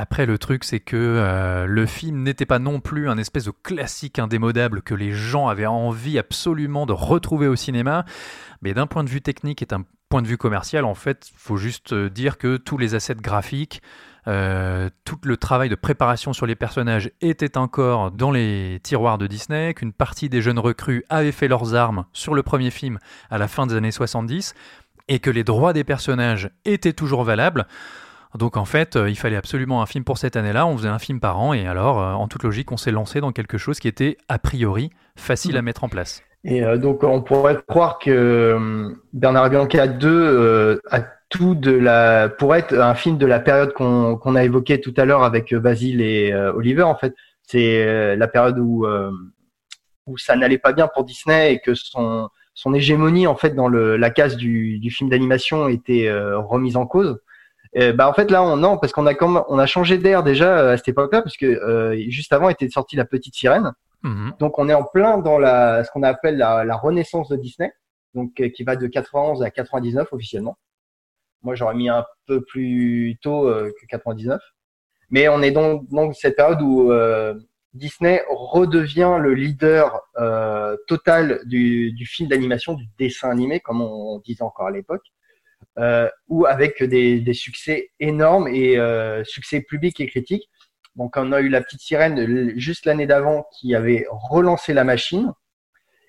Après, 0.00 0.26
le 0.26 0.38
truc, 0.38 0.62
c'est 0.62 0.78
que 0.78 0.94
euh, 0.96 1.66
le 1.66 1.84
film 1.84 2.22
n'était 2.22 2.46
pas 2.46 2.60
non 2.60 2.78
plus 2.78 3.08
un 3.08 3.18
espèce 3.18 3.46
de 3.46 3.50
classique 3.50 4.20
indémodable 4.20 4.80
que 4.80 4.94
les 4.94 5.10
gens 5.10 5.48
avaient 5.48 5.66
envie 5.66 6.20
absolument 6.20 6.86
de 6.86 6.92
retrouver 6.92 7.48
au 7.48 7.56
cinéma. 7.56 8.04
Mais 8.62 8.74
d'un 8.74 8.86
point 8.86 9.02
de 9.02 9.10
vue 9.10 9.20
technique 9.20 9.60
et 9.60 9.66
d'un 9.66 9.84
point 10.08 10.22
de 10.22 10.28
vue 10.28 10.38
commercial, 10.38 10.84
en 10.84 10.94
fait, 10.94 11.28
faut 11.34 11.56
juste 11.56 11.94
euh, 11.94 12.08
dire 12.08 12.38
que 12.38 12.58
tous 12.58 12.78
les 12.78 12.94
assets 12.94 13.16
graphiques, 13.16 13.82
euh, 14.28 14.88
tout 15.04 15.18
le 15.24 15.36
travail 15.36 15.68
de 15.68 15.74
préparation 15.74 16.32
sur 16.32 16.46
les 16.46 16.54
personnages 16.54 17.10
était 17.20 17.58
encore 17.58 18.12
dans 18.12 18.30
les 18.30 18.78
tiroirs 18.84 19.18
de 19.18 19.26
Disney, 19.26 19.74
qu'une 19.74 19.92
partie 19.92 20.28
des 20.28 20.42
jeunes 20.42 20.60
recrues 20.60 21.02
avaient 21.08 21.32
fait 21.32 21.48
leurs 21.48 21.74
armes 21.74 22.04
sur 22.12 22.34
le 22.34 22.44
premier 22.44 22.70
film 22.70 23.00
à 23.30 23.38
la 23.38 23.48
fin 23.48 23.66
des 23.66 23.74
années 23.74 23.90
70, 23.90 24.54
et 25.08 25.18
que 25.18 25.30
les 25.30 25.42
droits 25.42 25.72
des 25.72 25.82
personnages 25.82 26.50
étaient 26.64 26.92
toujours 26.92 27.24
valables. 27.24 27.66
Donc 28.36 28.56
en 28.56 28.64
fait, 28.64 28.96
euh, 28.96 29.08
il 29.08 29.16
fallait 29.16 29.36
absolument 29.36 29.82
un 29.82 29.86
film 29.86 30.04
pour 30.04 30.18
cette 30.18 30.36
année-là, 30.36 30.66
on 30.66 30.76
faisait 30.76 30.88
un 30.88 30.98
film 30.98 31.20
par 31.20 31.38
an, 31.38 31.52
et 31.52 31.66
alors, 31.66 32.00
euh, 32.00 32.12
en 32.12 32.28
toute 32.28 32.42
logique, 32.42 32.70
on 32.72 32.76
s'est 32.76 32.90
lancé 32.90 33.20
dans 33.20 33.32
quelque 33.32 33.58
chose 33.58 33.78
qui 33.78 33.88
était 33.88 34.18
a 34.28 34.38
priori 34.38 34.90
facile 35.16 35.56
à 35.56 35.62
mettre 35.62 35.84
en 35.84 35.88
place. 35.88 36.22
Et 36.44 36.64
euh, 36.64 36.76
donc, 36.76 37.02
on 37.02 37.22
pourrait 37.22 37.58
croire 37.66 37.98
que 37.98 38.10
euh, 38.10 38.90
Bernard 39.12 39.50
Bianca 39.50 39.86
2 39.86 40.08
euh, 40.08 40.80
a 40.90 41.02
tout 41.28 41.54
de 41.54 41.72
la, 41.72 42.28
pour 42.28 42.54
être 42.54 42.74
un 42.74 42.94
film 42.94 43.18
de 43.18 43.26
la 43.26 43.40
période 43.40 43.72
qu'on 43.74 44.34
a 44.34 44.44
évoqué 44.44 44.80
tout 44.80 44.94
à 44.96 45.04
l'heure 45.04 45.22
avec 45.22 45.54
Basile 45.54 46.00
et 46.00 46.34
Oliver, 46.34 46.84
en 46.84 46.94
fait. 46.94 47.14
C'est 47.42 48.16
la 48.16 48.28
période 48.28 48.58
où 48.58 48.86
où 50.06 50.16
ça 50.16 50.36
n'allait 50.36 50.56
pas 50.56 50.72
bien 50.72 50.88
pour 50.88 51.04
Disney 51.04 51.52
et 51.52 51.60
que 51.60 51.74
son 51.74 52.30
son 52.54 52.72
hégémonie 52.72 53.26
en 53.26 53.36
fait 53.36 53.50
dans 53.50 53.68
le, 53.68 53.98
la 53.98 54.08
case 54.08 54.36
du, 54.36 54.78
du 54.78 54.90
film 54.90 55.10
d'animation 55.10 55.68
était 55.68 56.10
remise 56.10 56.76
en 56.76 56.86
cause. 56.86 57.20
Euh, 57.78 57.92
bah 57.92 58.08
en 58.08 58.12
fait 58.12 58.30
là 58.30 58.42
on 58.42 58.56
non 58.56 58.76
parce 58.76 58.92
qu'on 58.92 59.06
a 59.06 59.14
comme 59.14 59.44
on 59.48 59.58
a 59.58 59.66
changé 59.66 59.98
d'air 59.98 60.24
déjà 60.24 60.58
euh, 60.58 60.72
à 60.72 60.76
cette 60.76 60.88
époque-là 60.88 61.22
parce 61.22 61.36
que 61.36 61.46
euh, 61.46 61.96
juste 62.08 62.32
avant 62.32 62.48
était 62.48 62.68
sortie 62.68 62.96
la 62.96 63.04
petite 63.04 63.34
sirène. 63.34 63.72
Mhm. 64.02 64.34
Donc 64.40 64.58
on 64.58 64.68
est 64.68 64.74
en 64.74 64.84
plein 64.84 65.18
dans 65.18 65.38
la 65.38 65.84
ce 65.84 65.90
qu'on 65.90 66.02
appelle 66.02 66.38
la, 66.38 66.64
la 66.64 66.76
renaissance 66.76 67.28
de 67.28 67.36
Disney, 67.36 67.72
donc 68.14 68.40
euh, 68.40 68.48
qui 68.48 68.64
va 68.64 68.74
de 68.74 68.86
91 68.86 69.42
à 69.42 69.50
99 69.50 70.12
officiellement. 70.12 70.58
Moi 71.42 71.54
j'aurais 71.54 71.74
mis 71.74 71.88
un 71.88 72.04
peu 72.26 72.40
plus 72.40 73.16
tôt 73.22 73.44
que 73.44 73.86
99, 73.88 74.40
mais 75.10 75.28
on 75.28 75.40
est 75.40 75.52
donc 75.52 75.88
donc 75.90 76.16
cette 76.16 76.36
période 76.36 76.60
où 76.60 76.90
euh, 76.90 77.34
Disney 77.74 78.22
redevient 78.28 79.18
le 79.20 79.34
leader 79.34 80.00
euh, 80.18 80.76
total 80.88 81.42
du, 81.46 81.92
du 81.92 82.06
film 82.06 82.28
d'animation, 82.28 82.74
du 82.74 82.86
dessin 82.98 83.30
animé 83.30 83.60
comme 83.60 83.80
on, 83.82 84.16
on 84.16 84.18
disait 84.18 84.42
encore 84.42 84.66
à 84.66 84.72
l'époque, 84.72 85.04
ou 86.28 86.46
avec 86.46 86.82
des, 86.82 87.20
des 87.20 87.34
succès 87.34 87.90
énormes 88.00 88.48
et 88.48 88.78
euh, 88.78 89.22
succès 89.24 89.60
public 89.60 90.00
et 90.00 90.06
critique. 90.06 90.48
Donc 90.96 91.16
on 91.16 91.32
a 91.32 91.40
eu 91.40 91.48
la 91.48 91.60
petite 91.60 91.80
sirène 91.80 92.58
juste 92.58 92.84
l'année 92.84 93.06
d'avant 93.06 93.46
qui 93.52 93.74
avait 93.74 94.06
relancé 94.10 94.74
la 94.74 94.84
machine. 94.84 95.32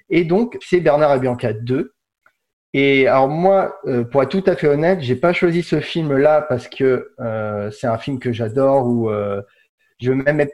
Et 0.09 0.23
donc 0.23 0.57
c'est 0.61 0.79
Bernard 0.79 1.15
et 1.15 1.19
Bianca 1.19 1.53
2. 1.53 1.93
Et 2.73 3.07
alors 3.07 3.29
moi, 3.29 3.79
euh, 3.85 4.03
pour 4.03 4.23
être 4.23 4.29
tout 4.29 4.43
à 4.47 4.55
fait 4.55 4.67
honnête, 4.67 5.01
j'ai 5.01 5.15
pas 5.15 5.33
choisi 5.33 5.63
ce 5.63 5.79
film-là 5.79 6.41
parce 6.41 6.67
que 6.67 7.11
euh, 7.19 7.71
c'est 7.71 7.87
un 7.87 7.97
film 7.97 8.19
que 8.19 8.31
j'adore 8.31 8.87
ou 8.87 9.09
euh, 9.09 9.41
je 9.99 10.11
veux 10.11 10.15
même 10.15 10.39
être, 10.39 10.53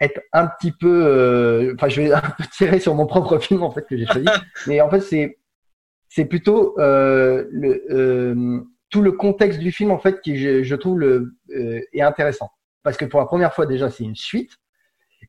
être 0.00 0.20
un 0.32 0.46
petit 0.46 0.72
peu, 0.72 1.04
euh, 1.04 1.74
enfin 1.74 1.88
je 1.88 2.02
vais 2.02 2.12
un 2.12 2.20
peu 2.38 2.44
tirer 2.52 2.78
sur 2.78 2.94
mon 2.94 3.06
propre 3.06 3.38
film 3.38 3.62
en 3.64 3.70
fait 3.72 3.86
que 3.86 3.96
j'ai 3.96 4.06
choisi. 4.06 4.26
Mais 4.68 4.80
en 4.80 4.90
fait 4.90 5.00
c'est 5.00 5.38
c'est 6.16 6.24
plutôt 6.24 6.74
euh, 6.78 7.44
le, 7.50 7.84
euh, 7.90 8.60
tout 8.88 9.02
le 9.02 9.12
contexte 9.12 9.58
du 9.58 9.70
film 9.70 9.90
en 9.90 9.98
fait 9.98 10.22
qui 10.22 10.38
je, 10.38 10.62
je 10.62 10.74
trouve 10.74 10.98
le 10.98 11.34
euh, 11.54 11.80
est 11.92 12.00
intéressant. 12.00 12.48
Parce 12.82 12.96
que 12.96 13.04
pour 13.04 13.20
la 13.20 13.26
première 13.26 13.52
fois 13.52 13.66
déjà 13.66 13.90
c'est 13.90 14.04
une 14.04 14.16
suite 14.16 14.52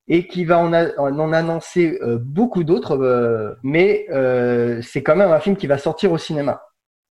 et 0.08 0.28
qui 0.28 0.46
va 0.46 0.60
en, 0.60 0.72
en 0.74 1.34
annoncer 1.34 2.00
euh, 2.02 2.18
beaucoup 2.22 2.64
d'autres 2.64 2.98
euh, 2.98 3.54
mais 3.64 4.06
euh, 4.12 4.82
c'est 4.82 5.04
quand 5.04 5.18
même 5.18 5.30
un 5.30 5.42
film 5.42 5.58
qui 5.58 5.68
va 5.68 5.78
sortir 5.78 6.14
au 6.14 6.18
cinéma. 6.18 6.62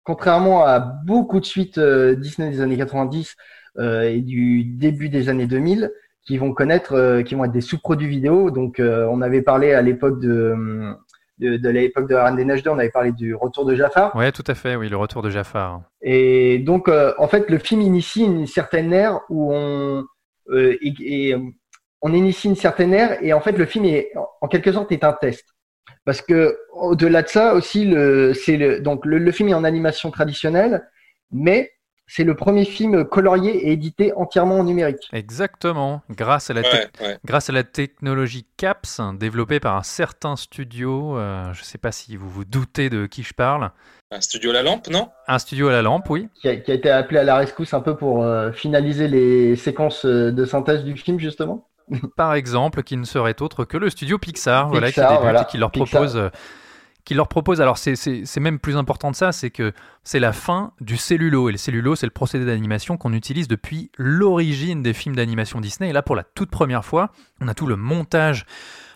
Contrairement 0.04 0.64
à 0.64 0.80
beaucoup 0.80 1.38
de 1.38 1.44
suites 1.44 1.78
Disney 1.78 2.48
des 2.48 2.62
années 2.62 2.78
90 2.78 3.36
euh, 3.78 4.08
et 4.08 4.22
du 4.22 4.64
début 4.64 5.10
des 5.10 5.28
années 5.28 5.46
2000 5.46 5.92
qui 6.26 6.38
vont 6.38 6.54
connaître 6.54 7.20
qui 7.26 7.34
vont 7.34 7.44
être 7.44 7.52
des 7.52 7.60
sous-produits 7.60 8.08
vidéo. 8.08 8.50
Donc 8.50 8.80
on 8.80 9.20
avait 9.20 9.42
parlé 9.42 9.74
à 9.74 9.82
l'époque 9.82 10.18
de 10.18 10.96
de, 11.38 11.56
de 11.56 11.68
l'époque 11.68 12.08
de 12.08 12.14
la 12.14 12.24
Reine 12.24 12.36
des 12.36 12.44
Neiges 12.44 12.62
2, 12.62 12.70
on 12.70 12.78
avait 12.78 12.90
parlé 12.90 13.12
du 13.12 13.34
retour 13.34 13.64
de 13.64 13.74
Jafar. 13.74 14.14
Ouais, 14.16 14.32
tout 14.32 14.44
à 14.46 14.54
fait, 14.54 14.76
oui, 14.76 14.88
le 14.88 14.96
retour 14.96 15.22
de 15.22 15.30
Jafar. 15.30 15.82
Et 16.02 16.58
donc, 16.58 16.88
euh, 16.88 17.12
en 17.18 17.28
fait, 17.28 17.50
le 17.50 17.58
film 17.58 17.80
initie 17.82 18.24
une 18.24 18.46
certaine 18.46 18.92
ère 18.92 19.20
où 19.28 19.52
on 19.52 20.04
euh, 20.50 20.76
et, 20.80 20.94
et, 21.30 21.36
on 22.02 22.12
initie 22.12 22.48
une 22.48 22.56
certaine 22.56 22.92
ère 22.92 23.22
et 23.22 23.32
en 23.32 23.40
fait, 23.40 23.52
le 23.52 23.66
film 23.66 23.84
est 23.84 24.12
en 24.40 24.48
quelque 24.48 24.72
sorte 24.72 24.92
est 24.92 25.04
un 25.04 25.12
test 25.12 25.44
parce 26.04 26.22
que 26.22 26.56
au-delà 26.72 27.22
de 27.22 27.28
ça 27.28 27.54
aussi, 27.54 27.84
le 27.84 28.32
c'est 28.32 28.56
le 28.56 28.80
donc 28.80 29.04
le, 29.04 29.18
le 29.18 29.32
film 29.32 29.48
est 29.48 29.54
en 29.54 29.64
animation 29.64 30.10
traditionnelle, 30.10 30.88
mais 31.32 31.72
c'est 32.06 32.24
le 32.24 32.34
premier 32.34 32.64
film 32.64 33.04
colorié 33.04 33.68
et 33.68 33.72
édité 33.72 34.12
entièrement 34.14 34.60
en 34.60 34.64
numérique. 34.64 35.08
Exactement, 35.12 36.02
grâce 36.10 36.50
à 36.50 36.54
la, 36.54 36.62
te- 36.62 36.68
Ouais, 36.76 36.88
ouais. 37.00 37.18
grâce 37.24 37.50
à 37.50 37.52
la 37.52 37.64
technologie 37.64 38.46
CAPS, 38.56 39.00
développée 39.14 39.60
par 39.60 39.76
un 39.76 39.82
certain 39.82 40.36
studio, 40.36 41.16
euh, 41.18 41.52
je 41.52 41.60
ne 41.60 41.64
sais 41.64 41.78
pas 41.78 41.92
si 41.92 42.16
vous 42.16 42.28
vous 42.28 42.44
doutez 42.44 42.90
de 42.90 43.06
qui 43.06 43.22
je 43.22 43.34
parle, 43.34 43.70
Un 44.12 44.20
studio 44.20 44.52
La 44.52 44.62
Lampe, 44.62 44.88
non? 44.88 45.08
Un 45.26 45.38
studio 45.38 45.68
à 45.68 45.72
la 45.72 45.82
lampe, 45.82 46.08
oui. 46.10 46.28
Qui 46.34 46.48
a, 46.48 46.56
qui 46.56 46.70
a 46.70 46.74
été 46.74 46.90
appelé 46.90 47.18
à 47.18 47.24
la 47.24 47.36
rescousse 47.36 47.74
un 47.74 47.80
peu 47.80 47.96
pour 47.96 48.22
euh, 48.22 48.52
finaliser 48.52 49.08
les 49.08 49.56
séquences 49.56 50.04
euh, 50.04 50.30
de 50.30 50.44
synthèse 50.44 50.84
du 50.84 50.96
film 50.96 51.18
justement. 51.18 51.66
Par 52.16 52.34
exemple, 52.34 52.82
qui 52.82 52.96
ne 52.96 53.04
serait 53.04 53.40
autre 53.42 53.64
que 53.64 53.76
le 53.76 53.90
studio 53.90 54.18
Pixar, 54.18 54.68
voilà, 54.68 54.90
qui 54.92 55.00
débute 55.00 55.18
voilà. 55.20 55.42
et 55.42 55.44
qui 55.46 55.58
leur 55.58 55.70
Pixar. 55.70 56.00
propose... 56.02 56.16
euh, 56.16 56.30
qui 57.06 57.14
leur 57.14 57.28
propose, 57.28 57.60
alors 57.60 57.78
c'est- 57.78 58.36
même 58.40 58.58
plus 58.58 58.76
important 58.76 59.12
de 59.12 59.16
ça, 59.16 59.30
c'est 59.30 59.50
que 59.50 59.72
c'est 60.02 60.18
la 60.18 60.32
fin 60.32 60.72
du 60.80 60.96
cellulo. 60.96 61.48
Et 61.48 61.52
le 61.52 61.58
cellulo, 61.58 61.94
c'est 61.94 62.04
le 62.06 62.10
procédé 62.10 62.44
d'animation 62.44 62.96
qu'on 62.96 63.12
utilise 63.12 63.46
depuis 63.46 63.90
l'origine 63.96 64.82
des 64.82 64.92
films 64.92 65.14
d'animation 65.14 65.60
Disney. 65.60 65.88
Et 65.88 65.92
là, 65.92 66.02
pour 66.02 66.16
la 66.16 66.24
toute 66.24 66.50
première 66.50 66.84
fois, 66.84 67.12
on 67.40 67.46
a 67.46 67.54
tout 67.54 67.68
le 67.68 67.76
montage, 67.76 68.44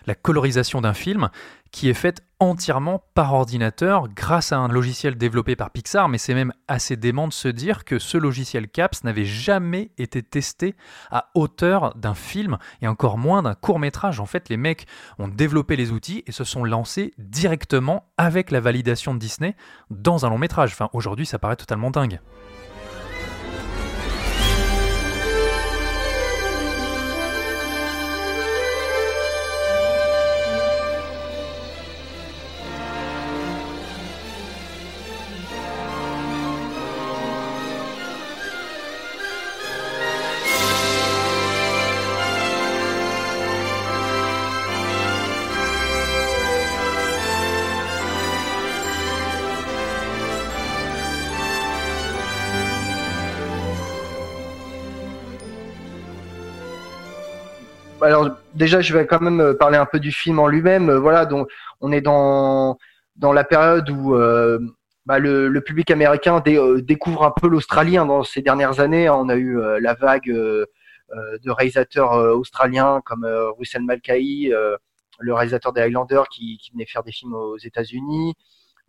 la 0.07 0.13
colorisation 0.13 0.81
d'un 0.81 0.93
film 0.93 1.29
qui 1.71 1.89
est 1.89 1.93
faite 1.93 2.23
entièrement 2.39 3.03
par 3.13 3.33
ordinateur 3.33 4.09
grâce 4.09 4.51
à 4.51 4.57
un 4.57 4.67
logiciel 4.67 5.15
développé 5.15 5.55
par 5.55 5.69
Pixar, 5.69 6.09
mais 6.09 6.17
c'est 6.17 6.33
même 6.33 6.53
assez 6.67 6.97
dément 6.97 7.27
de 7.27 7.33
se 7.33 7.47
dire 7.47 7.85
que 7.85 7.99
ce 7.99 8.17
logiciel 8.17 8.67
CAPS 8.67 9.03
n'avait 9.03 9.25
jamais 9.25 9.91
été 9.97 10.23
testé 10.23 10.75
à 11.11 11.29
hauteur 11.35 11.93
d'un 11.95 12.15
film 12.15 12.57
et 12.81 12.87
encore 12.87 13.17
moins 13.17 13.43
d'un 13.43 13.53
court 13.53 13.79
métrage. 13.79 14.19
En 14.19 14.25
fait, 14.25 14.49
les 14.49 14.57
mecs 14.57 14.87
ont 15.19 15.27
développé 15.27 15.75
les 15.75 15.91
outils 15.91 16.23
et 16.25 16.31
se 16.31 16.43
sont 16.43 16.63
lancés 16.63 17.13
directement 17.19 18.11
avec 18.17 18.49
la 18.49 18.59
validation 18.59 19.13
de 19.13 19.19
Disney 19.19 19.55
dans 19.91 20.25
un 20.25 20.29
long 20.29 20.39
métrage. 20.39 20.71
Enfin, 20.73 20.89
aujourd'hui, 20.93 21.27
ça 21.27 21.37
paraît 21.37 21.55
totalement 21.55 21.91
dingue. 21.91 22.19
Déjà, 58.61 58.79
je 58.81 58.93
vais 58.93 59.05
quand 59.07 59.21
même 59.21 59.41
euh, 59.41 59.53
parler 59.53 59.77
un 59.77 59.85
peu 59.85 59.99
du 59.99 60.11
film 60.11 60.39
en 60.39 60.47
lui-même. 60.47 60.89
Euh, 60.89 60.99
Voilà, 60.99 61.25
donc 61.25 61.49
on 61.81 61.91
est 61.91 62.01
dans 62.01 62.77
dans 63.17 63.33
la 63.33 63.43
période 63.43 63.89
où 63.89 64.15
euh, 64.15 64.59
bah, 65.05 65.19
le, 65.19 65.59
public 65.59 65.91
américain 65.91 66.39
dé- 66.39 66.81
découvre 66.81 67.23
un 67.23 67.31
peu 67.31 67.47
l'Australie 67.47 67.95
dans 67.95 68.23
ces 68.23 68.41
dernières 68.41 68.79
années. 68.79 69.09
On 69.09 69.27
a 69.29 69.35
eu 69.35 69.59
la 69.79 69.93
vague 69.95 70.29
de 70.29 71.51
réalisateurs 71.51 72.13
australiens 72.41 73.01
comme 73.03 73.25
Russell 73.59 73.83
euh, 73.89 74.77
le 75.19 75.33
réalisateur 75.33 75.73
des 75.73 75.81
Highlanders 75.81 76.27
qui 76.29 76.57
venait 76.73 76.85
faire 76.85 77.03
des 77.03 77.11
films 77.11 77.33
aux 77.33 77.57
États-Unis. 77.57 78.33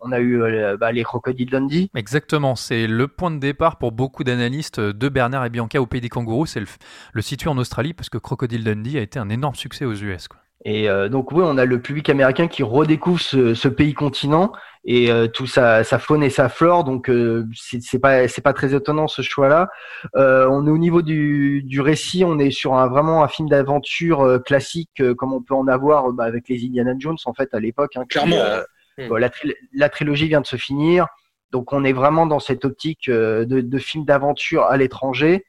On 0.04 0.12
a 0.12 0.18
eu 0.20 0.42
euh, 0.42 0.76
bah, 0.76 0.92
les 0.92 1.04
Crocodile 1.04 1.48
Dundee. 1.50 1.90
Exactement, 1.94 2.56
c'est 2.56 2.86
le 2.86 3.08
point 3.08 3.30
de 3.30 3.38
départ 3.38 3.78
pour 3.78 3.92
beaucoup 3.92 4.24
d'analystes 4.24 4.80
de 4.80 5.08
Bernard 5.08 5.44
et 5.46 5.50
Bianca 5.50 5.80
au 5.80 5.86
Pays 5.86 6.00
des 6.00 6.08
Kangourous, 6.08 6.46
c'est 6.46 6.60
le, 6.60 6.66
le 7.12 7.22
situer 7.22 7.48
en 7.50 7.58
Australie 7.58 7.94
parce 7.94 8.08
que 8.08 8.18
Crocodile 8.18 8.64
Dundee 8.64 8.98
a 8.98 9.02
été 9.02 9.18
un 9.18 9.28
énorme 9.28 9.54
succès 9.54 9.84
aux 9.84 9.94
US. 9.94 10.28
Quoi. 10.28 10.40
Et 10.64 10.88
euh, 10.88 11.08
donc 11.08 11.32
oui, 11.32 11.42
on 11.44 11.58
a 11.58 11.64
le 11.64 11.80
public 11.82 12.08
américain 12.08 12.46
qui 12.46 12.62
redécouvre 12.62 13.20
ce, 13.20 13.52
ce 13.54 13.66
pays 13.68 13.94
continent 13.94 14.52
et 14.84 15.10
euh, 15.10 15.26
tout 15.26 15.46
sa, 15.46 15.82
sa 15.82 15.98
faune 15.98 16.22
et 16.22 16.30
sa 16.30 16.48
flore. 16.48 16.84
Donc 16.84 17.10
euh, 17.10 17.46
c'est 17.54 17.82
c'est 17.82 17.98
pas 17.98 18.28
c'est 18.28 18.42
pas 18.42 18.52
très 18.52 18.72
étonnant 18.74 19.08
ce 19.08 19.22
choix-là. 19.22 19.68
Euh, 20.14 20.46
on 20.48 20.66
est 20.66 20.70
au 20.70 20.78
niveau 20.78 21.02
du, 21.02 21.62
du 21.64 21.80
récit, 21.80 22.24
on 22.24 22.38
est 22.38 22.52
sur 22.52 22.74
un 22.74 22.86
vraiment 22.86 23.24
un 23.24 23.28
film 23.28 23.48
d'aventure 23.48 24.40
classique 24.44 25.02
comme 25.18 25.32
on 25.32 25.42
peut 25.42 25.54
en 25.54 25.66
avoir 25.66 26.12
bah, 26.12 26.24
avec 26.24 26.48
les 26.48 26.64
Indiana 26.64 26.92
Jones 26.96 27.18
en 27.24 27.34
fait 27.34 27.52
à 27.54 27.58
l'époque. 27.60 27.96
hein, 27.96 28.02
qui, 28.02 28.18
Clairement, 28.18 28.36
euh, 28.36 28.62
Mm. 28.98 29.08
bon, 29.08 29.16
la, 29.16 29.28
tril- 29.28 29.56
la 29.72 29.88
trilogie 29.88 30.28
vient 30.28 30.40
de 30.40 30.46
se 30.46 30.56
finir, 30.56 31.06
donc 31.50 31.72
on 31.72 31.84
est 31.84 31.92
vraiment 31.92 32.26
dans 32.26 32.40
cette 32.40 32.64
optique 32.64 33.08
euh, 33.08 33.44
de, 33.44 33.60
de 33.60 33.78
film 33.78 34.04
d'aventure 34.04 34.64
à 34.64 34.76
l'étranger. 34.76 35.44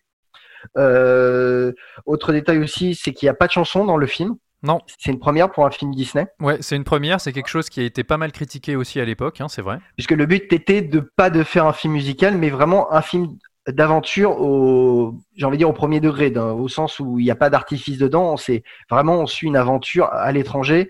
Euh, 0.78 1.74
autre 2.06 2.32
détail 2.32 2.60
aussi, 2.60 2.96
c'est 2.96 3.14
qu'il 3.14 3.26
n'y 3.26 3.32
a 3.32 3.34
pas 3.34 3.48
de 3.48 3.52
chanson 3.52 3.86
dans 3.86 3.98
le 3.98 4.06
film. 4.08 4.36
Non. 4.62 4.80
C'est 4.98 5.12
une 5.12 5.20
première 5.20 5.52
pour 5.52 5.66
un 5.66 5.72
film 5.72 5.94
Disney. 5.94 6.26
Ouais, 6.39 6.58
c'est 6.62 6.78
une 6.78 6.86
première, 6.86 7.20
c'est 7.20 7.34
quelque 7.34 7.50
chose 7.50 7.70
qui 7.70 7.82
a 7.82 7.84
été 7.84 8.06
pas 8.06 8.16
mal 8.16 8.32
critiqué 8.32 8.78
aussi 8.78 9.02
à 9.02 9.06
l'époque, 9.06 9.41
hein, 9.41 9.50
c'est 9.50 9.62
vrai. 9.62 9.78
Puisque 9.98 10.12
le 10.12 10.26
but 10.26 10.52
était 10.54 10.82
de 10.82 11.02
pas 11.02 11.30
de 11.30 11.44
faire 11.44 11.66
un 11.66 11.74
film 11.74 11.94
musical, 11.94 12.38
mais 12.38 12.50
vraiment 12.50 12.94
un 12.94 13.02
film 13.02 13.28
d'aventure 13.68 14.39
au, 14.39 15.16
j'ai 15.36 15.46
envie 15.46 15.58
de 15.58 15.60
dire 15.60 15.70
au 15.70 15.74
premier 15.74 16.00
degré, 16.00 16.34
au 16.38 16.68
sens 16.70 17.00
où 17.00 17.20
il 17.20 17.26
n'y 17.26 17.32
a 17.32 17.36
pas 17.36 17.50
d'artifice 17.50 17.98
dedans. 17.98 18.38
C'est 18.38 18.64
vraiment 18.89 19.20
on 19.20 19.26
suit 19.26 19.48
une 19.48 19.58
aventure 19.58 20.06
à 20.06 20.32
l'étranger 20.32 20.89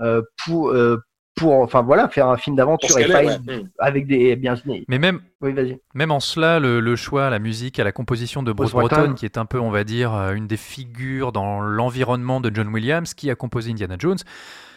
euh, 0.00 0.22
pour 0.44 0.70
euh, 0.70 0.98
pour, 1.34 1.54
enfin 1.54 1.82
voilà, 1.82 2.08
faire 2.08 2.28
un 2.28 2.36
film 2.36 2.56
d'aventure 2.56 2.98
et 2.98 3.08
pas 3.08 3.24
ouais. 3.24 3.38
Mm. 3.38 3.68
avec 3.78 4.06
des 4.06 4.36
bien. 4.36 4.54
Mais 4.88 4.98
même, 4.98 5.20
Oui, 5.40 5.54
même 5.94 6.10
en 6.10 6.20
cela, 6.20 6.60
le, 6.60 6.80
le 6.80 6.96
choix, 6.96 7.30
la 7.30 7.38
musique, 7.38 7.78
à 7.78 7.84
la 7.84 7.92
composition 7.92 8.42
de 8.42 8.52
Bruce 8.52 8.72
Broughton. 8.72 9.14
qui 9.14 9.24
est 9.24 9.38
un 9.38 9.46
peu, 9.46 9.58
on 9.58 9.70
va 9.70 9.84
dire, 9.84 10.14
euh, 10.14 10.34
une 10.34 10.46
des 10.46 10.56
figures 10.56 11.32
dans 11.32 11.60
l'environnement 11.60 12.40
de 12.40 12.50
John 12.54 12.68
Williams, 12.68 13.14
qui 13.14 13.30
a 13.30 13.34
composé 13.34 13.70
Indiana 13.70 13.96
Jones, 13.98 14.18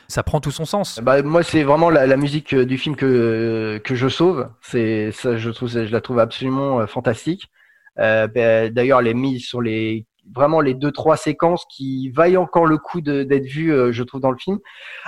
ça 0.07 0.23
prend 0.23 0.39
tout 0.39 0.51
son 0.51 0.65
sens. 0.65 0.99
Bah, 1.01 1.21
moi, 1.23 1.43
c'est 1.43 1.63
vraiment 1.63 1.89
la, 1.89 2.07
la 2.07 2.17
musique 2.17 2.53
euh, 2.53 2.65
du 2.65 2.77
film 2.77 2.95
que, 2.95 3.81
que 3.83 3.95
je 3.95 4.07
sauve. 4.07 4.49
C'est 4.61 5.11
ça, 5.11 5.37
je 5.37 5.49
trouve, 5.49 5.69
je 5.69 5.79
la 5.91 6.01
trouve 6.01 6.19
absolument 6.19 6.79
euh, 6.79 6.85
fantastique. 6.85 7.49
Euh, 7.99 8.27
bah, 8.27 8.69
D'ailleurs, 8.69 8.99
elle 8.99 9.07
est 9.07 9.13
mise 9.13 9.45
sur 9.45 9.61
les 9.61 10.05
vraiment 10.34 10.59
les 10.61 10.73
deux 10.73 10.91
trois 10.91 11.17
séquences 11.17 11.65
qui 11.69 12.09
vaillent 12.09 12.38
encore 12.38 12.65
le 12.65 12.78
coup 12.78 13.01
d'être 13.01 13.45
vues, 13.45 13.71
euh, 13.73 13.91
je 13.91 14.03
trouve, 14.03 14.21
dans 14.21 14.32
le 14.32 14.38
film. 14.38 14.59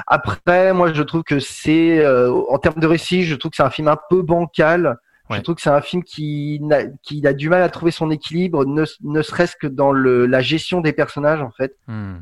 Après, 0.06 0.74
moi, 0.74 0.94
je 0.94 1.02
trouve 1.04 1.24
que 1.24 1.40
c'est 1.40 2.00
euh, 2.06 2.32
en 2.50 2.58
termes 2.60 2.80
de 2.80 2.88
récit, 2.88 3.24
je 3.24 3.36
trouve 3.36 3.52
que 3.52 3.58
c'est 3.58 3.64
un 3.64 3.70
film 3.70 3.88
un 3.88 3.98
peu 4.10 4.22
bancal. 4.22 4.98
Je 5.30 5.42
trouve 5.42 5.56
que 5.56 5.62
c'est 5.62 5.70
un 5.70 5.82
film 5.82 6.04
qui, 6.04 6.62
qui 7.04 7.28
a 7.28 7.34
du 7.34 7.50
mal 7.50 7.62
à 7.62 7.68
trouver 7.68 7.92
son 7.92 8.12
équilibre, 8.12 8.64
ne, 8.66 8.86
ne 9.04 9.22
serait-ce 9.22 9.58
que 9.60 9.68
dans 9.68 9.92
le, 9.92 10.26
la 10.26 10.40
gestion 10.40 10.80
des 10.80 10.94
personnages, 10.94 11.42
en 11.42 11.52
fait 11.52 11.76
Hmm. 11.86 12.20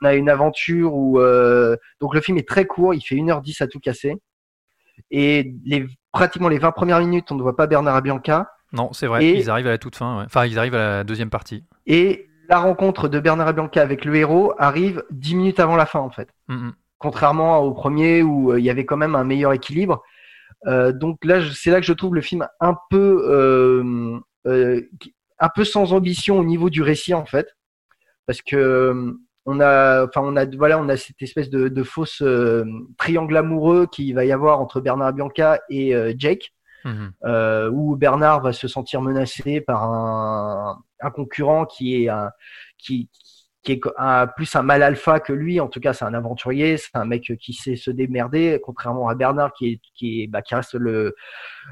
on 0.00 0.06
a 0.06 0.14
une 0.14 0.30
aventure 0.30 0.94
où 0.94 1.20
euh, 1.20 1.76
donc 2.00 2.14
le 2.14 2.22
film 2.22 2.38
est 2.38 2.48
très 2.48 2.64
court, 2.64 2.94
il 2.94 3.02
fait 3.02 3.14
1h10 3.16 3.62
à 3.62 3.66
tout 3.66 3.78
casser. 3.78 4.16
Et 5.10 5.54
les, 5.66 5.86
pratiquement 6.12 6.48
les 6.48 6.58
20 6.58 6.72
premières 6.72 7.00
minutes, 7.00 7.30
on 7.30 7.34
ne 7.34 7.42
voit 7.42 7.56
pas 7.56 7.66
Bernard 7.66 7.96
Abianca. 7.96 8.50
Non, 8.72 8.90
c'est 8.94 9.06
vrai, 9.06 9.22
Et- 9.24 9.38
ils 9.38 9.50
arrivent 9.50 9.66
à 9.66 9.70
la 9.70 9.78
toute 9.78 9.96
fin. 9.96 10.18
ouais. 10.20 10.24
Enfin, 10.24 10.46
ils 10.46 10.58
arrivent 10.58 10.74
à 10.74 10.78
la 10.98 11.04
deuxième 11.04 11.28
partie. 11.30 11.64
Et 11.86 12.26
la 12.48 12.58
rencontre 12.58 13.08
de 13.08 13.20
Bernard 13.20 13.48
Abianca 13.48 13.80
avec 13.82 14.04
le 14.04 14.14
héros 14.16 14.54
arrive 14.58 15.04
10 15.10 15.34
minutes 15.34 15.60
avant 15.60 15.76
la 15.76 15.86
fin, 15.86 16.00
en 16.00 16.10
fait. 16.10 16.28
Mhm. 16.48 16.72
Contrairement 16.98 17.58
au 17.58 17.72
premier 17.72 18.22
où 18.22 18.52
euh, 18.52 18.58
il 18.58 18.64
y 18.64 18.70
avait 18.70 18.86
quand 18.86 18.96
même 18.96 19.14
un 19.14 19.24
meilleur 19.24 19.52
équilibre. 19.52 20.02
Euh, 20.66 20.92
donc 20.92 21.24
là, 21.24 21.40
c'est 21.54 21.70
là 21.70 21.80
que 21.80 21.86
je 21.86 21.92
trouve 21.92 22.14
le 22.14 22.20
film 22.22 22.46
un 22.60 22.76
peu, 22.90 23.24
euh, 23.28 24.18
euh, 24.46 24.80
un 25.38 25.48
peu 25.54 25.64
sans 25.64 25.92
ambition 25.92 26.38
au 26.38 26.44
niveau 26.44 26.70
du 26.70 26.82
récit, 26.82 27.14
en 27.14 27.26
fait. 27.26 27.48
Parce 28.26 28.42
que 28.42 28.56
euh, 28.56 29.12
on 29.44 29.60
a, 29.60 30.06
enfin, 30.06 30.22
on 30.24 30.36
a, 30.36 30.46
voilà, 30.56 30.78
on 30.78 30.88
a 30.88 30.96
cette 30.96 31.20
espèce 31.22 31.50
de, 31.50 31.68
de 31.68 31.82
fausse 31.82 32.22
triangle 32.98 33.36
amoureux 33.36 33.86
qu'il 33.86 34.14
va 34.14 34.24
y 34.24 34.32
avoir 34.32 34.60
entre 34.60 34.80
Bernard 34.80 35.12
Bianca 35.12 35.60
et 35.68 35.94
Jake, 36.18 36.52
euh, 37.24 37.70
où 37.70 37.96
Bernard 37.96 38.42
va 38.42 38.52
se 38.52 38.68
sentir 38.68 39.00
menacé 39.02 39.60
par 39.60 39.84
un, 39.84 40.82
un 41.00 41.10
concurrent 41.10 41.66
qui 41.66 42.02
est 42.04 42.08
un, 42.08 42.30
qui, 42.78 43.08
qui 43.62 43.72
est 43.72 43.80
plus 44.36 44.54
un 44.54 44.62
mal 44.62 44.82
alpha 44.82 45.20
que 45.20 45.32
lui. 45.32 45.60
En 45.60 45.68
tout 45.68 45.80
cas, 45.80 45.92
c'est 45.92 46.04
un 46.04 46.14
aventurier, 46.14 46.76
c'est 46.76 46.94
un 46.94 47.04
mec 47.04 47.32
qui 47.40 47.52
sait 47.52 47.76
se 47.76 47.90
démerder, 47.90 48.60
contrairement 48.62 49.08
à 49.08 49.14
Bernard 49.14 49.52
qui 49.52 49.66
est, 49.72 49.80
qui 49.94 50.22
est, 50.22 50.26
bah, 50.28 50.42
qui 50.42 50.54
reste 50.54 50.74
le, 50.74 51.14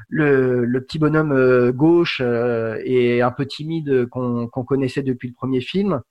le, 0.09 0.65
le 0.65 0.83
petit 0.83 0.99
bonhomme 0.99 1.31
euh, 1.31 1.71
gauche 1.71 2.21
euh, 2.21 2.79
et 2.83 3.21
un 3.21 3.31
peu 3.31 3.45
timide 3.45 4.07
qu'on 4.07 4.47
qu'on 4.47 4.63
connaissait 4.65 5.03
depuis 5.03 5.29
le 5.29 5.33
premier 5.33 5.61
film. 5.61 6.01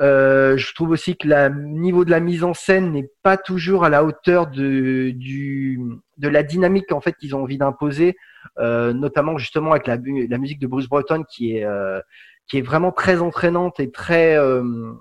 Euh, 0.00 0.56
je 0.58 0.74
trouve 0.74 0.90
aussi 0.90 1.16
que 1.16 1.26
le 1.26 1.48
niveau 1.48 2.04
de 2.04 2.10
la 2.10 2.20
mise 2.20 2.44
en 2.44 2.52
scène 2.52 2.92
n'est 2.92 3.10
pas 3.22 3.36
toujours 3.36 3.84
à 3.84 3.88
la 3.88 4.04
hauteur 4.04 4.46
de, 4.46 5.10
du, 5.10 5.80
de 6.18 6.28
la 6.28 6.42
dynamique 6.42 6.92
en 6.92 7.00
fait 7.00 7.14
qu'ils 7.14 7.34
ont 7.34 7.42
envie 7.42 7.56
d'imposer, 7.56 8.14
euh, 8.58 8.92
notamment 8.92 9.38
justement 9.38 9.70
avec 9.70 9.86
la, 9.86 9.96
la 9.96 10.38
musique 10.38 10.58
de 10.58 10.66
Bruce 10.66 10.88
Broughton 10.88 11.24
qui 11.30 11.56
est, 11.56 11.64
euh, 11.64 12.00
qui 12.46 12.58
est 12.58 12.62
vraiment 12.62 12.92
très 12.92 13.22
entraînante 13.22 13.80
et 13.80 13.90
très, 13.90 14.36
euh, 14.36 14.92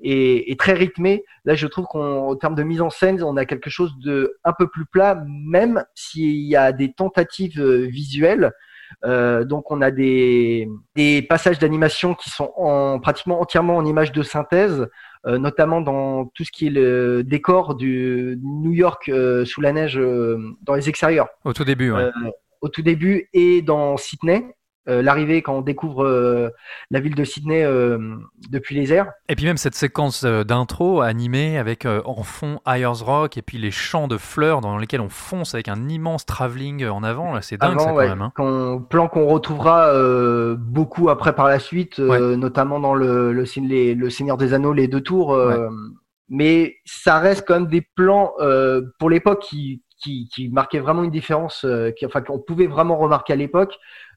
et, 0.00 0.50
et 0.50 0.56
très 0.56 0.72
rythmée. 0.72 1.24
Là, 1.44 1.54
je 1.54 1.66
trouve 1.66 1.84
qu'en 1.84 2.34
termes 2.36 2.54
de 2.54 2.62
mise 2.62 2.80
en 2.80 2.90
scène, 2.90 3.22
on 3.22 3.36
a 3.36 3.44
quelque 3.44 3.70
chose 3.70 3.92
de 4.02 4.38
un 4.44 4.52
peu 4.52 4.68
plus 4.68 4.86
plat, 4.86 5.22
même 5.28 5.84
s'il 5.94 6.46
y 6.46 6.56
a 6.56 6.72
des 6.72 6.92
tentatives 6.92 7.60
euh, 7.60 7.86
visuelles. 7.86 8.52
Euh, 9.04 9.44
donc 9.44 9.70
on 9.70 9.80
a 9.80 9.90
des, 9.90 10.68
des 10.94 11.22
passages 11.22 11.58
d'animation 11.58 12.14
qui 12.14 12.30
sont 12.30 12.52
en, 12.56 12.98
pratiquement 13.00 13.40
entièrement 13.40 13.76
en 13.76 13.84
images 13.84 14.12
de 14.12 14.22
synthèse, 14.22 14.88
euh, 15.26 15.38
notamment 15.38 15.80
dans 15.80 16.26
tout 16.26 16.44
ce 16.44 16.50
qui 16.50 16.66
est 16.66 16.70
le 16.70 17.22
décor 17.22 17.74
du 17.74 18.38
New 18.42 18.72
York 18.72 19.08
euh, 19.08 19.44
sous 19.44 19.60
la 19.60 19.72
neige 19.72 19.98
euh, 19.98 20.38
dans 20.62 20.74
les 20.74 20.88
extérieurs. 20.88 21.28
Au 21.44 21.52
tout 21.52 21.64
début, 21.64 21.92
ouais. 21.92 22.02
Euh, 22.02 22.30
au 22.60 22.68
tout 22.68 22.82
début 22.82 23.28
et 23.32 23.62
dans 23.62 23.96
Sydney, 23.96 24.44
euh, 24.90 25.02
l'arrivée 25.02 25.40
quand 25.42 25.54
on 25.54 25.60
découvre 25.62 26.04
euh, 26.04 26.50
la 26.90 27.00
ville 27.00 27.14
de 27.14 27.24
Sydney 27.24 27.62
euh, 27.64 27.98
depuis 28.50 28.74
les 28.74 28.92
airs. 28.92 29.10
Et 29.28 29.36
puis 29.36 29.46
même 29.46 29.56
cette 29.56 29.74
séquence 29.74 30.24
d'intro 30.24 31.00
animée 31.00 31.56
avec 31.58 31.86
en 31.86 32.22
fond 32.22 32.60
Ayers 32.66 33.02
Rock 33.04 33.38
et 33.38 33.42
puis 33.42 33.58
les 33.58 33.70
champs 33.70 34.08
de 34.08 34.16
fleurs 34.18 34.60
dans 34.60 34.76
lesquels 34.76 35.00
on 35.00 35.08
fonce 35.08 35.54
avec 35.54 35.68
un 35.68 35.88
immense 35.88 36.26
travelling 36.26 36.86
en 36.86 37.02
avant, 37.02 37.32
là 37.34 37.42
c'est 37.42 37.56
dingue 37.56 37.72
Avant, 37.72 37.80
ça 37.84 37.90
quand 37.90 37.96
ouais, 37.96 38.08
même. 38.08 38.22
hein. 38.22 38.32
plan 38.90 39.08
qu'on 39.08 39.26
retrouvera 39.26 39.92
beaucoup 40.56 41.08
après 41.10 41.34
par 41.34 41.46
la 41.48 41.58
suite, 41.58 41.98
notamment 41.98 42.80
dans 42.80 42.94
le, 42.94 43.32
le, 43.32 43.44
Seigne- 43.46 43.68
les- 43.68 43.94
le 43.94 44.10
Seigneur 44.10 44.36
des 44.36 44.52
Anneaux, 44.54 44.72
les 44.72 44.88
deux 44.88 45.00
tours. 45.00 45.36
Mais 46.28 46.76
ça 46.84 47.18
reste 47.18 47.44
quand 47.46 47.54
même 47.54 47.66
des 47.68 47.82
plans 47.96 48.32
pour 48.98 49.10
l'époque 49.10 49.42
qui, 49.42 49.82
qui, 50.00 50.28
qui 50.32 50.48
marquaient 50.48 50.78
vraiment 50.80 51.02
une 51.02 51.10
différence, 51.10 51.66
qui, 51.96 52.06
enfin 52.06 52.20
qu'on 52.22 52.38
pouvait 52.38 52.66
vraiment 52.68 52.96
remarquer 52.96 53.32
à 53.32 53.36
l'époque. 53.36 53.76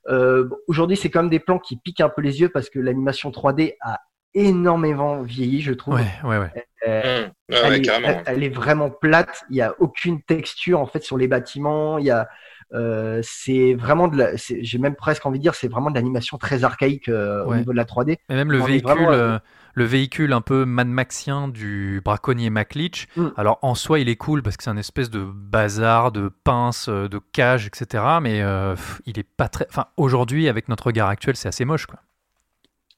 Euh, 0.10 0.50
Aujourd'hui, 0.68 0.98
c'est 0.98 1.10
quand 1.10 1.22
même 1.22 1.30
des 1.30 1.40
plans 1.40 1.60
qui 1.60 1.78
piquent 1.78 2.02
un 2.02 2.10
peu 2.10 2.22
les 2.22 2.42
yeux 2.42 2.50
parce 2.50 2.70
que 2.70 2.80
l'animation 2.80 3.32
3D 3.32 3.76
a 3.82 4.00
énormément 4.34 5.22
vieilli, 5.22 5.62
je 5.62 5.74
trouve. 5.74 5.96
Ouais, 5.96 6.08
ouais, 6.24 6.38
ouais. 6.40 6.52
Euh, 6.88 7.28
Mmh. 7.50 7.54
Ouais, 7.54 7.62
ouais, 7.62 7.68
elle, 7.68 7.74
est, 7.76 7.82
carrément. 7.82 8.08
elle- 8.08 8.24
elle 8.26 8.44
est 8.44 8.50
vraiment 8.50 8.90
plate. 8.90 9.44
Il 9.50 9.54
n'y 9.54 9.62
a 9.62 9.74
aucune 9.80 10.22
texture 10.22 10.80
en 10.80 10.86
fait 10.86 11.04
sur 11.04 11.18
les 11.18 11.28
bâtiments. 11.28 11.98
Il 11.98 12.06
y 12.06 12.12
a, 12.12 12.28
euh, 12.74 13.22
c'est 13.24 13.74
vraiment 13.76 14.08
de 14.10 14.18
la, 14.18 14.38
c'est- 14.38 14.64
j'ai 14.64 14.80
même 14.80 14.96
presque 14.96 15.26
envie 15.26 15.40
de 15.40 15.44
dire, 15.44 15.56
c'est 15.56 15.68
vraiment 15.70 15.90
de 15.92 15.96
l'animation 15.96 16.38
très 16.38 16.64
archaïque 16.64 17.08
euh, 17.10 17.46
au 17.46 17.56
niveau 17.56 17.72
de 17.72 17.78
la 17.78 17.86
3D. 17.86 18.18
Et 18.30 18.34
même 18.36 18.52
le 18.52 18.60
On 18.62 18.66
véhicule, 18.66 18.90
vraiment, 18.92 19.12
euh, 19.12 19.36
euh, 19.36 19.40
le 19.74 19.86
véhicule 19.86 20.34
un 20.34 20.42
peu 20.42 20.66
Mad 20.66 20.88
Maxien 20.88 21.48
du 21.48 22.02
braconnier 22.04 22.50
McLeach. 22.50 23.08
Mm. 23.16 23.28
Alors 23.38 23.60
en 23.62 23.76
soi, 23.76 24.00
il 24.00 24.10
est 24.10 24.16
cool 24.16 24.44
parce 24.44 24.58
que 24.58 24.64
c'est 24.64 24.70
un 24.70 24.78
espèce 24.78 25.10
de 25.10 25.24
bazar 25.24 26.12
de 26.12 26.30
pinces, 26.44 26.90
euh, 26.90 27.08
de 27.08 27.20
cages, 27.32 27.68
etc. 27.68 28.04
Mais 28.22 28.42
euh, 28.42 28.76
il 29.06 29.20
est 29.20 29.28
pas 29.28 29.48
très. 29.48 29.66
Enfin, 29.70 29.88
aujourd'hui, 29.98 30.48
avec 30.48 30.70
notre 30.70 30.88
regard 30.88 31.10
actuel, 31.10 31.36
c'est 31.36 31.48
assez 31.48 31.66
moche, 31.66 31.86
quoi. 31.86 32.00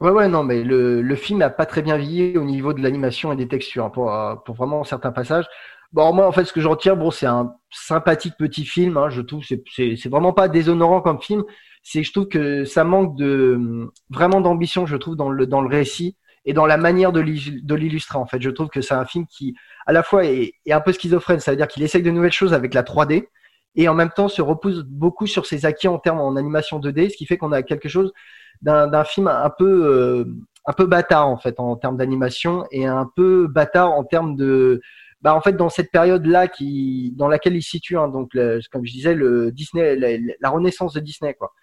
Ouais, 0.02 0.12
ouais, 0.12 0.28
non, 0.28 0.44
mais 0.44 0.64
le, 0.64 1.02
le 1.02 1.16
film 1.16 1.40
n'a 1.40 1.50
pas 1.50 1.66
très 1.66 1.82
bien 1.82 1.96
vieilli 1.96 2.38
au 2.38 2.44
niveau 2.44 2.74
de 2.74 2.82
l'animation 2.82 3.32
et 3.32 3.38
des 3.38 3.48
textures 3.48 3.86
hein, 3.86 3.90
pour, 3.90 4.14
euh, 4.14 4.36
pour 4.36 4.56
vraiment 4.56 4.84
certains 4.84 5.14
passages. 5.14 5.46
Bon, 5.94 6.12
moi, 6.14 6.28
en 6.28 6.34
fait, 6.34 6.44
ce 6.44 6.52
que 6.52 6.60
je 6.60 6.68
retire, 6.68 6.98
bon, 6.98 7.12
c'est 7.12 7.28
un 7.28 7.54
sympathique 7.72 8.34
petit 8.38 8.66
film. 8.66 8.98
hein, 8.98 9.10
je 9.10 9.22
trouve, 9.22 9.44
c'est, 9.46 9.64
c'est, 9.74 9.96
c'est 9.96 10.10
vraiment 10.10 10.34
pas 10.34 10.50
déshonorant 10.50 11.00
comme 11.00 11.22
film. 11.22 11.46
C'est, 11.82 12.04
je 12.04 12.12
trouve 12.12 12.28
que 12.28 12.66
ça 12.66 12.84
manque 12.84 13.16
de 13.16 13.90
vraiment 14.10 14.42
d'ambition, 14.42 14.86
je 14.86 14.98
trouve, 14.98 15.16
dans 15.16 15.30
le 15.30 15.48
dans 15.48 15.62
le 15.62 15.70
récit 15.70 16.18
et 16.46 16.54
dans 16.54 16.66
la 16.66 16.78
manière 16.78 17.12
de, 17.12 17.20
l'il- 17.20 17.66
de 17.66 17.76
l'illustrer. 17.76 18.18
En 18.18 18.26
fait, 18.26 18.42
je 18.42 18.50
trouve 18.50 18.70
que 18.70 18.82
c'est 18.82 18.94
un 18.94 19.06
film 19.06 19.26
qui, 19.28 19.56
à 19.86 19.94
la 19.94 20.04
fois, 20.04 20.26
est, 20.26 20.54
un 20.70 20.82
peu 20.82 20.92
schizophrène. 20.94 21.40
Ça 21.40 21.52
veut 21.52 21.58
dire 21.58 21.68
qu'il 21.68 21.84
essaye 21.84 22.04
de 22.04 22.12
nouvelles 22.12 22.32
choses 22.32 22.54
avec 22.54 22.74
la 22.74 22.84
3D 22.84 23.28
et 23.76 23.90
en 23.90 23.94
même 23.94 24.12
temps 24.12 24.28
se 24.30 24.42
repose 24.42 24.84
beaucoup 24.84 25.28
sur 25.28 25.46
ses 25.46 25.66
acquis 25.66 25.88
en 25.88 26.00
termes 26.00 26.20
en 26.20 26.36
animation 26.36 26.80
2D, 26.80 27.10
ce 27.12 27.18
qui 27.18 27.26
fait 27.26 27.38
qu'on 27.38 27.52
a 27.52 27.62
quelque 27.64 27.90
chose 27.90 28.14
d'un 28.62 29.04
film 29.04 29.28
un 29.28 29.50
peu 29.50 29.86
euh, 29.86 30.26
un 30.66 30.74
peu 30.74 30.86
bâtard 30.86 31.28
en 31.28 31.38
fait 31.38 31.60
en 31.60 31.76
termes 31.76 31.98
d'animation 31.98 32.66
et 32.72 32.86
un 32.86 33.10
peu 33.16 33.48
bâtard 33.48 33.92
en 33.92 34.04
termes 34.04 34.36
de 34.36 34.82
bah 35.22 35.36
en 35.36 35.42
fait 35.42 35.54
dans 35.54 35.70
cette 35.70 35.92
période 35.92 36.26
là 36.26 36.48
qui 36.48 37.14
dans 37.18 37.28
laquelle 37.28 37.56
il 37.56 37.62
situe 37.62 37.98
hein, 37.98 38.08
donc 38.08 38.32
comme 38.72 38.86
je 38.86 38.92
disais 38.92 39.14
le 39.14 39.52
Disney 39.52 39.96
la, 39.98 40.18
la 40.40 40.50
renaissance 40.50 40.94
de 40.94 41.02
Disney 41.02 41.34
quoi 41.34 41.54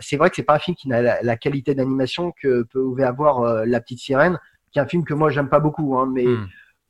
c'est 0.00 0.16
vrai 0.16 0.30
que 0.30 0.36
c'est 0.36 0.42
pas 0.42 0.54
un 0.56 0.58
film 0.58 0.74
qui 0.76 0.88
n'a 0.88 1.00
la, 1.02 1.22
la 1.22 1.36
qualité 1.36 1.74
d'animation 1.74 2.32
que 2.42 2.62
pouvait 2.64 3.04
avoir 3.04 3.40
euh, 3.42 3.64
la 3.66 3.80
petite 3.80 4.00
sirène 4.00 4.38
qui 4.72 4.78
est 4.78 4.82
un 4.82 4.86
film 4.86 5.04
que 5.04 5.14
moi 5.14 5.30
j'aime 5.30 5.48
pas 5.48 5.60
beaucoup 5.60 5.96
hein, 5.98 6.10
mais 6.12 6.24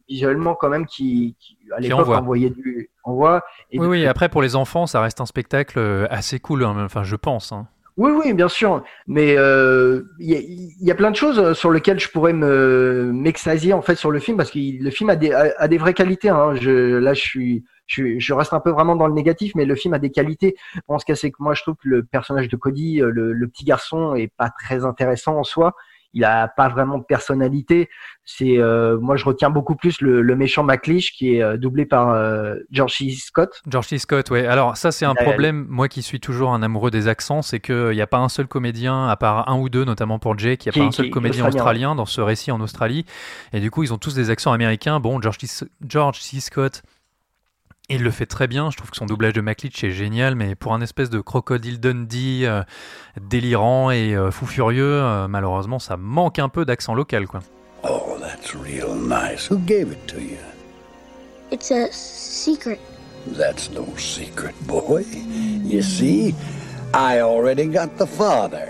visuellement 0.08 0.54
quand 0.54 0.68
même 0.70 0.86
qui, 0.86 1.36
qui 1.38 1.58
à 1.76 1.80
l'époque 1.80 2.08
envoyait 2.08 2.50
du 2.50 2.90
envoie 3.04 3.42
et 3.70 3.78
Oui, 3.78 3.84
du- 3.86 3.90
oui. 3.90 4.06
Après, 4.06 4.28
pour 4.30 4.40
les 4.42 4.56
enfants, 4.56 4.86
ça 4.86 5.00
reste 5.02 5.20
un 5.20 5.26
spectacle 5.26 5.78
euh, 5.78 6.06
assez 6.10 6.38
cool. 6.40 6.64
hein, 6.64 6.74
Enfin, 6.84 7.04
je 7.04 7.16
pense. 7.16 7.52
hein. 7.52 7.68
Oui, 7.98 8.10
oui, 8.12 8.32
bien 8.32 8.48
sûr. 8.48 8.82
Mais 9.06 9.34
euh, 9.36 10.02
il 10.18 10.30
y, 10.30 10.34
a, 10.36 10.40
y 10.86 10.90
a 10.90 10.94
plein 10.94 11.10
de 11.10 11.16
choses 11.16 11.52
sur 11.54 11.70
lesquelles 11.70 11.98
je 12.00 12.08
pourrais 12.08 12.32
me 12.32 13.10
m'extasier 13.12 13.72
en 13.74 13.82
fait 13.82 13.96
sur 13.96 14.10
le 14.10 14.18
film 14.20 14.36
parce 14.38 14.50
que 14.50 14.58
le 14.58 14.90
film 14.90 15.10
a 15.10 15.16
des, 15.16 15.32
a, 15.32 15.52
a 15.58 15.68
des 15.68 15.78
vraies 15.78 15.94
qualités. 15.94 16.28
Hein. 16.30 16.54
Je, 16.54 16.96
là, 16.96 17.12
je 17.12 17.20
suis, 17.20 17.64
je, 17.88 18.18
je 18.20 18.32
reste 18.32 18.52
un 18.54 18.60
peu 18.60 18.70
vraiment 18.70 18.94
dans 18.94 19.08
le 19.08 19.14
négatif, 19.14 19.52
mais 19.56 19.64
le 19.64 19.74
film 19.74 19.92
a 19.94 19.98
des 19.98 20.10
qualités. 20.10 20.56
Bon, 20.86 20.98
ce 21.00 21.10
a, 21.10 21.16
c'est 21.16 21.32
que 21.32 21.36
moi, 21.40 21.54
je 21.54 21.62
trouve 21.62 21.74
que 21.74 21.88
le 21.88 22.04
personnage 22.04 22.48
de 22.48 22.56
Cody, 22.56 23.02
euh, 23.02 23.10
le, 23.10 23.32
le 23.32 23.48
petit 23.48 23.64
garçon, 23.64 24.14
est 24.14 24.32
pas 24.36 24.50
très 24.50 24.84
intéressant 24.84 25.36
en 25.36 25.42
soi. 25.44 25.74
Il 26.14 26.24
a 26.24 26.48
pas 26.48 26.70
vraiment 26.70 26.96
de 26.96 27.04
personnalité. 27.04 27.90
C'est 28.24 28.56
euh, 28.58 28.98
moi, 28.98 29.16
je 29.16 29.26
retiens 29.26 29.50
beaucoup 29.50 29.76
plus 29.76 30.00
le, 30.00 30.22
le 30.22 30.36
méchant 30.36 30.62
McLeish 30.64 31.12
qui 31.12 31.34
est 31.36 31.42
euh, 31.42 31.58
doublé 31.58 31.84
par 31.84 32.08
euh, 32.08 32.54
George 32.70 32.94
C. 32.96 33.10
Scott. 33.10 33.60
George 33.68 33.86
C. 33.88 33.98
Scott, 33.98 34.30
ouais. 34.30 34.46
Alors 34.46 34.78
ça, 34.78 34.90
c'est 34.90 35.04
un 35.04 35.14
Euh, 35.18 35.22
problème. 35.22 35.66
Moi, 35.68 35.86
qui 35.88 36.00
suis 36.02 36.18
toujours 36.18 36.54
un 36.54 36.62
amoureux 36.62 36.90
des 36.90 37.08
accents, 37.08 37.42
c'est 37.42 37.60
qu'il 37.60 37.90
n'y 37.90 38.00
a 38.00 38.06
pas 38.06 38.18
un 38.18 38.30
seul 38.30 38.46
comédien, 38.48 39.06
à 39.06 39.16
part 39.16 39.50
un 39.50 39.58
ou 39.58 39.68
deux, 39.68 39.84
notamment 39.84 40.18
pour 40.18 40.38
Jake, 40.38 40.64
il 40.64 40.68
n'y 40.68 40.70
a 40.70 40.72
Qui- 40.72 40.80
pas 40.80 40.86
un 40.86 40.92
seul 40.92 41.10
comédien 41.10 41.44
australien. 41.46 41.60
australien 41.90 41.94
dans 41.94 42.06
ce 42.06 42.22
récit 42.22 42.50
en 42.52 42.60
Australie. 42.62 43.04
Et 43.52 43.60
du 43.60 43.70
coup, 43.70 43.82
ils 43.82 43.92
ont 43.92 43.98
tous 43.98 44.14
des 44.14 44.30
accents 44.30 44.52
américains. 44.52 45.00
Bon, 45.00 45.20
George 45.20 45.36
C. 45.42 45.66
George 45.86 46.20
C. 46.20 46.40
Scott. 46.40 46.82
Et 47.90 47.94
il 47.94 48.02
le 48.02 48.10
fait 48.10 48.26
très 48.26 48.46
bien, 48.46 48.70
je 48.70 48.76
trouve 48.76 48.90
que 48.90 48.98
son 48.98 49.06
doublage 49.06 49.32
de 49.32 49.40
McLeach 49.40 49.82
est 49.82 49.92
génial, 49.92 50.34
mais 50.34 50.54
pour 50.54 50.74
un 50.74 50.82
espèce 50.82 51.08
de 51.08 51.20
crocodile 51.20 51.80
Dundee 51.80 52.44
euh, 52.44 52.62
délirant 53.18 53.90
et 53.90 54.14
euh, 54.14 54.30
fou 54.30 54.44
furieux, 54.44 54.84
euh, 54.84 55.26
malheureusement 55.26 55.78
ça 55.78 55.96
manque 55.96 56.38
un 56.38 56.50
peu 56.50 56.66
d'accent 56.66 56.94
local 56.94 57.26
quoi. 57.26 57.40
Oh, 57.84 58.18
that's 58.20 58.54
real 58.54 58.94
nice. 58.94 59.50
Who 59.50 59.56
gave 59.64 59.90
it 59.90 60.06
to 60.08 60.20
you? 60.20 60.36
It's 61.50 61.70
a 61.70 61.90
secret. 61.90 62.78
That's 63.26 63.70
no 63.70 63.86
secret, 63.96 64.54
boy. 64.66 65.06
You 65.64 65.80
see, 65.80 66.34
I 66.92 67.20
already 67.20 67.68
got 67.68 67.96
the 67.96 68.06
father. 68.06 68.68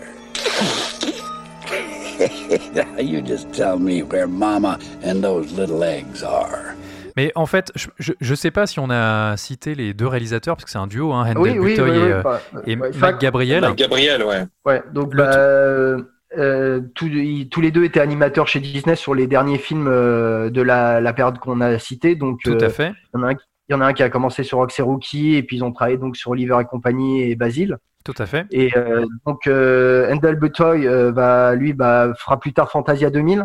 you 3.03 3.21
just 3.21 3.53
tell 3.53 3.81
me 3.81 4.05
where 4.05 4.29
Mama 4.29 4.79
and 5.03 5.25
those 5.25 5.51
little 5.51 5.83
eggs 5.83 6.23
are. 6.23 6.77
Mais 7.19 7.33
en 7.35 7.47
fait, 7.47 7.73
je, 7.75 8.13
je 8.21 8.35
sais 8.37 8.53
pas 8.53 8.69
si 8.69 8.79
on 8.79 8.91
a 8.91 9.37
cité 9.37 9.75
les 9.75 9.93
deux 9.93 10.07
réalisateurs, 10.07 10.55
parce 10.55 10.65
que 10.67 10.71
c'est 10.71 10.79
un 10.79 10.87
duo, 10.87 11.13
hein, 11.13 11.23
Handel 11.23 11.39
Oui, 11.39 11.59
oui, 11.59 11.71
Butoy 11.73 11.91
oui, 11.91 11.97
et, 11.97 12.01
oui, 12.05 12.13
euh, 12.13 12.23
bah, 12.23 12.41
et 12.65 12.71
ouais, 12.77 12.77
Mac 12.77 12.93
Fak- 12.95 13.21
Gabriel. 13.21 13.61
Mac 13.63 13.75
Gabriel, 13.75 14.23
ouais. 14.23 14.45
Ouais, 14.65 14.83
donc 14.93 15.13
Le 15.15 15.19
bah, 15.25 15.33
euh, 15.37 15.99
euh, 16.39 16.81
tous, 16.95 17.07
ils- 17.09 17.49
tous 17.49 17.61
les 17.61 17.73
deux 17.73 17.83
étaient 17.83 17.99
animateurs 17.99 18.47
chez 18.47 18.61
Disney 18.61 18.95
sur 18.95 19.17
les 19.17 19.27
derniers 19.27 19.59
films 19.59 19.89
euh, 19.89 20.49
de 20.49 20.63
la, 20.63 21.01
la 21.01 21.13
période 21.13 21.41
qu'on 21.41 21.61
a 21.61 21.77
citée. 21.81 22.15
Donc, 22.15 22.39
Tout 22.45 22.53
euh, 22.53 22.67
à 22.67 22.69
fait. 22.69 22.93
Il 23.15 23.19
y, 23.19 23.21
en 23.21 23.25
a 23.25 23.31
un, 23.31 23.35
qui- 23.35 23.45
il 23.69 23.73
y 23.73 23.75
en 23.75 23.81
a 23.81 23.87
un 23.87 23.93
qui 23.95 24.05
a 24.05 24.11
commencé 24.11 24.45
sur 24.45 24.59
Rox 24.59 24.79
et 24.79 24.83
Rookie, 24.83 25.35
et 25.35 25.43
puis 25.43 25.57
ils 25.57 25.65
ont 25.65 25.73
travaillé 25.73 25.97
donc 25.99 26.17
sur 26.17 26.31
Oliver 26.31 26.59
et 26.61 26.67
compagnie 26.67 27.23
et 27.29 27.35
Basile. 27.35 27.79
Tout 28.05 28.15
à 28.19 28.27
fait. 28.27 28.47
Et 28.53 28.71
euh, 28.77 29.05
donc, 29.27 29.49
euh, 29.49 30.09
Handel 30.15 30.37
Butoy, 30.37 30.87
euh, 30.87 31.11
va, 31.11 31.57
lui, 31.57 31.73
bah, 31.73 32.13
fera 32.17 32.39
plus 32.39 32.53
tard 32.53 32.71
Fantasia 32.71 33.11
2000, 33.11 33.45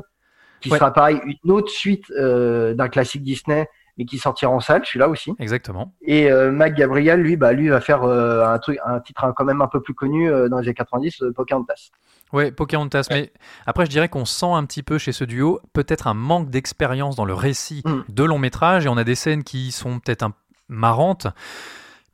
qui 0.63 0.71
Ouais. 0.71 0.77
sera 0.79 0.91
pareil, 0.91 1.19
une 1.43 1.51
autre 1.51 1.69
suite 1.69 2.09
euh, 2.11 2.73
d'un 2.73 2.87
classique 2.89 3.21
Disney, 3.23 3.67
mais 3.97 4.05
qui 4.05 4.17
sortira 4.17 4.51
en 4.51 4.59
salle, 4.59 4.81
celui-là 4.85 5.07
aussi. 5.09 5.31
Exactement. 5.37 5.93
Et 6.01 6.31
euh, 6.31 6.51
Mac 6.51 6.73
Gabriel, 6.75 7.21
lui, 7.21 7.35
bah, 7.35 7.53
lui 7.53 7.69
va 7.69 7.79
faire 7.79 8.03
euh, 8.03 8.43
un 8.45 8.57
truc, 8.57 8.79
un 8.83 8.99
titre 8.99 9.23
hein, 9.23 9.33
quand 9.37 9.45
même 9.45 9.61
un 9.61 9.67
peu 9.67 9.81
plus 9.81 9.93
connu 9.93 10.31
euh, 10.31 10.49
dans 10.49 10.57
les 10.57 10.67
années 10.67 10.73
90, 10.73 11.21
euh, 11.21 11.31
Pocahontas. 11.31 11.91
Ouais, 12.31 12.51
Pocahontas. 12.51 13.05
Mais 13.11 13.31
après, 13.67 13.85
je 13.85 13.91
dirais 13.91 14.09
qu'on 14.09 14.25
sent 14.25 14.47
un 14.51 14.65
petit 14.65 14.81
peu 14.81 14.97
chez 14.97 15.11
ce 15.11 15.23
duo 15.23 15.59
peut-être 15.73 16.07
un 16.07 16.15
manque 16.15 16.49
d'expérience 16.49 17.15
dans 17.15 17.25
le 17.25 17.35
récit 17.35 17.83
Mm. 17.85 18.01
de 18.09 18.23
long 18.23 18.39
métrage. 18.39 18.87
Et 18.87 18.89
on 18.89 18.97
a 18.97 19.03
des 19.03 19.13
scènes 19.13 19.43
qui 19.43 19.71
sont 19.71 19.99
peut-être 19.99 20.23
un- 20.23 20.33
marrantes, 20.69 21.27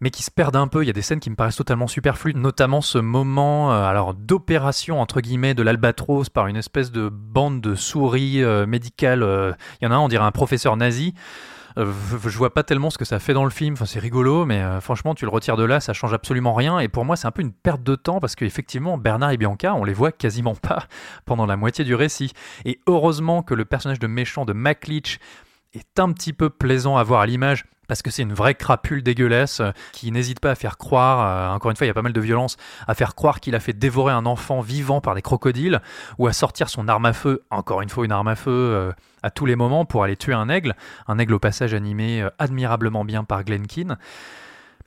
mais 0.02 0.12
qui 0.12 0.24
se 0.24 0.32
perdent 0.32 0.56
un 0.56 0.68
peu. 0.68 0.84
Il 0.84 0.88
y 0.88 0.90
a 0.90 0.94
des 0.94 1.02
scènes 1.02 1.20
qui 1.20 1.30
me 1.30 1.36
paraissent 1.36 1.56
totalement 1.56 1.88
superflues, 1.88 2.34
notamment 2.34 2.82
ce 2.82 2.98
moment 2.98 3.72
euh, 3.72 3.84
alors 3.84 4.14
d'opération 4.14 5.02
entre 5.02 5.22
guillemets 5.22 5.54
de 5.54 5.64
l'albatros 5.64 6.30
par 6.30 6.48
une 6.48 6.56
espèce 6.56 6.92
de 6.92 7.10
bande 7.10 7.62
de 7.62 7.76
souris 7.76 8.44
euh, 8.44 8.66
médicales. 8.66 9.24
euh, 9.24 9.52
Il 9.82 9.86
y 9.86 9.88
en 9.88 9.92
a 9.92 9.96
un, 9.96 10.00
on 10.00 10.08
dirait 10.08 10.26
un 10.26 10.32
professeur 10.32 10.78
nazi. 10.78 11.14
Je 11.78 12.38
vois 12.38 12.54
pas 12.54 12.64
tellement 12.64 12.90
ce 12.90 12.98
que 12.98 13.06
ça 13.06 13.20
fait 13.20 13.34
dans 13.34 13.46
le 13.46 13.52
film. 13.52 13.74
Enfin, 13.74 13.86
c'est 13.86 14.00
rigolo, 14.00 14.44
mais 14.44 14.62
franchement, 14.82 15.16
tu 15.16 15.24
le 15.24 15.32
retires 15.32 15.56
de 15.56 15.64
là, 15.64 15.80
ça 15.80 15.94
change 15.94 16.14
absolument 16.14 16.54
rien. 16.54 16.80
Et 16.80 16.90
pour 16.90 17.06
moi, 17.06 17.16
c'est 17.16 17.28
un 17.28 17.32
peu 17.32 17.42
une 17.42 17.54
perte 17.54 17.84
de 17.84 17.96
temps 17.96 18.20
parce 18.20 18.36
qu'effectivement, 18.36 18.98
Bernard 18.98 19.32
et 19.32 19.38
Bianca, 19.38 19.74
on 19.76 19.86
les 19.86 19.94
voit 19.94 20.12
quasiment 20.12 20.56
pas 20.62 20.88
pendant 21.24 21.46
la 21.46 21.56
moitié 21.56 21.86
du 21.86 21.96
récit. 21.96 22.34
Et 22.66 22.82
heureusement 22.88 23.44
que 23.44 23.54
le 23.54 23.64
personnage 23.64 24.00
de 24.00 24.08
méchant 24.08 24.44
de 24.44 24.52
MacLeach 24.52 25.20
est 25.74 26.00
un 26.02 26.12
petit 26.12 26.34
peu 26.34 26.50
plaisant 26.50 26.98
à 26.98 27.04
voir 27.04 27.22
à 27.22 27.26
l'image 27.26 27.64
parce 27.90 28.02
que 28.02 28.12
c'est 28.12 28.22
une 28.22 28.34
vraie 28.34 28.56
crapule 28.56 29.04
dégueulasse 29.04 29.60
euh, 29.60 29.72
qui 29.92 30.12
n'hésite 30.12 30.40
pas 30.40 30.52
à 30.52 30.56
faire 30.56 30.78
croire, 30.78 31.52
euh, 31.52 31.56
encore 31.56 31.72
une 31.72 31.76
fois 31.76 31.86
il 31.86 31.90
y 31.90 31.92
a 31.92 31.94
pas 31.96 32.04
mal 32.04 32.14
de 32.14 32.22
violence, 32.22 32.56
à 32.88 32.94
faire 32.94 33.16
croire 33.16 33.42
qu'il 33.42 33.56
a 33.56 33.60
fait 33.60 33.74
dévorer 33.74 34.14
un 34.14 34.26
enfant 34.26 34.62
vivant 34.62 35.02
par 35.02 35.16
des 35.16 35.22
crocodiles 35.22 35.82
ou 36.20 36.28
à 36.28 36.34
sortir 36.34 36.70
son 36.70 36.88
arme 36.88 37.06
à 37.06 37.14
feu, 37.14 37.44
encore 37.50 37.82
une 37.82 37.90
fois 37.90 38.06
une 38.06 38.14
arme 38.14 38.30
à 38.30 38.36
feu 38.36 38.52
euh, 38.52 38.92
à 39.24 39.32
tous 39.32 39.46
les 39.46 39.58
moments 39.58 39.84
pour 39.84 40.04
aller 40.04 40.16
tuer 40.16 40.34
un 40.34 40.48
aigle, 40.48 40.76
un 41.08 41.18
aigle 41.20 41.34
au 41.34 41.40
passage 41.40 41.74
animé 41.74 42.26
admirablement 42.38 43.04
bien 43.04 43.26
par 43.26 43.44
Glenn 43.44 43.68
Keane. 43.68 43.98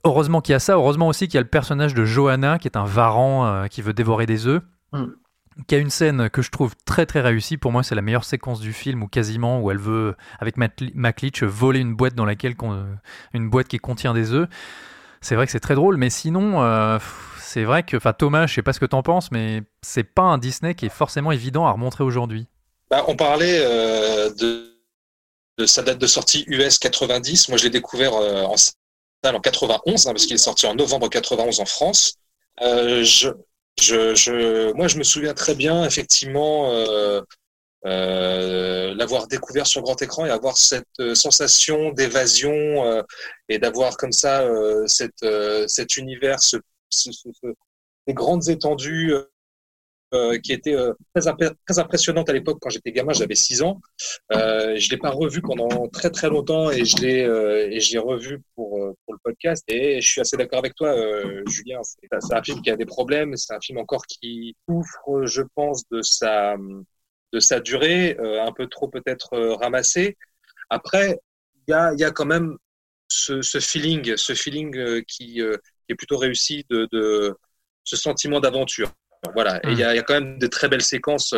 Heureusement 0.04 0.40
qu'il 0.40 0.52
y 0.52 0.56
a 0.56 0.58
ça, 0.58 0.74
heureusement 0.74 1.08
aussi 1.08 1.26
qu'il 1.26 1.34
y 1.34 1.38
a 1.38 1.42
le 1.42 1.48
personnage 1.48 1.92
de 1.92 2.04
Johanna 2.04 2.58
qui 2.58 2.66
est 2.66 2.78
un 2.78 2.86
varan 2.86 3.66
qui 3.68 3.82
veut 3.82 3.92
dévorer 3.92 4.24
des 4.24 4.46
œufs 4.46 4.62
Mm. 4.92 5.04
Qui 5.66 5.74
a 5.74 5.78
une 5.78 5.90
scène 5.90 6.30
que 6.30 6.42
je 6.42 6.50
trouve 6.50 6.74
très 6.84 7.06
très 7.06 7.20
réussie. 7.20 7.56
Pour 7.56 7.72
moi, 7.72 7.82
c'est 7.82 7.94
la 7.94 8.02
meilleure 8.02 8.24
séquence 8.24 8.60
du 8.60 8.72
film, 8.72 9.02
ou 9.02 9.08
quasiment, 9.08 9.60
où 9.60 9.70
elle 9.70 9.78
veut, 9.78 10.16
avec 10.38 10.56
McLeach, 10.56 11.42
voler 11.42 11.80
une 11.80 11.94
boîte 11.94 12.14
dans 12.14 12.24
laquelle 12.24 12.56
con- 12.56 12.86
une 13.34 13.50
boîte 13.50 13.68
qui 13.68 13.78
contient 13.78 14.14
des 14.14 14.32
œufs. 14.32 14.48
C'est 15.20 15.36
vrai 15.36 15.46
que 15.46 15.52
c'est 15.52 15.60
très 15.60 15.74
drôle, 15.74 15.96
mais 15.96 16.10
sinon, 16.10 16.62
euh, 16.62 16.98
c'est 17.38 17.64
vrai 17.64 17.82
que, 17.82 17.96
enfin, 17.96 18.12
Thomas, 18.12 18.46
je 18.46 18.54
sais 18.54 18.62
pas 18.62 18.72
ce 18.72 18.80
que 18.80 18.86
t'en 18.86 19.02
penses, 19.02 19.30
mais 19.30 19.62
c'est 19.82 20.04
pas 20.04 20.22
un 20.22 20.38
Disney 20.38 20.74
qui 20.74 20.86
est 20.86 20.92
forcément 20.92 21.32
évident 21.32 21.66
à 21.66 21.70
remontrer 21.70 22.02
aujourd'hui. 22.02 22.48
Bah, 22.90 23.04
on 23.08 23.16
parlait 23.16 23.60
euh, 23.62 24.30
de, 24.30 25.66
sa 25.66 25.82
date 25.82 25.98
de 25.98 26.06
sortie 26.06 26.44
US 26.48 26.78
90. 26.78 27.48
Moi, 27.50 27.58
je 27.58 27.64
l'ai 27.64 27.70
découvert 27.70 28.14
euh, 28.14 28.44
en 28.44 28.56
en 29.24 29.40
91, 29.40 30.06
hein, 30.06 30.12
parce 30.12 30.26
qu'il 30.26 30.34
est 30.34 30.38
sorti 30.38 30.66
en 30.66 30.74
novembre 30.74 31.08
91 31.08 31.60
en 31.60 31.64
France. 31.64 32.14
Euh, 32.60 33.04
je, 33.04 33.28
je, 33.81 34.15
je, 34.15 34.73
moi, 34.74 34.89
je 34.89 34.99
me 34.99 35.03
souviens 35.05 35.35
très 35.35 35.55
bien, 35.55 35.85
effectivement, 35.85 36.73
euh, 36.73 37.20
euh, 37.86 38.94
l'avoir 38.94 39.27
découvert 39.28 39.66
sur 39.66 39.82
grand 39.82 40.01
écran 40.03 40.27
et 40.27 40.31
avoir 40.31 40.57
cette 40.59 40.86
euh, 41.01 41.15
sensation 41.15 41.93
d'évasion 41.93 42.53
euh, 42.53 43.03
et 43.49 43.59
d'avoir 43.59 43.97
comme 43.97 44.12
ça 44.12 44.43
euh, 44.43 44.86
cette, 44.86 45.23
euh, 45.24 45.66
cet 45.69 45.97
univers, 45.97 46.40
ce, 46.43 46.59
ce- 46.90 47.12
ce- 47.12 47.31
ce- 47.43 47.55
ces 48.09 48.15
grandes 48.15 48.49
étendues 48.49 49.15
euh, 50.14 50.39
qui 50.39 50.52
étaient 50.52 50.74
euh, 50.74 50.93
très, 51.14 51.32
très 51.66 51.78
impressionnantes 51.78 52.28
à 52.28 52.32
l'époque 52.32 52.59
quand 52.60 52.70
j'étais 52.70 52.93
gamin, 52.93 53.12
j'avais 53.12 53.34
6 53.34 53.62
ans. 53.62 53.80
Euh, 54.32 54.76
je 54.76 54.90
l'ai 54.90 54.97
pas 54.98 55.10
revu 55.10 55.40
pendant 55.43 55.89
très 55.89 56.10
très 56.10 56.28
longtemps 56.28 56.70
et 56.70 56.84
je 56.84 56.97
l'ai 56.98 57.22
euh, 57.24 57.68
et 57.70 57.80
je 57.80 57.93
l'ai 57.93 57.98
revu 57.98 58.40
pour 58.55 58.82
euh, 58.82 58.94
pour 59.05 59.14
le 59.14 59.20
podcast 59.24 59.64
et 59.68 60.01
je 60.01 60.09
suis 60.09 60.20
assez 60.20 60.36
d'accord 60.36 60.59
avec 60.59 60.74
toi, 60.74 60.94
Julien. 61.47 61.80
C'est 61.82 62.34
un 62.34 62.43
film 62.43 62.62
qui 62.62 62.70
a 62.70 62.76
des 62.76 62.86
problèmes, 62.86 63.36
c'est 63.36 63.55
un 63.55 63.60
film 63.60 63.78
encore 63.78 64.06
qui 64.06 64.56
souffre, 64.68 65.24
je 65.24 65.43
pense, 65.55 65.82
de 65.90 66.02
sa 66.02 66.56
de 67.32 67.40
sa 67.40 67.60
durée, 67.60 68.16
un 68.20 68.52
peu 68.52 68.66
trop 68.66 68.89
peut-être 68.89 69.39
ramassée. 69.60 70.16
Après, 70.70 71.18
il 71.66 71.72
y 71.72 71.74
a 71.74 71.94
y 71.94 72.05
a 72.05 72.10
quand 72.10 72.26
même 72.26 72.56
ce, 73.09 73.43
ce 73.43 73.60
feeling, 73.60 74.16
ce 74.16 74.34
feeling 74.34 75.02
qui 75.05 75.34
qui 75.34 75.89
est 75.89 75.94
plutôt 75.94 76.18
réussi 76.18 76.64
de, 76.70 76.89
de 76.93 77.36
ce 77.84 77.97
sentiment 77.97 78.40
d'aventure. 78.40 78.93
Voilà, 79.35 79.59
et 79.59 79.73
il 79.73 79.78
y, 79.78 79.85
a, 79.85 79.93
il 79.93 79.97
y 79.97 79.99
a 80.01 80.03
quand 80.03 80.15
même 80.15 80.39
de 80.39 80.47
très 80.49 80.69
belles 80.69 80.82
séquences. 80.82 81.32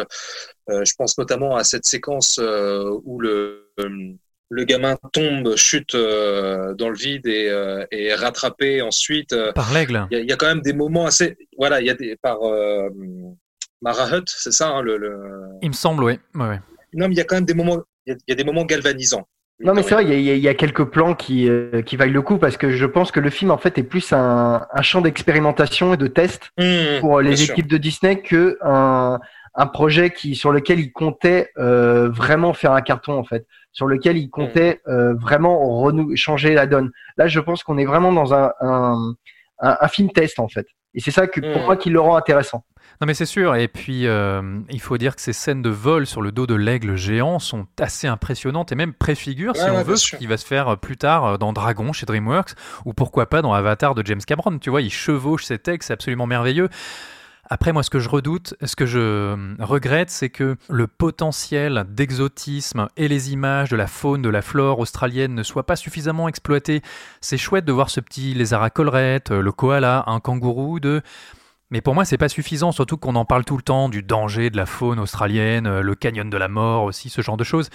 Euh, 0.70 0.84
je 0.84 0.92
pense 0.96 1.18
notamment 1.18 1.56
à 1.56 1.64
cette 1.64 1.84
séquence 1.84 2.38
euh, 2.42 2.98
où 3.04 3.20
le, 3.20 3.70
le 4.50 4.64
gamin 4.64 4.96
tombe, 5.12 5.54
chute 5.56 5.94
euh, 5.94 6.74
dans 6.74 6.88
le 6.88 6.96
vide 6.96 7.26
et, 7.26 7.52
et 7.90 8.06
est 8.06 8.14
rattrapé 8.14 8.80
ensuite. 8.80 9.34
Par 9.54 9.72
l'aigle. 9.72 10.06
Il 10.10 10.16
y, 10.16 10.20
a- 10.20 10.22
il 10.24 10.30
y 10.30 10.32
a 10.32 10.36
quand 10.36 10.46
même 10.46 10.62
des 10.62 10.72
moments 10.72 11.04
assez. 11.06 11.36
Voilà, 11.58 11.80
il 11.82 11.86
y 11.86 11.90
a 11.90 11.94
des. 11.94 12.16
Par 12.16 12.38
Mara 13.82 14.08
Hutt, 14.16 14.28
c'est 14.28 14.52
ça, 14.52 14.68
hein, 14.68 14.82
le, 14.82 14.96
le- 14.96 15.48
Il 15.62 15.68
me 15.68 15.74
semble, 15.74 16.04
oui. 16.04 16.18
Ouais, 16.34 16.48
ouais. 16.48 16.60
Non, 16.94 17.08
mais 17.08 17.14
il 17.14 17.18
y 17.18 17.20
a 17.20 17.24
quand 17.24 17.34
même 17.36 17.44
des 17.44 17.54
moments. 17.54 17.82
Il 18.06 18.12
y 18.12 18.14
a, 18.14 18.18
il 18.26 18.30
y 18.30 18.32
a 18.32 18.36
des 18.36 18.44
moments 18.44 18.64
galvanisants. 18.64 19.28
Non, 19.60 19.72
mais 19.72 19.82
c'est 19.82 19.94
vrai, 19.94 20.04
il 20.04 20.10
y, 20.10 20.12
a- 20.30 20.34
il 20.34 20.38
y 20.38 20.40
y 20.42 20.48
a 20.48 20.54
quelques 20.54 20.84
plans 20.84 21.14
qui, 21.14 21.48
euh, 21.48 21.80
qui 21.82 21.96
valent 21.96 22.12
le 22.12 22.22
coup 22.22 22.38
parce 22.38 22.56
que 22.56 22.70
je 22.70 22.86
pense 22.86 23.12
que 23.12 23.20
le 23.20 23.30
film, 23.30 23.50
en 23.52 23.56
fait, 23.58 23.78
est 23.78 23.84
plus 23.84 24.12
un, 24.12 24.66
un 24.72 24.82
champ 24.82 25.00
d'expérimentation 25.00 25.94
et 25.94 25.96
de 25.96 26.06
test 26.08 26.50
Mmh, 26.58 27.00
pour 27.00 27.20
les 27.20 27.36
sûr. 27.36 27.52
équipes 27.52 27.68
de 27.68 27.76
Disney 27.78 28.20
que 28.20 28.58
un, 28.62 29.20
un 29.54 29.66
projet 29.68 30.10
qui, 30.10 30.34
sur 30.34 30.50
lequel 30.50 30.80
ils 30.80 30.92
comptaient 30.92 31.50
euh, 31.56 32.08
vraiment 32.10 32.52
faire 32.52 32.72
un 32.72 32.82
carton, 32.82 33.16
en 33.16 33.24
fait, 33.24 33.46
sur 33.72 33.86
lequel 33.86 34.16
ils 34.18 34.28
comptaient 34.28 34.80
euh, 34.88 35.14
vraiment 35.14 35.80
renou 35.80 36.16
changer 36.16 36.54
la 36.54 36.66
donne. 36.66 36.90
Là, 37.16 37.28
je 37.28 37.38
pense 37.38 37.62
qu'on 37.62 37.78
est 37.78 37.84
vraiment 37.86 38.12
dans 38.12 38.34
un, 38.34 38.50
un, 38.60 39.14
un, 39.60 39.88
film 39.88 40.10
test, 40.10 40.40
en 40.40 40.48
fait. 40.48 40.66
Et 40.94 41.00
c'est 41.00 41.12
ça 41.12 41.28
que, 41.28 41.40
pour 41.40 41.62
Mm. 41.62 41.64
moi 41.66 41.76
qui 41.76 41.90
le 41.90 42.00
rend 42.00 42.16
intéressant. 42.16 42.64
Non 43.00 43.06
mais 43.06 43.14
c'est 43.14 43.26
sûr, 43.26 43.56
et 43.56 43.66
puis 43.66 44.06
euh, 44.06 44.60
il 44.70 44.80
faut 44.80 44.98
dire 44.98 45.16
que 45.16 45.22
ces 45.22 45.32
scènes 45.32 45.62
de 45.62 45.70
vol 45.70 46.06
sur 46.06 46.22
le 46.22 46.30
dos 46.30 46.46
de 46.46 46.54
l'aigle 46.54 46.94
géant 46.96 47.38
sont 47.38 47.66
assez 47.80 48.06
impressionnantes 48.06 48.70
et 48.70 48.76
même 48.76 48.92
préfigurent, 48.92 49.56
si 49.56 49.62
Ouais, 49.62 49.70
on 49.70 49.82
veut, 49.82 49.96
ce 49.96 50.16
qui 50.16 50.26
va 50.26 50.36
se 50.36 50.46
faire 50.46 50.78
plus 50.78 50.96
tard 50.96 51.24
euh, 51.24 51.36
dans 51.36 51.52
Dragon 51.52 51.92
chez 51.92 52.06
DreamWorks, 52.06 52.54
ou 52.84 52.92
pourquoi 52.92 53.26
pas 53.26 53.42
dans 53.42 53.52
Avatar 53.52 53.94
de 53.94 54.06
James 54.06 54.20
Cameron, 54.24 54.58
tu 54.58 54.70
vois, 54.70 54.80
il 54.80 54.92
chevauche 54.92 55.44
cet 55.44 55.66
aigle, 55.66 55.82
c'est 55.82 55.92
absolument 55.92 56.26
merveilleux. 56.26 56.68
Après, 57.50 57.72
moi, 57.72 57.82
ce 57.82 57.90
que 57.90 57.98
je 57.98 58.08
redoute, 58.08 58.54
ce 58.62 58.74
que 58.74 58.86
je 58.86 58.98
euh, 58.98 59.54
regrette, 59.58 60.10
c'est 60.10 60.30
que 60.30 60.56
le 60.70 60.86
potentiel 60.86 61.84
d'exotisme 61.90 62.88
et 62.96 63.06
les 63.06 63.32
images 63.32 63.68
de 63.68 63.76
la 63.76 63.86
faune, 63.86 64.22
de 64.22 64.30
la 64.30 64.40
flore 64.40 64.78
australienne 64.78 65.34
ne 65.34 65.42
soient 65.42 65.66
pas 65.66 65.76
suffisamment 65.76 66.28
exploités. 66.28 66.80
C'est 67.20 67.36
chouette 67.36 67.66
de 67.66 67.72
voir 67.72 67.90
ce 67.90 68.00
petit 68.00 68.32
lézard 68.34 68.62
à 68.62 68.70
collerette, 68.70 69.30
euh, 69.30 69.42
le 69.42 69.52
koala, 69.52 70.04
un 70.06 70.20
kangourou, 70.20 70.80
de... 70.80 71.02
Mais 71.70 71.80
pour 71.80 71.94
moi, 71.94 72.04
c'est 72.04 72.18
pas 72.18 72.28
suffisant, 72.28 72.72
surtout 72.72 72.96
qu'on 72.96 73.16
en 73.16 73.24
parle 73.24 73.44
tout 73.44 73.56
le 73.56 73.62
temps 73.62 73.88
du 73.88 74.02
danger 74.02 74.50
de 74.50 74.56
la 74.56 74.66
faune 74.66 74.98
australienne, 74.98 75.66
euh, 75.66 75.82
le 75.82 75.94
canyon 75.94 76.28
de 76.28 76.36
la 76.36 76.48
mort 76.48 76.84
aussi, 76.84 77.08
ce 77.08 77.22
genre 77.22 77.36
de 77.36 77.44
choses. 77.44 77.70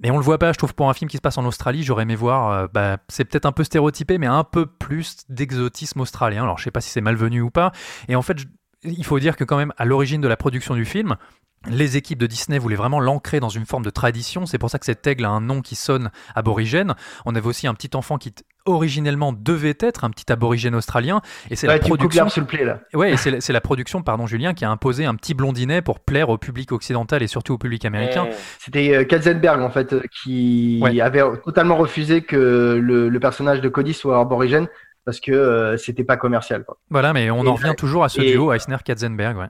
Mais 0.00 0.10
on 0.10 0.16
le 0.16 0.24
voit 0.24 0.38
pas, 0.38 0.52
je 0.52 0.58
trouve, 0.58 0.74
pour 0.74 0.90
un 0.90 0.94
film 0.94 1.08
qui 1.08 1.16
se 1.16 1.22
passe 1.22 1.38
en 1.38 1.44
Australie, 1.44 1.84
j'aurais 1.84 2.02
aimé 2.02 2.16
voir, 2.16 2.50
euh, 2.50 2.66
bah, 2.72 2.98
c'est 3.08 3.24
peut-être 3.24 3.46
un 3.46 3.52
peu 3.52 3.62
stéréotypé, 3.62 4.18
mais 4.18 4.26
un 4.26 4.44
peu 4.44 4.66
plus 4.66 5.18
d'exotisme 5.28 6.00
australien. 6.00 6.42
Alors 6.42 6.58
je 6.58 6.64
sais 6.64 6.72
pas 6.72 6.80
si 6.80 6.90
c'est 6.90 7.00
malvenu 7.00 7.40
ou 7.40 7.50
pas. 7.50 7.70
Et 8.08 8.16
en 8.16 8.22
fait, 8.22 8.38
il 8.82 9.04
faut 9.04 9.20
dire 9.20 9.36
que 9.36 9.44
quand 9.44 9.56
même, 9.56 9.72
à 9.76 9.84
l'origine 9.84 10.20
de 10.20 10.28
la 10.28 10.36
production 10.36 10.74
du 10.74 10.84
film, 10.84 11.16
les 11.68 11.96
équipes 11.96 12.18
de 12.18 12.26
Disney 12.26 12.58
voulaient 12.58 12.76
vraiment 12.76 12.98
l'ancrer 12.98 13.38
dans 13.38 13.48
une 13.48 13.66
forme 13.66 13.84
de 13.84 13.90
tradition. 13.90 14.46
C'est 14.46 14.58
pour 14.58 14.70
ça 14.70 14.80
que 14.80 14.86
cet 14.86 15.06
aigle 15.06 15.24
a 15.24 15.30
un 15.30 15.40
nom 15.40 15.60
qui 15.60 15.76
sonne 15.76 16.10
aborigène. 16.34 16.94
On 17.24 17.36
avait 17.36 17.46
aussi 17.46 17.68
un 17.68 17.74
petit 17.74 17.96
enfant 17.96 18.18
qui, 18.18 18.34
originellement 18.66 19.32
devait 19.32 19.76
être 19.80 20.04
un 20.04 20.10
petit 20.10 20.30
aborigène 20.32 20.74
australien. 20.74 21.20
Et 21.50 21.56
c'est 21.56 21.66
Ouais, 21.66 21.74
la 21.74 21.80
production. 21.80 22.26
le 22.36 22.44
pied, 22.44 22.64
là. 22.64 22.80
Ouais, 22.94 23.16
c'est 23.16 23.52
la, 23.52 23.60
production, 23.60 24.02
pardon 24.02 24.26
Julien, 24.26 24.54
qui 24.54 24.64
a 24.64 24.70
imposé 24.70 25.04
un 25.04 25.14
petit 25.14 25.34
blondinet 25.34 25.82
pour 25.82 26.00
plaire 26.00 26.28
au 26.28 26.38
public 26.38 26.72
occidental 26.72 27.22
et 27.22 27.26
surtout 27.26 27.54
au 27.54 27.58
public 27.58 27.84
américain. 27.84 28.26
C'était 28.58 28.94
euh, 28.94 29.04
Katzenberg 29.04 29.60
en 29.60 29.70
fait 29.70 29.92
euh, 29.92 30.02
qui 30.22 30.82
avait 31.00 31.22
totalement 31.44 31.76
refusé 31.76 32.22
que 32.22 32.78
le, 32.80 33.08
le 33.08 33.20
personnage 33.20 33.60
de 33.60 33.68
Cody 33.68 33.92
soit 33.94 34.18
aborigène 34.20 34.68
parce 35.04 35.18
que 35.20 35.32
euh, 35.32 35.76
c'était 35.76 36.04
pas 36.04 36.16
commercial. 36.16 36.64
Quoi. 36.64 36.76
Voilà, 36.90 37.12
mais 37.12 37.30
on 37.30 37.44
Et- 37.44 37.48
en 37.48 37.54
revient 37.54 37.74
toujours 37.76 38.04
à 38.04 38.08
ce 38.08 38.20
et- 38.20 38.30
duo 38.32 38.52
Eisner-Katzenberg. 38.52 39.36
Ouais. 39.36 39.46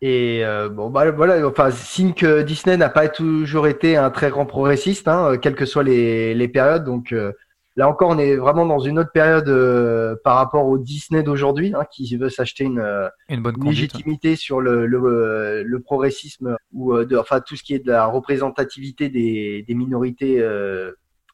Et 0.00 0.44
euh, 0.44 0.68
bon, 0.68 0.90
bah 0.90 1.10
voilà, 1.10 1.44
enfin, 1.46 1.70
signe 1.72 2.12
que 2.14 2.42
Disney 2.42 2.76
n'a 2.76 2.88
pas 2.88 3.08
toujours 3.08 3.66
été 3.66 3.96
un 3.96 4.10
très 4.10 4.30
grand 4.30 4.46
progressiste, 4.46 5.08
hein, 5.08 5.36
quelles 5.42 5.56
que 5.56 5.66
soient 5.66 5.82
les, 5.82 6.34
les 6.34 6.46
périodes. 6.48 6.84
Donc 6.84 7.12
euh, 7.12 7.32
là 7.78 7.88
encore, 7.88 8.10
on 8.10 8.18
est 8.18 8.34
vraiment 8.34 8.66
dans 8.66 8.80
une 8.80 8.98
autre 8.98 9.12
période 9.12 9.48
euh, 9.48 10.16
par 10.24 10.36
rapport 10.36 10.66
au 10.66 10.78
Disney 10.78 11.22
d'aujourd'hui, 11.22 11.72
hein, 11.76 11.84
qui 11.90 12.16
veut 12.16 12.28
s'acheter 12.28 12.64
une, 12.64 12.80
euh, 12.80 13.08
Une 13.28 13.40
bonne 13.40 13.54
une 13.56 13.62
conduite. 13.62 13.92
légitimité 13.92 14.34
sur 14.34 14.60
le, 14.60 14.86
le, 14.86 14.98
euh, 14.98 15.62
le 15.64 15.80
progressisme 15.80 16.56
ou 16.72 16.92
de, 17.04 17.16
enfin 17.16 17.40
tout 17.40 17.54
ce 17.54 17.62
qui 17.62 17.74
est 17.74 17.78
de 17.78 17.90
la 17.92 18.06
représentativité 18.06 19.08
des, 19.08 19.64
des 19.66 19.74
minorités 19.74 20.44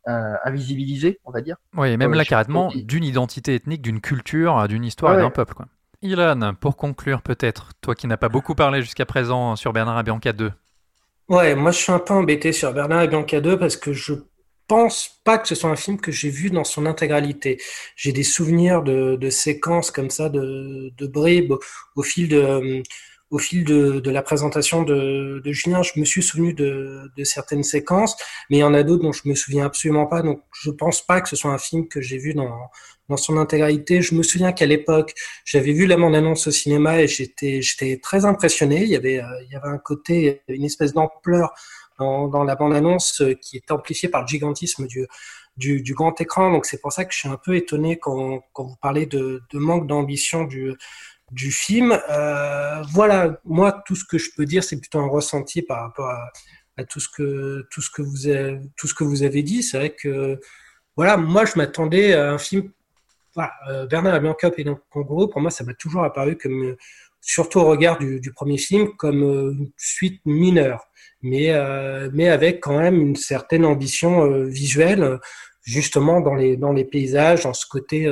invisibilisées, 0.06 1.18
on 1.24 1.30
va 1.30 1.40
dire. 1.40 1.56
Oui, 1.76 1.88
et 1.90 1.96
même 1.96 2.12
là, 2.12 2.24
carrément, 2.26 2.70
d'une 2.74 3.04
identité 3.04 3.54
ethnique, 3.54 3.80
d'une 3.80 4.00
culture, 4.02 4.68
d'une 4.68 4.84
histoire 4.84 5.12
Ouais, 5.12 5.18
et 5.18 5.20
d'un 5.22 5.28
ouais. 5.28 5.32
peuple. 5.32 5.54
Quoi. 5.54 5.66
Ilan, 6.02 6.52
pour 6.60 6.76
conclure 6.76 7.22
peut-être, 7.22 7.70
toi 7.80 7.94
qui 7.94 8.06
n'as 8.06 8.18
pas 8.18 8.28
beaucoup 8.28 8.54
parlé 8.54 8.82
jusqu'à 8.82 9.06
présent 9.06 9.56
sur 9.56 9.72
Bernard 9.72 9.98
et 10.00 10.02
Bianca 10.02 10.34
2. 10.34 10.52
Ouais, 11.30 11.54
moi 11.54 11.70
je 11.70 11.78
suis 11.78 11.90
un 11.92 11.98
peu 11.98 12.12
embêté 12.12 12.52
sur 12.52 12.74
Bernard 12.74 13.00
et 13.00 13.08
Bianca 13.08 13.40
2 13.40 13.58
parce 13.58 13.78
que 13.78 13.94
je 13.94 14.12
pense 14.66 15.20
pas 15.24 15.38
que 15.38 15.48
ce 15.48 15.54
soit 15.54 15.70
un 15.70 15.76
film 15.76 16.00
que 16.00 16.12
j'ai 16.12 16.30
vu 16.30 16.50
dans 16.50 16.64
son 16.64 16.86
intégralité. 16.86 17.60
J'ai 17.96 18.12
des 18.12 18.22
souvenirs 18.22 18.82
de, 18.82 19.30
séquences 19.30 19.90
comme 19.90 20.10
ça, 20.10 20.28
de, 20.28 20.92
de 20.96 21.06
bribes 21.06 21.54
au, 21.96 22.02
fil 22.02 22.28
de, 22.28 22.36
euh, 22.36 22.82
au 23.30 23.38
fil 23.38 23.64
de, 23.64 24.00
de 24.00 24.10
la 24.10 24.22
présentation 24.22 24.82
de, 24.82 25.42
Julien. 25.46 25.82
Je 25.82 25.98
me 25.98 26.04
suis 26.04 26.22
souvenu 26.22 26.54
de, 26.54 27.10
de 27.16 27.24
certaines 27.24 27.62
séquences, 27.64 28.16
mais 28.50 28.58
il 28.58 28.60
y 28.60 28.64
en 28.64 28.74
a 28.74 28.82
d'autres 28.82 29.02
dont 29.02 29.12
je 29.12 29.28
me 29.28 29.34
souviens 29.34 29.66
absolument 29.66 30.06
pas. 30.06 30.22
Donc 30.22 30.42
je 30.52 30.70
pense 30.70 31.04
pas 31.04 31.20
que 31.20 31.28
ce 31.28 31.36
soit 31.36 31.52
un 31.52 31.58
film 31.58 31.88
que 31.88 32.00
j'ai 32.00 32.18
vu 32.18 32.34
dans, 32.34 32.70
dans 33.08 33.16
son 33.16 33.36
intégralité. 33.36 34.02
Je 34.02 34.14
me 34.14 34.22
souviens 34.22 34.52
qu'à 34.52 34.66
l'époque, 34.66 35.14
j'avais 35.44 35.72
vu 35.72 35.86
la 35.86 35.96
bande-annonce 35.96 36.46
au 36.46 36.50
cinéma 36.50 37.02
et 37.02 37.08
j'étais, 37.08 37.60
j'étais 37.62 37.98
très 37.98 38.24
impressionné. 38.24 38.82
Il 38.82 38.88
y 38.88 38.96
avait, 38.96 39.20
euh, 39.20 39.42
il 39.46 39.52
y 39.52 39.56
avait 39.56 39.68
un 39.68 39.78
côté, 39.78 40.42
une 40.48 40.64
espèce 40.64 40.92
d'ampleur 40.92 41.52
dans, 41.98 42.44
la 42.44 42.56
bande-annonce 42.56 43.20
euh, 43.20 43.34
qui 43.34 43.56
est 43.56 43.70
amplifiée 43.70 44.08
par 44.08 44.22
le 44.22 44.26
gigantisme 44.26 44.86
du, 44.86 45.94
grand 45.94 46.20
écran. 46.20 46.50
Donc 46.52 46.66
c'est 46.66 46.80
pour 46.80 46.92
ça 46.92 47.04
que 47.04 47.12
je 47.12 47.18
suis 47.20 47.28
un 47.28 47.36
peu 47.36 47.56
étonné 47.56 47.98
quand, 47.98 48.42
vous 48.56 48.76
parlez 48.80 49.06
de, 49.06 49.42
manque 49.52 49.86
d'ambition 49.86 50.44
du, 50.44 50.76
film. 51.50 51.98
Euh, 52.10 52.82
voilà, 52.92 53.40
moi 53.44 53.82
tout 53.86 53.96
ce 53.96 54.04
que 54.04 54.18
je 54.18 54.30
peux 54.36 54.44
dire, 54.44 54.64
c'est 54.64 54.78
plutôt 54.78 55.00
un 55.00 55.08
ressenti 55.08 55.62
par 55.62 55.82
rapport 55.82 56.08
à, 56.08 56.84
tout 56.84 57.00
ce 57.00 57.08
que 57.08 59.02
vous 59.02 59.22
avez, 59.22 59.42
dit. 59.42 59.62
C'est 59.62 59.78
vrai 59.78 59.90
que 59.90 60.40
voilà, 60.96 61.16
moi 61.16 61.44
je 61.44 61.56
m'attendais 61.56 62.14
à 62.14 62.32
un 62.32 62.38
film 62.38 62.70
voilà, 63.34 63.52
euh, 63.68 63.86
Bernard 63.86 64.16
et 64.16 64.20
Bianca 64.20 64.50
et 64.56 64.64
Congo, 64.90 65.28
pour 65.28 65.40
moi, 65.40 65.50
ça 65.50 65.64
m'a 65.64 65.74
toujours 65.74 66.04
apparu 66.04 66.36
comme, 66.36 66.76
surtout 67.26 67.60
au 67.60 67.64
regard 67.64 67.98
du, 67.98 68.20
du 68.20 68.32
premier 68.32 68.58
film, 68.58 68.94
comme 68.96 69.22
euh, 69.22 69.52
une 69.52 69.70
suite 69.76 70.20
mineure, 70.26 70.84
mais, 71.22 71.50
euh, 71.50 72.10
mais 72.12 72.28
avec 72.28 72.60
quand 72.60 72.78
même 72.78 73.00
une 73.00 73.16
certaine 73.16 73.64
ambition 73.64 74.24
euh, 74.24 74.44
visuelle, 74.44 75.18
justement 75.62 76.20
dans 76.20 76.34
les, 76.34 76.56
dans 76.56 76.72
les 76.72 76.84
paysages, 76.84 77.44
dans 77.44 77.54
ce 77.54 77.66
côté 77.66 78.06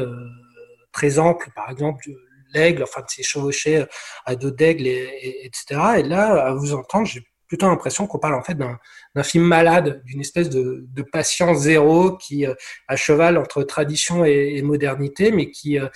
très 0.92 1.18
ample, 1.18 1.50
par 1.54 1.70
exemple, 1.70 2.08
l'aigle, 2.54 2.82
enfin 2.82 3.00
de 3.00 3.06
ces 3.08 3.22
chevauchés 3.22 3.84
à 4.24 4.36
dos 4.36 4.50
d'aigle, 4.50 4.86
et, 4.86 5.08
et- 5.22 5.46
etc. 5.46 5.80
Et 5.98 6.02
là, 6.02 6.46
à 6.46 6.54
vous 6.54 6.72
entendre, 6.74 7.06
j'ai 7.06 7.22
plutôt 7.48 7.66
l'impression 7.66 8.06
qu'on 8.06 8.18
parle 8.18 8.34
en 8.34 8.42
fait 8.42 8.54
d'un 8.56 9.22
film 9.22 9.44
malade, 9.44 10.02
d'une 10.06 10.20
espèce 10.22 10.48
de, 10.48 10.86
de 10.88 11.02
patience 11.02 11.58
zéro 11.58 12.16
qui 12.16 12.46
euh, 12.46 12.54
à 12.88 12.96
cheval 12.96 13.36
entre 13.36 13.62
tradition 13.62 14.24
et, 14.24 14.54
et 14.56 14.62
modernité, 14.62 15.30
mais 15.32 15.50
qui, 15.50 15.78
euh, 15.78 15.88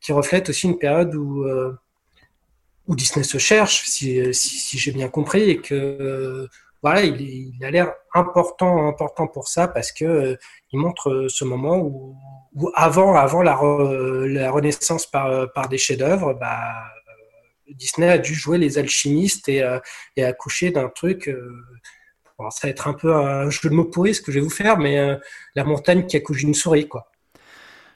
qui 0.00 0.12
reflète 0.12 0.48
aussi 0.48 0.66
une 0.66 0.78
période 0.78 1.14
où, 1.14 1.44
euh, 1.44 1.72
où 2.86 2.94
Disney 2.96 3.24
se 3.24 3.38
cherche, 3.38 3.84
si, 3.86 4.34
si, 4.34 4.58
si 4.58 4.78
j'ai 4.78 4.92
bien 4.92 5.08
compris, 5.08 5.42
et 5.50 5.58
que 5.60 5.74
euh, 5.74 6.48
voilà, 6.82 7.02
il, 7.02 7.20
il 7.20 7.64
a 7.64 7.70
l'air 7.70 7.92
important, 8.14 8.86
important 8.88 9.26
pour 9.26 9.48
ça 9.48 9.68
parce 9.68 9.90
que 9.92 10.04
euh, 10.04 10.36
il 10.72 10.78
montre 10.78 11.10
euh, 11.10 11.28
ce 11.28 11.44
moment 11.44 11.78
où, 11.78 12.16
où 12.54 12.70
avant, 12.74 13.14
avant 13.16 13.42
la, 13.42 13.54
re- 13.54 14.26
la 14.26 14.50
renaissance 14.50 15.06
par, 15.06 15.50
par 15.52 15.68
des 15.68 15.78
chefs-d'œuvre, 15.78 16.34
bah, 16.34 16.58
euh, 17.68 17.72
Disney 17.74 18.08
a 18.08 18.18
dû 18.18 18.34
jouer 18.34 18.58
les 18.58 18.76
alchimistes 18.78 19.48
et, 19.48 19.62
euh, 19.62 19.78
et 20.16 20.24
accoucher 20.24 20.70
d'un 20.70 20.88
truc. 20.90 21.28
euh, 21.28 21.50
bon, 22.38 22.50
ça 22.50 22.66
va 22.66 22.70
être 22.70 22.86
un 22.86 22.94
peu 22.94 23.14
un 23.14 23.48
jeu 23.48 23.70
de 23.70 23.74
mots 23.74 23.84
pourri 23.86 24.14
ce 24.14 24.20
que 24.20 24.30
je 24.30 24.38
vais 24.38 24.44
vous 24.44 24.50
faire, 24.50 24.76
mais 24.78 24.98
euh, 24.98 25.16
la 25.54 25.64
montagne 25.64 26.06
qui 26.06 26.16
accouche 26.18 26.40
d'une 26.44 26.54
souris, 26.54 26.86
quoi. 26.88 27.10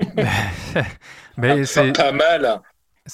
Mais 1.36 1.64
c'est 1.64 1.92
pas 1.92 2.12
mal. 2.12 2.60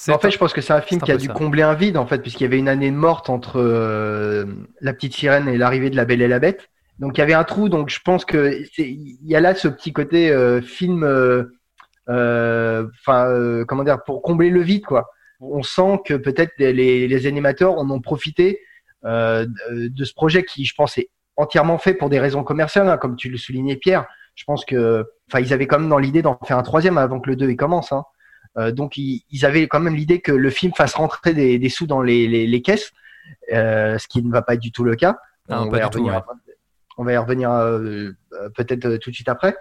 En 0.09 0.19
fait, 0.19 0.31
je 0.31 0.37
pense 0.37 0.53
que 0.53 0.61
c'est 0.61 0.73
un 0.73 0.81
film 0.81 0.99
qui 1.01 1.11
a 1.11 1.17
dû 1.17 1.27
ça. 1.27 1.33
combler 1.33 1.61
un 1.63 1.73
vide, 1.73 1.97
en 1.97 2.05
fait, 2.05 2.19
puisqu'il 2.19 2.43
y 2.43 2.47
avait 2.47 2.59
une 2.59 2.67
année 2.67 2.91
morte 2.91 3.29
entre 3.29 3.59
euh, 3.59 4.45
La 4.81 4.93
Petite 4.93 5.13
Sirène 5.13 5.47
et 5.47 5.57
l'arrivée 5.57 5.89
de 5.89 5.95
La 5.95 6.05
Belle 6.05 6.21
et 6.21 6.27
la 6.27 6.39
Bête. 6.39 6.69
Donc, 6.99 7.17
il 7.17 7.19
y 7.19 7.23
avait 7.23 7.33
un 7.33 7.43
trou. 7.43 7.69
Donc, 7.69 7.89
je 7.89 7.99
pense 8.03 8.25
que 8.25 8.63
c'est- 8.73 8.89
il 8.89 9.17
y 9.23 9.35
a 9.35 9.39
là 9.41 9.55
ce 9.55 9.67
petit 9.67 9.93
côté 9.93 10.29
euh, 10.31 10.61
film, 10.61 11.03
euh, 11.03 11.43
euh, 12.09 12.87
enfin, 13.01 13.27
euh, 13.29 13.65
comment 13.65 13.83
dire, 13.83 14.03
pour 14.03 14.21
combler 14.21 14.49
le 14.49 14.61
vide, 14.61 14.85
quoi. 14.85 15.09
On 15.39 15.63
sent 15.63 15.99
que 16.05 16.13
peut-être 16.13 16.53
les, 16.57 17.07
les- 17.07 17.27
animateurs 17.27 17.77
en 17.77 17.89
ont 17.89 17.99
profité 18.01 18.59
euh, 19.05 19.45
de 19.69 19.87
de 19.89 20.03
ce 20.05 20.13
projet 20.13 20.43
qui, 20.43 20.65
je 20.65 20.73
pense, 20.75 20.97
est 20.97 21.09
entièrement 21.37 21.77
fait 21.77 21.93
pour 21.93 22.09
des 22.09 22.19
raisons 22.19 22.43
commerciales, 22.43 22.87
hein, 22.89 22.97
comme 22.97 23.15
tu 23.15 23.29
le 23.29 23.37
soulignais, 23.37 23.75
Pierre. 23.75 24.05
Je 24.35 24.43
pense 24.45 24.65
que, 24.65 25.05
enfin, 25.29 25.41
ils 25.41 25.53
avaient 25.53 25.67
quand 25.67 25.79
même 25.79 25.89
dans 25.89 25.99
l'idée 25.99 26.21
d'en 26.21 26.39
faire 26.45 26.57
un 26.57 26.63
troisième 26.63 26.97
avant 26.97 27.19
que 27.19 27.29
le 27.29 27.35
2 27.35 27.49
il 27.49 27.55
commence. 27.57 27.91
Hein. 27.91 28.03
Euh, 28.57 28.71
donc 28.71 28.97
ils, 28.97 29.23
ils 29.31 29.45
avaient 29.45 29.67
quand 29.67 29.79
même 29.79 29.95
l'idée 29.95 30.21
que 30.21 30.31
le 30.31 30.49
film 30.49 30.73
fasse 30.73 30.93
rentrer 30.93 31.33
des, 31.33 31.59
des 31.59 31.69
sous 31.69 31.87
dans 31.87 32.01
les, 32.01 32.27
les, 32.27 32.47
les 32.47 32.61
caisses, 32.61 32.91
euh, 33.53 33.97
ce 33.97 34.07
qui 34.07 34.23
ne 34.23 34.31
va 34.31 34.41
pas 34.41 34.53
être 34.53 34.61
du 34.61 34.71
tout 34.71 34.83
le 34.83 34.95
cas. 34.95 35.17
Ah, 35.49 35.63
on, 35.63 35.69
va 35.69 35.77
y 35.77 35.81
tout, 35.89 35.99
revenir, 35.99 36.23
on 36.97 37.03
va 37.03 37.13
y 37.13 37.17
revenir 37.17 37.51
euh, 37.51 38.11
peut-être 38.55 38.97
tout 38.97 39.09
de 39.09 39.15
suite 39.15 39.29
après. 39.29 39.55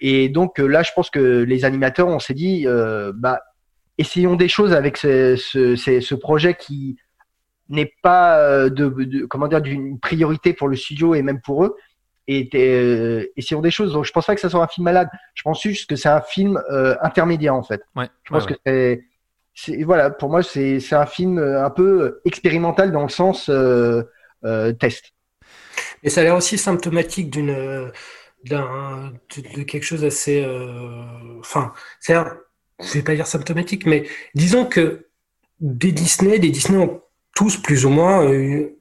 Et 0.00 0.28
donc 0.28 0.58
là, 0.58 0.82
je 0.82 0.90
pense 0.94 1.10
que 1.10 1.42
les 1.42 1.64
animateurs, 1.64 2.08
on 2.08 2.18
s'est 2.18 2.34
dit, 2.34 2.66
bah, 3.14 3.40
essayons 3.98 4.36
des 4.36 4.48
choses 4.48 4.72
avec 4.72 4.96
ce, 4.96 5.36
ce, 5.36 5.76
ce, 5.76 6.00
ce 6.00 6.14
projet 6.14 6.54
qui 6.54 6.96
n'est 7.68 7.92
pas 8.02 8.68
de, 8.68 8.88
de- 8.88 9.24
comment 9.26 9.48
dire 9.48 9.60
d'une 9.62 9.98
priorité 9.98 10.52
pour 10.52 10.68
le 10.68 10.76
studio 10.76 11.14
et 11.14 11.22
même 11.22 11.40
pour 11.40 11.64
eux 11.64 11.76
et 12.28 12.48
euh, 12.54 13.26
essayons 13.36 13.60
des 13.60 13.70
choses 13.70 13.92
donc 13.92 14.04
je 14.04 14.12
pense 14.12 14.26
pas 14.26 14.34
que 14.34 14.40
ça 14.40 14.50
soit 14.50 14.62
un 14.62 14.66
film 14.68 14.84
malade. 14.84 15.08
Je 15.34 15.42
pense 15.42 15.62
juste 15.62 15.88
que 15.88 15.96
c'est 15.96 16.08
un 16.08 16.20
film 16.20 16.60
euh, 16.70 16.96
intermédiaire 17.02 17.54
en 17.54 17.62
fait. 17.62 17.82
Ouais, 17.94 18.08
je 18.24 18.30
pense 18.32 18.46
ouais, 18.46 18.54
que 18.54 18.58
c'est 18.66 19.04
c'est 19.54 19.82
voilà 19.84 20.10
pour 20.10 20.28
moi 20.28 20.42
c'est 20.42 20.80
c'est 20.80 20.96
un 20.96 21.06
film 21.06 21.38
euh, 21.38 21.64
un 21.64 21.70
peu 21.70 22.20
expérimental 22.24 22.92
dans 22.92 23.02
le 23.02 23.08
sens 23.08 23.48
euh, 23.48 24.02
euh, 24.44 24.72
test. 24.72 25.12
Et 26.02 26.10
ça 26.10 26.20
a 26.20 26.24
l'air 26.24 26.36
aussi 26.36 26.58
symptomatique 26.58 27.30
d'une 27.30 27.50
euh, 27.50 27.90
d'un 28.44 29.12
de, 29.36 29.58
de 29.58 29.62
quelque 29.62 29.84
chose 29.84 30.04
assez 30.04 30.44
euh, 30.44 31.38
enfin 31.40 31.72
c'est 32.00 32.14
je 32.14 32.92
vais 32.92 33.02
pas 33.02 33.14
dire 33.14 33.26
symptomatique 33.26 33.86
mais 33.86 34.06
disons 34.34 34.66
que 34.66 35.06
des 35.60 35.92
Disney 35.92 36.38
des 36.38 36.50
Disney 36.50 36.78
ont 36.78 37.02
tous 37.34 37.56
plus 37.56 37.86
ou 37.86 37.90
moins 37.90 38.24
euh, 38.24 38.75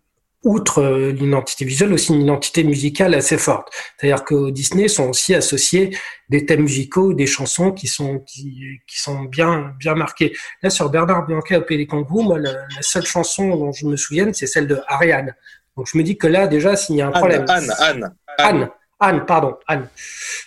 outre 0.45 0.81
euh, 0.81 1.11
l'identité 1.11 1.65
visuelle 1.65 1.91
aussi 1.91 2.13
une 2.13 2.21
identité 2.21 2.63
musicale 2.63 3.13
assez 3.13 3.37
forte 3.37 3.67
c'est-à-dire 3.97 4.23
qu'au 4.23 4.51
Disney 4.51 4.87
sont 4.87 5.09
aussi 5.09 5.35
associés 5.35 5.97
des 6.29 6.45
thèmes 6.45 6.61
musicaux 6.61 7.13
des 7.13 7.27
chansons 7.27 7.71
qui 7.71 7.87
sont 7.87 8.19
qui, 8.19 8.79
qui 8.87 9.01
sont 9.01 9.23
bien 9.23 9.73
bien 9.77 9.95
marquées 9.95 10.33
là 10.63 10.69
sur 10.69 10.89
Bernard 10.89 11.25
Bianca 11.27 11.59
au 11.59 11.63
Pays 11.63 11.77
des 11.77 11.87
Kangourous 11.87 12.23
moi 12.23 12.39
la, 12.39 12.53
la 12.53 12.81
seule 12.81 13.05
chanson 13.05 13.57
dont 13.57 13.73
je 13.73 13.85
me 13.85 13.97
souvienne 13.97 14.33
c'est 14.33 14.47
celle 14.47 14.67
de 14.67 14.79
Ariane 14.87 15.35
donc 15.75 15.87
je 15.91 15.97
me 15.97 16.03
dis 16.03 16.17
que 16.17 16.27
là 16.27 16.47
déjà 16.47 16.77
s'il 16.77 16.95
y 16.95 17.01
a 17.01 17.07
un 17.07 17.11
Anne, 17.11 17.19
problème 17.19 17.45
Anne, 17.49 17.71
Anne. 17.79 18.15
Anne, 18.37 18.69
Anne, 18.99 19.25
pardon, 19.25 19.57
Anne. 19.67 19.87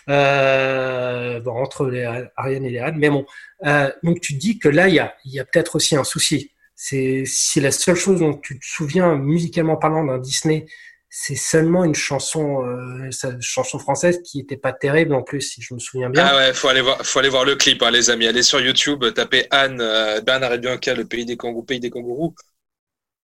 Euh, 0.09 1.41
bon, 1.41 1.53
entre 1.53 1.87
les 1.87 2.05
Ariane 2.37 2.65
et 2.65 2.71
les 2.71 2.79
Anne, 2.79 2.97
mais 2.99 3.11
bon. 3.11 3.27
Euh, 3.67 3.91
donc 4.03 4.21
tu 4.21 4.35
te 4.35 4.39
dis 4.39 4.59
que 4.59 4.69
là, 4.69 4.89
il 4.89 4.95
y 4.95 4.99
a, 4.99 5.15
il 5.25 5.33
y 5.33 5.41
a 5.41 5.45
peut-être 5.45 5.77
aussi 5.77 5.97
un 5.97 6.05
souci. 6.05 6.53
C'est 6.81 7.25
si 7.27 7.61
la 7.61 7.73
seule 7.73 7.97
chose 7.97 8.21
dont 8.21 8.35
tu 8.35 8.57
te 8.61 8.65
souviens 8.65 9.17
musicalement 9.17 9.77
parlant 9.77 10.05
d'un 10.05 10.19
Disney, 10.19 10.65
c'est 11.11 11.35
seulement 11.35 11.83
une 11.83 11.97
chanson, 11.97 12.65
euh, 12.65 13.11
chanson 13.41 13.81
française 13.81 14.21
qui 14.23 14.39
était 14.39 14.57
pas 14.57 14.73
terrible 14.73 15.13
en 15.15 15.23
plus, 15.23 15.41
si 15.41 15.61
je 15.61 15.75
me 15.75 15.81
souviens 15.81 16.09
bien. 16.09 16.25
Ah 16.25 16.37
ouais, 16.37 16.53
faut 16.55 16.69
aller 16.69 16.81
voir, 16.81 17.05
faut 17.05 17.19
aller 17.19 17.31
voir 17.31 17.45
le 17.45 17.57
clip, 17.57 17.83
hein, 17.83 17.91
les 17.91 18.11
amis. 18.11 18.29
Allez 18.29 18.45
sur 18.45 18.61
YouTube, 18.61 19.05
tapez 19.13 19.47
Anne, 19.51 19.81
euh, 19.81 20.21
Bernard 20.21 20.53
et 20.53 20.59
Bianca, 20.59 20.95
le 20.95 21.05
pays 21.05 21.25
des 21.25 21.37
kangourous, 21.37 21.65
pays 21.65 21.81
des 21.81 21.91
kangourous. 21.91 22.37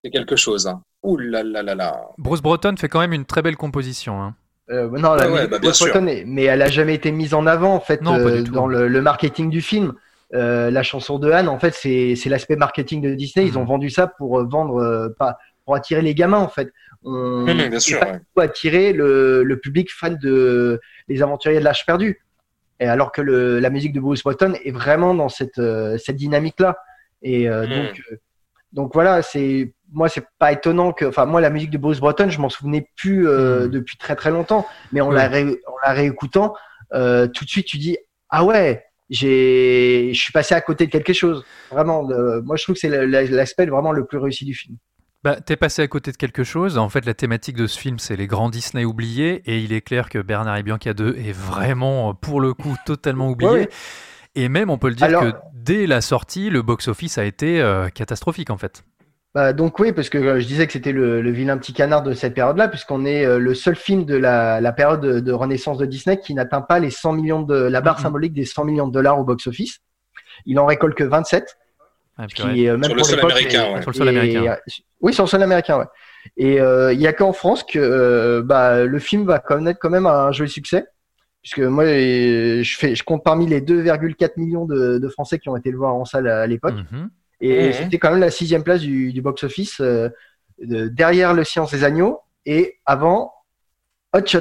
C'est 0.03 0.11
quelque 0.11 0.35
chose. 0.35 0.67
Hein. 0.67 0.83
Ouh 1.03 1.15
là 1.15 1.41
là 1.41 1.63
là 1.63 1.75
là. 1.75 2.09
Bruce 2.17 2.41
Breton 2.41 2.75
fait 2.77 2.89
quand 2.89 2.99
même 2.99 3.13
une 3.13 3.25
très 3.25 3.41
belle 3.41 3.55
composition. 3.55 4.21
hein. 4.21 4.35
Euh, 4.69 4.89
non, 4.89 5.13
la 5.13 5.27
Ouais, 5.29 5.33
ouais, 5.33 5.47
bah, 5.47 5.59
bien 5.59 5.71
est- 6.07 6.25
mais 6.25 6.43
elle 6.43 6.61
a 6.61 6.67
jamais 6.69 6.95
été 6.95 7.11
mise 7.11 7.33
en 7.33 7.45
avant 7.45 7.73
en 7.73 7.79
fait 7.79 8.01
Non, 8.01 8.15
pas 8.15 8.19
euh, 8.19 8.37
du 8.39 8.43
tout. 8.45 8.51
dans 8.51 8.67
le, 8.67 8.89
le 8.89 9.01
marketing 9.01 9.49
du 9.49 9.61
film. 9.61 9.93
Euh, 10.33 10.71
la 10.71 10.83
chanson 10.83 11.19
de 11.19 11.29
Anne, 11.31 11.47
en 11.47 11.59
fait, 11.59 11.73
c'est 11.73 12.15
l'aspect 12.29 12.55
marketing 12.55 13.01
de 13.01 13.13
Disney. 13.13 13.45
Ils 13.45 13.57
ont 13.57 13.61
Mhm. 13.61 13.67
vendu 13.67 13.89
ça 13.89 14.07
pour 14.07 14.39
euh, 14.39 14.43
vendre, 14.49 14.77
euh, 14.81 15.09
pas 15.17 15.37
pour 15.65 15.75
attirer 15.75 16.01
les 16.03 16.13
gamins 16.13 16.39
en 16.39 16.47
fait. 16.47 16.69
On 17.03 17.45
Mhm, 17.47 17.69
bien 17.69 17.79
sûr, 17.79 17.99
pas 17.99 18.11
ouais. 18.37 18.43
attirer 18.43 18.93
le, 18.93 19.43
le 19.43 19.59
public 19.59 19.89
fan 19.91 20.15
de 20.21 20.79
les 21.07 21.21
Aventuriers 21.23 21.59
de 21.59 21.63
l'âge 21.63 21.85
perdu. 21.85 22.21
Et 22.79 22.85
alors 22.87 23.11
que 23.11 23.21
le, 23.21 23.59
la 23.59 23.69
musique 23.71 23.93
de 23.93 23.99
Bruce 23.99 24.23
Wotton 24.23 24.53
est 24.63 24.71
vraiment 24.71 25.13
dans 25.15 25.29
cette 25.29 25.57
euh, 25.59 25.97
cette 25.97 26.17
dynamique 26.17 26.59
là. 26.59 26.77
Et 27.23 27.49
euh, 27.49 27.65
Mhm. 27.65 27.73
donc 27.73 28.01
euh, 28.11 28.15
donc 28.73 28.93
voilà, 28.93 29.21
c'est 29.23 29.73
moi 29.91 30.07
c'est 30.09 30.25
pas 30.39 30.51
étonnant 30.51 30.91
que, 30.91 31.05
enfin 31.05 31.25
moi 31.25 31.41
la 31.41 31.49
musique 31.49 31.71
de 31.71 31.77
Bruce 31.79 31.99
Breton, 31.99 32.29
je 32.29 32.39
m'en 32.39 32.49
souvenais 32.49 32.87
plus 32.95 33.27
euh, 33.27 33.63
Mhm. 33.65 33.69
depuis 33.69 33.97
très 33.97 34.15
très 34.15 34.29
longtemps, 34.31 34.67
mais 34.91 35.01
en 35.01 35.09
la 35.11 35.27
ré- 35.27 35.61
en 35.67 35.75
la 35.87 35.93
réécoutant, 35.93 36.53
euh, 36.93 37.27
tout 37.27 37.43
de 37.45 37.49
suite 37.49 37.65
tu 37.67 37.77
dis 37.77 37.97
ah 38.29 38.43
ouais, 38.45 38.84
j'ai 39.09 40.11
je 40.13 40.19
suis 40.19 40.31
passé 40.33 40.55
à 40.55 40.61
côté 40.61 40.85
de 40.87 40.91
quelque 40.91 41.13
chose. 41.13 41.43
Vraiment, 41.71 42.01
le- 42.07 42.41
moi 42.41 42.55
je 42.55 42.63
trouve 42.63 42.75
que 42.75 42.79
c'est 42.79 42.89
l'aspect 43.07 43.65
vraiment 43.65 43.91
le 43.91 44.05
plus 44.05 44.17
réussi 44.17 44.45
du 44.45 44.53
film. 44.53 44.77
Bah, 45.23 45.41
t'es 45.41 45.55
passé 45.55 45.81
à 45.81 45.87
côté 45.87 46.11
de 46.11 46.17
quelque 46.17 46.43
chose. 46.43 46.77
En 46.77 46.87
fait, 46.89 47.03
la 47.05 47.15
thématique 47.15 47.55
de 47.55 47.65
ce 47.65 47.79
film, 47.79 47.97
c'est 47.97 48.15
les 48.15 48.27
grands 48.27 48.49
Disney 48.49 48.85
oubliés. 48.85 49.41
Et 49.47 49.57
il 49.59 49.73
est 49.73 49.81
clair 49.81 50.07
que 50.07 50.19
Bernard 50.19 50.57
et 50.57 50.61
Bianca 50.63 50.93
2 50.93 51.15
est 51.17 51.31
vraiment, 51.31 52.13
pour 52.13 52.39
le 52.39 52.53
coup, 52.53 52.75
totalement 52.85 53.29
oublié. 53.31 53.49
Ouais. 53.51 53.69
Et 54.35 54.49
même, 54.49 54.69
on 54.69 54.77
peut 54.77 54.89
le 54.89 54.93
dire 54.93 55.07
Alors- 55.07 55.23
que 55.23 55.31
dès 55.55 55.87
la 55.87 56.01
sortie, 56.01 56.51
le 56.51 56.61
box-office 56.61 57.17
a 57.17 57.25
été 57.25 57.59
euh, 57.59 57.89
catastrophique, 57.89 58.51
en 58.51 58.57
fait. 58.57 58.83
Bah, 59.35 59.51
donc 59.51 59.77
oui, 59.79 59.91
parce 59.91 60.07
que 60.07 60.17
euh, 60.17 60.39
je 60.39 60.47
disais 60.47 60.65
que 60.65 60.71
c'était 60.71 60.93
le, 60.93 61.21
le 61.21 61.29
vilain 61.29 61.57
petit 61.57 61.73
canard 61.73 62.03
de 62.03 62.13
cette 62.13 62.33
période-là, 62.33 62.69
puisqu'on 62.69 63.05
est 63.05 63.25
euh, 63.25 63.37
le 63.37 63.53
seul 63.53 63.75
film 63.75 64.05
de 64.05 64.15
la, 64.15 64.61
la 64.61 64.71
période 64.71 65.01
de, 65.01 65.31
renaissance 65.33 65.77
de 65.77 65.85
Disney 65.85 66.17
qui 66.17 66.33
n'atteint 66.33 66.61
pas 66.61 66.79
les 66.79 66.89
100 66.89 67.11
millions 67.11 67.41
de 67.41 67.53
la 67.53 67.81
barre 67.81 67.99
symbolique 67.99 68.31
des 68.31 68.45
100 68.45 68.63
millions 68.63 68.87
de 68.87 68.93
dollars 68.93 69.19
au 69.19 69.25
box-office. 69.25 69.81
Il 70.45 70.57
en 70.57 70.65
récolte 70.65 70.95
que 70.95 71.03
27. 71.03 71.57
Ah, 72.17 72.27
qui 72.27 72.65
est, 72.65 72.69
euh, 72.69 72.77
même 72.77 72.85
Sur 72.85 72.95
le 72.95 73.01
pour 73.01 73.07
sol 73.07 73.31
américain, 73.31 73.73
ouais. 73.73 73.81
Sur 73.81 73.91
le 73.91 73.97
sol 73.97 74.07
américain. 74.07 74.57
Oui, 75.01 75.13
sur 75.13 75.25
le 75.25 75.29
sol 75.29 75.43
américain, 75.43 75.79
ouais. 75.79 75.85
Et 76.37 76.61
euh, 76.61 76.93
il 76.93 77.01
y 77.01 77.07
a 77.07 77.11
qu'en 77.11 77.33
France 77.33 77.63
que 77.63 77.77
euh, 77.77 78.41
bah, 78.41 78.85
le 78.85 78.99
film 78.99 79.25
va 79.25 79.39
connaître 79.39 79.79
quand 79.81 79.89
même 79.89 80.05
un 80.05 80.31
joli 80.31 80.49
succès, 80.49 80.85
puisque 81.41 81.59
moi, 81.59 81.85
je, 81.85 82.75
fais, 82.77 82.95
je 82.95 83.03
compte 83.03 83.23
parmi 83.23 83.47
les 83.47 83.59
2,4 83.59 84.31
millions 84.37 84.65
de, 84.65 84.97
de 84.97 85.09
Français 85.09 85.39
qui 85.39 85.49
ont 85.49 85.57
été 85.57 85.71
le 85.71 85.77
voir 85.77 85.93
en 85.93 86.05
salle 86.05 86.29
à, 86.29 86.41
à 86.41 86.47
l'époque. 86.47 86.75
Mhm. 86.89 87.09
Et 87.41 87.73
c'était 87.73 87.99
quand 87.99 88.11
même 88.11 88.19
la 88.19 88.31
sixième 88.31 88.63
place 88.63 88.81
du, 88.81 89.11
du 89.13 89.21
box-office, 89.21 89.79
euh, 89.81 90.09
de- 90.61 90.87
derrière 90.87 91.33
Le 91.33 91.43
Silence 91.43 91.71
des 91.71 91.83
Agneaux 91.83 92.19
et 92.45 92.75
avant 92.85 93.33
Hot 94.13 94.25
Shot. 94.25 94.39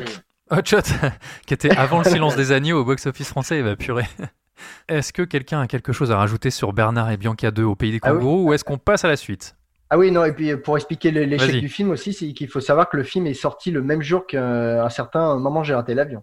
Hot 0.50 0.64
Shot, 0.64 0.78
qui 1.46 1.54
était 1.54 1.76
avant 1.76 1.98
le 1.98 2.04
silence 2.04 2.36
des 2.36 2.52
agneaux 2.52 2.80
au 2.80 2.84
box-office 2.84 3.28
français, 3.28 3.62
bah 3.62 3.76
purée. 3.76 4.06
Est-ce 4.88 5.12
que 5.12 5.22
quelqu'un 5.22 5.60
a 5.60 5.66
quelque 5.66 5.92
chose 5.92 6.12
à 6.12 6.16
rajouter 6.16 6.50
sur 6.50 6.72
Bernard 6.72 7.10
et 7.10 7.16
Bianca 7.16 7.50
2 7.50 7.64
au 7.64 7.74
pays 7.74 7.90
des 7.90 7.98
Ah 8.02 8.12
oui. 8.12 8.18
kangourous 8.20 8.48
ou 8.48 8.52
est-ce 8.52 8.64
qu'on 8.64 8.78
passe 8.78 9.04
à 9.04 9.08
la 9.08 9.16
suite? 9.16 9.56
Ah 9.90 9.98
oui, 9.98 10.10
non, 10.10 10.24
et 10.24 10.32
puis 10.32 10.56
pour 10.56 10.76
expliquer 10.76 11.10
l'échec 11.10 11.60
du 11.60 11.68
film 11.68 11.90
aussi, 11.90 12.12
c'est 12.12 12.32
qu'il 12.32 12.48
faut 12.48 12.60
savoir 12.60 12.88
que 12.88 12.96
le 12.96 13.02
film 13.02 13.26
est 13.26 13.34
sorti 13.34 13.70
le 13.70 13.82
même 13.82 14.02
jour 14.02 14.26
qu'un 14.26 14.88
certain 14.88 15.38
Maman, 15.38 15.62
j'ai 15.62 15.74
raté 15.74 15.94
l'avion. 15.94 16.22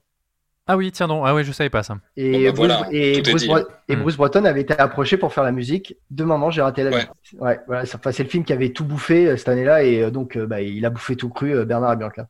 Ah 0.67 0.77
oui, 0.77 0.91
tiens 0.91 1.07
donc, 1.07 1.23
ah 1.25 1.33
oui, 1.35 1.43
je 1.43 1.51
savais 1.51 1.69
pas 1.69 1.83
ça. 1.83 1.97
Et, 2.15 2.31
Bon, 2.31 2.43
bah 2.43 2.51
Bruce, 2.51 2.67
voilà, 2.67 2.87
et, 2.91 3.13
tout 3.21 3.29
est 3.29 3.31
Bruce 3.31 3.41
dit. 3.43 3.47
Bre- 3.49 3.65
et 3.89 3.95
Hmm. 3.95 4.01
Bruce 4.01 4.15
Breton 4.17 4.45
avait 4.45 4.61
été 4.61 4.77
approché 4.77 5.17
pour 5.17 5.33
faire 5.33 5.43
la 5.43 5.51
musique 5.51 5.97
de 6.11 6.23
Maman, 6.23 6.49
j'ai 6.51 6.61
raté 6.61 6.83
l'avion. 6.83 6.99
Ouais. 7.33 7.39
Ouais, 7.39 7.59
voilà, 7.67 7.85
c'est 7.85 7.95
enfin, 7.95 8.11
c'est 8.11 8.23
le 8.23 8.29
film 8.29 8.43
qui 8.45 8.53
avait 8.53 8.69
tout 8.69 8.85
bouffé 8.85 9.27
euh, 9.27 9.37
cette 9.37 9.49
année-là 9.49 9.83
et 9.83 10.01
euh, 10.03 10.11
donc 10.11 10.37
euh, 10.37 10.45
bah, 10.45 10.61
il 10.61 10.85
a 10.85 10.89
bouffé 10.89 11.15
tout 11.15 11.29
cru 11.29 11.55
euh, 11.55 11.65
Bernard 11.65 11.93
et 11.93 11.97
Bianca. 11.97 12.27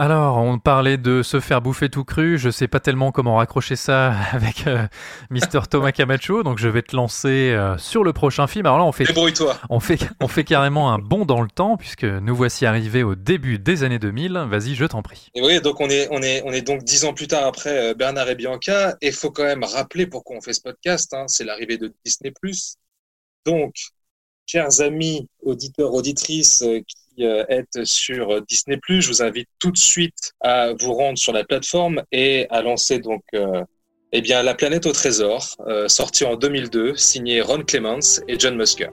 Alors, 0.00 0.38
on 0.38 0.58
parlait 0.58 0.96
de 0.96 1.22
se 1.22 1.40
faire 1.40 1.60
bouffer 1.60 1.90
tout 1.90 2.04
cru. 2.04 2.38
Je 2.38 2.48
sais 2.48 2.68
pas 2.68 2.80
tellement 2.80 3.12
comment 3.12 3.36
raccrocher 3.36 3.76
ça 3.76 4.14
avec 4.32 4.66
euh, 4.66 4.86
Mr. 5.28 5.66
Thomas 5.70 5.92
Camacho, 5.92 6.42
donc 6.42 6.56
je 6.56 6.68
vais 6.68 6.80
te 6.80 6.96
lancer 6.96 7.50
euh, 7.52 7.76
sur 7.76 8.02
le 8.02 8.14
prochain 8.14 8.46
film. 8.46 8.64
Alors 8.64 8.78
là, 8.78 8.84
on 8.84 8.92
fait, 8.92 9.04
on 9.68 9.78
fait, 9.78 9.98
on 10.18 10.26
fait 10.26 10.44
carrément 10.44 10.90
un 10.90 10.98
bond 10.98 11.26
dans 11.26 11.42
le 11.42 11.50
temps 11.50 11.76
puisque 11.76 12.04
nous 12.04 12.34
voici 12.34 12.64
arrivés 12.64 13.02
au 13.02 13.14
début 13.14 13.58
des 13.58 13.82
années 13.82 13.98
2000. 13.98 14.46
Vas-y, 14.48 14.74
je 14.74 14.86
t'en 14.86 15.02
prie. 15.02 15.28
Et 15.34 15.42
oui, 15.42 15.60
donc 15.60 15.78
on 15.82 15.90
est, 15.90 16.08
on 16.10 16.22
est, 16.22 16.40
on 16.46 16.52
est 16.52 16.62
donc 16.62 16.82
dix 16.82 17.04
ans 17.04 17.12
plus 17.12 17.26
tard 17.26 17.44
après 17.44 17.90
euh, 17.90 17.94
Bernard 17.94 18.30
et 18.30 18.36
Bianca, 18.36 18.96
et 19.02 19.08
il 19.08 19.12
faut 19.12 19.30
quand 19.30 19.44
même 19.44 19.64
rappeler 19.64 20.06
pourquoi 20.06 20.34
on 20.34 20.40
fait 20.40 20.54
ce 20.54 20.62
podcast. 20.62 21.12
hein, 21.12 21.24
c'est 21.26 21.44
l'arrivée 21.44 21.76
de 21.76 21.92
Disney+. 22.06 22.32
Donc, 23.44 23.74
chers 24.46 24.80
amis 24.80 25.28
auditeurs, 25.42 25.92
auditrices 25.92 26.64
qui 26.88 26.96
êtes 27.24 27.84
sur 27.84 28.30
euh, 28.30 28.40
Disney+, 28.48 28.78
je 28.88 29.08
vous 29.08 29.22
invite 29.22 29.48
tout 29.58 29.70
de 29.70 29.78
suite 29.78 30.32
à 30.40 30.72
vous 30.72 30.94
rendre 30.94 31.18
sur 31.18 31.32
la 31.32 31.44
plateforme 31.44 32.02
et 32.12 32.46
à 32.50 32.62
lancer 32.62 32.98
donc, 32.98 33.22
euh, 33.34 33.62
eh 34.12 34.20
bien, 34.20 34.42
La 34.42 34.54
planète 34.54 34.86
au 34.86 34.92
trésor, 34.92 35.56
euh, 35.66 35.88
sorti 35.88 36.24
en 36.24 36.36
2002, 36.36 36.96
signé 36.96 37.40
Ron 37.40 37.62
Clements 37.62 38.20
et 38.28 38.38
John 38.38 38.56
Musker. 38.56 38.90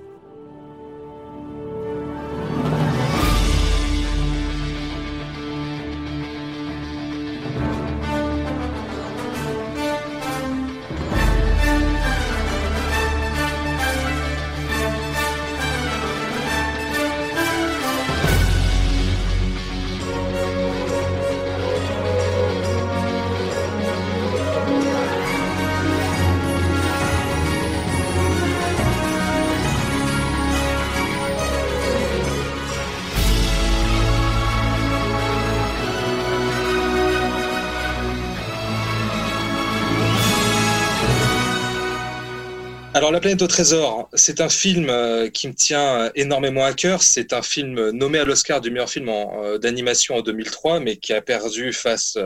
Alors, 43.07 43.13
La 43.13 43.19
planète 43.21 43.41
au 43.41 43.47
trésor, 43.47 44.09
c'est 44.15 44.41
un 44.41 44.49
film 44.49 44.87
euh, 44.89 45.29
qui 45.29 45.47
me 45.47 45.53
tient 45.53 46.11
énormément 46.15 46.65
à 46.65 46.73
cœur. 46.73 47.01
C'est 47.01 47.31
un 47.31 47.41
film 47.41 47.91
nommé 47.91 48.19
à 48.19 48.25
l'Oscar 48.25 48.59
du 48.59 48.69
meilleur 48.69 48.89
film 48.89 49.07
euh, 49.07 49.57
d'animation 49.57 50.15
en 50.15 50.21
2003, 50.21 50.81
mais 50.81 50.97
qui 50.97 51.13
a 51.13 51.21
perdu 51.21 51.71
face, 51.71 52.17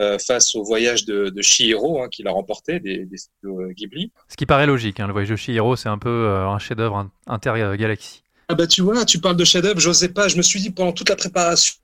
euh, 0.00 0.16
face 0.24 0.54
au 0.54 0.62
voyage 0.62 1.04
de, 1.04 1.30
de 1.30 1.42
Chihiro, 1.42 2.00
hein, 2.00 2.06
qu'il 2.08 2.28
a 2.28 2.30
remporté 2.30 2.78
des, 2.78 3.06
des 3.06 3.16
studios 3.16 3.60
euh, 3.62 3.72
Ghibli. 3.72 4.12
Ce 4.28 4.36
qui 4.36 4.46
paraît 4.46 4.66
logique, 4.66 5.00
hein, 5.00 5.08
le 5.08 5.12
voyage 5.12 5.30
de 5.30 5.36
Chihiro, 5.36 5.74
c'est 5.74 5.88
un 5.88 5.98
peu 5.98 6.08
euh, 6.08 6.46
un 6.46 6.60
chef-d'œuvre 6.60 6.94
in- 6.98 7.10
inter-galaxie. 7.26 8.22
Ah 8.48 8.54
bah 8.54 8.68
tu 8.68 8.82
vois, 8.82 9.04
tu 9.04 9.18
parles 9.18 9.36
de 9.36 9.44
chef-d'œuvre, 9.44 9.80
j'osais 9.80 10.10
pas. 10.10 10.28
Je 10.28 10.36
me 10.36 10.42
suis 10.42 10.60
dit 10.60 10.70
pendant 10.70 10.92
toute 10.92 11.08
la 11.08 11.16
préparation 11.16 11.74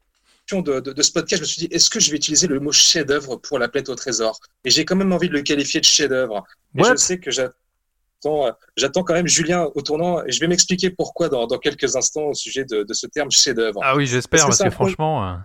de, 0.53 0.79
de, 0.79 0.93
de 0.93 1.03
ce 1.03 1.11
podcast, 1.11 1.39
je 1.39 1.43
me 1.43 1.47
suis 1.49 1.67
dit, 1.67 1.75
est-ce 1.75 1.91
que 1.91 1.99
je 1.99 2.13
vais 2.13 2.17
utiliser 2.17 2.47
le 2.47 2.61
mot 2.61 2.71
chef-d'œuvre 2.71 3.39
pour 3.39 3.59
la 3.59 3.67
planète 3.67 3.89
au 3.89 3.97
trésor? 3.97 4.39
Et 4.65 4.71
j'ai 4.71 4.85
quand 4.85 4.95
même 4.95 5.13
envie 5.13 5.29
de 5.29 5.35
le 5.35 5.43
qualifier 5.43 5.81
de 5.81 5.85
chef-d'œuvre. 5.85 6.45
Et 6.77 6.83
What 6.83 6.93
je 6.93 6.97
sais 6.97 7.19
que 7.19 7.33
j'attends, 7.33 7.55
euh, 8.27 8.51
j'attends 8.77 9.03
quand 9.03 9.15
même 9.15 9.27
Julien 9.29 9.69
au 9.75 9.81
tournant, 9.83 10.25
et 10.25 10.31
je 10.31 10.41
vais 10.41 10.47
m'expliquer 10.49 10.91
pourquoi 10.91 11.29
dans, 11.29 11.47
dans 11.47 11.59
quelques 11.59 11.97
instants 11.97 12.27
au 12.27 12.35
sujet 12.35 12.65
de, 12.65 12.83
de 12.83 12.95
ce 12.95 13.07
terme 13.07 13.31
chef-d'œuvre. 13.31 13.81
Ah 13.83 13.97
oui, 13.97 14.07
j'espère, 14.07 14.45
parce 14.47 14.63
que, 14.63 14.71
franchement. 14.71 15.27
euh, 15.29 15.37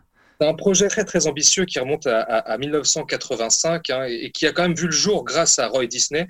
c'est 0.42 0.48
un 0.48 0.54
projet 0.54 0.88
très 0.90 1.06
très 1.06 1.28
ambitieux 1.28 1.64
qui 1.66 1.80
remonte 1.80 2.08
à, 2.08 2.20
à- 2.22 2.40
à 2.54 2.58
1985 2.58 3.90
hein, 3.90 4.06
et, 4.08 4.26
et 4.26 4.32
qui 4.32 4.46
a 4.48 4.52
quand 4.52 4.64
même 4.64 4.76
vu 4.76 4.86
le 4.88 4.92
jour 4.92 5.24
grâce 5.24 5.60
à 5.60 5.68
Roy 5.68 5.86
Disney, 5.88 6.28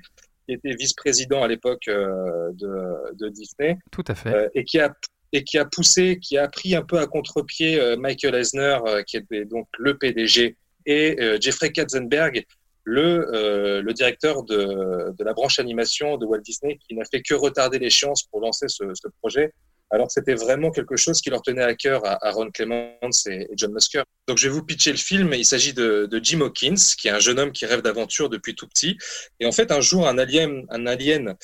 qui 0.48 0.54
était 0.54 0.74
vice-président 0.78 1.42
à 1.42 1.48
l'époque 1.48 1.88
euh, 1.88 2.50
de, 2.52 3.14
de 3.14 3.28
Disney. 3.28 3.76
Tout 3.90 4.04
à 4.06 4.14
fait. 4.14 4.32
Euh, 4.32 4.48
et 4.54 4.64
qui 4.64 4.78
a 4.78 4.94
et 5.32 5.42
qui 5.42 5.58
a 5.58 5.64
poussé, 5.64 6.20
qui 6.22 6.38
a 6.38 6.46
pris 6.46 6.76
un 6.76 6.82
peu 6.82 7.00
à 7.00 7.06
contre-pied 7.08 7.80
euh, 7.80 7.96
Michael 7.96 8.36
Eisner, 8.36 8.78
qui 9.08 9.16
était 9.16 9.44
donc 9.44 9.66
le 9.76 9.98
PDG, 9.98 10.56
et 10.86 11.18
Jeffrey 11.40 11.72
Katzenberg, 11.72 12.44
le, 12.86 13.28
euh, 13.34 13.82
le 13.82 13.92
directeur 13.92 14.44
de, 14.44 15.12
de 15.12 15.24
la 15.24 15.34
branche 15.34 15.58
animation 15.58 16.16
de 16.16 16.24
Walt 16.24 16.40
Disney 16.40 16.78
qui 16.88 16.94
n'a 16.94 17.04
fait 17.04 17.20
que 17.20 17.34
retarder 17.34 17.80
l'échéance 17.80 18.22
pour 18.22 18.40
lancer 18.40 18.66
ce, 18.68 18.84
ce 18.94 19.08
projet. 19.20 19.52
Alors 19.90 20.08
c'était 20.08 20.34
vraiment 20.34 20.70
quelque 20.70 20.96
chose 20.96 21.20
qui 21.20 21.30
leur 21.30 21.42
tenait 21.42 21.64
à 21.64 21.74
cœur 21.74 22.06
à, 22.06 22.24
à 22.24 22.30
Ron 22.30 22.50
Clements 22.52 23.10
et, 23.26 23.42
et 23.42 23.54
John 23.56 23.72
Musker. 23.72 24.02
Donc 24.28 24.38
je 24.38 24.48
vais 24.48 24.54
vous 24.54 24.62
pitcher 24.62 24.92
le 24.92 24.98
film. 24.98 25.34
Il 25.34 25.44
s'agit 25.44 25.74
de, 25.74 26.06
de 26.06 26.20
Jim 26.22 26.40
Hawkins, 26.42 26.76
qui 26.96 27.08
est 27.08 27.12
un 27.12 27.18
jeune 27.18 27.40
homme 27.40 27.52
qui 27.52 27.66
rêve 27.66 27.82
d'aventure 27.82 28.28
depuis 28.28 28.54
tout 28.54 28.68
petit. 28.68 28.96
Et 29.40 29.46
en 29.46 29.52
fait, 29.52 29.72
un 29.72 29.80
jour, 29.80 30.06
un 30.06 30.18
alien, 30.18 30.64
un 30.70 30.86
alien 30.86 31.36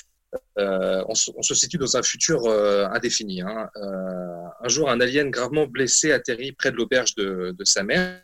euh, 0.59 1.05
on, 1.09 1.15
se, 1.15 1.31
on, 1.37 1.43
se 1.43 1.55
situe 1.55 1.79
dans 1.79 1.97
un 1.97 2.03
futur 2.03 2.47
euh, 2.47 2.87
indéfini. 2.87 3.43
Hein. 3.43 3.69
Euh, 3.77 4.45
un 4.61 4.69
jour, 4.69 4.89
un 4.91 5.01
alien 5.01 5.31
gravement 5.31 5.67
blessé 5.67 6.13
atterrit 6.13 6.53
près 6.53 6.71
de 6.71 6.77
l'auberge 6.77 7.15
de, 7.17 7.55
de, 7.59 7.65
sa 7.65 7.83
mère 7.83 8.23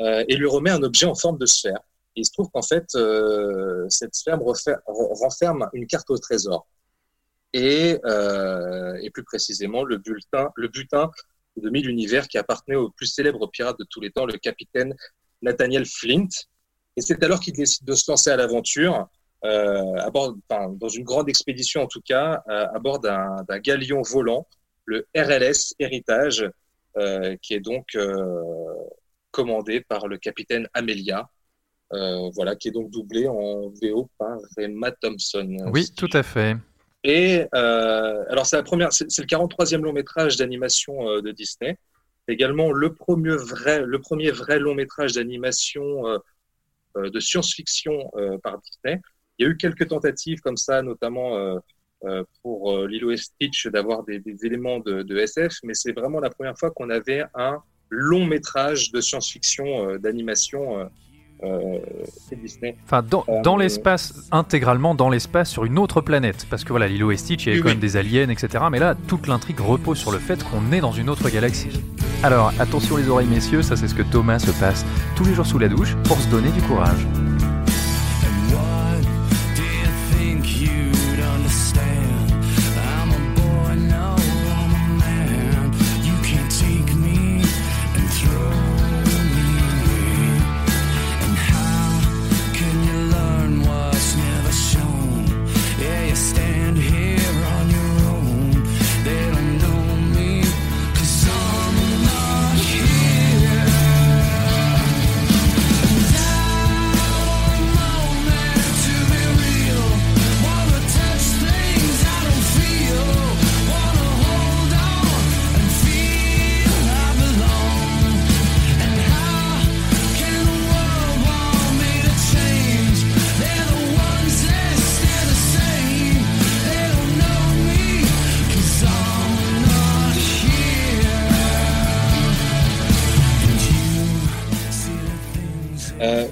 euh, 0.00 0.24
et 0.28 0.36
lui 0.36 0.46
remet 0.46 0.70
un 0.70 0.82
objet 0.82 1.06
en 1.06 1.14
forme 1.14 1.38
de 1.38 1.46
sphère. 1.46 1.80
Il 2.18 2.26
se 2.26 2.32
trouve 2.32 2.50
qu'en 2.50 2.62
fait, 2.62 2.86
euh, 2.94 3.86
cette 3.88 4.14
sphère 4.14 4.38
renferme 4.86 5.68
une 5.72 5.86
carte 5.86 6.10
au 6.10 6.18
trésor. 6.18 6.66
Et, 7.54 7.98
et, 9.02 9.10
plus 9.10 9.24
précisément, 9.24 9.82
le, 9.82 9.96
bulletin, 9.96 10.50
le 10.54 10.68
butin 10.68 11.10
de 11.56 11.70
mille 11.70 11.88
univers 11.88 12.28
qui 12.28 12.36
appartenait 12.36 12.76
au 12.76 12.90
plus 12.90 13.06
célèbre 13.06 13.46
pirate 13.46 13.78
de 13.78 13.86
tous 13.88 14.00
les 14.00 14.10
temps, 14.10 14.26
le 14.26 14.36
capitaine 14.36 14.94
Nathaniel 15.42 15.86
Flint. 15.86 16.28
Et 16.96 17.00
c'est 17.00 17.22
alors 17.22 17.40
qu'il 17.40 17.54
décide 17.54 17.86
de 17.86 17.94
se 17.94 18.10
lancer 18.10 18.30
à 18.30 18.36
l'aventure 18.36 19.08
euh, 19.44 20.10
dans 20.50 20.88
une 20.88 21.04
grande 21.04 21.28
expédition 21.28 21.82
en 21.82 21.86
tout 21.86 22.00
cas, 22.00 22.42
euh, 22.48 22.66
à 22.74 22.78
bord 22.80 22.98
d'un 22.98 23.58
galion 23.60 24.02
volant, 24.02 24.46
le 24.84 25.06
RLS 25.16 25.74
Héritage, 25.78 26.48
euh, 26.96 27.36
qui 27.42 27.54
est 27.54 27.60
donc 27.60 27.94
euh, 27.94 28.74
commandé 29.30 29.80
par 29.80 30.08
le 30.08 30.18
capitaine 30.18 30.68
Amelia, 30.74 31.28
euh, 31.92 32.30
voilà, 32.34 32.56
qui 32.56 32.68
est 32.68 32.72
donc 32.72 32.90
doublé 32.90 33.28
en 33.28 33.72
VO 33.82 34.08
par 34.18 34.38
Emma 34.58 34.90
Thompson. 34.92 35.56
Oui, 35.72 35.90
tout 35.96 36.10
à 36.12 36.22
fait. 36.22 36.56
Et 37.04 37.44
alors 37.52 38.44
c'est 38.44 38.56
la 38.56 38.62
première, 38.62 38.92
c'est 38.92 39.06
le 39.18 39.26
43e 39.26 39.80
long 39.80 39.92
métrage 39.92 40.36
d'animation 40.36 41.20
de 41.20 41.30
Disney. 41.30 41.78
Également 42.26 42.72
le 42.72 42.92
premier 42.92 43.36
vrai, 43.36 43.82
le 43.82 44.00
premier 44.00 44.30
vrai 44.30 44.58
long 44.58 44.74
métrage 44.74 45.12
d'animation 45.12 46.02
de 46.96 47.20
science-fiction 47.20 48.10
par 48.42 48.60
Disney. 48.60 49.00
Il 49.38 49.44
y 49.44 49.46
a 49.46 49.50
eu 49.50 49.56
quelques 49.56 49.88
tentatives 49.88 50.40
comme 50.40 50.56
ça, 50.56 50.82
notamment 50.82 51.36
euh, 51.36 51.58
euh, 52.04 52.24
pour 52.42 52.72
euh, 52.72 52.88
Lilo 52.88 53.12
et 53.12 53.16
Stitch, 53.16 53.68
d'avoir 53.68 54.02
des, 54.02 54.18
des, 54.18 54.44
éléments 54.44 54.80
de, 54.80 55.02
de, 55.02 55.16
SF, 55.16 55.58
mais 55.62 55.74
c'est 55.74 55.92
vraiment 55.92 56.20
la 56.20 56.30
première 56.30 56.58
fois 56.58 56.70
qu'on 56.70 56.90
avait 56.90 57.24
un 57.34 57.62
long 57.88 58.26
métrage 58.26 58.90
de 58.90 59.00
science-fiction, 59.00 59.96
d'animation. 59.96 60.90
Euh, 61.44 61.78
Disney. 62.32 62.76
Enfin, 62.84 63.02
dans, 63.02 63.24
dans 63.42 63.56
l'espace, 63.56 64.28
intégralement 64.32 64.94
dans 64.94 65.08
l'espace, 65.08 65.50
sur 65.50 65.64
une 65.64 65.78
autre 65.78 66.00
planète. 66.00 66.46
Parce 66.50 66.64
que 66.64 66.70
voilà, 66.70 66.88
Lilo 66.88 67.10
et 67.10 67.16
Stitch, 67.16 67.46
il 67.46 67.48
y 67.48 67.50
avait 67.50 67.58
oui, 67.58 67.62
quand 67.62 67.68
oui. 67.68 67.74
même 67.74 67.80
des 67.80 67.96
aliens, 67.96 68.28
etc. 68.28 68.64
Mais 68.70 68.78
là, 68.78 68.94
toute 69.06 69.26
l'intrigue 69.26 69.60
repose 69.60 69.98
sur 69.98 70.10
le 70.10 70.18
fait 70.18 70.42
qu'on 70.42 70.72
est 70.72 70.80
dans 70.80 70.92
une 70.92 71.08
autre 71.08 71.28
galaxie. 71.30 71.80
Alors, 72.22 72.52
attention 72.58 72.96
les 72.96 73.08
oreilles, 73.08 73.28
messieurs, 73.28 73.62
ça 73.62 73.76
c'est 73.76 73.88
ce 73.88 73.94
que 73.94 74.02
Thomas 74.02 74.40
se 74.40 74.50
passe 74.50 74.84
tous 75.14 75.24
les 75.24 75.34
jours 75.34 75.46
sous 75.46 75.58
la 75.58 75.68
douche 75.68 75.94
pour 76.04 76.18
se 76.18 76.28
donner 76.28 76.50
du 76.50 76.60
courage. 76.62 77.06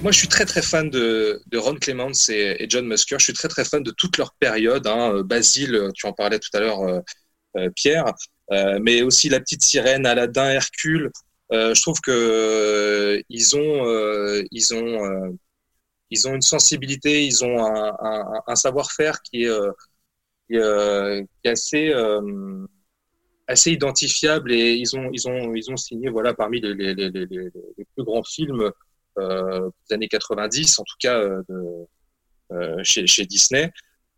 Moi, 0.07 0.13
je 0.13 0.19
suis 0.19 0.29
très 0.29 0.45
très 0.45 0.63
fan 0.63 0.89
de, 0.89 1.43
de 1.49 1.59
Ron 1.59 1.75
Clements 1.75 2.13
et, 2.29 2.67
John 2.69 2.87
Musker. 2.87 3.19
Je 3.19 3.25
suis 3.25 3.33
très 3.33 3.49
très 3.49 3.65
fan 3.65 3.83
de 3.83 3.91
toute 3.91 4.19
leur 4.19 4.35
période. 4.35 4.87
Hein. 4.87 5.23
Basile, 5.25 5.91
tu 5.95 6.07
en 6.07 6.13
parlais 6.13 6.39
tout 6.39 6.51
à 6.53 6.61
l'heure, 6.61 6.81
euh, 6.83 7.01
euh, 7.57 7.71
Pierre, 7.75 8.15
euh, 8.53 8.79
mais 8.81 9.03
aussi 9.03 9.29
La 9.29 9.41
Petite 9.41 9.65
Sirène, 9.65 10.07
Aladdin, 10.07 10.49
Hercule. 10.49 11.11
je 11.51 11.83
trouve 11.83 12.01
que 12.01 13.21
ils 13.29 13.57
ont 13.57 14.45
ils 14.53 14.75
ont 14.75 15.37
ils 16.11 16.29
ont 16.29 16.35
une 16.37 16.43
sensibilité, 16.43 17.27
ils 17.27 17.45
ont 17.45 17.67
un, 17.67 18.55
savoir-faire 18.55 19.21
qui 19.23 19.43
est 19.43 19.51
assez 21.45 21.93
assez 23.49 23.73
identifiable 23.73 24.53
et 24.53 24.75
ils 24.75 24.97
ont 24.97 25.11
ils 25.13 25.29
ont 25.29 25.55
ils 25.55 25.71
ont 25.71 25.77
signé 25.77 26.09
voilà 26.09 26.35
parmi 26.35 26.61
les, 26.61 26.75
les, 26.75 26.95
les, 26.95 27.85
plus 27.95 28.05
grands 28.05 28.25
films 28.25 28.63
euh, 28.63 28.71
des 29.19 29.95
années 29.95 30.09
90, 30.09 30.79
en 30.79 30.85
tout 30.85 30.97
cas 30.99 31.19
euh, 31.19 31.43
de, 31.49 31.87
euh, 32.53 32.81
chez, 32.83 33.27
Disney, 33.27 33.73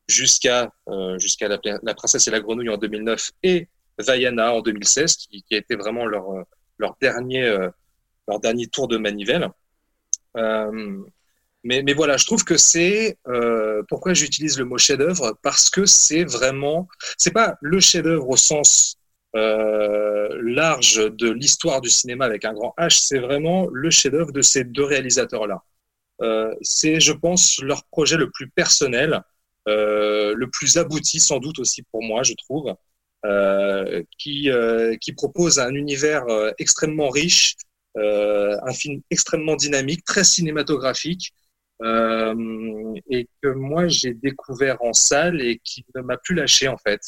jusqu'à 0.08 0.70
jusqu'à 1.18 1.48
la, 1.48 1.94
Princesse 1.94 2.26
et 2.26 2.30
la 2.30 2.40
Grenouille 2.40 2.70
en 2.70 2.78
2009 2.78 3.30
et 3.42 3.68
Vaiana 3.98 4.52
en 4.52 4.60
2016, 4.60 5.16
qui, 5.16 5.44
a 5.52 5.56
été 5.56 5.76
vraiment 5.76 6.06
leur, 6.06 6.26
leur, 6.78 6.96
dernier, 7.00 7.44
leur 8.26 8.40
dernier 8.40 8.66
tour 8.68 8.88
de 8.88 8.96
manivelle. 8.96 9.48
Mais, 11.64 11.82
mais, 11.82 11.92
voilà, 11.92 12.16
je 12.16 12.24
trouve 12.24 12.44
que 12.44 12.56
c'est 12.56 13.18
euh, 13.26 13.82
pourquoi 13.88 14.14
j'utilise 14.14 14.58
le 14.58 14.64
mot 14.64 14.78
chef-d'œuvre? 14.78 15.36
Parce 15.42 15.68
que 15.70 15.86
c'est 15.86 16.24
vraiment, 16.24 16.88
c'est 17.16 17.32
pas 17.32 17.56
le 17.60 17.80
chef-d'œuvre 17.80 18.28
au 18.28 18.36
sens 18.36 18.97
euh, 19.36 20.40
large 20.42 20.96
de 21.14 21.30
l'histoire 21.30 21.80
du 21.80 21.90
cinéma 21.90 22.24
avec 22.24 22.44
un 22.44 22.54
grand 22.54 22.74
H, 22.78 23.00
c'est 23.06 23.18
vraiment 23.18 23.66
le 23.70 23.90
chef-d'œuvre 23.90 24.32
de 24.32 24.42
ces 24.42 24.64
deux 24.64 24.84
réalisateurs-là. 24.84 25.62
Euh, 26.20 26.54
c'est, 26.62 26.98
je 27.00 27.12
pense, 27.12 27.60
leur 27.62 27.84
projet 27.84 28.16
le 28.16 28.30
plus 28.30 28.48
personnel, 28.48 29.22
euh, 29.68 30.34
le 30.34 30.48
plus 30.50 30.78
abouti 30.78 31.20
sans 31.20 31.38
doute 31.38 31.58
aussi 31.58 31.82
pour 31.82 32.02
moi, 32.02 32.22
je 32.22 32.32
trouve, 32.34 32.74
euh, 33.26 34.02
qui, 34.18 34.50
euh, 34.50 34.96
qui 34.96 35.12
propose 35.12 35.58
un 35.58 35.74
univers 35.74 36.24
extrêmement 36.58 37.10
riche, 37.10 37.56
un 37.96 38.72
film 38.72 39.02
extrêmement 39.10 39.56
dynamique, 39.56 40.04
très 40.04 40.24
cinématographique, 40.24 41.32
euh, 41.82 42.94
et 43.08 43.28
que 43.40 43.48
moi 43.48 43.86
j'ai 43.86 44.12
découvert 44.12 44.82
en 44.82 44.92
salle 44.92 45.40
et 45.40 45.60
qui 45.62 45.84
ne 45.94 46.00
m'a 46.02 46.16
plus 46.16 46.34
lâché 46.34 46.68
en 46.68 46.76
fait. 46.76 47.00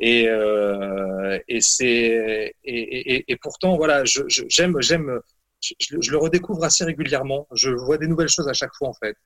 Et, 0.00 0.28
euh, 0.28 1.38
et 1.46 1.60
c'est 1.60 2.54
et, 2.64 3.36
pourtant 3.40 3.76
voilà, 3.76 4.02
j'aime 4.04 4.80
j'aime 4.80 5.20
je, 5.60 5.74
je, 6.00 6.10
le 6.10 6.18
redécouvre 6.18 6.64
assez 6.64 6.84
régulièrement. 6.84 7.46
Je 7.52 7.70
vois 7.70 7.98
des 7.98 8.06
nouvelles 8.08 8.28
choses 8.28 8.48
à 8.48 8.52
chaque 8.52 8.74
fois 8.74 8.88
en 8.88 8.94
fait. 8.94 9.16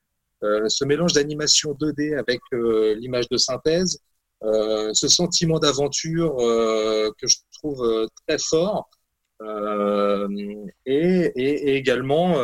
Euh, 0.43 0.69
ce 0.69 0.85
mélange 0.85 1.12
d'animation 1.12 1.73
2D 1.73 2.19
avec 2.19 2.40
euh, 2.52 2.94
l'image 2.97 3.28
de 3.28 3.36
synthèse, 3.36 3.98
ce 4.43 5.06
sentiment 5.09 5.60
d'aventure 5.60 6.36
que 6.36 7.28
je 7.28 7.36
trouve 7.52 8.09
très 8.27 8.39
fort, 8.39 8.90
et, 10.85 11.77
également 11.77 12.36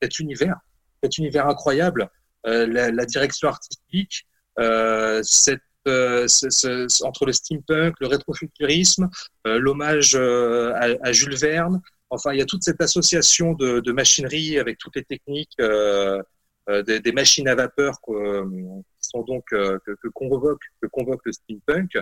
cet 0.00 0.20
univers 0.20 0.60
cet 1.02 1.18
univers 1.18 1.46
incroyable, 1.48 2.08
euh, 2.46 2.66
la, 2.66 2.90
la, 2.90 3.04
direction 3.04 3.48
artistique, 3.48 4.26
euh, 4.58 5.20
cette, 5.22 5.60
euh, 5.88 6.26
ce, 6.28 6.50
ce, 6.50 7.04
entre 7.04 7.26
le 7.26 7.32
steampunk, 7.32 7.94
le 8.00 8.06
rétrofuturisme, 8.06 9.08
euh, 9.46 9.58
l'hommage 9.58 10.14
euh, 10.14 10.72
à, 10.74 10.88
à, 11.02 11.12
Jules 11.12 11.36
Verne. 11.36 11.80
Enfin, 12.10 12.32
il 12.32 12.38
y 12.38 12.42
a 12.42 12.46
toute 12.46 12.62
cette 12.62 12.80
association 12.80 13.52
de, 13.54 13.80
de 13.80 13.92
machinerie 13.92 14.58
avec 14.58 14.78
toutes 14.78 14.96
les 14.96 15.04
techniques 15.04 15.56
des, 16.86 17.00
des, 17.00 17.12
machines 17.12 17.48
à 17.48 17.54
vapeur 17.54 17.94
qui 18.04 18.12
sont 19.00 19.22
donc 19.22 19.44
que, 19.48 19.78
que, 19.84 20.08
convoque, 20.08 20.60
que 20.82 20.88
convoque 20.88 21.20
le 21.24 21.32
steampunk. 21.32 21.96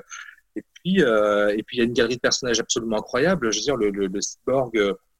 Et 0.56 0.64
puis, 0.74 1.02
euh, 1.02 1.54
et 1.56 1.62
puis 1.62 1.76
il 1.76 1.80
y 1.80 1.82
a 1.82 1.84
une 1.84 1.92
galerie 1.92 2.16
de 2.16 2.20
personnages 2.20 2.58
absolument 2.58 2.98
incroyable. 2.98 3.52
Je 3.52 3.58
veux 3.58 3.64
dire, 3.64 3.76
le, 3.76 3.90
le, 3.90 4.06
le 4.06 4.20
cyborg 4.20 4.72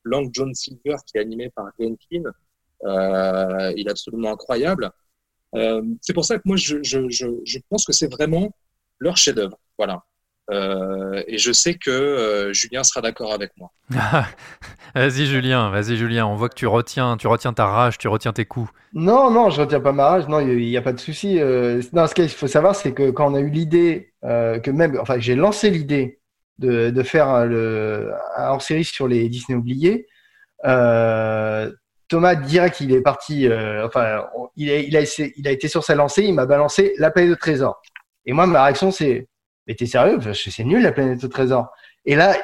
Long 0.05 0.29
John 0.33 0.55
Silver 0.55 0.97
qui 1.07 1.19
est 1.19 1.21
animé 1.21 1.51
par 1.51 1.67
Glenn 1.79 1.97
Keane, 1.99 2.25
Euh, 2.27 2.33
il 2.85 3.85
est 3.87 3.91
absolument 3.91 4.33
incroyable. 4.33 4.91
Euh, 5.55 5.83
c'est 6.01 6.13
pour 6.13 6.25
ça 6.25 6.37
que 6.37 6.43
moi, 6.45 6.57
je, 6.57 6.83
je, 6.83 7.09
je, 7.09 7.27
je 7.45 7.59
pense 7.71 7.85
que 7.85 7.93
c'est 7.93 8.11
vraiment 8.13 8.51
leur 8.99 9.17
chef-d'œuvre. 9.17 9.59
Voilà. 9.79 10.05
Euh, 10.51 11.23
et 11.27 11.37
je 11.37 11.53
sais 11.53 11.75
que 11.75 11.91
euh, 11.91 12.53
Julien 12.55 12.83
sera 12.83 13.03
d'accord 13.03 13.33
avec 13.35 13.53
moi. 13.57 13.71
vas-y 14.95 15.27
Julien, 15.27 15.69
vas-y 15.69 15.97
Julien, 15.97 16.27
on 16.27 16.37
voit 16.37 16.49
que 16.49 16.55
tu 16.55 16.67
retiens, 16.67 17.19
tu 17.19 17.27
retiens 17.27 17.53
ta 17.53 17.67
rage, 17.67 17.99
tu 17.99 18.09
retiens 18.09 18.33
tes 18.33 18.47
coups. 18.47 18.71
Non, 18.95 19.31
non, 19.31 19.51
je 19.51 19.61
retiens 19.61 19.81
pas 19.81 19.93
ma 19.93 20.09
rage. 20.09 20.27
Non, 20.29 20.41
il 20.41 20.57
n'y 20.57 20.77
a, 20.77 20.83
pas 20.83 20.95
de 20.95 21.01
souci. 21.01 21.39
Euh, 21.39 21.83
non, 21.93 22.07
ce 22.07 22.15
qu'il 22.15 22.29
faut 22.31 22.47
savoir, 22.47 22.75
c'est 22.75 22.93
que 22.93 23.11
quand 23.11 23.31
on 23.31 23.35
a 23.35 23.41
eu 23.41 23.51
l'idée, 23.51 24.15
euh, 24.25 24.59
que 24.59 24.71
même, 24.71 24.99
enfin, 25.01 25.19
j'ai 25.19 25.35
lancé 25.35 25.69
l'idée 25.71 26.21
de, 26.59 26.91
de 26.91 27.03
faire 27.03 27.47
le, 27.47 28.13
un 28.37 28.49
hors-série 28.49 28.85
sur 28.85 29.07
les 29.07 29.29
Disney 29.29 29.57
oubliés. 29.57 30.07
Euh, 32.09 32.17
Thomas 32.17 32.35
direct, 32.35 32.81
il 32.81 32.93
est 32.93 33.01
parti. 33.01 33.47
euh, 33.49 33.87
enfin, 33.87 34.25
il, 34.57 34.69
il 34.69 34.97
a, 34.97 35.01
essayé- 35.01 35.33
il 35.37 35.47
a 35.47 35.51
été 35.51 35.69
sur 35.69 35.85
sa 35.85 35.95
lancée. 35.95 36.23
Il 36.25 36.35
m'a 36.35 36.47
balancé 36.47 36.95
la 36.99 37.11
planète 37.11 37.31
de 37.31 37.37
trésor. 37.37 37.81
Et 38.27 38.33
moi, 38.33 38.47
ma 38.47 38.65
réaction, 38.65 38.91
c'est 38.91 39.27
mais 39.67 39.75
t'es 39.75 39.87
sérieux? 39.87 40.19
C'est 40.33 40.65
nul 40.65 40.83
la 40.83 40.93
planète 40.93 41.23
au 41.25 41.29
trésor. 41.29 41.69
Et 42.07 42.17
là, 42.17 42.35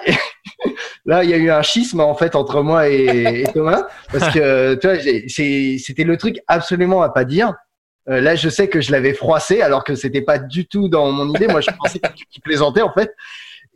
là, 1.06 1.24
il 1.24 1.30
y 1.30 1.34
a 1.34 1.38
eu 1.38 1.50
un 1.50 1.62
schisme 1.62 2.00
en 2.00 2.14
fait 2.14 2.36
entre 2.36 2.62
moi 2.62 2.88
et, 2.88 3.44
Thomas 3.54 3.86
parce 4.12 4.32
que 4.32 4.74
tu 4.74 4.86
vois, 4.86 4.98
c'était 5.78 6.04
le 6.04 6.16
truc 6.18 6.38
absolument 6.46 7.02
à 7.02 7.08
pas 7.08 7.24
dire. 7.24 7.54
Euh, 8.10 8.20
là, 8.20 8.34
je 8.34 8.50
sais 8.50 8.68
que 8.68 8.82
je 8.82 8.92
l'avais 8.92 9.14
froissé 9.14 9.62
alors 9.62 9.82
que 9.82 9.94
c'était 9.94 10.20
pas 10.20 10.38
du 10.38 10.66
tout 10.66 10.90
dans 10.90 11.10
mon 11.10 11.30
idée. 11.34 11.48
Moi, 11.48 11.62
je 11.62 11.70
pensais 11.70 11.98
qu'il 12.30 12.42
plaisantait 12.42 12.82
en 12.82 12.92
fait. 12.92 13.14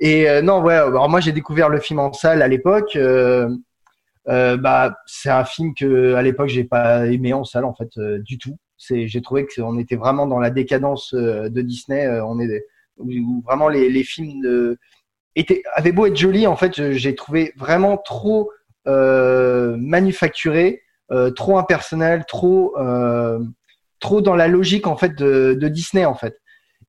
Et 0.01 0.28
euh, 0.28 0.43
non, 0.43 0.60
ouais. 0.60 0.74
Alors 0.74 1.09
moi, 1.09 1.20
j'ai 1.20 1.32
découvert 1.32 1.70
le 1.70 1.81
film 1.81 1.98
en 1.98 2.12
salle 2.12 2.43
à 2.43 2.48
l'époque. 2.48 2.94
Euh, 2.97 3.48
euh, 3.48 3.56
bah, 4.28 4.96
c'est 5.06 5.30
un 5.30 5.44
film 5.44 5.74
que 5.74 6.14
à 6.14 6.22
l'époque 6.22 6.48
j'ai 6.48 6.64
pas 6.64 7.06
aimé 7.06 7.32
en 7.32 7.44
salle 7.44 7.64
en 7.64 7.74
fait 7.74 7.90
euh, 7.98 8.18
du 8.20 8.38
tout. 8.38 8.56
J'ai 8.78 9.22
trouvé 9.22 9.46
que 9.46 9.60
on 9.60 9.78
était 9.78 9.96
vraiment 9.96 10.26
dans 10.26 10.38
la 10.38 10.50
décadence 10.50 11.12
euh, 11.14 11.48
de 11.48 11.62
Disney. 11.62 12.06
Euh, 12.06 12.22
où, 12.98 13.42
vraiment 13.44 13.68
les, 13.68 14.02
films 14.02 14.76
étaient, 15.36 15.62
avaient 15.74 15.92
beau 15.92 16.06
être 16.06 16.16
jolis, 16.16 16.48
en 16.48 16.56
fait, 16.56 16.92
j'ai 16.94 17.14
trouvé 17.14 17.52
vraiment 17.56 17.96
trop 17.96 18.50
euh, 18.88 19.76
manufacturé, 19.78 20.82
euh, 21.12 21.30
trop 21.30 21.59
impersonnel, 21.59 22.24
trop, 22.26 22.76
euh, 22.78 23.38
trop 24.00 24.20
dans 24.20 24.34
la 24.34 24.48
logique 24.48 24.86
en 24.86 24.96
fait 24.96 25.14
de, 25.16 25.56
de 25.59 25.68
Disney 25.68 26.05
en 26.05 26.14
fait. 26.14 26.38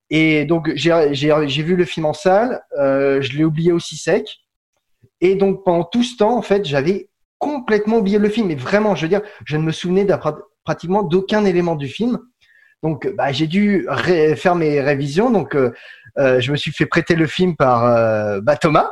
Et 0.10 0.46
donc 0.46 0.72
j'ai 0.76 1.64
vu 1.64 1.76
le 1.76 1.86
film 1.86 2.06
en 2.06 2.14
salle, 2.14 2.64
euh, 2.78 3.22
je 3.22 3.38
l'ai 3.38 3.44
oublié 3.44 3.72
aussi 3.72 3.98
sec. 3.98 4.40
Et 5.22 5.36
donc 5.36 5.64
pendant 5.64 5.84
tout 5.84 6.04
ce 6.04 6.18
temps, 6.18 6.38
en 6.38 6.42
fait, 6.42 6.66
j'avais 6.66 7.09
complètement 7.40 7.98
oublié 7.98 8.20
le 8.20 8.30
film. 8.30 8.48
Mais 8.48 8.56
vraiment, 8.56 8.96
je 8.96 9.04
veux 9.04 9.10
dire, 9.10 9.22
je 9.46 9.58
ne 9.58 9.64
me 9.64 9.72
souvenais 9.72 10.08
pratiquement 10.64 11.04
d'aucun 11.04 11.46
élément 11.46 11.76
du 11.76 11.88
film. 11.88 12.20
Donc, 12.84 13.12
bah, 13.18 13.32
j'ai 13.32 13.48
dû 13.48 13.88
faire 14.38 14.56
mes 14.56 14.80
révisions. 14.82 15.32
Donc, 15.32 15.56
euh, 15.56 15.72
euh, 16.18 16.40
je 16.40 16.52
me 16.52 16.58
suis 16.58 16.72
fait 16.72 16.86
prêter 16.86 17.16
le 17.16 17.28
film 17.28 17.56
par 17.56 17.86
euh, 17.86 18.40
bah, 18.42 18.56
Thomas. 18.56 18.90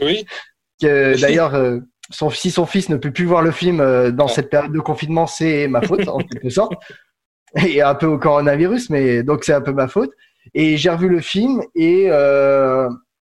Oui. 0.00 0.24
que 0.80 1.20
d'ailleurs, 1.20 1.54
euh, 1.54 1.78
son, 2.10 2.30
si 2.30 2.50
son 2.50 2.66
fils 2.66 2.88
ne 2.88 2.96
peut 2.96 3.10
plus 3.10 3.24
voir 3.24 3.42
le 3.42 3.50
film 3.50 3.80
euh, 3.80 4.10
dans 4.10 4.28
cette 4.28 4.50
période 4.50 4.72
de 4.72 4.80
confinement, 4.80 5.26
c'est 5.26 5.68
ma 5.68 5.82
faute 5.82 6.06
en 6.08 6.18
quelque 6.18 6.50
sorte. 6.50 6.74
Et 7.66 7.82
un 7.82 7.94
peu 7.94 8.06
au 8.06 8.18
coronavirus, 8.18 8.88
mais 8.88 9.22
donc 9.22 9.44
c'est 9.44 9.52
un 9.52 9.60
peu 9.60 9.72
ma 9.72 9.86
faute. 9.86 10.10
Et 10.54 10.78
j'ai 10.78 10.88
revu 10.88 11.08
le 11.08 11.20
film 11.20 11.62
et 11.74 12.06
euh, 12.08 12.88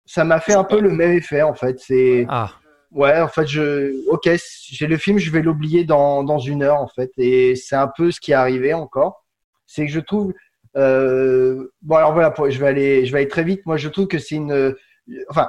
ça 0.06 0.24
m'a 0.24 0.40
fait 0.40 0.54
un 0.54 0.64
peu 0.64 0.80
le 0.80 0.90
même 0.90 1.12
effet 1.12 1.42
en 1.42 1.54
fait. 1.54 1.78
C'est 1.78 2.26
Ah. 2.28 2.50
Ouais, 2.92 3.20
en 3.20 3.28
fait, 3.28 3.46
je 3.46 4.06
ok, 4.08 4.28
j'ai 4.70 4.86
le 4.86 4.96
film, 4.96 5.18
je 5.18 5.30
vais 5.30 5.42
l'oublier 5.42 5.84
dans 5.84 6.24
dans 6.24 6.38
une 6.38 6.62
heure 6.62 6.80
en 6.80 6.88
fait. 6.88 7.10
Et 7.18 7.56
c'est 7.56 7.76
un 7.76 7.90
peu 7.96 8.10
ce 8.10 8.20
qui 8.20 8.32
est 8.32 8.34
arrivé 8.34 8.74
encore. 8.74 9.24
C'est 9.66 9.86
que 9.86 9.92
je 9.92 10.00
trouve 10.00 10.32
euh, 10.76 11.72
bon 11.82 11.96
alors 11.96 12.12
voilà, 12.12 12.34
je 12.48 12.58
vais 12.58 12.66
aller 12.66 13.06
je 13.06 13.12
vais 13.12 13.20
aller 13.20 13.28
très 13.28 13.44
vite. 13.44 13.64
Moi, 13.66 13.76
je 13.76 13.88
trouve 13.88 14.06
que 14.08 14.18
c'est 14.18 14.36
une 14.36 14.74
enfin 15.28 15.48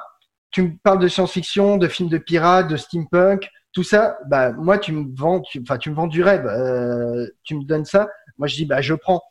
tu 0.51 0.63
me 0.63 0.71
parles 0.83 0.99
de 0.99 1.07
science-fiction, 1.07 1.77
de 1.77 1.87
films 1.87 2.09
de 2.09 2.17
pirates, 2.17 2.67
de 2.69 2.77
steampunk, 2.77 3.47
tout 3.73 3.83
ça, 3.83 4.17
bah 4.27 4.51
moi 4.53 4.77
tu 4.79 4.91
me 4.93 5.05
vends, 5.15 5.41
enfin 5.61 5.77
tu 5.77 5.91
me 5.91 5.95
vends 5.95 6.07
du 6.07 6.23
rêve, 6.23 6.47
euh, 6.47 7.27
tu 7.43 7.55
me 7.55 7.63
donnes 7.63 7.85
ça, 7.85 8.09
moi 8.37 8.47
je 8.47 8.55
dis 8.55 8.65
bah 8.65 8.81
je 8.81 8.93
prends. 8.95 9.21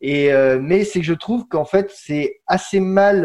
Et 0.00 0.32
euh, 0.32 0.58
mais 0.60 0.84
c'est 0.84 1.00
que 1.00 1.06
je 1.06 1.14
trouve 1.14 1.46
qu'en 1.48 1.64
fait 1.64 1.90
c'est 1.92 2.40
assez 2.46 2.80
mal 2.80 3.24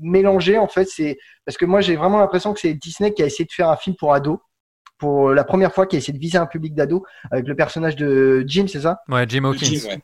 euh, 0.00 0.06
mélangé 0.08 0.58
en 0.58 0.68
fait, 0.68 0.86
c'est 0.88 1.18
parce 1.44 1.56
que 1.58 1.64
moi 1.66 1.80
j'ai 1.80 1.96
vraiment 1.96 2.18
l'impression 2.18 2.52
que 2.54 2.60
c'est 2.60 2.74
Disney 2.74 3.12
qui 3.12 3.22
a 3.22 3.26
essayé 3.26 3.44
de 3.44 3.52
faire 3.52 3.68
un 3.70 3.76
film 3.76 3.96
pour 3.96 4.14
ados, 4.14 4.38
pour 4.98 5.30
la 5.30 5.44
première 5.44 5.72
fois 5.72 5.86
qui 5.86 5.96
a 5.96 5.98
essayé 5.98 6.12
de 6.12 6.22
viser 6.22 6.38
un 6.38 6.46
public 6.46 6.74
d'ados 6.74 7.02
avec 7.30 7.46
le 7.46 7.54
personnage 7.56 7.96
de 7.96 8.44
Jim, 8.46 8.66
c'est 8.68 8.80
ça? 8.80 8.98
Ouais, 9.08 9.24
Jim 9.28 9.44
Hawkins. 9.44 9.64
Jim, 9.66 9.88
ouais. 9.88 9.98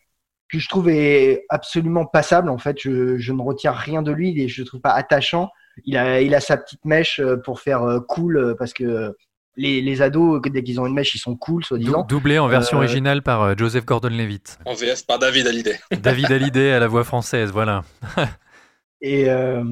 que 0.51 0.59
je 0.59 0.69
trouve 0.69 0.89
est 0.89 1.45
absolument 1.49 2.07
passable. 2.07 2.49
En 2.49 2.59
fait, 2.59 2.79
je, 2.81 3.19
je 3.19 3.33
ne 3.33 3.43
retiens 3.43 3.73
rien 3.73 4.01
de 4.03 4.13
lui. 4.13 4.41
Est, 4.43 4.49
je 4.49 4.63
le 4.63 4.67
trouve 4.67 4.81
pas 4.81 4.93
attachant. 4.93 5.51
Il 5.85 5.97
a, 5.99 6.23
il 6.23 6.35
a 6.35 6.41
sa 6.41 6.57
petite 6.57 6.85
mèche 6.87 7.21
euh, 7.21 7.37
pour 7.37 7.61
faire 7.61 7.83
euh, 7.83 8.01
cool 8.01 8.39
euh, 8.39 8.55
parce 8.59 8.73
que 8.73 9.15
les, 9.59 9.83
les 9.83 10.03
ados, 10.03 10.41
dès 10.43 10.63
qu'ils 10.63 10.81
ont 10.81 10.87
une 10.87 10.95
mèche, 10.95 11.15
ils 11.15 11.19
sont 11.19 11.37
cool, 11.37 11.65
soi-disant. 11.65 12.05
doublé 12.09 12.39
en 12.39 12.47
version 12.47 12.79
Euh, 12.79 12.81
originale 12.81 13.23
par 13.23 13.43
euh, 13.43 13.55
Joseph 13.57 13.85
Gordon-Levitt. 13.85 14.59
En 14.65 14.73
VF 14.75 15.07
par 15.07 15.19
David 15.19 15.47
Hallyday. 15.47 15.79
David 16.01 16.31
Hallyday 16.33 16.73
à 16.73 16.79
la 16.79 16.87
voix 16.89 17.05
française, 17.05 17.51
voilà. 17.53 17.83
Et 19.07 19.31
euh, 19.31 19.63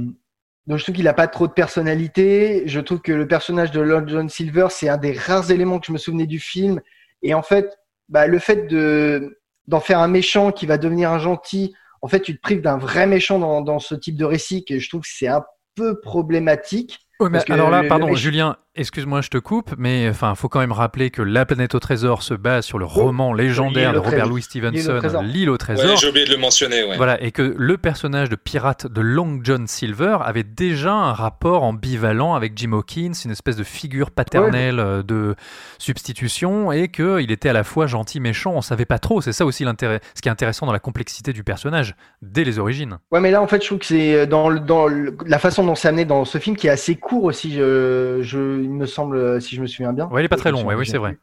donc, 0.67 0.79
je 0.79 0.85
trouve 0.85 0.95
qu'il 0.95 1.09
a 1.09 1.13
pas 1.13 1.27
trop 1.27 1.49
de 1.49 1.53
personnalité. 1.53 2.63
Je 2.67 2.79
trouve 2.79 3.01
que 3.01 3.11
le 3.13 3.27
personnage 3.27 3.73
de 3.73 3.81
Lord 3.81 4.07
John 4.07 4.29
Silver, 4.29 4.69
c'est 4.71 4.89
un 4.89 4.97
des 4.97 5.13
rares 5.13 5.51
éléments 5.51 5.81
que 5.81 5.87
je 5.87 5.93
me 5.93 5.99
souvenais 5.99 6.27
du 6.27 6.39
film. 6.39 6.81
Et 7.23 7.35
en 7.35 7.43
fait, 7.43 7.77
bah, 8.09 8.29
le 8.29 8.39
fait 8.39 8.69
de 8.69 9.41
d'en 9.67 9.81
faire 9.81 9.99
un 9.99 10.09
méchant 10.09 10.53
qui 10.53 10.67
va 10.67 10.77
devenir 10.79 11.11
un 11.11 11.19
gentil, 11.19 11.75
en 12.03 12.07
fait, 12.09 12.21
tu 12.21 12.37
te 12.37 12.41
prives 12.41 12.61
d'un 12.61 12.77
vrai 12.77 13.07
méchant 13.07 13.39
dans, 13.39 13.61
dans 13.61 13.79
ce 13.79 13.95
type 13.95 14.17
de 14.17 14.25
récit 14.27 14.65
que 14.65 14.79
je 14.79 14.89
trouve 14.89 15.01
que 15.01 15.09
c'est 15.11 15.27
un 15.27 15.43
peu 15.75 16.01
problématique. 16.01 17.01
Ouais, 17.19 17.31
mais 17.31 17.45
alors 17.51 17.71
là, 17.71 17.83
le- 17.83 17.89
pardon, 17.89 18.09
le 18.09 18.15
Julien, 18.15 18.57
excuse-moi, 18.77 19.21
je 19.21 19.29
te 19.29 19.39
coupe, 19.39 19.75
mais 19.79 20.09
enfin, 20.09 20.35
faut 20.35 20.49
quand 20.49 20.59
même 20.61 20.73
rappeler 20.73 21.11
que 21.11 21.23
La 21.23 21.47
planète 21.47 21.75
au 21.75 21.79
trésor 21.81 22.23
se 22.23 22.35
base 22.35 22.65
sur 22.65 22.79
le 22.79 22.85
roman 22.85 23.33
légendaire 23.33 23.93
de 23.93 23.99
Robert. 23.99 24.27
Louis 24.27 24.45
L'île 24.55 24.69
au 24.69 24.71
Stevenson, 24.73 24.99
trésor. 24.99 25.23
L'île 25.23 25.49
au 25.49 25.53
Ouais, 25.53 25.59
trésor. 25.59 25.97
j'ai 25.97 26.09
oublié 26.09 26.27
de 26.27 26.33
le 26.33 26.37
mentionner. 26.39 26.83
Ouais. 26.85 26.97
Voilà, 26.97 27.23
et 27.23 27.31
que 27.31 27.55
le 27.57 27.79
personnage 27.79 28.29
de 28.29 28.37
pirate 28.37 28.87
de 28.87 29.01
Long 29.01 29.39
John 29.43 29.67
Silver 29.67 30.19
avait 30.25 30.43
déjà 30.43 30.93
un 30.93 31.13
rapport 31.13 31.63
ambivalent 31.63 32.35
avec 32.35 32.53
Jim 32.57 32.73
Hawkins, 32.73 33.13
une 33.25 33.31
espèce 33.31 33.57
de 33.57 33.63
figure 33.65 34.11
paternelle 34.11 34.81
euh, 34.81 35.03
de 35.03 35.35
substitution, 35.79 36.73
et 36.73 36.89
qu'il 36.89 37.31
était 37.31 37.49
à 37.49 37.53
la 37.53 37.65
fois 37.65 37.87
gentil, 37.87 38.21
méchant, 38.21 38.53
on 38.55 38.63
savait 38.63 38.85
pas 38.87 38.99
trop. 38.99 39.21
C'est 39.21 39.33
ça 39.33 39.45
aussi 39.47 39.65
l'intérêt, 39.65 40.01
ce 40.15 40.23
qui 40.23 40.29
est 40.29 40.33
intéressant 40.33 40.67
dans 40.67 40.73
la 40.73 40.79
complexité 40.81 41.33
du 41.33 41.45
personnage, 41.45 41.95
dès 42.23 42.45
les 42.45 42.59
origines. 42.59 42.99
Ouais, 43.13 43.21
mais 43.21 43.31
là, 43.31 43.41
en 43.41 43.47
fait, 43.47 43.63
je 43.63 43.67
trouve 43.67 43.79
que 43.79 43.87
c'est 43.87 44.27
dans, 44.27 44.49
le- 44.49 44.61
dans 44.61 44.87
la 44.89 45.39
façon 45.39 45.65
dont 45.65 45.75
c'est 45.75 45.89
amené 45.89 46.05
dans 46.05 46.25
ce 46.25 46.39
film 46.39 46.57
qui 46.57 46.67
est 46.67 46.71
assez 46.71 46.97
court 46.97 47.25
aussi, 47.25 47.53
je, 47.55 48.19
je, 48.23 48.64
il 48.65 48.73
me 48.73 48.87
semble, 48.87 49.41
si 49.41 49.55
je 49.57 49.61
me 49.63 49.67
souviens 49.67 49.93
bien. 49.93 50.09
Ouais, 50.09 50.23
il 50.23 50.25
est 50.25 50.29
pas 50.29 50.37
très 50.37 50.51
long, 50.51 50.65
ouais, 50.65 50.75
oui, 50.75 50.87
c'est 50.87 50.99
vrai. 50.99 51.17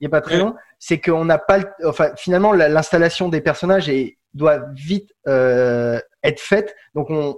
il 0.00 0.04
n'est 0.04 0.10
pas 0.10 0.20
très 0.20 0.38
long, 0.38 0.54
c'est 0.78 1.00
qu'on 1.00 1.24
n'a 1.24 1.38
pas, 1.38 1.58
le- 1.58 1.66
enfin 1.88 2.10
finalement 2.16 2.52
la- 2.52 2.68
l'installation 2.68 3.28
des 3.28 3.40
personnages 3.40 3.88
est, 3.88 4.18
doit 4.34 4.60
vite 4.74 5.10
euh, 5.26 5.98
être 6.22 6.40
faite. 6.40 6.74
Donc 6.94 7.08
on, 7.10 7.36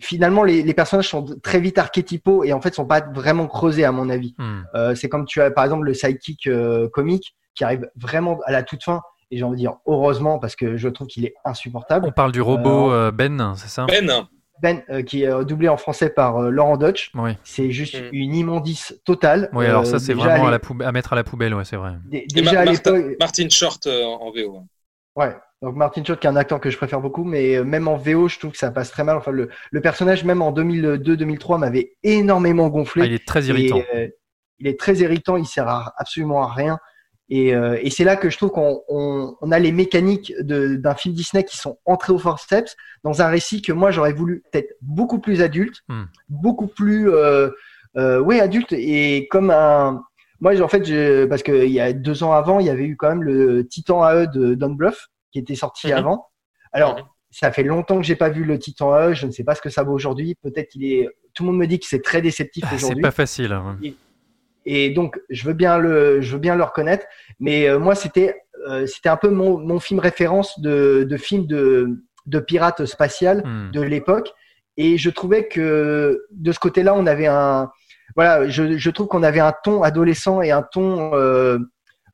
finalement 0.00 0.42
les, 0.42 0.62
les 0.62 0.74
personnages 0.74 1.08
sont 1.08 1.24
très 1.42 1.60
vite 1.60 1.78
archétypaux 1.78 2.44
et 2.44 2.52
en 2.52 2.60
fait 2.60 2.74
sont 2.74 2.86
pas 2.86 3.00
vraiment 3.14 3.46
creusés 3.46 3.84
à 3.84 3.92
mon 3.92 4.08
avis. 4.10 4.34
Hmm. 4.38 4.62
Euh, 4.74 4.94
c'est 4.94 5.08
comme 5.08 5.26
tu 5.26 5.40
as 5.40 5.50
par 5.50 5.64
exemple 5.64 5.84
le 5.84 5.94
sidekick 5.94 6.46
euh, 6.46 6.88
comique 6.88 7.36
qui 7.54 7.64
arrive 7.64 7.88
vraiment 7.96 8.38
à 8.46 8.52
la 8.52 8.62
toute 8.62 8.82
fin 8.82 9.02
et 9.30 9.36
j'ai 9.38 9.44
envie 9.44 9.56
de 9.56 9.60
dire 9.60 9.76
heureusement 9.86 10.38
parce 10.38 10.56
que 10.56 10.76
je 10.76 10.88
trouve 10.88 11.06
qu'il 11.06 11.24
est 11.24 11.34
insupportable. 11.44 12.06
On 12.06 12.12
parle 12.12 12.32
du 12.32 12.40
robot 12.40 12.90
euh, 12.92 13.10
Ben, 13.10 13.54
c'est 13.56 13.68
ça? 13.68 13.86
Ben, 13.86 14.26
Ben 14.62 14.82
euh, 14.90 15.02
qui 15.02 15.24
est 15.24 15.28
euh, 15.28 15.42
doublé 15.44 15.68
en 15.68 15.76
français 15.76 16.08
par 16.08 16.36
euh, 16.38 16.48
Laurent 16.50 16.76
Dutch. 16.76 17.10
Oui. 17.14 17.32
C'est 17.42 17.70
juste 17.72 18.00
Mm. 18.00 18.08
une 18.12 18.34
immondice 18.36 18.94
totale. 19.04 19.50
Oui, 19.52 19.66
alors 19.66 19.84
ça, 19.84 19.98
c'est 19.98 20.14
vraiment 20.14 20.44
à, 20.44 20.46
les- 20.46 20.50
la 20.52 20.58
poube- 20.60 20.82
à 20.84 20.92
mettre 20.92 21.12
à 21.12 21.16
la 21.16 21.24
poubelle, 21.24 21.52
ouais, 21.54 21.64
c'est 21.64 21.76
vrai. 21.76 21.94
déjà 22.06 22.52
Ma- 22.52 22.60
à 22.60 22.64
Martin, 22.66 22.92
l'époque. 22.96 23.16
Martin 23.18 23.48
Short 23.48 23.86
euh, 23.88 24.04
en, 24.04 24.30
VO. 24.30 24.62
Ouais, 25.16 25.34
donc 25.60 25.74
Martin 25.76 26.02
Short 26.04 26.20
qui 26.20 26.26
est 26.26 26.30
un 26.30 26.36
acteur 26.36 26.60
que 26.60 26.70
je 26.70 26.76
préfère 26.76 27.00
beaucoup, 27.00 27.24
mais 27.24 27.56
euh, 27.56 27.64
même 27.64 27.88
en 27.88 27.96
VO, 27.96 28.28
je 28.28 28.38
trouve 28.38 28.52
que 28.52 28.56
ça 28.58 28.70
passe 28.70 28.90
très 28.92 29.02
mal. 29.04 29.16
Enfin, 29.16 29.32
le, 29.32 29.50
le 29.72 29.80
personnage, 29.80 30.24
même 30.24 30.40
en 30.42 30.52
2002-2003, 30.52 31.58
m'avait 31.58 31.92
énormément 32.04 32.68
gonflé. 32.68 33.02
Ah, 33.02 33.06
il 33.06 33.12
est 33.12 33.26
très 33.26 33.44
irritant. 33.46 33.78
Et, 33.78 33.86
euh, 33.96 34.08
il 34.60 34.68
est 34.68 34.78
très 34.78 34.94
irritant, 34.98 35.36
il 35.36 35.44
sert 35.46 35.66
à 35.68 35.92
absolument 35.96 36.42
à 36.44 36.52
rien. 36.52 36.78
Et, 37.34 37.54
euh, 37.54 37.78
et 37.80 37.88
c'est 37.88 38.04
là 38.04 38.16
que 38.16 38.28
je 38.28 38.36
trouve 38.36 38.50
qu'on 38.50 38.82
on, 38.88 39.34
on 39.40 39.52
a 39.52 39.58
les 39.58 39.72
mécaniques 39.72 40.34
d'un 40.40 40.94
film 40.94 41.14
Disney 41.14 41.44
qui 41.44 41.56
sont 41.56 41.78
entrées 41.86 42.12
au 42.12 42.18
forceps 42.18 42.76
dans 43.04 43.22
un 43.22 43.28
récit 43.28 43.62
que 43.62 43.72
moi 43.72 43.90
j'aurais 43.90 44.12
voulu 44.12 44.42
peut-être 44.52 44.74
beaucoup 44.82 45.18
plus 45.18 45.40
adulte, 45.40 45.76
Hmm. 45.88 46.04
beaucoup 46.28 46.66
plus, 46.66 47.10
euh, 47.10 47.48
euh, 47.96 48.20
ouais, 48.20 48.38
adulte 48.40 48.72
et 48.72 49.28
comme 49.30 49.50
un. 49.50 50.02
Moi, 50.40 50.60
en 50.60 50.68
fait, 50.68 50.84
je- 50.84 51.24
parce 51.24 51.42
qu'il 51.42 51.70
y 51.70 51.80
a 51.80 51.92
deux 51.94 52.22
ans 52.22 52.32
avant, 52.32 52.60
il 52.60 52.66
y 52.66 52.70
avait 52.70 52.84
eu 52.84 52.96
quand 52.96 53.08
même 53.08 53.22
le 53.22 53.66
Titan 53.66 54.04
AE 54.04 54.26
de 54.26 54.54
Don 54.54 54.70
Bluth 54.74 54.98
qui 55.30 55.38
était 55.38 55.54
sorti 55.54 55.86
Mhm. 55.86 55.92
avant. 55.94 56.26
Alors, 56.72 56.96
Mhm. 56.96 57.02
ça 57.30 57.50
fait 57.50 57.62
longtemps 57.62 57.96
que 57.96 58.02
j'ai 58.04 58.16
pas 58.16 58.28
vu 58.28 58.44
le 58.44 58.58
Titan 58.58 58.92
AE. 58.94 59.14
Je 59.14 59.24
ne 59.26 59.30
sais 59.30 59.44
pas 59.44 59.54
ce 59.54 59.62
que 59.62 59.70
ça 59.70 59.84
vaut 59.84 59.94
aujourd'hui. 59.94 60.34
Peut-être 60.42 60.68
qu'il 60.68 60.84
est. 60.84 61.08
Tout 61.32 61.44
le 61.44 61.50
monde 61.50 61.58
me 61.60 61.66
dit 61.66 61.78
que 61.80 61.86
c'est 61.86 62.02
très 62.02 62.20
déceptif 62.20 62.64
Ah, 62.66 62.70
c'est 62.72 62.76
aujourd'hui. 62.84 63.00
pas 63.02 63.10
facile. 63.10 63.52
hein. 63.52 63.78
Et 63.82 63.94
donc, 64.94 65.20
je 65.30 65.44
veux 65.44 65.54
bien 65.54 65.78
le, 65.78 66.20
je 66.20 66.32
veux 66.32 66.38
bien 66.38 66.56
le 66.56 66.62
reconnaître. 66.62 67.06
Mais 67.40 67.68
euh, 67.68 67.78
moi, 67.78 67.94
c'était, 67.94 68.42
euh, 68.68 68.86
c'était 68.86 69.08
un 69.08 69.16
peu 69.16 69.30
mon, 69.30 69.58
mon 69.58 69.80
film 69.80 70.00
référence 70.00 70.60
de, 70.60 71.04
de 71.08 71.16
film 71.16 71.46
de, 71.46 72.00
de 72.26 72.38
pirate 72.38 72.84
spatial 72.84 73.42
Hmm. 73.44 73.70
de 73.72 73.80
l'époque. 73.80 74.32
Et 74.76 74.96
je 74.96 75.10
trouvais 75.10 75.48
que 75.48 76.24
de 76.30 76.52
ce 76.52 76.58
côté-là, 76.58 76.94
on 76.94 77.06
avait 77.06 77.26
un, 77.26 77.70
voilà, 78.16 78.48
je, 78.48 78.78
je 78.78 78.90
trouve 78.90 79.06
qu'on 79.06 79.22
avait 79.22 79.40
un 79.40 79.52
ton 79.64 79.82
adolescent 79.82 80.40
et 80.42 80.50
un 80.50 80.62
ton 80.62 81.12
euh, 81.14 81.58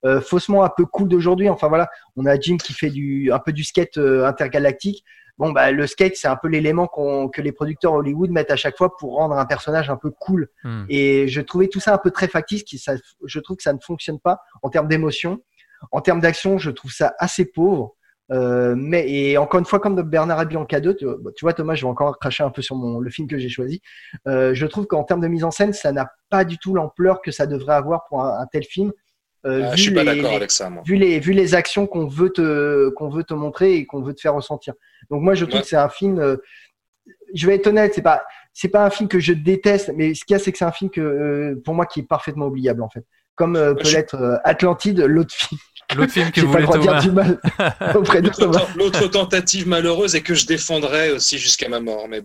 euh, 0.04 0.20
faussement 0.20 0.64
un 0.64 0.70
peu 0.76 0.84
cool 0.84 1.08
d'aujourd'hui. 1.08 1.48
Enfin 1.48 1.68
voilà, 1.68 1.88
on 2.16 2.26
a 2.26 2.38
Jim 2.38 2.56
qui 2.56 2.72
fait 2.72 2.90
du, 2.90 3.30
un 3.32 3.38
peu 3.38 3.52
du 3.52 3.64
skate 3.64 3.98
euh, 3.98 4.24
intergalactique. 4.26 5.04
Bon 5.38 5.52
bah 5.52 5.70
le 5.70 5.86
skate, 5.86 6.16
c'est 6.16 6.28
un 6.28 6.36
peu 6.36 6.48
l'élément 6.48 6.86
qu'on, 6.86 7.28
que 7.28 7.40
les 7.40 7.52
producteurs 7.52 7.92
Hollywood 7.92 8.30
mettent 8.30 8.50
à 8.50 8.56
chaque 8.56 8.76
fois 8.76 8.96
pour 8.96 9.14
rendre 9.16 9.36
un 9.36 9.46
personnage 9.46 9.88
un 9.88 9.96
peu 9.96 10.10
cool. 10.10 10.48
Hmm. 10.64 10.84
Et 10.88 11.28
je 11.28 11.40
trouvais 11.40 11.68
tout 11.68 11.80
ça 11.80 11.94
un 11.94 11.98
peu 11.98 12.10
très 12.10 12.28
factice. 12.28 12.64
Qui, 12.64 12.78
ça, 12.78 12.94
je 13.24 13.38
trouve 13.40 13.56
que 13.56 13.62
ça 13.62 13.72
ne 13.72 13.78
fonctionne 13.78 14.18
pas 14.18 14.40
en 14.62 14.70
termes 14.70 14.88
d'émotion. 14.88 15.40
En 15.92 16.00
termes 16.00 16.20
d'action, 16.20 16.58
je 16.58 16.70
trouve 16.70 16.90
ça 16.90 17.14
assez 17.18 17.44
pauvre. 17.44 17.94
Euh, 18.30 18.74
mais 18.76 19.10
et 19.10 19.38
encore 19.38 19.58
une 19.58 19.64
fois, 19.66 19.80
comme 19.80 20.00
Bernard 20.02 20.42
et 20.42 20.46
Bianca 20.46 20.80
2, 20.80 20.94
tu, 20.96 21.04
vois- 21.06 21.32
tu 21.34 21.44
vois 21.44 21.52
Thomas, 21.54 21.74
je 21.74 21.82
vais 21.82 21.88
encore 21.88 22.18
cracher 22.18 22.42
un 22.44 22.50
peu 22.50 22.60
sur 22.60 22.76
mon, 22.76 22.98
le 23.00 23.10
film 23.10 23.26
que 23.28 23.38
j'ai 23.38 23.48
choisi. 23.48 23.80
Euh, 24.26 24.52
je 24.54 24.66
trouve 24.66 24.86
qu'en 24.86 25.04
termes 25.04 25.20
de 25.20 25.28
mise 25.28 25.44
en 25.44 25.50
scène, 25.50 25.72
ça 25.72 25.92
n'a 25.92 26.10
pas 26.28 26.44
du 26.44 26.58
tout 26.58 26.74
l'ampleur 26.74 27.22
que 27.22 27.30
ça 27.30 27.46
devrait 27.46 27.74
avoir 27.74 28.04
pour 28.08 28.22
un, 28.22 28.38
un 28.40 28.46
tel 28.46 28.64
film. 28.64 28.92
Euh, 29.46 29.62
Ah, 29.64 29.70
vu 29.70 29.76
je 29.76 29.82
suis 29.82 29.90
pas 29.94 30.02
les- 30.04 30.16
d'accord 30.20 30.34
avec 30.36 30.50
ça, 30.50 30.68
moi. 30.68 30.82
Vu 30.84 30.96
les, 30.96 31.20
vu 31.20 31.32
les 31.32 31.54
actions 31.54 31.86
qu'on 31.86 32.06
veut 32.08 32.30
te, 32.30 32.88
qu'on 32.90 33.08
veut 33.08 33.22
te 33.24 33.34
montrer 33.34 33.74
et 33.76 33.86
qu'on 33.86 34.02
veut 34.02 34.12
te 34.14 34.20
faire 34.20 34.34
ressentir. 34.34 34.74
Donc 35.10 35.22
moi, 35.22 35.34
je 35.34 35.44
trouve 35.44 35.56
Ouais. 35.58 35.62
que 35.62 35.68
c'est 35.68 35.76
un 35.76 35.88
film. 35.88 36.18
euh, 36.18 36.36
je 37.34 37.46
vais 37.46 37.54
être 37.54 37.66
honnête, 37.68 37.92
c'est 37.94 38.02
pas, 38.02 38.22
c'est 38.52 38.68
pas 38.68 38.84
un 38.84 38.90
film 38.90 39.08
que 39.08 39.20
je 39.20 39.32
déteste, 39.32 39.92
mais 39.94 40.14
ce 40.14 40.24
qu'il 40.24 40.34
y 40.34 40.36
a, 40.36 40.38
c'est 40.42 40.50
que 40.52 40.58
c'est 40.58 40.64
un 40.64 40.72
film 40.72 40.90
que, 40.90 41.00
euh, 41.00 41.62
pour 41.64 41.74
moi, 41.74 41.86
qui 41.86 42.00
est 42.00 42.08
parfaitement 42.08 42.46
oubliable 42.46 42.82
en 42.82 42.88
fait. 42.90 43.04
Comme 43.34 43.54
euh, 43.56 43.74
peut 43.74 43.84
je- 43.84 43.94
l'être 43.96 44.16
euh, 44.16 44.36
Atlantide, 44.44 45.00
l'autre 45.00 45.34
film. 45.34 45.60
L'autre 45.96 46.12
film 46.12 46.30
que 46.32 46.40
vous 46.42 46.52
pas 46.52 46.58
le 46.60 46.66
voulez, 46.66 46.80
dire 46.80 46.98
du 47.00 47.10
mal 47.12 47.38
auprès 47.94 48.20
de 48.20 48.26
L'autre 48.26 48.40
Thomas. 48.40 48.58
ten- 48.60 48.76
L'autre 48.76 49.06
tentative 49.06 49.68
malheureuse 49.68 50.14
et 50.16 50.22
que 50.22 50.34
je 50.34 50.46
défendrai 50.46 51.12
aussi 51.12 51.38
jusqu'à 51.38 51.68
ma 51.68 51.80
mort. 51.80 52.08
Mais 52.08 52.22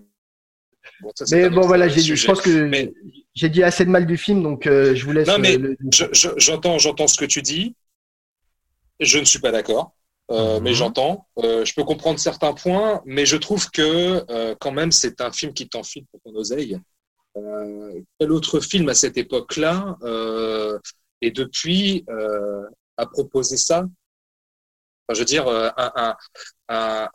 bon, 1.02 1.11
ça, 1.15 1.26
c'est 1.26 1.35
Mais 1.44 1.49
bon, 1.49 1.61
voilà, 1.61 1.85
euh, 1.85 1.90
je 1.90 2.26
pense 2.26 2.41
que 2.41 2.64
Mais- 2.65 2.91
j'ai 3.35 3.49
dit 3.49 3.64
assez 3.64 3.85
de 3.85 3.89
mal 3.89 4.05
du 4.05 4.18
film, 4.18 4.43
donc 4.43 4.68
euh, 4.68 4.95
je 4.95 5.05
vous 5.05 5.11
laisse. 5.11 5.27
Non, 5.27 5.39
mais 5.39 5.55
euh, 5.55 5.60
le- 5.60 5.77
je- 5.91 6.05
je- 6.11 6.30
j'entends, 6.38 6.77
j'entends 6.77 7.07
ce 7.07 7.18
que 7.18 7.26
tu 7.26 7.41
dis. 7.41 7.76
Je 8.99 9.18
ne 9.19 9.26
suis 9.26 9.39
pas 9.39 9.51
d'accord, 9.51 9.93
euh, 10.31 10.57
Mhm. 10.57 10.64
mais 10.64 10.73
j'entends. 10.73 11.27
Euh, 11.39 11.65
je 11.65 11.73
peux 11.73 11.84
comprendre 11.84 12.19
certains 12.19 12.53
points, 12.53 13.01
mais 13.05 13.26
je 13.26 13.38
trouve 13.38 13.69
que 13.72 14.53
quand 14.60 14.72
même 14.72 14.91
c'est 14.91 15.19
un 15.22 15.31
film 15.31 15.53
qui 15.53 15.68
t'enfile 15.68 16.05
pour 16.11 16.22
ton 16.22 16.35
oseille. 16.35 16.80
Quel 18.19 18.31
autre 18.31 18.60
film 18.60 18.89
à 18.89 18.93
cette 18.93 19.18
époque-là 19.18 19.97
et 21.22 21.31
depuis 21.31 22.05
a 22.97 23.05
proposé 23.07 23.57
ça? 23.57 23.80
Enfin, 25.07 25.15
Je 25.15 25.19
veux 25.19 25.26
dire, 25.26 25.47
un, 25.47 26.15
un, 26.69 27.10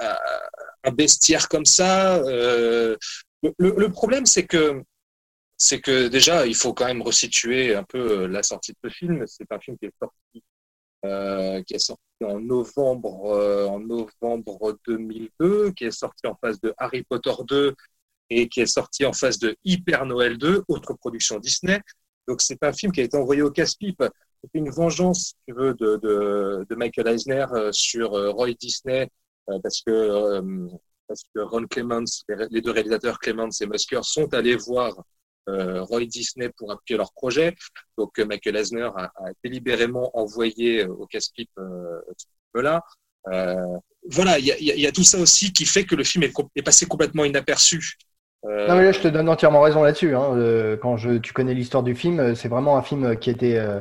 un, 0.85 0.90
bestiaire 0.93 1.49
comme 1.49 1.65
ça. 1.65 2.20
le 2.24 3.86
problème, 3.89 4.27
c'est 4.27 4.47
que 4.47 4.82
c'est 5.59 5.80
que 5.80 6.09
déjà, 6.09 6.47
il 6.47 6.55
faut 6.55 6.72
quand 6.72 6.86
même 6.86 7.02
resituer 7.02 7.74
un 7.74 7.85
peu 7.85 8.22
euh, 8.22 8.28
la 8.28 8.43
sortie 8.43 8.72
de 8.72 8.78
ce 8.89 8.94
film. 8.94 9.24
C'est 9.26 9.51
un 9.52 9.59
film 9.60 9.76
qui 9.78 9.86
est 9.86 9.94
sorti, 10.01 10.44
euh, 11.05 11.62
qui 11.64 11.74
est 11.74 11.78
sorti 11.78 12.02
en 12.24 12.40
novembre, 12.40 13.26
euh, 13.32 13.66
en 13.66 13.80
novembre 13.80 14.78
2002, 14.86 15.72
qui 15.72 15.85
est 15.85 15.90
sorti 15.90 16.26
en 16.26 16.36
phase 16.36 16.60
de 16.60 16.74
Harry 16.78 17.02
Potter 17.05 17.32
2 17.47 17.74
et 18.30 18.48
qui 18.48 18.60
est 18.60 18.66
sorti 18.66 19.05
en 19.05 19.12
phase 19.12 19.39
de 19.39 19.56
Hyper 19.64 20.06
Noël 20.06 20.39
2, 20.39 20.64
autre 20.68 20.94
production 20.94 21.39
Disney. 21.39 21.80
Donc 22.26 22.43
c'est 22.43 22.62
un 22.62 22.72
film 22.72 22.93
qui 22.93 23.01
a 23.01 23.05
été 23.05 23.16
envoyé 23.16 23.43
au 23.43 23.51
casse-pipe. 23.51 24.02
C'était 24.43 24.59
une 24.59 24.70
vengeance, 24.70 25.28
si 25.28 25.35
tu 25.48 25.55
veux, 25.55 25.74
de, 25.74 25.97
de, 25.97 26.66
de 26.68 26.74
Michael 26.76 27.09
Eisner 27.09 27.47
euh, 27.52 27.72
sur 27.72 28.14
euh, 28.14 28.30
Roy 28.30 28.52
Disney, 28.52 29.09
parce 29.62 29.80
que 29.82 30.40
parce 31.06 31.22
que 31.35 31.40
Ron 31.40 31.66
Clements, 31.66 32.05
les, 32.51 32.60
deux 32.60 32.70
réalisateurs 32.70 33.18
Clements 33.18 33.48
et 33.60 33.66
Musker 33.66 34.01
sont 34.02 34.32
allés 34.35 34.56
voir 34.56 34.94
Roy 35.83 36.05
Disney 36.07 36.51
pour 36.57 36.70
appuyer 36.73 36.99
leur 36.99 37.12
projet. 37.12 37.55
Donc 37.97 38.19
euh, 38.19 38.25
Michael 38.27 38.57
Eisner 38.57 38.89
a, 38.97 39.05
a 39.05 39.31
délibérément 39.45 40.11
envoyé 40.15 40.85
euh, 40.85 40.89
au 40.89 41.07
casse-pipe 41.07 41.51
euh. 41.59 42.01
Euh, 43.33 43.55
voilà, 44.11 44.39
il 44.39 44.47
y 44.47 44.53
a, 44.53 44.59
y 44.59 44.81
y 44.87 44.93
tout 44.93 45.05
ça 45.05 45.19
aussi 45.19 45.53
qui 45.53 45.65
fait 45.65 45.85
que 45.85 45.95
le 45.95 46.05
film 46.05 46.25
est, 46.25 46.62
passé 46.62 46.87
complètement 46.87 47.25
inaperçu. 47.25 47.95
Euh, 48.45 48.66
Non, 48.69 48.77
mais 48.77 48.85
là, 48.85 48.93
je 48.93 49.01
te 49.01 49.09
donne 49.09 49.29
entièrement 49.29 49.61
raison 49.61 49.83
là-dessus. 49.83 50.15
Hein. 50.15 50.35
Euh, 50.37 50.77
quand 50.77 50.97
je, 50.97 51.19
tu 51.19 51.33
connais 51.33 51.55
l'histoire 51.55 51.83
du 51.83 51.95
film, 51.95 52.20
euh, 52.20 52.35
c'est 52.35 52.49
vraiment 52.49 52.77
un 52.77 52.83
film 52.83 53.19
qui 53.19 53.31
était. 53.31 53.57
euh, 53.57 53.81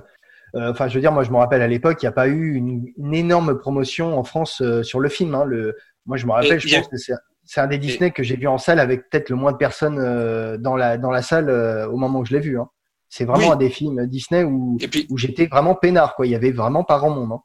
euh, 0.55 0.71
Enfin, 0.71 0.87
je 0.87 0.95
veux 0.95 1.01
dire, 1.01 1.11
moi, 1.11 1.23
je 1.23 1.31
me 1.31 1.37
rappelle 1.37 1.61
à 1.61 1.67
l'époque, 1.67 1.97
il 2.01 2.05
n'y 2.05 2.09
a 2.09 2.13
pas 2.13 2.27
eu 2.27 2.53
une, 2.55 2.85
une 2.97 3.13
énorme 3.13 3.57
promotion 3.59 4.17
en 4.17 4.23
France 4.23 4.61
euh, 4.61 4.83
sur 4.83 4.99
le 4.99 5.09
film. 5.09 5.35
Hein. 5.35 5.45
Le, 5.45 5.75
moi, 6.05 6.17
je 6.17 6.25
me 6.25 6.31
rappelle, 6.31 6.53
Et 6.53 6.59
je 6.59 6.67
a- 6.75 6.79
pense 6.79 6.87
que 6.89 6.97
c'est 6.97 7.13
c'est 7.47 7.59
un 7.61 7.67
des 7.67 7.77
Disney 7.79 8.11
que 8.11 8.21
j'ai 8.23 8.35
vu 8.35 8.47
en 8.47 8.57
salle 8.59 8.79
avec 8.79 9.09
peut-être 9.09 9.29
le 9.29 9.35
moins 9.35 9.51
de 9.53 9.57
personnes 9.57 9.97
euh, 9.99 10.57
dans 10.57 10.75
la 10.75 10.97
dans 10.97 11.11
la 11.11 11.21
salle 11.21 11.49
euh, 11.49 11.87
au 11.87 11.97
moment 11.97 12.19
où 12.19 12.25
je 12.25 12.33
l'ai 12.33 12.39
vu. 12.41 12.59
Hein. 12.59 12.69
C'est 13.09 13.25
vraiment 13.25 13.47
Oui. 13.47 13.53
un 13.53 13.55
des 13.55 13.69
films 13.69 14.05
Disney 14.05 14.43
où, 14.43 14.77
Et 14.81 14.87
puis- 14.87 15.07
où 15.09 15.17
j'étais 15.17 15.47
vraiment 15.47 15.73
peinard. 15.75 16.15
Quoi. 16.15 16.27
Il 16.27 16.31
y 16.31 16.35
avait 16.35 16.51
vraiment 16.51 16.83
pas 16.83 16.97
grand 16.99 17.09
monde. 17.09 17.31
Hein. 17.31 17.41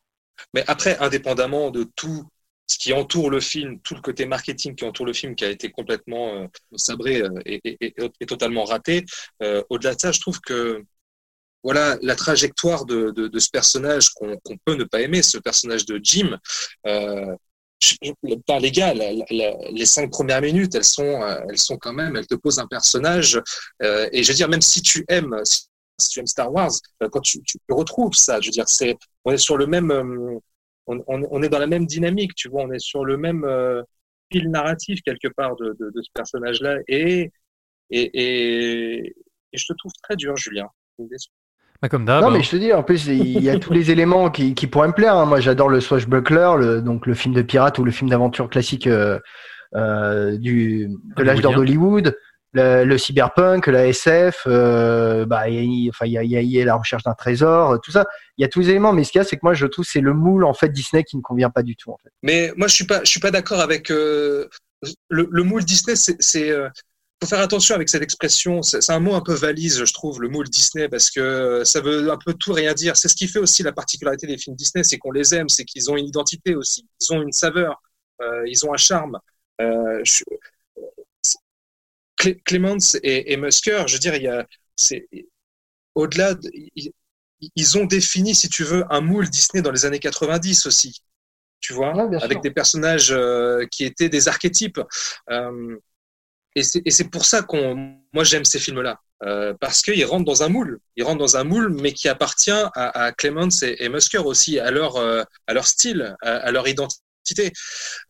Mais 0.55 0.65
après, 0.67 0.99
indépendamment 0.99 1.71
de 1.71 1.85
tout 1.97 2.25
ce 2.67 2.79
qui 2.79 2.93
entoure 2.93 3.31
le 3.31 3.39
film, 3.41 3.79
tout 3.81 3.95
le 3.95 4.01
côté 4.01 4.25
marketing 4.27 4.75
qui 4.75 4.85
entoure 4.85 5.07
le 5.07 5.13
film, 5.13 5.35
qui 5.37 5.45
a 5.45 5.51
été 5.51 5.71
complètement 5.71 6.35
euh, 6.35 6.47
sabré 6.75 7.23
et, 7.47 7.61
et- 7.65 7.77
et- 7.87 7.95
et 8.21 8.27
totalement 8.27 8.65
raté, 8.65 9.05
euh, 9.43 9.63
au-delà 9.71 9.95
de 9.95 10.01
ça, 10.01 10.11
je 10.11 10.21
trouve 10.21 10.41
que 10.41 10.83
voilà 11.63 11.97
la 12.03 12.17
trajectoire 12.17 12.85
de, 12.87 13.11
de, 13.11 13.29
de 13.29 13.39
ce 13.39 13.49
personnage 13.51 14.09
qu'on 14.11 14.37
peut 14.65 14.75
ne 14.75 14.85
pas 14.85 15.01
aimer, 15.01 15.23
ce 15.23 15.39
personnage 15.39 15.87
de 15.87 16.01
Jim. 16.03 16.39
Euh, 16.87 17.37
putain, 18.23 18.59
les 18.59 18.71
gars, 18.71 18.95
la- 18.95 19.13
la- 19.31 19.57
les 19.71 19.87
cinq 19.87 20.11
premières 20.11 20.41
minutes, 20.41 20.75
elles 20.75 20.85
sont, 20.85 21.03
euh, 21.23 21.41
elles 21.49 21.59
sont 21.59 21.77
quand 21.79 21.93
même, 21.93 22.17
elles 22.17 22.27
te 22.27 22.35
posent 22.35 22.59
un 22.59 22.67
personnage. 22.67 23.41
euh, 23.83 24.09
et 24.13 24.23
je 24.23 24.29
veux 24.29 24.37
dire, 24.37 24.49
même 24.49 24.63
si 24.63 24.83
tu 24.83 25.05
aimes, 25.09 25.37
si 25.45 26.09
tu 26.11 26.21
aimes 26.21 26.27
Star 26.27 26.53
Wars, 26.53 26.71
euh, 27.03 27.09
quand 27.11 27.21
tu, 27.21 27.43
tu 27.43 27.59
retrouves 27.71 28.15
ça, 28.15 28.41
je 28.41 28.47
veux 28.49 28.53
dire, 28.53 28.69
c'est, 28.69 28.97
on 29.25 29.33
est 29.33 29.37
sur 29.39 29.57
le 29.57 29.67
même, 29.67 29.91
euh, 29.91 30.39
on, 30.87 31.43
est 31.43 31.49
dans 31.49 31.59
la 31.59 31.67
même 31.67 31.87
dynamique, 31.87 32.35
tu 32.35 32.49
vois, 32.49 32.63
on 32.65 32.73
est 32.73 32.79
sur 32.81 33.05
le 33.05 33.17
même 33.17 33.45
fil 34.33 34.51
narratif 34.51 35.01
quelque 35.03 35.29
part 35.29 35.57
de, 35.57 35.77
de, 35.79 35.91
de 35.91 36.03
ce 36.03 36.11
personnage-là. 36.15 36.79
Et, 36.89 37.31
et, 37.91 39.07
et 39.53 39.59
je 39.59 39.67
te 39.67 39.73
trouve 39.75 39.93
très 40.03 40.17
dur, 40.17 40.37
Julien. 40.37 40.69
Bah, 41.83 41.89
comme 41.89 42.05
d'hab. 42.05 42.23
non, 42.23 42.29
hein. 42.29 42.31
mais 42.31 42.43
je 42.43 42.51
te 42.51 42.57
dis, 42.57 42.73
en 42.73 42.83
plus, 42.85 43.07
il 43.09 43.43
y 43.43 43.51
a 43.51 43.59
tous 43.59 43.73
les 43.73 43.91
éléments 43.91 44.31
qui, 44.31 44.55
qui 44.55 44.67
pourraient 44.69 44.89
me 44.89 44.93
plaire. 44.93 45.17
hein. 45.17 45.27
Moi, 45.27 45.41
j'adore 45.41 45.69
le 45.69 45.81
Swashbuckler, 45.81 46.53
le, 46.59 46.81
donc 46.81 47.07
le 47.07 47.15
film 47.15 47.35
de 47.35 47.43
pirate 47.43 47.79
ou 47.79 47.85
le 47.85 47.91
film 47.91 48.09
d'aventure 48.09 48.49
classique 48.49 48.87
euh, 48.87 49.19
euh, 49.75 50.37
du, 50.39 50.89
de 51.17 51.23
l'âge 51.23 51.41
d'or 51.41 51.55
d'Hollywood, 51.55 52.17
le, 52.53 52.85
le 52.85 52.99
cyberpunk, 52.99 53.67
la 53.67 53.87
SF, 53.89 54.43
euh, 54.47 55.25
bah, 55.27 55.49
il 55.49 55.85
y 55.85 55.89
a- 55.89 55.91
enfin, 55.91 56.05
il 56.07 56.13
y 56.13 56.19
a, 56.19 56.23
il 56.23 56.31
y 56.31 56.37
a- 56.37 56.41
il 56.43 56.51
y 56.51 56.61
a 56.61 56.65
la 56.67 56.75
recherche 56.77 57.03
d'un 57.03 57.15
trésor, 57.15 57.71
euh, 57.73 57.79
tout 57.83 57.91
ça. 57.91 58.05
Il 58.39 58.43
y 58.43 58.45
a 58.45 58.49
tous 58.49 58.61
les 58.61 58.69
éléments, 58.71 58.93
mais 58.93 59.03
ce 59.05 59.11
qu'il 59.11 59.19
y 59.19 59.23
a, 59.23 59.25
c'est 59.25 59.37
que 59.37 59.41
moi, 59.43 59.55
je 59.55 59.67
trouve 59.67 59.85
que 59.87 59.91
c'est 59.91 60.01
le 60.03 60.13
moule 60.15 60.45
en 60.45 60.53
fait 60.55 60.69
Disney 60.69 61.03
qui 61.03 61.17
ne 61.17 61.23
convient 61.23 61.51
pas 61.51 61.63
du 61.63 61.75
tout. 61.77 61.91
En 61.91 61.97
fait. 62.03 62.11
Mais 62.23 62.53
moi, 62.57 62.69
je 62.69 62.75
suis 62.75 62.85
pas, 62.87 63.01
je 63.03 63.11
suis 63.11 63.21
pas 63.21 63.31
d'accord 63.31 63.61
avec 63.61 63.91
euh, 63.91 64.47
le, 65.09 65.27
le 65.31 65.43
moule 65.43 65.65
Disney. 65.65 65.97
C'est, 65.97 66.17
c'est, 66.21 66.51
euh, 66.51 66.69
faut 67.23 67.29
faire 67.29 67.41
attention 67.41 67.75
avec 67.77 67.89
cette 67.89 68.03
expression. 68.03 68.63
C'est, 68.63 68.91
un 68.91 68.99
mot 68.99 69.15
un 69.15 69.21
peu 69.21 69.35
valise, 69.35 69.85
je 69.85 69.93
trouve, 69.93 70.21
le 70.21 70.29
moule 70.29 70.49
Disney, 70.49 70.89
parce 70.89 71.11
que 71.11 71.63
ça 71.65 71.81
veut 71.81 72.11
un 72.11 72.17
peu 72.19 72.35
tout 72.35 72.53
rien 72.53 72.75
dire. 72.75 72.97
C'est 72.97 73.09
ce 73.09 73.15
qui 73.15 73.29
fait 73.29 73.39
aussi 73.39 73.63
la 73.63 73.73
particularité 73.73 74.27
des 74.27 74.39
films 74.39 74.57
Disney, 74.57 74.83
c'est 74.83 74.99
qu'on 74.99 75.13
les 75.13 75.33
aime, 75.35 75.49
c'est 75.49 75.65
qu'ils 75.65 75.89
ont 75.91 75.97
une 75.97 76.07
identité 76.07 76.57
aussi, 76.57 76.87
ils 77.01 77.13
ont 77.15 77.23
une 77.23 77.33
saveur, 77.33 77.81
euh, 78.21 78.43
ils 78.49 78.67
ont 78.67 78.75
un 78.75 78.77
charme. 78.77 79.19
Euh, 79.61 80.01
je- 80.05 80.25
Clé- 82.17 82.41
Clements 82.45 82.77
et, 83.03 83.33
et 83.33 83.37
Musker, 83.37 83.85
je 83.87 83.95
veux 83.95 83.99
dire, 83.99 84.15
il 84.17 84.23
y 84.23 84.29
a, 84.29 84.47
c'est 84.77 85.07
au-delà, 85.95 86.35
de- 86.35 86.51
ils, 86.77 86.93
ils 87.57 87.79
ont 87.79 87.85
défini, 87.87 88.35
si 88.35 88.49
tu 88.49 88.65
veux, 88.65 88.85
un 88.91 89.01
moule 89.01 89.29
Disney 89.29 89.63
dans 89.63 89.71
les 89.73 89.85
années 89.85 89.99
90 90.01 90.67
aussi, 90.67 91.03
tu 91.61 91.73
vois, 91.73 92.03
avec 92.21 92.41
des 92.43 92.51
personnages 92.51 93.13
euh, 93.13 93.67
qui 93.71 93.85
étaient 93.85 94.09
des 94.09 94.29
archétypes. 94.29 94.81
Euh, 95.31 95.79
et 96.55 96.63
c'est 96.63 96.83
et 96.85 96.91
c'est 96.91 97.09
pour 97.09 97.25
ça 97.25 97.43
qu'on, 97.43 97.97
moi, 98.13 98.25
j'aime 98.25 98.45
ces 98.45 98.59
films-là. 98.59 98.99
Euh, 99.25 99.55
parce 99.61 99.83
qu'ils 99.83 100.05
rentrent 100.05 100.25
dans 100.25 100.43
un 100.43 100.49
moule. 100.49 100.81
Ils 100.97 101.05
rentrent 101.05 101.19
dans 101.21 101.37
un 101.37 101.45
moule, 101.45 101.69
mais 101.81 101.93
qui 101.93 102.09
appartient 102.09 102.51
à, 102.51 102.71
à 102.75 103.13
Clements 103.13 103.49
et, 103.63 103.85
et 103.85 103.89
Musker 103.89 104.19
aussi, 104.19 104.59
à 104.59 104.73
leur, 104.73 104.97
euh, 104.97 105.23
à 105.47 105.55
leur 105.55 105.65
style, 105.67 106.17
à, 106.23 106.37
à 106.39 106.51
leur 106.51 106.67
identité. 106.67 107.53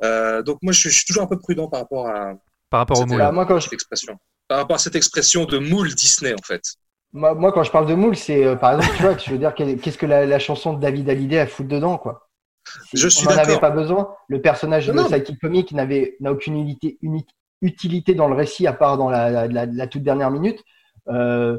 Euh, 0.03 0.43
donc 0.43 0.59
moi, 0.63 0.73
je, 0.73 0.81
suis- 0.81 0.91
je 0.91 0.97
suis 0.97 1.05
toujours 1.05 1.25
un 1.25 1.27
peu 1.27 1.39
prudent 1.39 1.69
par 1.69 1.81
rapport 1.81 2.07
à 2.09 2.33
Par 2.71 2.81
rapport 2.81 2.97
au 2.97 3.01
cette, 3.01 3.09
moule. 3.11 3.19
Bah, 3.19 3.31
moi, 3.31 3.45
quand 3.45 3.59
je- 3.59 3.65
cette 3.65 3.75
expression. 3.75 4.17
Par 4.49 4.59
rapport 4.59 4.77
à 4.77 4.79
cette 4.79 4.97
expression 4.97 5.45
de 5.45 5.59
moule 5.59 5.95
Disney, 5.95 6.33
en 6.33 6.43
fait. 6.43 6.63
Moi, 7.13 7.35
moi, 7.35 7.53
quand 7.53 7.63
je 7.63 7.71
parle 7.71 7.87
de 7.87 7.95
moule, 7.95 8.17
c'est 8.17 8.45
euh, 8.47 8.57
par 8.57 8.73
exemple, 8.81 8.97
tu 8.97 9.03
vois, 9.03 9.19
je 9.19 9.31
veux 9.33 9.39
dire, 9.39 9.55
qu'est-ce 9.55 9.99
que 9.99 10.07
la, 10.07 10.25
la 10.25 10.39
chanson 10.39 10.73
de 10.73 10.81
David 10.81 11.11
Hallyday 11.11 11.41
a 11.41 11.47
foutre 11.47 11.69
dedans, 11.69 11.99
quoi? 11.99 12.31
Je 12.95 13.07
suis 13.09 13.27
on 13.27 13.31
n'en 13.31 13.37
avait 13.37 13.47
d'accord. 13.49 13.61
pas 13.61 13.71
besoin. 13.71 14.15
Le 14.29 14.41
personnage 14.41 14.89
Non, 14.89 15.05
de 15.05 15.11
non. 15.11 15.19
Psychic 15.19 15.39
Comic 15.41 15.73
n'avait 15.73 16.17
n'a 16.21 16.33
aucune 16.33 16.57
unité, 16.57 16.97
uni- 17.03 17.27
utilité 17.63 18.15
dans 18.15 18.29
le 18.29 18.35
récit 18.35 18.67
à 18.67 18.73
part 18.73 18.99
dans 18.99 19.09
la, 19.09 19.87
toute 19.87 20.03
dernière 20.03 20.31
minute. 20.31 20.63
Euh, 21.09 21.59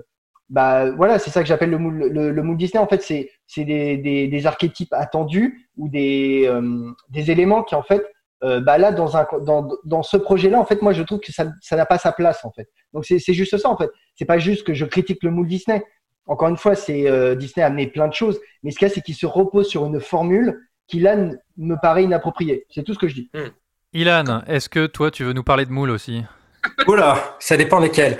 bah 0.49 0.91
voilà, 0.91 1.17
c'est 1.17 1.31
ça 1.31 1.41
que 1.41 1.47
j'appelle 1.47 1.71
le 1.71 1.79
moule, 1.79 2.09
le, 2.11 2.31
le 2.31 2.43
moule 2.43 2.57
Disney. 2.57 2.81
En 2.81 2.87
fait, 2.87 3.01
c'est 3.01 3.63
des, 3.63 3.97
des, 3.97 4.27
des 4.27 4.45
archétypes 4.45 4.93
attendus 4.93 5.69
ou 5.77 5.89
des 5.89 6.43
euh, 6.45 6.91
des 7.09 7.31
éléments 7.31 7.63
qui 7.63 7.75
en 7.75 7.81
fait, 7.81 8.05
euh, 8.43 8.59
bah 8.59 8.77
là 8.77 8.91
dans 8.91 9.17
un 9.17 9.25
dans 9.41 9.67
dans 9.85 10.03
ce 10.03 10.17
projet-là, 10.17 10.59
en 10.59 10.65
fait, 10.65 10.81
moi 10.81 10.93
je 10.93 11.01
trouve 11.01 11.21
que 11.21 11.31
ça 11.31 11.51
ça 11.61 11.75
n'a 11.75 11.85
pas 11.85 11.97
sa 11.97 12.11
place 12.11 12.45
en 12.45 12.51
fait. 12.51 12.69
Donc 12.93 13.05
c'est 13.05 13.19
juste 13.33 13.57
ça 13.57 13.69
en 13.69 13.77
fait. 13.77 13.89
C'est 14.15 14.25
pas 14.25 14.37
juste 14.37 14.63
que 14.65 14.73
je 14.73 14.85
critique 14.85 15.23
le 15.23 15.31
moule 15.31 15.47
Disney. 15.47 15.83
Encore 16.25 16.49
une 16.49 16.57
fois, 16.57 16.75
c'est 16.75 17.09
euh, 17.09 17.35
Disney 17.35 17.63
a 17.63 17.67
amené 17.67 17.87
plein 17.87 18.07
de 18.07 18.13
choses, 18.13 18.39
mais 18.61 18.71
ce 18.71 18.77
qu'il 18.77 18.87
y 18.87 18.91
a, 18.91 18.93
c'est 18.93 19.01
qu'il 19.01 19.15
se 19.15 19.25
repose 19.25 19.67
sur 19.67 19.85
une 19.85 19.99
formule 19.99 20.59
qui 20.87 20.99
là 20.99 21.15
me 21.57 21.75
paraît 21.81 22.03
inappropriée. 22.03 22.65
C'est 22.69 22.83
tout 22.83 22.93
ce 22.93 22.99
que 22.99 23.07
je 23.07 23.15
dis. 23.15 23.31
Ilan, 23.95 24.41
est-ce 24.47 24.69
que 24.69 24.87
toi, 24.87 25.11
tu 25.11 25.23
veux 25.23 25.33
nous 25.33 25.43
parler 25.43 25.67
de 25.67 25.71
moule 25.71 25.91
aussi? 25.91 26.23
Oula, 26.87 27.35
ça 27.39 27.57
dépend 27.57 27.79
lesquels. 27.79 28.17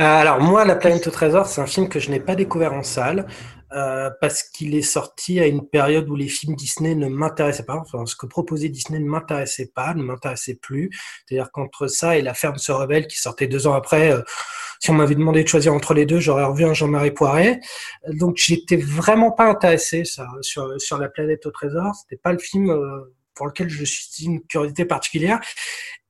Euh, 0.00 0.02
alors 0.02 0.40
moi, 0.40 0.64
La 0.64 0.74
planète 0.74 1.06
au 1.06 1.12
trésor, 1.12 1.46
c'est 1.46 1.60
un 1.60 1.66
film 1.66 1.88
que 1.88 2.00
je 2.00 2.10
n'ai 2.10 2.18
pas 2.18 2.34
découvert 2.34 2.72
en 2.72 2.82
salle 2.82 3.26
euh, 3.72 4.10
parce 4.20 4.42
qu'il 4.42 4.74
est 4.74 4.82
sorti 4.82 5.38
à 5.38 5.46
une 5.46 5.64
période 5.64 6.08
où 6.08 6.16
les 6.16 6.26
films 6.26 6.56
Disney 6.56 6.96
ne 6.96 7.08
m'intéressaient 7.08 7.64
pas. 7.64 7.76
Enfin, 7.76 8.04
ce 8.04 8.16
que 8.16 8.26
proposait 8.26 8.68
Disney 8.68 8.98
ne 8.98 9.08
m'intéressait 9.08 9.70
pas, 9.72 9.94
ne 9.94 10.02
m'intéressait 10.02 10.56
plus. 10.56 10.90
C'est-à-dire 11.24 11.52
qu'entre 11.52 11.86
ça 11.86 12.18
et 12.18 12.22
La 12.22 12.34
ferme 12.34 12.58
se 12.58 12.72
rebelle 12.72 13.06
qui 13.06 13.20
sortait 13.20 13.46
deux 13.46 13.68
ans 13.68 13.74
après, 13.74 14.12
euh, 14.12 14.22
si 14.80 14.90
on 14.90 14.94
m'avait 14.94 15.14
demandé 15.14 15.44
de 15.44 15.48
choisir 15.48 15.72
entre 15.72 15.94
les 15.94 16.04
deux, 16.04 16.18
j'aurais 16.18 16.44
revu 16.44 16.64
un 16.64 16.74
Jean-Marie 16.74 17.12
Poiret. 17.12 17.60
Donc 18.08 18.38
j'étais 18.38 18.76
vraiment 18.76 19.30
pas 19.30 19.44
intéressé 19.44 20.04
ça, 20.04 20.26
sur 20.40 20.68
sur 20.78 20.98
La 20.98 21.08
planète 21.08 21.46
au 21.46 21.52
trésor. 21.52 21.94
C'était 21.94 22.20
pas 22.20 22.32
le 22.32 22.40
film 22.40 22.76
pour 23.34 23.46
lequel 23.46 23.68
je 23.68 23.84
suis 23.84 24.24
une 24.24 24.42
curiosité 24.46 24.84
particulière. 24.84 25.40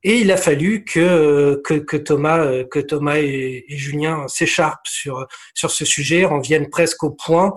Et 0.03 0.19
il 0.19 0.31
a 0.31 0.37
fallu 0.37 0.85
que 0.85 1.61
que, 1.65 1.75
que 1.75 1.97
Thomas 1.97 2.41
euh, 2.41 2.65
que 2.65 2.79
Thomas 2.79 3.19
et, 3.19 3.65
et 3.69 3.77
Julien 3.77 4.29
s'écharpent 4.29 4.87
sur 4.87 5.27
sur 5.55 5.71
ce 5.71 5.85
sujet, 5.85 6.25
en 6.27 6.41
viennent 6.41 6.69
presque 6.71 7.03
au 7.05 7.11
point. 7.11 7.55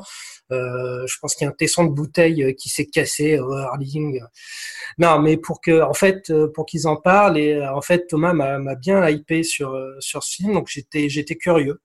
Euh, 0.51 1.05
je 1.07 1.17
pense 1.19 1.35
qu'il 1.35 1.43
y 1.43 1.47
a 1.47 1.51
un 1.51 1.55
tesson 1.55 1.83
de 1.83 1.91
bouteille 1.91 2.43
euh, 2.43 2.53
qui 2.53 2.69
s'est 2.69 2.85
cassé 2.85 3.37
au 3.39 3.51
Harding. 3.51 4.21
Non, 4.97 5.19
mais 5.19 5.37
pour 5.37 5.61
que 5.61 5.81
en 5.81 5.93
fait 5.93 6.29
euh, 6.29 6.47
pour 6.47 6.65
qu'ils 6.65 6.87
en 6.87 6.95
parlent 6.95 7.37
et 7.37 7.53
euh, 7.55 7.73
en 7.73 7.81
fait 7.81 8.07
Thomas 8.07 8.33
m'a 8.33 8.75
bien 8.75 9.07
hypé 9.09 9.43
sur 9.43 9.73
euh, 9.73 9.95
sur 9.99 10.23
ce 10.23 10.35
film, 10.37 10.53
donc 10.53 10.67
j'étais 10.69 11.09
j'étais 11.09 11.35
curieux. 11.35 11.81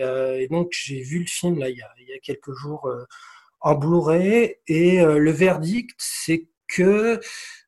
Euh, 0.00 0.38
et 0.38 0.48
donc 0.48 0.68
j'ai 0.72 1.02
vu 1.02 1.20
le 1.20 1.26
film 1.26 1.58
là 1.58 1.68
il 1.68 1.76
y 1.76 1.82
a 1.82 1.88
il 2.00 2.08
y 2.08 2.12
a 2.12 2.18
quelques 2.20 2.52
jours 2.52 2.86
euh, 2.88 3.04
en 3.60 3.74
Blu-ray 3.74 4.56
et 4.68 5.00
euh, 5.00 5.18
le 5.18 5.30
verdict 5.30 5.94
c'est 5.98 6.46
que 6.68 7.20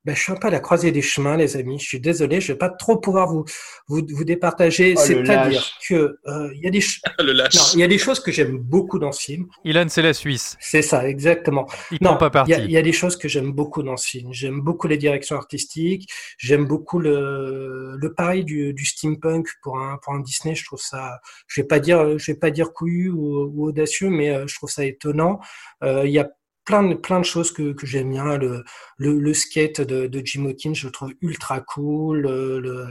ben, 0.04 0.16
je 0.16 0.22
suis 0.22 0.32
un 0.32 0.36
peu 0.36 0.48
à 0.48 0.50
la 0.50 0.60
croisée 0.60 0.92
des 0.92 1.02
chemins, 1.02 1.36
les 1.36 1.58
amis. 1.58 1.78
Je 1.78 1.84
suis 1.84 2.00
désolé, 2.00 2.40
je 2.40 2.52
vais 2.52 2.58
pas 2.58 2.70
trop 2.70 2.96
pouvoir 2.96 3.28
vous 3.28 3.44
vous, 3.86 4.00
vous 4.08 4.24
départager. 4.24 4.94
Oh, 4.96 5.00
C'est-à-dire 5.00 5.62
que 5.86 6.18
euh, 6.26 6.50
il 6.54 6.62
y 6.62 6.66
a 6.66 6.70
des 6.70 6.80
il 7.74 7.80
y 7.80 7.82
a 7.82 7.86
des 7.86 7.98
choses 7.98 8.18
que 8.20 8.32
j'aime 8.32 8.56
beaucoup 8.56 8.98
dans 8.98 9.12
ce 9.12 9.20
film. 9.20 9.46
Ilan, 9.64 9.86
c'est 9.88 10.00
la 10.00 10.14
Suisse. 10.14 10.56
C'est 10.58 10.80
ça, 10.80 11.06
exactement. 11.06 11.66
Il 11.90 11.98
Non, 12.00 12.16
pas 12.16 12.30
il 12.46 12.50
y, 12.50 12.54
a, 12.54 12.56
parti. 12.56 12.64
il 12.64 12.70
y 12.70 12.78
a 12.78 12.82
des 12.82 12.92
choses 12.92 13.16
que 13.16 13.28
j'aime 13.28 13.52
beaucoup 13.52 13.82
dans 13.82 13.98
ce 13.98 14.08
film. 14.08 14.32
J'aime 14.32 14.62
beaucoup 14.62 14.86
les 14.86 14.96
directions 14.96 15.36
artistiques. 15.36 16.10
J'aime 16.38 16.64
beaucoup 16.64 16.98
le, 16.98 17.96
le 17.98 18.14
pari 18.14 18.44
du, 18.44 18.72
du 18.72 18.86
steampunk 18.86 19.48
pour 19.62 19.78
un, 19.78 19.98
pour 20.02 20.14
un 20.14 20.20
Disney. 20.20 20.54
Je 20.54 20.64
trouve 20.64 20.80
ça, 20.80 21.20
je 21.46 21.60
vais 21.60 21.66
pas 21.66 21.78
dire, 21.78 22.18
je 22.18 22.32
vais 22.32 22.38
pas 22.38 22.50
dire 22.50 22.72
couillu 22.72 23.10
ou, 23.10 23.50
ou 23.54 23.66
audacieux, 23.66 24.08
mais 24.08 24.30
euh, 24.30 24.46
je 24.46 24.54
trouve 24.54 24.70
ça 24.70 24.86
étonnant. 24.86 25.40
Euh, 25.84 26.06
il 26.06 26.12
y 26.12 26.18
a 26.18 26.30
plein 26.70 26.82
de, 26.84 26.94
plein 26.94 27.18
de 27.18 27.24
choses 27.24 27.52
que, 27.52 27.72
que 27.72 27.86
j'aime 27.86 28.10
bien. 28.10 28.36
Le, 28.36 28.64
le, 28.98 29.34
skate 29.34 29.80
de, 29.80 30.22
Jim 30.24 30.46
Hawkins, 30.46 30.74
je 30.74 30.86
le 30.86 30.92
trouve 30.92 31.12
ultra 31.20 31.60
cool. 31.60 32.20
Le, 32.20 32.60
le, 32.60 32.86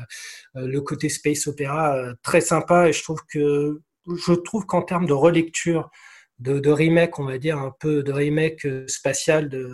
le 0.55 0.81
côté 0.81 1.07
space 1.07 1.47
opéra, 1.47 1.95
euh, 1.95 2.13
très 2.21 2.41
sympa. 2.41 2.89
Et 2.89 2.93
je 2.93 3.01
trouve 3.03 3.21
que, 3.31 3.81
je 4.07 4.33
trouve 4.33 4.65
qu'en 4.65 4.81
termes 4.81 5.05
de 5.05 5.13
relecture, 5.13 5.89
de, 6.39 6.59
de 6.59 6.69
remake, 6.69 7.19
on 7.19 7.25
va 7.25 7.37
dire, 7.37 7.57
un 7.57 7.73
peu 7.79 8.03
de 8.03 8.11
remake 8.11 8.65
euh, 8.65 8.85
spatial 8.87 9.49
de, 9.49 9.71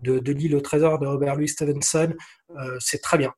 de, 0.00 0.32
l'île 0.32 0.54
au 0.54 0.60
trésor 0.60 0.98
de 0.98 1.06
Robert 1.06 1.36
Louis 1.36 1.48
Stevenson, 1.48 2.14
euh, 2.56 2.76
c'est 2.80 3.00
très 3.00 3.18
bien. 3.18 3.32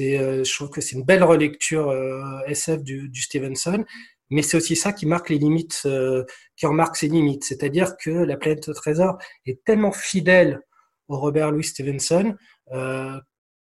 Euh, 0.00 0.44
je 0.44 0.54
trouve 0.54 0.70
que 0.70 0.80
c'est 0.80 0.96
une 0.96 1.04
belle 1.04 1.24
relecture 1.24 1.88
euh, 1.88 2.40
SF 2.46 2.82
du, 2.82 3.08
du 3.08 3.22
Stevenson, 3.22 3.84
mais 4.30 4.42
c'est 4.42 4.56
aussi 4.56 4.76
ça 4.76 4.92
qui 4.92 5.06
marque 5.06 5.30
les 5.30 5.38
limites, 5.38 5.82
euh, 5.86 6.24
qui 6.56 6.66
en 6.66 6.72
marque 6.72 6.96
ses 6.96 7.08
limites. 7.08 7.44
C'est-à-dire 7.44 7.96
que 7.96 8.10
La 8.10 8.36
planète 8.36 8.68
au 8.68 8.72
trésor 8.74 9.18
est 9.46 9.62
tellement 9.64 9.92
fidèle 9.92 10.60
au 11.08 11.18
Robert 11.18 11.50
Louis 11.50 11.64
Stevenson 11.64 12.36
euh, 12.72 13.18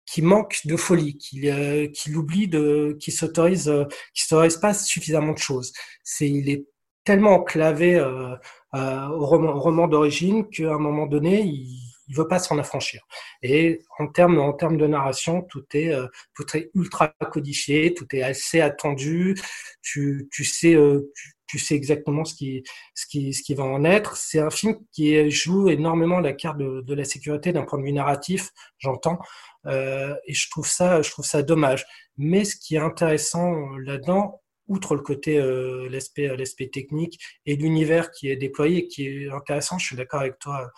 qui 0.06 0.22
manque 0.22 0.60
de 0.64 0.76
folie, 0.76 1.18
qu'il 1.18 1.48
euh, 1.48 1.86
qu'il 1.88 2.16
oublie 2.16 2.48
de, 2.48 2.96
qu'il 3.00 3.12
s'autorise, 3.12 3.68
euh, 3.68 3.84
qu'il 4.14 4.24
s'autorise 4.24 4.56
pas 4.56 4.74
suffisamment 4.74 5.32
de 5.32 5.38
choses. 5.38 5.72
C'est, 6.02 6.28
il 6.28 6.48
est 6.50 6.66
tellement 7.04 7.32
enclavé 7.36 7.96
euh, 7.96 8.34
euh, 8.74 9.06
au 9.08 9.26
roman, 9.26 9.58
roman 9.58 9.88
d'origine 9.88 10.48
qu'à 10.50 10.74
un 10.74 10.78
moment 10.78 11.06
donné, 11.06 11.42
il, 11.42 11.87
il 12.08 12.16
veut 12.16 12.28
pas 12.28 12.38
s'en 12.38 12.58
affranchir. 12.58 13.06
Et 13.42 13.82
en 13.98 14.08
termes, 14.08 14.38
en 14.38 14.52
termes 14.52 14.76
de 14.76 14.86
narration, 14.86 15.42
tout 15.42 15.64
est, 15.74 15.92
euh, 15.92 16.06
tout 16.34 16.44
est 16.56 16.70
ultra 16.74 17.08
codifié, 17.30 17.94
tout 17.94 18.06
est 18.14 18.22
assez 18.22 18.60
attendu. 18.60 19.36
Tu, 19.82 20.28
tu 20.32 20.44
sais, 20.44 20.74
euh, 20.74 21.12
tu, 21.46 21.58
sais 21.58 21.74
exactement 21.74 22.24
ce 22.24 22.34
qui, 22.34 22.64
ce 22.94 23.06
qui, 23.06 23.32
ce 23.34 23.42
qui 23.42 23.54
va 23.54 23.64
en 23.64 23.84
être. 23.84 24.16
C'est 24.16 24.40
un 24.40 24.50
film 24.50 24.76
qui 24.92 25.30
joue 25.30 25.68
énormément 25.68 26.20
la 26.20 26.32
carte 26.32 26.58
de, 26.58 26.80
de 26.80 26.94
la 26.94 27.04
sécurité 27.04 27.52
d'un 27.52 27.64
point 27.64 27.78
de 27.78 27.84
vue 27.84 27.92
narratif, 27.92 28.50
j'entends. 28.78 29.18
Euh, 29.66 30.14
et 30.26 30.34
je 30.34 30.50
trouve 30.50 30.66
ça, 30.66 31.02
je 31.02 31.10
trouve 31.10 31.26
ça 31.26 31.42
dommage. 31.42 31.84
Mais 32.16 32.44
ce 32.44 32.56
qui 32.56 32.76
est 32.76 32.80
intéressant 32.80 33.76
là-dedans, 33.78 34.40
outre 34.68 34.94
le 34.94 35.00
côté 35.00 35.38
euh, 35.38 35.88
l'aspect 35.90 36.36
l'aspect 36.36 36.68
technique 36.68 37.18
et 37.46 37.56
l'univers 37.56 38.10
qui 38.10 38.28
est 38.28 38.36
déployé, 38.36 38.86
qui 38.86 39.06
est 39.06 39.30
intéressant, 39.30 39.78
je 39.78 39.86
suis 39.86 39.96
d'accord 39.96 40.20
avec 40.20 40.38
toi, 40.38 40.70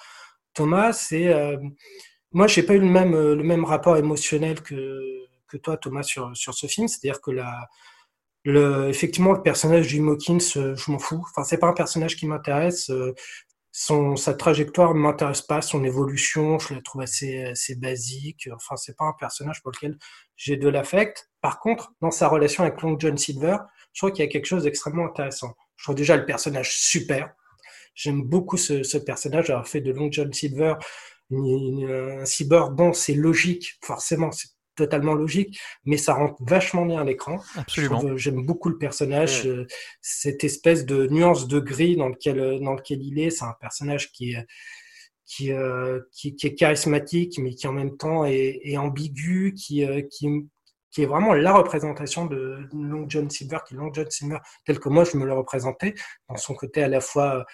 Thomas. 0.55 0.93
C'est 0.93 1.29
euh, 1.33 1.57
moi, 2.33 2.47
j'ai 2.47 2.63
pas 2.63 2.75
eu 2.75 2.81
le 2.81 2.87
même 2.87 3.15
euh, 3.15 3.35
le 3.37 3.43
même 3.45 3.65
rapport 3.65 3.97
émotionnel 3.97 4.63
que 4.63 5.01
que 5.49 5.57
toi, 5.57 5.77
Thomas, 5.77 6.03
sur 6.03 6.37
sur 6.37 6.55
ce 6.55 6.67
film. 6.67 6.89
C'est-à-dire 6.89 7.21
que 7.21 7.31
la 7.31 7.69
le, 8.45 8.89
effectivement, 8.89 9.33
le 9.33 9.43
personnage 9.43 9.89
du 9.89 10.01
Hawkins, 10.01 10.39
euh, 10.57 10.75
je 10.77 10.91
m'en 10.91 10.99
fous. 10.99 11.23
Enfin, 11.31 11.45
c'est 11.45 11.59
pas 11.59 11.69
un 11.69 11.75
personnage 11.75 12.17
qui 12.17 12.27
m'intéresse. 12.27 12.91
son, 13.73 14.17
sa 14.17 14.35
trajectoire 14.35 14.95
ne 14.95 15.01
m'intéresse 15.01 15.43
pas, 15.43 15.63
son 15.63 15.85
évolution, 15.85 16.59
je 16.59 16.75
la 16.75 16.81
trouve 16.83 17.03
assez, 17.03 17.45
assez 17.45 17.77
basique. 17.77 18.49
Enfin, 18.55 18.77
c'est 18.77 18.97
pas 18.97 19.05
un 19.05 19.15
personnage 19.19 19.63
pour 19.63 19.73
lequel 19.73 19.99
j'ai 20.37 20.57
de 20.57 20.69
l'affect. 20.69 21.31
Par 21.41 21.61
contre, 21.61 21.93
dans 22.01 22.11
sa 22.11 22.29
relation 22.29 22.65
avec 22.65 22.81
Long 22.83 22.99
John 22.99 23.17
Silver, 23.19 23.59
je 23.93 24.01
trouve 24.01 24.13
qu'il 24.13 24.25
y 24.25 24.29
a 24.29 24.31
quelque 24.31 24.47
chose 24.47 24.65
d'extrêmement 24.65 25.07
intéressant. 25.07 25.55
Je 25.77 25.85
trouve 25.85 25.97
déjà 25.97 26.17
le 26.17 26.27
personnage 26.27 26.77
super. 26.77 27.33
J'aime 27.95 28.23
beaucoup 28.23 28.57
ce, 28.57 28.83
ce 28.83 28.99
personnage, 28.99 29.51
avoir 29.51 29.69
fait 29.69 29.81
de 29.81 29.93
Long 29.93 30.11
John 30.11 30.33
Silver 30.33 30.75
une- 31.31 31.47
une- 31.47 31.91
un 32.21 32.25
cyborg. 32.25 32.75
Bon, 32.75 32.93
c'est 32.93 33.15
logique, 33.15 33.79
forcément, 33.85 34.33
c'est 34.33 34.49
totalement 34.77 35.15
logique, 35.15 35.61
mais 35.85 35.97
ça 35.99 36.15
rentre 36.15 36.37
vachement 36.41 36.87
bien 36.87 37.01
à 37.01 37.05
l'écran. 37.05 37.39
Absolument. 37.57 38.03
Euh, 38.05 38.17
J'aime 38.17 38.47
beaucoup 38.47 38.69
le 38.71 38.79
personnage, 38.79 39.47
euh, 39.47 39.67
cette 40.01 40.43
espèce 40.45 40.87
de 40.87 41.07
nuance 41.09 41.49
de 41.49 41.61
gris 41.61 41.97
dans 41.97 42.09
lequel, 42.09 42.39
euh, 42.41 42.59
dans 42.59 42.73
lequel 42.75 43.03
il 43.03 43.19
est. 43.21 43.31
C'est 43.31 43.45
un 43.45 43.55
personnage 43.61 44.11
qui 44.13 44.33
est, 44.33 44.47
qui, 45.27 45.53
euh, 45.53 46.01
qui, 46.13 46.35
qui 46.35 46.47
est 46.47 46.55
charismatique, 46.55 47.39
mais 47.39 47.55
qui 47.55 47.67
en 47.69 47.73
même 47.73 47.97
temps 47.97 48.25
est, 48.25 48.61
est 48.65 48.77
ambigu, 48.79 49.55
qui, 49.55 49.85
euh, 49.85 50.03
qui, 50.11 50.29
qui 50.91 51.03
est 51.03 51.07
vraiment 51.07 51.35
la 51.35 51.53
représentation 51.53 52.27
de 52.27 52.61
Long 52.73 53.05
John 53.09 53.29
Silver, 53.31 53.59
qui 53.69 53.75
est 53.75 53.77
Long 53.77 53.93
John 53.93 54.11
Silver 54.11 54.39
tel 54.65 54.81
que 54.81 54.89
moi 54.89 55.05
je 55.05 55.17
me 55.19 55.25
le 55.27 55.35
représentais, 55.35 55.95
dans 56.29 56.37
son 56.37 56.55
côté 56.55 56.83
à 56.83 56.89
la 56.89 57.01
fois 57.01 57.45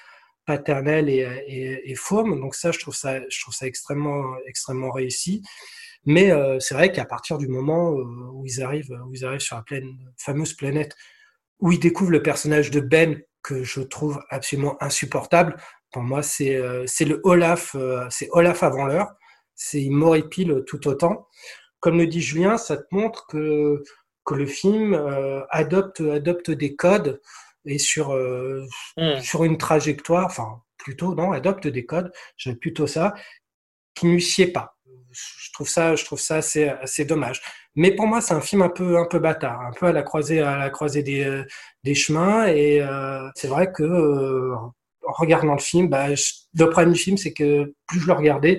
paternel 0.46 1.08
et, 1.08 1.26
et, 1.46 1.90
et. 1.90 1.96
Donc 2.12 2.54
ça, 2.54 2.70
je 2.72 2.78
trouve 2.78 2.94
ça, 2.94 3.20
je 3.28 3.40
trouve 3.40 3.54
ça 3.54 3.66
extrêmement, 3.66 4.36
extrêmement 4.46 4.90
réussi. 4.90 5.42
Mais 6.06 6.30
euh, 6.30 6.60
c'est 6.60 6.74
vrai 6.74 6.92
qu'à 6.92 7.04
partir 7.04 7.36
du 7.36 7.48
moment 7.48 7.92
euh, 7.92 8.04
où 8.32 8.46
ils 8.46 8.62
arrivent, 8.62 8.96
où 9.06 9.12
ils 9.12 9.24
arrivent 9.24 9.40
sur 9.40 9.56
la 9.56 9.62
pleine, 9.62 9.98
fameuse 10.16 10.54
planète, 10.54 10.96
où 11.60 11.72
ils 11.72 11.80
découvrent 11.80 12.12
le 12.12 12.22
personnage 12.22 12.70
de 12.70 12.80
Ben 12.80 13.20
que 13.42 13.64
je 13.64 13.80
trouve 13.80 14.22
absolument 14.30 14.76
insupportable, 14.80 15.56
pour 15.92 16.02
moi 16.02 16.22
c'est 16.22 16.56
euh, 16.56 16.84
le 17.00 17.20
Olaf, 17.24 17.74
euh, 17.74 18.06
c'est 18.10 18.28
Olaf 18.32 18.62
avant 18.62 18.86
l'heure, 18.86 19.14
c'est 19.54 19.82
il 19.82 19.90
m'horripile 19.90 20.62
tout 20.66 20.86
autant. 20.88 21.26
Comme 21.80 21.98
le 21.98 22.06
dit 22.06 22.20
Julien, 22.20 22.56
ça 22.56 22.76
te 22.76 22.86
montre 22.90 23.26
que 23.26 23.82
que 24.24 24.34
le 24.34 24.46
film 24.46 24.94
euh, 24.94 25.42
adopte 25.50 26.00
adopte 26.00 26.50
des 26.50 26.74
codes 26.74 27.20
et 27.66 27.78
sur 27.78 28.14
euh, 28.14 28.64
sur 29.22 29.44
une 29.44 29.58
trajectoire, 29.58 30.26
enfin 30.26 30.62
plutôt 30.78 31.14
non, 31.14 31.32
adopte 31.32 31.66
des 31.66 31.84
codes, 31.86 32.12
j'aime 32.36 32.56
plutôt 32.56 32.86
ça, 32.86 33.14
qui 33.94 34.06
ne 34.06 34.12
lui 34.12 34.22
sied 34.22 34.48
pas 34.48 34.76
je 35.16 35.52
trouve 35.52 35.68
ça, 35.68 35.94
je 35.94 36.04
trouve 36.04 36.20
ça 36.20 36.36
assez, 36.36 36.68
assez 36.68 37.04
dommage. 37.04 37.40
Mais 37.74 37.94
pour 37.94 38.06
moi, 38.06 38.20
c'est 38.20 38.34
un 38.34 38.40
film 38.40 38.62
un 38.62 38.68
peu, 38.68 38.98
un 38.98 39.06
peu 39.06 39.18
bâtard, 39.18 39.60
un 39.60 39.72
peu 39.72 39.86
à 39.86 39.92
la 39.92 40.02
croisée, 40.02 40.40
à 40.40 40.56
la 40.56 40.70
croisée 40.70 41.02
des, 41.02 41.24
euh, 41.24 41.44
des 41.84 41.94
chemins. 41.94 42.46
Et 42.46 42.80
euh, 42.80 43.28
c'est 43.34 43.48
vrai 43.48 43.72
que 43.72 43.82
euh, 43.82 44.54
en 44.54 45.12
regardant 45.12 45.52
le 45.54 45.60
film, 45.60 45.88
bah, 45.88 46.14
je, 46.14 46.24
le 46.54 46.70
problème 46.70 46.92
du 46.92 46.98
film, 46.98 47.16
c'est 47.16 47.32
que 47.32 47.72
plus 47.86 48.00
je 48.00 48.06
le 48.06 48.12
regardais, 48.12 48.58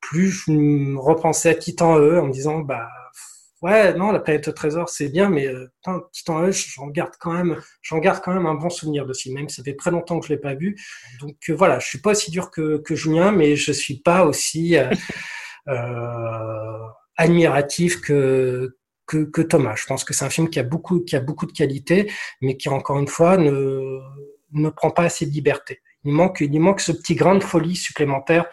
plus 0.00 0.30
je 0.30 0.50
me 0.52 0.98
repensais 0.98 1.50
à 1.50 1.54
Titan 1.54 1.98
E 1.98 2.20
en 2.20 2.26
me 2.26 2.32
disant, 2.32 2.60
bah, 2.60 2.88
Ouais, 3.62 3.94
non, 3.94 4.12
la 4.12 4.20
planète 4.20 4.48
au 4.48 4.52
trésor, 4.52 4.90
c'est 4.90 5.08
bien, 5.08 5.30
mais 5.30 5.46
euh, 5.46 5.66
putain, 5.76 6.02
Titan 6.12 6.44
AE, 6.44 6.52
j'en 6.52 6.88
garde 6.88 7.14
quand 7.18 7.32
même, 7.32 7.58
j'en 7.80 7.98
garde 7.98 8.22
quand 8.22 8.34
même 8.34 8.44
un 8.44 8.54
bon 8.54 8.68
souvenir 8.68 9.06
de 9.06 9.14
ce 9.14 9.22
film, 9.22 9.36
même 9.36 9.48
si 9.48 9.56
ça 9.56 9.62
fait 9.62 9.74
très 9.76 9.90
longtemps 9.90 10.20
que 10.20 10.26
je 10.26 10.32
l'ai 10.34 10.38
pas 10.38 10.54
vu. 10.54 10.76
Donc 11.20 11.36
euh, 11.48 11.54
voilà, 11.54 11.78
je 11.78 11.86
suis 11.86 11.98
pas 11.98 12.10
aussi 12.10 12.30
dur 12.30 12.50
que, 12.50 12.76
que 12.78 12.94
Julien, 12.94 13.32
mais 13.32 13.56
je 13.56 13.72
suis 13.72 13.96
pas 14.00 14.26
aussi 14.26 14.76
euh, 14.76 14.90
euh, 15.68 16.86
admiratif 17.16 18.02
que, 18.02 18.76
que 19.06 19.24
que 19.24 19.40
Thomas. 19.40 19.74
Je 19.76 19.86
pense 19.86 20.04
que 20.04 20.12
c'est 20.12 20.26
un 20.26 20.30
film 20.30 20.50
qui 20.50 20.58
a 20.60 20.62
beaucoup 20.62 21.00
qui 21.00 21.16
a 21.16 21.20
beaucoup 21.20 21.46
de 21.46 21.52
qualité, 21.52 22.12
mais 22.42 22.58
qui 22.58 22.68
encore 22.68 22.98
une 22.98 23.08
fois 23.08 23.38
ne 23.38 24.00
ne 24.52 24.68
prend 24.68 24.90
pas 24.90 25.04
assez 25.04 25.24
de 25.24 25.30
liberté. 25.30 25.80
Il 26.04 26.12
manque 26.12 26.40
il 26.42 26.60
manque 26.60 26.80
ce 26.80 26.92
petit 26.92 27.14
grain 27.14 27.36
de 27.36 27.42
folie 27.42 27.74
supplémentaire 27.74 28.46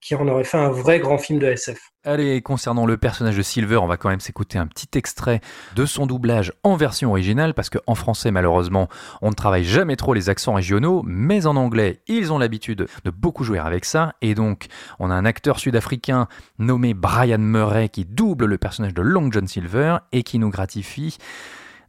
qui 0.00 0.14
en 0.14 0.28
aurait 0.28 0.44
fait 0.44 0.58
un 0.58 0.70
vrai 0.70 1.00
grand 1.00 1.18
film 1.18 1.38
de 1.38 1.46
SF. 1.46 1.78
Allez, 2.04 2.40
concernant 2.40 2.86
le 2.86 2.96
personnage 2.96 3.36
de 3.36 3.42
Silver, 3.42 3.76
on 3.78 3.86
va 3.86 3.96
quand 3.96 4.08
même 4.08 4.20
s'écouter 4.20 4.56
un 4.56 4.66
petit 4.66 4.96
extrait 4.96 5.40
de 5.74 5.84
son 5.84 6.06
doublage 6.06 6.52
en 6.62 6.76
version 6.76 7.10
originale, 7.10 7.52
parce 7.52 7.68
qu'en 7.68 7.94
français, 7.94 8.30
malheureusement, 8.30 8.88
on 9.20 9.30
ne 9.30 9.34
travaille 9.34 9.64
jamais 9.64 9.96
trop 9.96 10.14
les 10.14 10.30
accents 10.30 10.54
régionaux, 10.54 11.02
mais 11.04 11.46
en 11.46 11.56
anglais, 11.56 12.00
ils 12.06 12.32
ont 12.32 12.38
l'habitude 12.38 12.86
de 13.04 13.10
beaucoup 13.10 13.44
jouer 13.44 13.58
avec 13.58 13.84
ça, 13.84 14.14
et 14.22 14.34
donc, 14.34 14.68
on 14.98 15.10
a 15.10 15.14
un 15.14 15.24
acteur 15.24 15.58
sud-africain 15.58 16.28
nommé 16.58 16.94
Brian 16.94 17.38
Murray 17.38 17.88
qui 17.88 18.04
double 18.04 18.46
le 18.46 18.58
personnage 18.58 18.94
de 18.94 19.02
Long 19.02 19.30
John 19.32 19.48
Silver 19.48 19.98
et 20.12 20.22
qui 20.22 20.38
nous 20.38 20.50
gratifie 20.50 21.18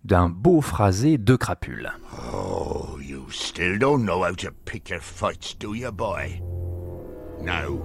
d'un 0.03 0.29
beau 0.29 0.61
phrasé 0.61 1.17
de 1.17 1.35
crapule. 1.35 1.91
Oh, 2.33 2.97
you 2.99 3.29
still 3.29 3.77
don't 3.77 4.03
know 4.03 4.23
how 4.25 4.33
to 4.33 4.49
pick 4.65 4.89
your 4.89 5.01
fights, 5.01 5.55
do 5.57 5.75
you, 5.75 5.91
boy? 5.91 6.41
Now, 7.41 7.79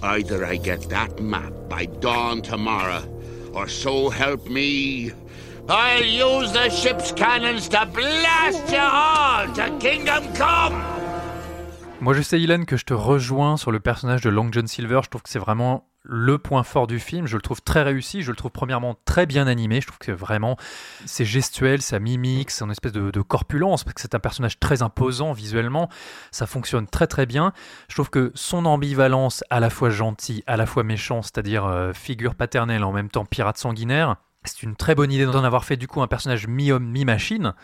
Either 0.00 0.44
I 0.44 0.56
get 0.56 0.88
that 0.90 1.20
map 1.20 1.52
by 1.68 1.86
dawn 1.86 2.40
tomorrow, 2.40 3.02
or 3.52 3.66
so 3.68 4.10
help 4.10 4.46
me, 4.46 5.10
I'll 5.68 6.04
use 6.04 6.52
the 6.52 6.70
ship's 6.70 7.12
cannons 7.12 7.68
to 7.70 7.84
blast 7.84 8.70
you 8.70 8.78
all 8.78 9.52
to 9.54 9.76
Kingdom 9.78 10.32
Come! 10.34 10.80
Moi, 12.00 12.14
je 12.14 12.22
sais, 12.22 12.38
que 12.64 12.76
je 12.76 12.84
te 12.84 12.94
rejoins 12.94 13.56
sur 13.56 13.72
le 13.72 13.80
personnage 13.80 14.20
de 14.20 14.30
Long 14.30 14.52
John 14.52 14.68
Silver. 14.68 15.00
Je 15.02 15.10
trouve 15.10 15.22
que 15.22 15.28
c'est 15.28 15.40
vraiment 15.40 15.87
le 16.08 16.38
point 16.38 16.62
fort 16.62 16.86
du 16.86 16.98
film. 16.98 17.26
Je 17.26 17.36
le 17.36 17.42
trouve 17.42 17.62
très 17.62 17.82
réussi. 17.82 18.22
Je 18.22 18.30
le 18.30 18.36
trouve 18.36 18.50
premièrement 18.50 18.96
très 19.04 19.26
bien 19.26 19.46
animé. 19.46 19.80
Je 19.80 19.86
trouve 19.86 19.98
que 19.98 20.10
vraiment, 20.12 20.56
c'est 21.04 21.24
gestuel, 21.24 21.82
sa 21.82 21.98
mimique, 21.98 22.50
son 22.50 22.70
espèce 22.70 22.92
de, 22.92 23.10
de 23.10 23.20
corpulence, 23.20 23.84
parce 23.84 23.94
que 23.94 24.00
c'est 24.00 24.14
un 24.14 24.20
personnage 24.20 24.58
très 24.58 24.82
imposant 24.82 25.32
visuellement. 25.32 25.88
Ça 26.30 26.46
fonctionne 26.46 26.86
très 26.86 27.06
très 27.06 27.26
bien. 27.26 27.52
Je 27.88 27.94
trouve 27.94 28.10
que 28.10 28.32
son 28.34 28.64
ambivalence, 28.64 29.44
à 29.50 29.60
la 29.60 29.70
fois 29.70 29.90
gentil, 29.90 30.42
à 30.46 30.56
la 30.56 30.66
fois 30.66 30.82
méchant, 30.82 31.22
c'est-à-dire 31.22 31.66
euh, 31.66 31.92
figure 31.92 32.34
paternelle, 32.34 32.84
en 32.84 32.92
même 32.92 33.10
temps 33.10 33.24
pirate 33.24 33.58
sanguinaire, 33.58 34.16
c'est 34.44 34.62
une 34.62 34.76
très 34.76 34.94
bonne 34.94 35.12
idée 35.12 35.26
d'en 35.26 35.44
avoir 35.44 35.64
fait 35.64 35.76
du 35.76 35.86
coup 35.86 36.00
un 36.00 36.06
personnage 36.06 36.46
mi-homme, 36.46 36.86
mi-machine. 36.86 37.54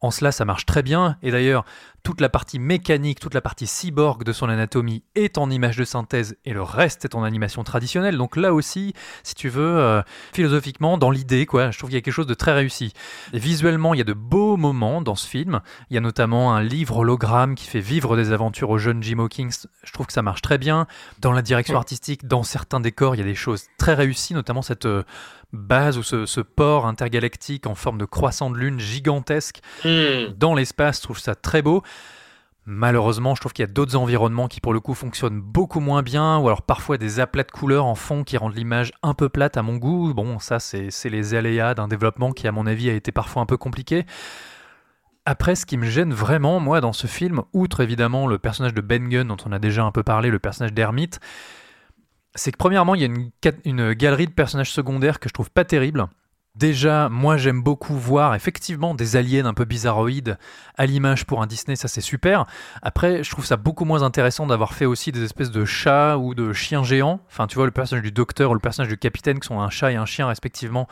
En 0.00 0.10
cela, 0.10 0.30
ça 0.30 0.44
marche 0.44 0.64
très 0.66 0.82
bien. 0.82 1.16
Et 1.22 1.30
d'ailleurs, 1.30 1.64
toute 2.08 2.22
la 2.22 2.30
partie 2.30 2.58
mécanique, 2.58 3.20
toute 3.20 3.34
la 3.34 3.42
partie 3.42 3.66
cyborg 3.66 4.24
de 4.24 4.32
son 4.32 4.48
anatomie 4.48 5.02
est 5.14 5.36
en 5.36 5.50
image 5.50 5.76
de 5.76 5.84
synthèse 5.84 6.38
et 6.46 6.54
le 6.54 6.62
reste 6.62 7.04
est 7.04 7.14
en 7.14 7.22
animation 7.22 7.64
traditionnelle. 7.64 8.16
Donc 8.16 8.38
là 8.38 8.54
aussi, 8.54 8.94
si 9.22 9.34
tu 9.34 9.50
veux, 9.50 9.76
euh, 9.76 10.00
philosophiquement, 10.32 10.96
dans 10.96 11.10
l'idée, 11.10 11.44
quoi, 11.44 11.70
je 11.70 11.76
trouve 11.76 11.90
qu'il 11.90 11.98
y 11.98 12.00
a 12.00 12.00
quelque 12.00 12.14
chose 12.14 12.26
de 12.26 12.32
très 12.32 12.54
réussi. 12.54 12.94
Et 13.34 13.38
visuellement, 13.38 13.92
il 13.92 13.98
y 13.98 14.00
a 14.00 14.04
de 14.04 14.14
beaux 14.14 14.56
moments 14.56 15.02
dans 15.02 15.16
ce 15.16 15.28
film. 15.28 15.60
Il 15.90 15.96
y 15.96 15.98
a 15.98 16.00
notamment 16.00 16.54
un 16.54 16.62
livre 16.62 16.96
hologramme 16.96 17.54
qui 17.54 17.66
fait 17.66 17.80
vivre 17.80 18.16
des 18.16 18.32
aventures 18.32 18.70
au 18.70 18.78
jeune 18.78 19.02
Jim 19.02 19.18
Hawkins. 19.18 19.68
Je 19.84 19.92
trouve 19.92 20.06
que 20.06 20.14
ça 20.14 20.22
marche 20.22 20.40
très 20.40 20.56
bien. 20.56 20.86
Dans 21.18 21.32
la 21.32 21.42
direction 21.42 21.76
artistique, 21.76 22.26
dans 22.26 22.42
certains 22.42 22.80
décors, 22.80 23.16
il 23.16 23.18
y 23.18 23.22
a 23.22 23.26
des 23.26 23.34
choses 23.34 23.66
très 23.76 23.92
réussies, 23.92 24.32
notamment 24.32 24.62
cette 24.62 24.86
euh, 24.86 25.02
base 25.52 25.96
ou 25.98 26.02
ce, 26.02 26.26
ce 26.26 26.40
port 26.40 26.86
intergalactique 26.86 27.66
en 27.66 27.74
forme 27.74 27.98
de 27.98 28.04
croissant 28.04 28.50
de 28.50 28.56
lune 28.56 28.78
gigantesque 28.78 29.60
dans 29.84 30.54
l'espace. 30.54 30.98
Je 30.98 31.02
trouve 31.02 31.18
ça 31.18 31.34
très 31.34 31.62
beau. 31.62 31.82
Malheureusement, 32.70 33.34
je 33.34 33.40
trouve 33.40 33.54
qu'il 33.54 33.62
y 33.62 33.68
a 33.68 33.72
d'autres 33.72 33.96
environnements 33.96 34.46
qui, 34.46 34.60
pour 34.60 34.74
le 34.74 34.80
coup, 34.80 34.92
fonctionnent 34.92 35.40
beaucoup 35.40 35.80
moins 35.80 36.02
bien, 36.02 36.36
ou 36.36 36.48
alors 36.48 36.60
parfois 36.60 36.98
des 36.98 37.18
aplats 37.18 37.44
de 37.44 37.50
couleurs 37.50 37.86
en 37.86 37.94
fond 37.94 38.24
qui 38.24 38.36
rendent 38.36 38.54
l'image 38.54 38.92
un 39.02 39.14
peu 39.14 39.30
plate 39.30 39.56
à 39.56 39.62
mon 39.62 39.76
goût. 39.76 40.12
Bon, 40.12 40.38
ça, 40.38 40.60
c'est 40.60 41.08
les 41.08 41.34
aléas 41.34 41.72
d'un 41.72 41.88
développement 41.88 42.30
qui, 42.30 42.46
à 42.46 42.52
mon 42.52 42.66
avis, 42.66 42.90
a 42.90 42.92
été 42.92 43.10
parfois 43.10 43.40
un 43.40 43.46
peu 43.46 43.56
compliqué. 43.56 44.04
Après, 45.24 45.54
ce 45.54 45.64
qui 45.64 45.78
me 45.78 45.86
gêne 45.86 46.12
vraiment, 46.12 46.60
moi, 46.60 46.82
dans 46.82 46.92
ce 46.92 47.06
film, 47.06 47.40
outre 47.54 47.80
évidemment 47.80 48.26
le 48.26 48.36
personnage 48.36 48.74
de 48.74 48.82
Ben 48.82 49.08
Gunn, 49.08 49.28
dont 49.28 49.38
on 49.46 49.52
a 49.52 49.58
déjà 49.58 49.84
un 49.84 49.90
peu 49.90 50.02
parlé, 50.02 50.28
le 50.28 50.38
personnage 50.38 50.74
d'Hermite, 50.74 51.20
c'est 52.34 52.52
que 52.52 52.58
premièrement, 52.58 52.94
il 52.94 53.00
y 53.00 53.04
a 53.04 53.08
une 53.64 53.92
galerie 53.94 54.26
de 54.26 54.32
personnages 54.32 54.72
secondaires 54.72 55.20
que 55.20 55.30
je 55.30 55.32
trouve 55.32 55.50
pas 55.50 55.64
terrible. 55.64 56.06
Déjà, 56.58 57.08
moi 57.08 57.36
j'aime 57.36 57.62
beaucoup 57.62 57.94
voir 57.94 58.34
effectivement 58.34 58.92
des 58.92 59.14
aliens 59.14 59.46
un 59.46 59.54
peu 59.54 59.64
bizarroïdes 59.64 60.38
à 60.76 60.86
l'image 60.86 61.24
pour 61.24 61.40
un 61.40 61.46
Disney, 61.46 61.76
ça 61.76 61.86
c'est 61.86 62.00
super. 62.00 62.46
Après, 62.82 63.22
je 63.22 63.30
trouve 63.30 63.46
ça 63.46 63.56
beaucoup 63.56 63.84
moins 63.84 64.02
intéressant 64.02 64.44
d'avoir 64.44 64.74
fait 64.74 64.84
aussi 64.84 65.12
des 65.12 65.22
espèces 65.22 65.52
de 65.52 65.64
chats 65.64 66.18
ou 66.18 66.34
de 66.34 66.52
chiens 66.52 66.82
géants. 66.82 67.20
Enfin, 67.28 67.46
tu 67.46 67.54
vois, 67.54 67.64
le 67.64 67.70
personnage 67.70 68.02
du 68.02 68.10
docteur 68.10 68.50
ou 68.50 68.54
le 68.54 68.60
personnage 68.60 68.88
du 68.88 68.98
capitaine 68.98 69.38
qui 69.38 69.46
sont 69.46 69.60
un 69.60 69.70
chat 69.70 69.92
et 69.92 69.94
un 69.94 70.04
chien 70.04 70.26
respectivement. 70.26 70.88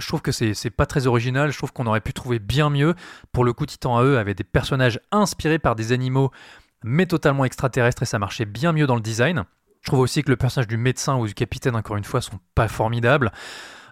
Je 0.00 0.08
trouve 0.08 0.22
que 0.22 0.32
c'est 0.32 0.54
c'est 0.54 0.70
pas 0.70 0.86
très 0.86 1.06
original, 1.06 1.52
je 1.52 1.56
trouve 1.56 1.72
qu'on 1.72 1.86
aurait 1.86 2.00
pu 2.00 2.12
trouver 2.12 2.40
bien 2.40 2.68
mieux. 2.68 2.96
Pour 3.32 3.44
le 3.44 3.52
coup, 3.52 3.66
Titan 3.66 4.02
AE 4.02 4.16
avait 4.16 4.34
des 4.34 4.42
personnages 4.42 4.98
inspirés 5.12 5.60
par 5.60 5.76
des 5.76 5.92
animaux, 5.92 6.32
mais 6.82 7.06
totalement 7.06 7.44
extraterrestres, 7.44 8.02
et 8.02 8.06
ça 8.06 8.18
marchait 8.18 8.44
bien 8.44 8.72
mieux 8.72 8.88
dans 8.88 8.96
le 8.96 9.00
design. 9.00 9.44
Je 9.82 9.90
trouve 9.90 10.00
aussi 10.00 10.24
que 10.24 10.30
le 10.30 10.36
personnage 10.36 10.66
du 10.66 10.78
médecin 10.78 11.16
ou 11.16 11.28
du 11.28 11.34
capitaine, 11.34 11.76
encore 11.76 11.96
une 11.96 12.04
fois, 12.04 12.20
sont 12.20 12.40
pas 12.56 12.66
formidables. 12.66 13.30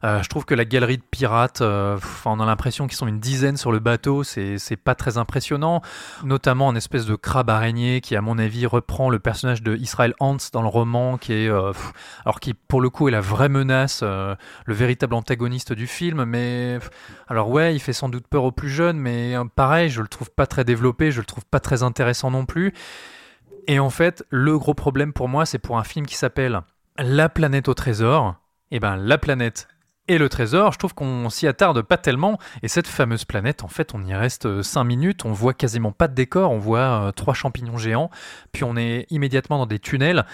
Euh, 0.04 0.22
je 0.22 0.28
trouve 0.28 0.44
que 0.44 0.54
la 0.54 0.64
galerie 0.64 0.98
de 0.98 1.02
pirates, 1.02 1.60
euh, 1.60 1.98
on 2.24 2.40
a 2.40 2.46
l'impression 2.46 2.86
qu'ils 2.86 2.96
sont 2.96 3.06
une 3.06 3.20
dizaine 3.20 3.56
sur 3.56 3.70
le 3.70 3.78
bateau, 3.78 4.24
c'est 4.24 4.76
pas 4.82 4.94
très 4.94 5.16
impressionnant. 5.16 5.80
Notamment 6.24 6.68
un 6.68 6.74
espèce 6.74 7.06
de 7.06 7.14
crabe 7.14 7.50
araignée 7.50 8.00
qui, 8.00 8.16
à 8.16 8.20
mon 8.20 8.38
avis, 8.38 8.66
reprend 8.66 9.10
le 9.10 9.18
personnage 9.18 9.62
de 9.62 9.76
Israel 9.76 10.14
Hans 10.18 10.36
dans 10.52 10.62
le 10.62 10.68
roman, 10.68 11.18
qui 11.18 11.32
est, 11.32 11.48
euh, 11.48 11.72
alors 12.24 12.40
qui 12.40 12.54
pour 12.54 12.80
le 12.80 12.90
coup 12.90 13.08
est 13.08 13.12
la 13.12 13.20
vraie 13.20 13.48
menace, 13.48 14.02
le 14.02 14.36
véritable 14.74 15.14
antagoniste 15.14 15.72
du 15.72 15.86
film. 15.86 16.24
Mais 16.24 16.78
alors 17.28 17.50
ouais, 17.50 17.74
il 17.74 17.80
fait 17.80 17.92
sans 17.92 18.08
doute 18.08 18.26
peur 18.26 18.44
aux 18.44 18.52
plus 18.52 18.70
jeunes, 18.70 18.98
mais 18.98 19.34
pareil, 19.54 19.88
je 19.88 20.00
le 20.00 20.08
trouve 20.08 20.30
pas 20.30 20.46
très 20.46 20.64
développé, 20.64 21.12
je 21.12 21.20
le 21.20 21.26
trouve 21.26 21.44
pas 21.46 21.60
très 21.60 21.82
intéressant 21.82 22.30
non 22.30 22.44
plus. 22.44 22.72
Et 23.68 23.78
en 23.78 23.90
fait, 23.90 24.24
le 24.30 24.58
gros 24.58 24.74
problème 24.74 25.12
pour 25.12 25.28
moi, 25.28 25.46
c'est 25.46 25.58
pour 25.58 25.78
un 25.78 25.84
film 25.84 26.06
qui 26.06 26.16
s'appelle 26.16 26.62
La 26.98 27.28
planète 27.28 27.68
au 27.68 27.74
trésor. 27.74 28.34
Et 28.70 28.80
ben, 28.80 28.96
la 28.96 29.18
planète 29.18 29.68
et 30.08 30.18
le 30.18 30.28
trésor, 30.28 30.72
je 30.72 30.78
trouve 30.78 30.94
qu'on 30.94 31.30
s'y 31.30 31.46
attarde 31.46 31.80
pas 31.82 31.96
tellement. 31.96 32.38
Et 32.62 32.68
cette 32.68 32.86
fameuse 32.88 33.24
planète, 33.24 33.62
en 33.62 33.68
fait, 33.68 33.94
on 33.94 34.04
y 34.04 34.14
reste 34.14 34.62
5 34.62 34.84
minutes, 34.84 35.24
on 35.24 35.32
voit 35.32 35.54
quasiment 35.54 35.92
pas 35.92 36.08
de 36.08 36.14
décor, 36.14 36.50
on 36.50 36.58
voit 36.58 36.78
euh, 36.78 37.12
trois 37.12 37.34
champignons 37.34 37.78
géants, 37.78 38.10
puis 38.50 38.64
on 38.64 38.76
est 38.76 39.06
immédiatement 39.10 39.58
dans 39.58 39.66
des 39.66 39.78
tunnels. 39.78 40.26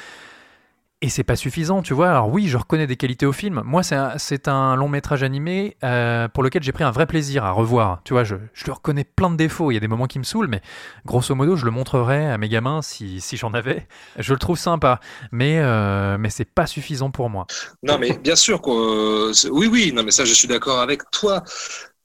Et 1.01 1.11
c'est 1.11 1.23
pas 1.23 1.37
suffisant, 1.37 1.81
tu 1.81 1.95
vois. 1.95 2.11
Alors 2.11 2.29
oui, 2.29 2.49
je 2.49 2.57
reconnais 2.57 2.89
des 2.89 2.97
qualités 2.97 3.25
au 3.25 3.33
film. 3.33 3.63
Moi, 3.65 3.85
c'est 3.85 4.49
un, 4.49 4.75
long 4.75 4.89
métrage 4.89 5.23
animé 5.23 5.77
euh, 5.85 6.27
pour 6.27 6.43
lequel 6.43 6.65
j'ai 6.65 6.73
pris 6.73 6.83
un 6.83 6.91
vrai 6.91 7.07
plaisir 7.07 7.45
à 7.45 7.53
revoir. 7.53 8.01
Tu 8.03 8.15
vois, 8.15 8.25
je, 8.25 8.35
je 8.53 8.67
le 8.67 8.73
reconnais 8.73 9.05
plein 9.05 9.31
de 9.31 9.37
défauts. 9.37 9.71
Il 9.71 9.75
y 9.75 9.77
a 9.77 9.81
des 9.81 9.87
moments 9.87 10.09
qui 10.09 10.19
me 10.19 10.25
saoulent, 10.25 10.49
mais 10.49 10.61
grosso 11.07 11.37
modo, 11.37 11.55
je 11.55 11.65
le 11.65 11.71
montrerai 11.71 12.29
à 12.29 12.37
mes 12.37 12.49
gamins 12.49 12.83
si, 12.83 13.21
j'en 13.35 13.55
avais. 13.55 13.87
Je 14.19 14.33
le 14.33 14.41
trouve 14.41 14.59
sympa, 14.59 14.99
mais 15.31 15.61
euh, 15.61 16.19
mais 16.19 16.31
c'est 16.31 16.45
pas 16.45 16.67
suffisant 16.67 17.13
pour 17.13 17.31
moi. 17.31 17.47
Non, 17.85 17.97
mais 17.97 18.19
bien 18.19 18.35
sûr 18.35 18.61
oui, 18.67 19.69
oui, 19.71 19.93
non, 19.93 20.03
mais 20.03 20.11
ça, 20.11 20.25
je 20.25 20.35
suis 20.35 20.49
d'accord 20.49 20.81
avec 20.81 21.09
toi. 21.13 21.45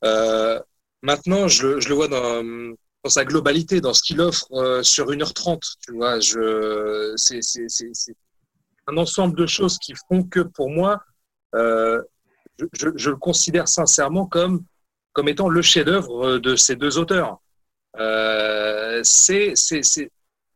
Euh, 0.05 0.59
maintenant, 1.01 1.47
je, 1.47 1.67
le- 1.67 1.95
vois 1.95 2.07
dans, 2.07 2.43
sa 3.07 3.25
globalité, 3.25 3.81
dans 3.81 3.95
ce 3.95 4.03
qu'il 4.03 4.21
offre 4.21 4.45
euh, 4.51 4.83
sur 4.83 5.07
1h30. 5.09 5.77
Tu 5.83 5.93
vois, 5.93 6.19
c'est 6.21 7.39
un 8.87 8.97
ensemble 8.97 9.37
de 9.37 9.45
choses 9.45 9.77
qui 9.77 9.93
font 10.09 10.23
que 10.23 10.41
pour 10.41 10.69
moi, 10.69 11.03
euh, 11.55 12.01
je, 12.73 13.09
le 13.09 13.15
considère 13.15 13.67
sincèrement 13.67 14.25
comme, 14.25 14.63
comme 15.13 15.27
étant 15.27 15.49
le 15.49 15.61
chef-d'œuvre 15.61 16.37
de 16.37 16.55
ces 16.55 16.75
deux 16.75 16.97
auteurs. 16.97 17.39
Euh, 17.99 19.01
c'est, 19.03 19.53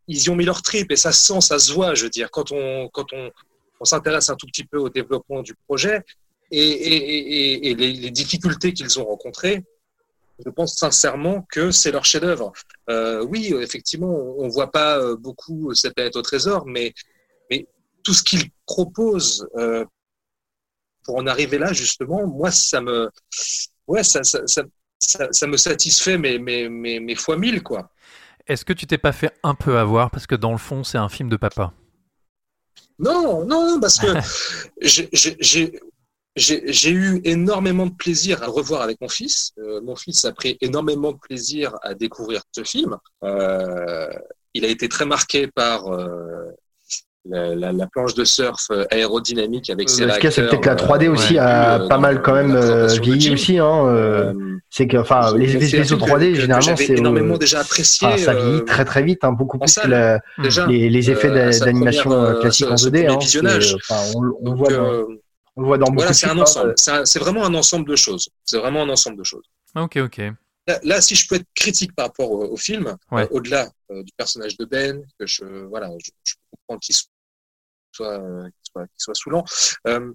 ils 0.07 0.23
y 0.23 0.29
ont 0.29 0.35
mis 0.35 0.45
leur 0.45 0.61
trip 0.61 0.91
et 0.91 0.95
ça 0.95 1.11
se 1.11 1.33
sent, 1.33 1.41
ça 1.41 1.59
se 1.59 1.71
voit, 1.73 1.93
je 1.93 2.03
veux 2.03 2.09
dire, 2.09 2.31
quand 2.31 2.51
on, 2.51 2.89
quand 2.89 3.13
on, 3.13 3.31
on 3.79 3.85
s'intéresse 3.85 4.29
un 4.29 4.35
tout 4.35 4.47
petit 4.47 4.63
peu 4.63 4.77
au 4.77 4.89
développement 4.89 5.41
du 5.41 5.55
projet 5.67 6.03
et, 6.51 7.75
les, 7.75 8.11
difficultés 8.11 8.73
qu'ils 8.73 8.99
ont 8.99 9.05
rencontrées, 9.05 9.63
je 10.43 10.49
pense 10.49 10.75
sincèrement 10.75 11.45
que 11.51 11.71
c'est 11.71 11.91
leur 11.91 12.05
chef-d'œuvre. 12.05 12.53
Euh, 12.89 13.23
oui, 13.23 13.53
effectivement, 13.59 14.13
on 14.37 14.45
ne 14.45 14.51
voit 14.51 14.71
pas 14.71 14.99
euh, 14.99 15.15
beaucoup 15.15 15.73
cette 15.73 15.95
planète 15.95 16.15
au 16.15 16.21
trésor, 16.21 16.65
mais 16.67 16.93
tout 18.07 18.13
ce 18.13 18.23
qu'ils 18.23 18.49
proposent 18.65 19.45
euh, 19.57 19.83
pour 21.03 21.17
en 21.17 21.27
arriver 21.27 21.57
là, 21.57 21.73
justement, 21.73 22.25
moi, 22.25 22.51
ça 22.51 22.79
me, 22.79 23.11
ouais, 23.85 24.01
ça, 24.01 24.23
ça, 24.23 24.39
ça, 24.45 24.63
ça, 25.29 25.45
me 25.45 25.57
satisfait, 25.57 26.17
mais, 26.17 26.39
mais, 26.39 26.69
mais, 26.69 27.01
mais 27.01 27.15
fois 27.15 27.35
mille, 27.35 27.61
quoi. 27.61 27.91
Est-ce 28.47 28.63
que 28.63 28.71
tu 28.71 28.87
t'es 28.87 28.97
pas 28.97 29.11
fait 29.11 29.33
un 29.43 29.55
peu 29.55 29.77
avoir 29.77 30.09
parce 30.09 30.25
que 30.25 30.35
dans 30.35 30.53
le 30.53 30.57
fond, 30.57 30.85
c'est 30.85 30.97
un 30.97 31.09
film 31.09 31.27
de 31.27 31.35
papa? 31.35 31.73
Non, 32.97 33.43
non, 33.45 33.77
parce 33.81 33.99
que 33.99 34.07
j'ai- 34.81 35.09
j'ai- 36.37 36.89
eu 36.89 37.19
énormément 37.25 37.87
de 37.87 37.93
plaisir 37.93 38.41
à 38.41 38.47
revoir 38.47 38.83
avec 38.83 39.01
mon 39.01 39.09
fils. 39.09 39.51
Euh, 39.57 39.81
mon 39.81 39.97
fils 39.97 40.23
a 40.23 40.31
pris 40.31 40.57
énormément 40.61 41.11
de 41.11 41.17
plaisir 41.17 41.75
à 41.81 41.93
découvrir 41.93 42.41
ce 42.53 42.63
film. 42.63 42.95
Euh, 43.25 44.09
il 44.53 44.63
a 44.63 44.69
été 44.69 44.87
très 44.87 45.05
marqué 45.05 45.47
par 45.47 45.87
euh, 45.87 46.49
la, 47.29 47.55
la- 47.55 47.71
la 47.71 47.87
planche 47.87 48.13
de 48.15 48.23
surf 48.23 48.67
euh, 48.71 48.85
aérodynamique 48.91 49.69
avec 49.69 49.89
ses 49.89 50.03
Euh, 50.03 50.09
Ce 50.09 50.15
qu'il 50.15 50.23
y 50.25 50.27
a, 50.27 50.31
c'est 50.31 50.47
peut-être 50.47 50.61
que 50.61 50.69
la 50.69 50.75
3D 50.75 51.07
euh, 51.07 51.11
aussi 51.11 51.33
ouais, 51.33 51.39
a 51.39 51.81
euh, 51.81 51.87
pas 51.87 51.97
mal 51.97 52.21
quand 52.21 52.33
même 52.33 52.55
vieilli 53.01 53.21
film. 53.21 53.33
aussi. 53.33 53.57
Hein, 53.59 53.85
euh, 53.87 54.33
c'est 54.69 54.87
que, 54.87 54.97
enfin, 54.97 55.35
les 55.37 55.45
que- 55.47 55.95
3D, 55.95 56.31
que- 56.31 56.35
que 56.35 56.41
généralement, 56.41 56.75
c'est. 56.77 56.91
euh, 56.91 56.97
énormément 56.97 57.37
déjà 57.37 57.59
apprécié, 57.61 58.07
enfin, 58.07 58.17
ça 58.17 58.33
vieillit 58.33 58.65
très 58.65 58.85
très 58.85 59.03
vite, 59.03 59.23
hein, 59.23 59.31
beaucoup 59.31 59.57
plus 59.57 59.65
que 59.65 59.71
salle, 59.71 59.89
la- 59.89 60.19
déjà, 60.39 60.65
les, 60.67 60.89
les 60.89 61.11
effets 61.11 61.29
euh, 61.29 61.51
d'animation 61.59 62.09
classique 62.41 62.67
ce- 62.67 62.71
en 62.73 62.77
ce 62.77 62.87
2D. 62.89 63.03
premier 63.03 63.13
hein, 63.15 63.17
visionnage. 63.19 63.75
on, 63.91 64.17
on 64.17 64.21
le 64.21 64.33
Donc, 64.41 64.57
voit 64.57 64.69
dans, 64.71 65.05
on 65.55 65.63
voit 65.63 65.77
dans 65.77 65.91
voilà, 65.93 66.11
de 66.11 66.15
c'est 66.15 66.27
un 66.27 66.37
ensemble. 66.37 66.73
C'est 66.77 67.19
vraiment 67.19 67.45
un 67.45 67.53
ensemble 67.55 67.89
de 67.89 67.95
choses. 67.95 68.29
C'est 68.45 68.57
vraiment 68.57 68.83
un 68.83 68.89
ensemble 68.89 69.17
de 69.17 69.23
choses. 69.23 69.45
Ok, 69.75 69.97
ok. 69.97 70.21
Là, 70.69 70.79
là, 70.83 70.99
si 71.01 71.15
je 71.15 71.25
peux 71.29 71.35
être 71.35 71.45
critique 71.55 71.95
par 71.95 72.07
rapport 72.07 72.29
au, 72.29 72.43
au 72.45 72.57
film, 72.57 72.93
Ouais. 73.09 73.23
euh, 73.23 73.27
au-delà 73.31 73.69
euh, 73.89 74.03
du 74.03 74.11
personnage 74.17 74.57
de 74.57 74.65
Ben, 74.65 75.01
que 75.17 75.25
je, 75.25 75.45
voilà, 75.69 75.89
je, 76.03 76.11
je 76.25 76.33
comprends 76.67 76.77
qu'il 76.77 76.93
soit, 76.93 77.07
soit, 77.97 79.13
saoulant. 79.13 79.43
Euh, 79.87 80.11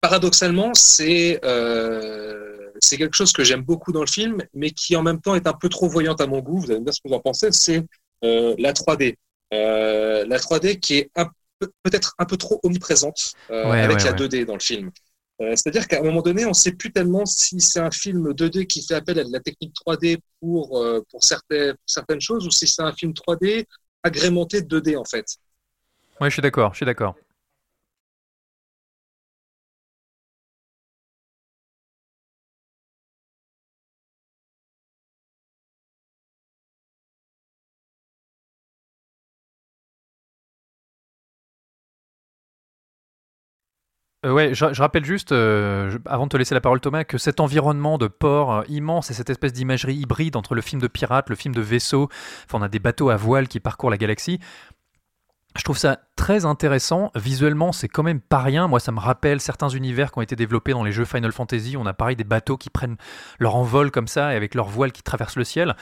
paradoxalement, 0.00 0.72
c'est 0.74 1.40
euh, 1.44 2.70
c'est 2.80 2.96
quelque 2.98 3.14
chose 3.16 3.32
que 3.32 3.44
j'aime 3.44 3.62
beaucoup 3.62 3.92
dans 3.92 4.00
le 4.00 4.06
film, 4.06 4.38
mais 4.52 4.70
qui 4.70 4.96
en 4.96 5.02
même 5.02 5.20
temps 5.20 5.34
est 5.34 5.46
un 5.46 5.52
peu 5.52 5.68
trop 5.68 5.88
voyante 5.88 6.20
à 6.20 6.26
mon 6.26 6.40
goût. 6.40 6.60
Vous 6.60 6.70
allez 6.70 6.80
me 6.80 6.84
dire 6.84 6.94
ce 6.94 7.00
que 7.00 7.08
vous 7.08 7.14
en 7.14 7.20
pensez. 7.20 7.52
C'est 7.52 7.84
euh, 8.24 8.54
la 8.58 8.72
3D. 8.72 9.16
Euh, 9.52 10.24
la 10.26 10.38
3D 10.38 10.80
qui 10.80 10.98
est 10.98 11.10
peu- 11.58 11.70
peut-être 11.82 12.14
un 12.18 12.24
peu 12.24 12.36
trop 12.36 12.60
omniprésente 12.62 13.32
Ouais, 13.48 13.56
avec 13.56 13.98
ouais, 13.98 14.04
la 14.04 14.10
ouais. 14.10 14.16
2D 14.16 14.44
dans 14.44 14.54
le 14.54 14.60
film. 14.60 14.90
C'est-à-dire 15.40 15.88
qu'à 15.88 15.98
un 15.98 16.02
moment 16.02 16.22
donné, 16.22 16.44
on 16.44 16.50
ne 16.50 16.54
sait 16.54 16.72
plus 16.72 16.92
tellement 16.92 17.26
si 17.26 17.60
c'est 17.60 17.80
un 17.80 17.90
film 17.90 18.32
2D 18.32 18.66
qui 18.68 18.86
fait 18.86 18.94
appel 18.94 19.18
à 19.18 19.24
de 19.24 19.32
la 19.32 19.40
technique 19.40 19.74
3D 19.84 20.18
pour, 20.40 20.80
pour, 21.10 21.24
certaines, 21.24 21.72
pour 21.72 21.84
certaines 21.88 22.20
choses 22.20 22.46
ou 22.46 22.52
si 22.52 22.68
c'est 22.68 22.82
un 22.82 22.92
film 22.92 23.12
3D 23.12 23.66
agrémenté 24.04 24.62
de 24.62 24.78
2D 24.78 24.96
en 24.96 25.04
fait. 25.04 25.26
Ouais, 26.20 26.30
je 26.30 26.34
suis 26.34 26.42
d'accord, 26.42 26.72
je 26.72 26.76
suis 26.78 26.86
d'accord. 26.86 27.16
Euh, 44.24 44.32
ouais, 44.32 44.54
je, 44.54 44.80
rappelle 44.80 45.04
juste, 45.04 45.32
euh, 45.32 45.98
avant 46.06 46.24
de 46.24 46.30
te 46.30 46.36
laisser 46.36 46.54
la 46.54 46.60
parole 46.60 46.80
Thomas, 46.80 47.04
que 47.04 47.18
cet 47.18 47.40
environnement 47.40 47.98
de 47.98 48.06
port 48.06 48.52
euh, 48.52 48.62
immense 48.68 49.10
et 49.10 49.14
cette 49.14 49.28
espèce 49.28 49.52
d'imagerie 49.52 49.96
hybride 49.96 50.36
entre 50.36 50.54
le 50.54 50.62
film 50.62 50.80
de 50.80 50.86
pirate, 50.86 51.28
le 51.28 51.36
film 51.36 51.54
de 51.54 51.60
vaisseau, 51.60 52.08
enfin 52.46 52.58
on 52.58 52.62
a 52.62 52.68
des 52.68 52.78
bateaux 52.78 53.10
à 53.10 53.16
voile 53.16 53.48
qui 53.48 53.60
parcourent 53.60 53.90
la 53.90 53.98
galaxie, 53.98 54.40
je 55.56 55.62
trouve 55.62 55.78
ça 55.78 56.00
très 56.16 56.44
intéressant. 56.44 57.12
Visuellement, 57.14 57.70
c'est 57.70 57.86
quand 57.88 58.02
même 58.02 58.20
pas 58.20 58.38
rien. 58.38 58.66
Moi, 58.66 58.80
ça 58.80 58.90
me 58.90 58.98
rappelle 58.98 59.40
certains 59.40 59.68
univers 59.68 60.10
qui 60.10 60.18
ont 60.18 60.22
été 60.22 60.34
développés 60.34 60.72
dans 60.72 60.82
les 60.82 60.90
jeux 60.90 61.04
Final 61.04 61.30
Fantasy. 61.30 61.76
On 61.76 61.86
a 61.86 61.92
pareil 61.92 62.16
des 62.16 62.24
bateaux 62.24 62.56
qui 62.56 62.70
prennent 62.70 62.96
leur 63.38 63.54
envol 63.54 63.92
comme 63.92 64.08
ça 64.08 64.32
et 64.32 64.36
avec 64.36 64.54
leur 64.54 64.68
voile 64.68 64.90
qui 64.90 65.02
traverse 65.02 65.36
le 65.36 65.44
ciel. 65.44 65.76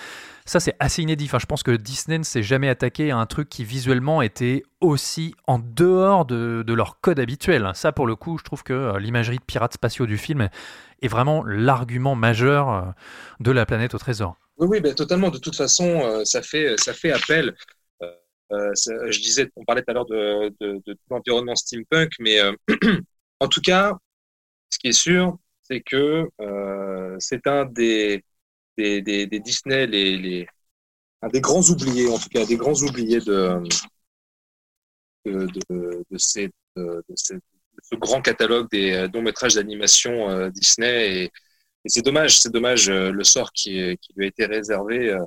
Ça, 0.45 0.61
c'est 0.61 0.77
assez 0.79 1.03
inédit. 1.03 1.25
Enfin, 1.25 1.39
je 1.39 1.47
pense 1.47 1.63
que 1.63 1.71
Disney 1.71 2.19
ne 2.19 2.25
s'est 2.25 2.43
jamais 2.43 2.69
attaqué 2.69 3.11
à 3.11 3.17
un 3.17 3.25
truc 3.25 3.49
qui 3.49 3.65
visuellement 3.65 4.21
était 4.21 4.63
aussi 4.81 5.35
en 5.47 5.59
dehors 5.59 6.27
de, 6.27 6.63
de 6.67 6.75
leur 6.75 7.01
code 7.01 7.19
habituel. 7.19 7.71
Ça, 7.75 7.93
pour 7.93 8.07
le 8.07 8.15
coup, 8.15 8.37
je 8.37 8.45
trouve 8.45 8.63
que 8.63 8.73
euh, 8.73 8.99
l'imagerie 8.99 9.39
de 9.39 9.45
pirates 9.45 9.75
spatiaux 9.75 10.07
du 10.07 10.19
film 10.19 10.51
est 11.01 11.09
vraiment 11.09 11.45
l'argument 11.47 12.15
majeur 12.15 12.69
euh, 12.69 12.83
de 13.41 13.51
la 13.51 13.65
planète 13.65 13.95
au 13.95 13.99
trésor. 13.99 14.37
Oui, 14.59 14.67
oui, 14.71 14.81
ben, 14.81 14.95
totalement. 14.95 15.31
De 15.31 15.39
toute 15.39 15.57
façon, 15.57 16.03
euh, 16.05 16.25
ça 16.25 16.43
fait, 16.43 16.75
ça 16.77 16.93
fait 16.93 17.13
appel. 17.13 17.55
Euh, 18.53 18.73
je 18.75 19.19
disais, 19.21 19.51
on 19.57 19.65
parlait 19.65 19.83
tout 19.83 19.91
à 19.91 19.95
l'heure 19.95 20.07
de, 20.07 20.55
de, 20.61 20.97
l'environnement 21.11 21.55
steampunk, 21.57 22.13
mais 22.21 22.41
euh, 22.41 22.53
en 23.41 23.49
tout 23.49 23.61
cas, 23.61 23.97
ce 24.71 24.79
qui 24.79 24.89
est 24.89 24.93
sûr, 24.93 25.39
c'est 25.63 25.81
que 25.81 26.29
euh, 26.41 27.17
c'est 27.19 27.47
un 27.47 27.65
des, 27.65 28.23
Disney, 28.77 29.87
les, 29.87 30.47
un 31.23 31.29
des 31.29 31.41
grands 31.41 31.63
oubliés, 31.63 32.09
en 32.09 32.19
tout 32.19 32.29
cas, 32.29 32.45
des 32.45 32.57
grands 32.57 32.81
oubliés 32.83 33.21
de, 33.21 33.63
de, 35.25 36.19
ce 36.19 37.97
grand 37.97 38.21
catalogue 38.21 38.69
des 38.71 39.09
longs 39.15 39.23
métrages 39.23 39.55
d'animation 39.55 40.49
Disney. 40.51 41.25
Et, 41.25 41.31
c'est 41.87 42.05
dommage, 42.05 42.39
c'est 42.39 42.53
dommage 42.53 42.91
le 42.91 43.25
sort 43.25 43.53
qui, 43.53 43.99
lui 44.15 44.25
a 44.25 44.29
été 44.29 44.47
réservé 44.47 45.19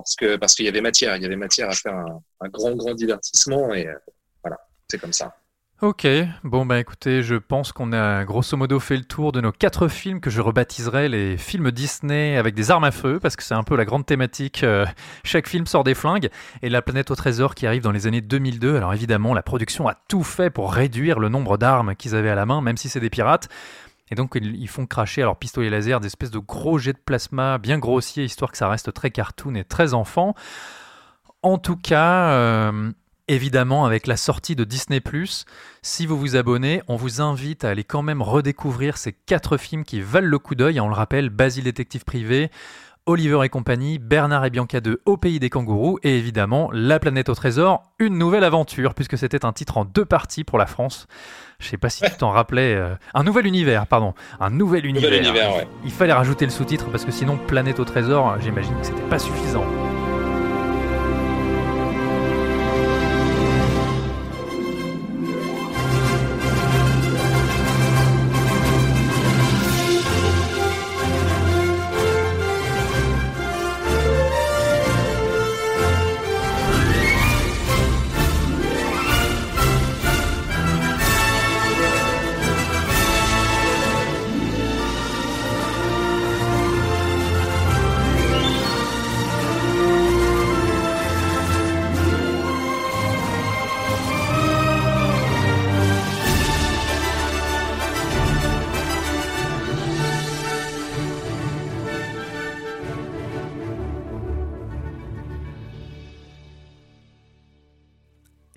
parce 0.00 0.16
que 0.16 0.36
parce 0.36 0.54
qu'il 0.54 0.64
y 0.64 0.68
avait 0.68 0.80
matière, 0.80 1.16
il 1.16 1.22
y 1.22 1.26
avait 1.26 1.36
matière 1.36 1.68
à 1.68 1.72
faire 1.72 1.94
un, 1.94 2.48
grand 2.48 2.74
grand 2.74 2.94
divertissement 2.94 3.72
et 3.74 3.86
euh, 3.86 3.94
voilà, 4.42 4.58
c'est 4.88 4.98
comme 4.98 5.12
ça. 5.12 5.34
Ok, 5.80 6.08
bon 6.42 6.66
bah 6.66 6.80
écoutez, 6.80 7.22
je 7.22 7.36
pense 7.36 7.70
qu'on 7.70 7.92
a 7.92 8.24
grosso 8.24 8.56
modo 8.56 8.80
fait 8.80 8.96
le 8.96 9.04
tour 9.04 9.30
de 9.30 9.40
nos 9.40 9.52
quatre 9.52 9.86
films 9.86 10.20
que 10.20 10.28
je 10.28 10.40
rebaptiserai 10.40 11.08
les 11.08 11.36
films 11.36 11.70
Disney 11.70 12.36
avec 12.36 12.56
des 12.56 12.72
armes 12.72 12.82
à 12.82 12.90
feu, 12.90 13.20
parce 13.22 13.36
que 13.36 13.44
c'est 13.44 13.54
un 13.54 13.62
peu 13.62 13.76
la 13.76 13.84
grande 13.84 14.04
thématique. 14.04 14.64
euh, 14.64 14.86
chaque 15.22 15.46
film 15.46 15.68
sort 15.68 15.84
des 15.84 15.94
flingues, 15.94 16.30
et 16.62 16.68
La 16.68 16.82
planète 16.82 17.12
au 17.12 17.14
trésor 17.14 17.54
qui 17.54 17.64
arrive 17.64 17.82
dans 17.82 17.92
les 17.92 18.08
années 18.08 18.20
2002. 18.20 18.74
Alors 18.76 18.92
évidemment, 18.92 19.34
la 19.34 19.42
production 19.44 19.86
a 19.86 19.94
tout 20.08 20.24
fait 20.24 20.50
pour 20.50 20.72
réduire 20.72 21.20
le 21.20 21.28
nombre 21.28 21.58
d'armes 21.58 21.94
qu'ils 21.94 22.16
avaient 22.16 22.30
à 22.30 22.34
la 22.34 22.44
main, 22.44 22.60
même 22.60 22.76
si 22.76 22.88
c'est 22.88 22.98
des 22.98 23.10
pirates. 23.10 23.48
Et 24.10 24.14
donc 24.14 24.38
ils 24.40 24.68
font 24.68 24.86
cracher 24.86 25.22
leur 25.22 25.36
pistolet 25.36 25.70
laser 25.70 26.00
des 26.00 26.06
espèces 26.06 26.30
de 26.30 26.38
gros 26.38 26.78
jets 26.78 26.92
de 26.92 26.98
plasma 26.98 27.58
bien 27.58 27.78
grossiers, 27.78 28.24
histoire 28.24 28.50
que 28.50 28.58
ça 28.58 28.68
reste 28.68 28.92
très 28.92 29.10
cartoon 29.10 29.54
et 29.54 29.64
très 29.64 29.94
enfant. 29.94 30.34
En 31.42 31.58
tout 31.58 31.76
cas, 31.76 32.30
euh, 32.30 32.90
évidemment, 33.28 33.84
avec 33.84 34.06
la 34.06 34.16
sortie 34.16 34.56
de 34.56 34.64
Disney⁇ 34.64 34.98
si 35.82 36.06
vous 36.06 36.18
vous 36.18 36.34
abonnez, 36.34 36.82
on 36.88 36.96
vous 36.96 37.20
invite 37.20 37.64
à 37.64 37.70
aller 37.70 37.84
quand 37.84 38.02
même 38.02 38.22
redécouvrir 38.22 38.96
ces 38.96 39.12
quatre 39.12 39.56
films 39.56 39.84
qui 39.84 40.00
valent 40.00 40.26
le 40.26 40.38
coup 40.38 40.54
d'œil. 40.54 40.80
On 40.80 40.88
le 40.88 40.94
rappelle, 40.94 41.30
Basile 41.30 41.64
détective 41.64 42.04
privé, 42.04 42.50
Oliver 43.08 43.42
et 43.42 43.48
compagnie, 43.48 43.98
Bernard 43.98 44.44
et 44.44 44.50
Bianca 44.50 44.80
2 44.82 45.00
au 45.06 45.16
pays 45.16 45.40
des 45.40 45.48
kangourous 45.48 45.98
et 46.02 46.18
évidemment 46.18 46.68
La 46.74 46.98
planète 46.98 47.30
au 47.30 47.34
trésor, 47.34 47.82
une 47.98 48.18
nouvelle 48.18 48.44
aventure 48.44 48.92
puisque 48.92 49.16
c'était 49.16 49.46
un 49.46 49.52
titre 49.52 49.78
en 49.78 49.86
deux 49.86 50.04
parties 50.04 50.44
pour 50.44 50.58
la 50.58 50.66
France. 50.66 51.06
Je 51.58 51.68
sais 51.68 51.78
pas 51.78 51.88
si 51.88 52.02
tu 52.02 52.10
t'en 52.18 52.30
rappelais. 52.30 52.74
euh, 52.74 52.94
un 53.14 53.24
nouvel 53.24 53.46
univers, 53.46 53.86
pardon. 53.86 54.12
Un 54.40 54.50
nouvel 54.50 54.84
univers. 54.84 55.10
univers, 55.12 55.56
ouais. 55.56 55.66
Il 55.84 55.90
fallait 55.90 56.12
rajouter 56.12 56.44
le 56.44 56.50
sous-titre 56.50 56.90
parce 56.90 57.06
que 57.06 57.10
sinon 57.10 57.38
Planète 57.38 57.80
au 57.80 57.84
trésor, 57.86 58.36
j'imagine 58.40 58.78
que 58.78 58.84
c'était 58.86 59.00
pas 59.08 59.18
suffisant. 59.18 59.64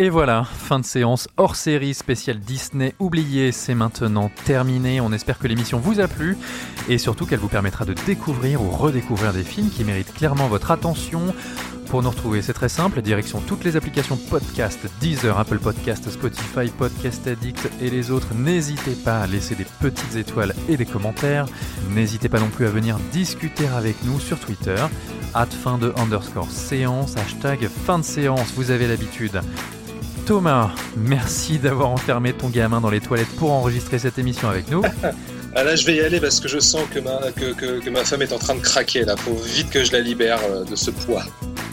Et 0.01 0.09
voilà, 0.09 0.45
fin 0.45 0.79
de 0.79 0.83
séance 0.83 1.27
hors 1.37 1.55
série 1.55 1.93
spéciale 1.93 2.39
Disney 2.39 2.95
oublié, 2.97 3.51
c'est 3.51 3.75
maintenant 3.75 4.31
terminé. 4.45 4.99
On 4.99 5.13
espère 5.13 5.37
que 5.37 5.47
l'émission 5.47 5.77
vous 5.77 5.99
a 5.99 6.07
plu 6.07 6.39
et 6.89 6.97
surtout 6.97 7.27
qu'elle 7.27 7.37
vous 7.37 7.47
permettra 7.47 7.85
de 7.85 7.93
découvrir 7.93 8.63
ou 8.63 8.71
redécouvrir 8.71 9.31
des 9.31 9.43
films 9.43 9.69
qui 9.69 9.83
méritent 9.83 10.11
clairement 10.11 10.47
votre 10.47 10.71
attention. 10.71 11.35
Pour 11.91 12.01
nous 12.01 12.09
retrouver, 12.09 12.41
c'est 12.41 12.53
très 12.53 12.69
simple, 12.69 13.01
direction 13.01 13.41
toutes 13.41 13.65
les 13.65 13.75
applications 13.75 14.15
podcast, 14.15 14.79
Deezer, 15.01 15.37
Apple 15.37 15.59
Podcast, 15.59 16.09
Spotify, 16.09 16.69
Podcast 16.69 17.27
Addict 17.27 17.69
et 17.81 17.89
les 17.89 18.11
autres. 18.11 18.33
N'hésitez 18.33 18.95
pas 18.95 19.19
à 19.19 19.27
laisser 19.27 19.55
des 19.55 19.65
petites 19.81 20.15
étoiles 20.15 20.55
et 20.69 20.77
des 20.77 20.85
commentaires. 20.85 21.47
N'hésitez 21.89 22.29
pas 22.29 22.39
non 22.39 22.47
plus 22.47 22.65
à 22.65 22.69
venir 22.69 22.97
discuter 23.11 23.67
avec 23.67 24.01
nous 24.05 24.21
sur 24.21 24.39
Twitter, 24.39 24.77
at 25.33 25.47
fin 25.47 25.77
de 25.77 25.93
underscore 25.97 26.49
séance, 26.49 27.17
hashtag 27.17 27.67
fin 27.67 27.99
de 27.99 28.05
séance, 28.05 28.53
vous 28.55 28.71
avez 28.71 28.87
l'habitude. 28.87 29.41
Thomas, 30.25 30.71
merci 30.95 31.59
d'avoir 31.59 31.89
enfermé 31.89 32.31
ton 32.31 32.47
gamin 32.47 32.79
dans 32.79 32.89
les 32.89 33.01
toilettes 33.01 33.35
pour 33.35 33.51
enregistrer 33.51 33.99
cette 33.99 34.17
émission 34.17 34.47
avec 34.47 34.71
nous. 34.71 34.81
Ah 35.55 35.63
là, 35.63 35.75
je 35.75 35.85
vais 35.85 35.95
y 35.95 36.01
aller 36.01 36.19
parce 36.21 36.39
que 36.39 36.47
je 36.47 36.59
sens 36.59 36.81
que 36.93 36.99
ma, 36.99 37.19
que, 37.35 37.53
que- 37.53 37.79
que 37.83 37.89
ma 37.89 38.03
femme 38.05 38.21
est 38.21 38.31
en 38.31 38.37
train 38.39 38.55
de 38.55 38.61
craquer 38.61 39.03
là. 39.03 39.15
Faut 39.17 39.35
vite 39.45 39.69
que 39.69 39.83
je 39.83 39.91
la 39.91 39.99
libère 39.99 40.39
euh, 40.49 40.63
de 40.63 40.75
ce 40.75 40.91
poids. 40.91 41.23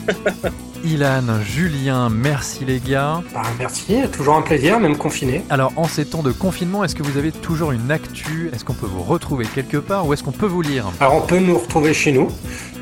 Ilan, 0.85 1.43
Julien, 1.45 2.09
merci 2.09 2.65
les 2.65 2.81
gars. 2.81 3.21
Bah, 3.35 3.43
merci, 3.59 3.97
toujours 4.13 4.35
un 4.37 4.43
plaisir, 4.43 4.79
même 4.81 4.97
confiné. 4.97 5.45
Alors 5.51 5.73
en 5.77 5.85
ces 5.85 6.05
temps 6.07 6.23
de 6.23 6.33
confinement, 6.33 6.85
est-ce 6.85 6.95
que 6.95 7.03
vous 7.03 7.19
avez 7.19 7.31
toujours 7.33 7.73
une 7.73 7.91
actu? 7.91 8.51
Est-ce 8.55 8.65
qu'on 8.65 8.75
peut 8.75 8.87
vous 8.87 9.03
retrouver 9.03 9.45
quelque 9.45 9.77
part 9.77 10.07
ou 10.07 10.13
est-ce 10.13 10.23
qu'on 10.23 10.33
peut 10.33 10.47
vous 10.47 10.63
lire? 10.63 10.87
Alors 11.01 11.17
on 11.17 11.21
peut 11.27 11.39
nous 11.39 11.59
retrouver 11.59 11.95
chez 11.95 12.13
nous. 12.13 12.29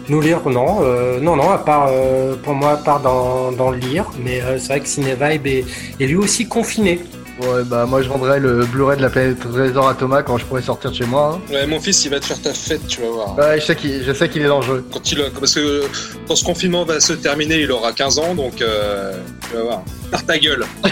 Nous 0.08 0.20
lire, 0.20 0.48
non, 0.48 0.78
euh, 0.82 1.18
non, 1.20 1.34
non, 1.36 1.50
à 1.50 1.58
part 1.58 1.88
euh, 1.90 2.36
pour 2.36 2.54
moi, 2.54 2.72
à 2.72 2.76
part 2.76 3.00
dans, 3.00 3.50
dans 3.50 3.70
le 3.70 3.78
lire, 3.78 4.04
mais 4.22 4.40
euh, 4.40 4.56
c'est 4.58 4.68
vrai 4.68 4.80
que 4.80 4.86
Cinevibe 4.88 5.46
est, 5.46 5.64
est 5.98 6.06
lui 6.06 6.14
aussi 6.16 6.46
confiné. 6.46 7.00
Ouais, 7.38 7.64
bah 7.64 7.84
moi 7.84 8.00
je 8.00 8.08
vendrais 8.08 8.40
le 8.40 8.64
Blu-ray 8.64 8.96
de 8.96 9.02
la 9.02 9.10
planète 9.10 9.38
Trésor 9.40 9.88
à 9.88 9.94
Thomas 9.94 10.22
quand 10.22 10.38
je 10.38 10.46
pourrais 10.46 10.62
sortir 10.62 10.90
de 10.90 10.96
chez 10.96 11.04
moi. 11.04 11.38
hein. 11.38 11.52
Ouais, 11.52 11.66
mon 11.66 11.78
fils, 11.80 12.02
il 12.06 12.10
va 12.10 12.18
te 12.18 12.24
faire 12.24 12.40
ta 12.40 12.54
fête, 12.54 12.86
tu 12.86 13.02
vas 13.02 13.10
voir. 13.10 13.36
Ouais, 13.38 13.60
je 13.60 13.66
sais 13.66 13.76
qu'il 13.76 14.02
je 14.02 14.12
sais 14.12 14.28
qu'il 14.30 14.40
est 14.40 14.46
dangereux. 14.48 14.82
Quand 14.90 15.12
il, 15.12 15.22
parce 15.38 15.54
que 15.54 15.82
quand 16.26 16.34
ce 16.34 16.44
confinement 16.44 16.84
va 16.86 16.98
se 16.98 17.12
terminer, 17.12 17.60
il 17.60 17.70
aura 17.70 17.92
15 17.92 18.18
ans, 18.20 18.34
donc 18.34 18.62
euh, 18.62 19.12
tu 19.50 19.56
vas 19.56 19.62
voir. 19.64 19.82
Par 20.10 20.24
ta 20.24 20.38
gueule. 20.38 20.64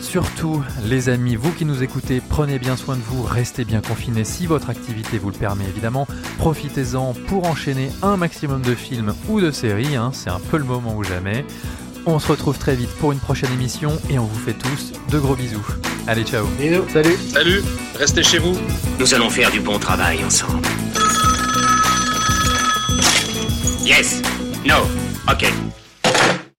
Surtout, 0.00 0.62
les 0.86 1.10
amis, 1.10 1.36
vous 1.36 1.52
qui 1.52 1.64
nous 1.66 1.82
écoutez, 1.82 2.22
prenez 2.26 2.58
bien 2.58 2.76
soin 2.76 2.96
de 2.96 3.02
vous, 3.02 3.22
restez 3.22 3.64
bien 3.64 3.82
confinés 3.82 4.24
si 4.24 4.46
votre 4.46 4.70
activité 4.70 5.18
vous 5.18 5.30
le 5.30 5.36
permet 5.36 5.64
évidemment. 5.66 6.08
Profitez-en 6.38 7.12
pour 7.26 7.46
enchaîner 7.46 7.90
un 8.02 8.16
maximum 8.16 8.62
de 8.62 8.74
films 8.74 9.14
ou 9.28 9.40
de 9.40 9.50
séries, 9.50 9.96
hein, 9.96 10.10
c'est 10.14 10.30
un 10.30 10.40
peu 10.40 10.56
le 10.56 10.64
moment 10.64 10.96
ou 10.96 11.04
jamais. 11.04 11.44
On 12.10 12.18
se 12.18 12.28
retrouve 12.28 12.58
très 12.58 12.74
vite 12.74 12.88
pour 12.98 13.12
une 13.12 13.18
prochaine 13.18 13.52
émission 13.52 13.92
et 14.08 14.18
on 14.18 14.24
vous 14.24 14.38
fait 14.38 14.54
tous 14.54 14.92
de 15.10 15.18
gros 15.18 15.36
bisous. 15.36 15.64
Allez, 16.06 16.24
ciao. 16.24 16.46
Bisous. 16.58 16.84
Salut. 16.90 17.16
Salut, 17.30 17.62
restez 17.98 18.22
chez 18.22 18.38
vous. 18.38 18.56
Nous 18.98 19.12
allons 19.12 19.28
faire 19.28 19.50
du 19.50 19.60
bon 19.60 19.78
travail 19.78 20.24
ensemble. 20.24 20.66
Yes. 23.84 24.22
No. 24.64 24.76
Ok. 25.30 25.52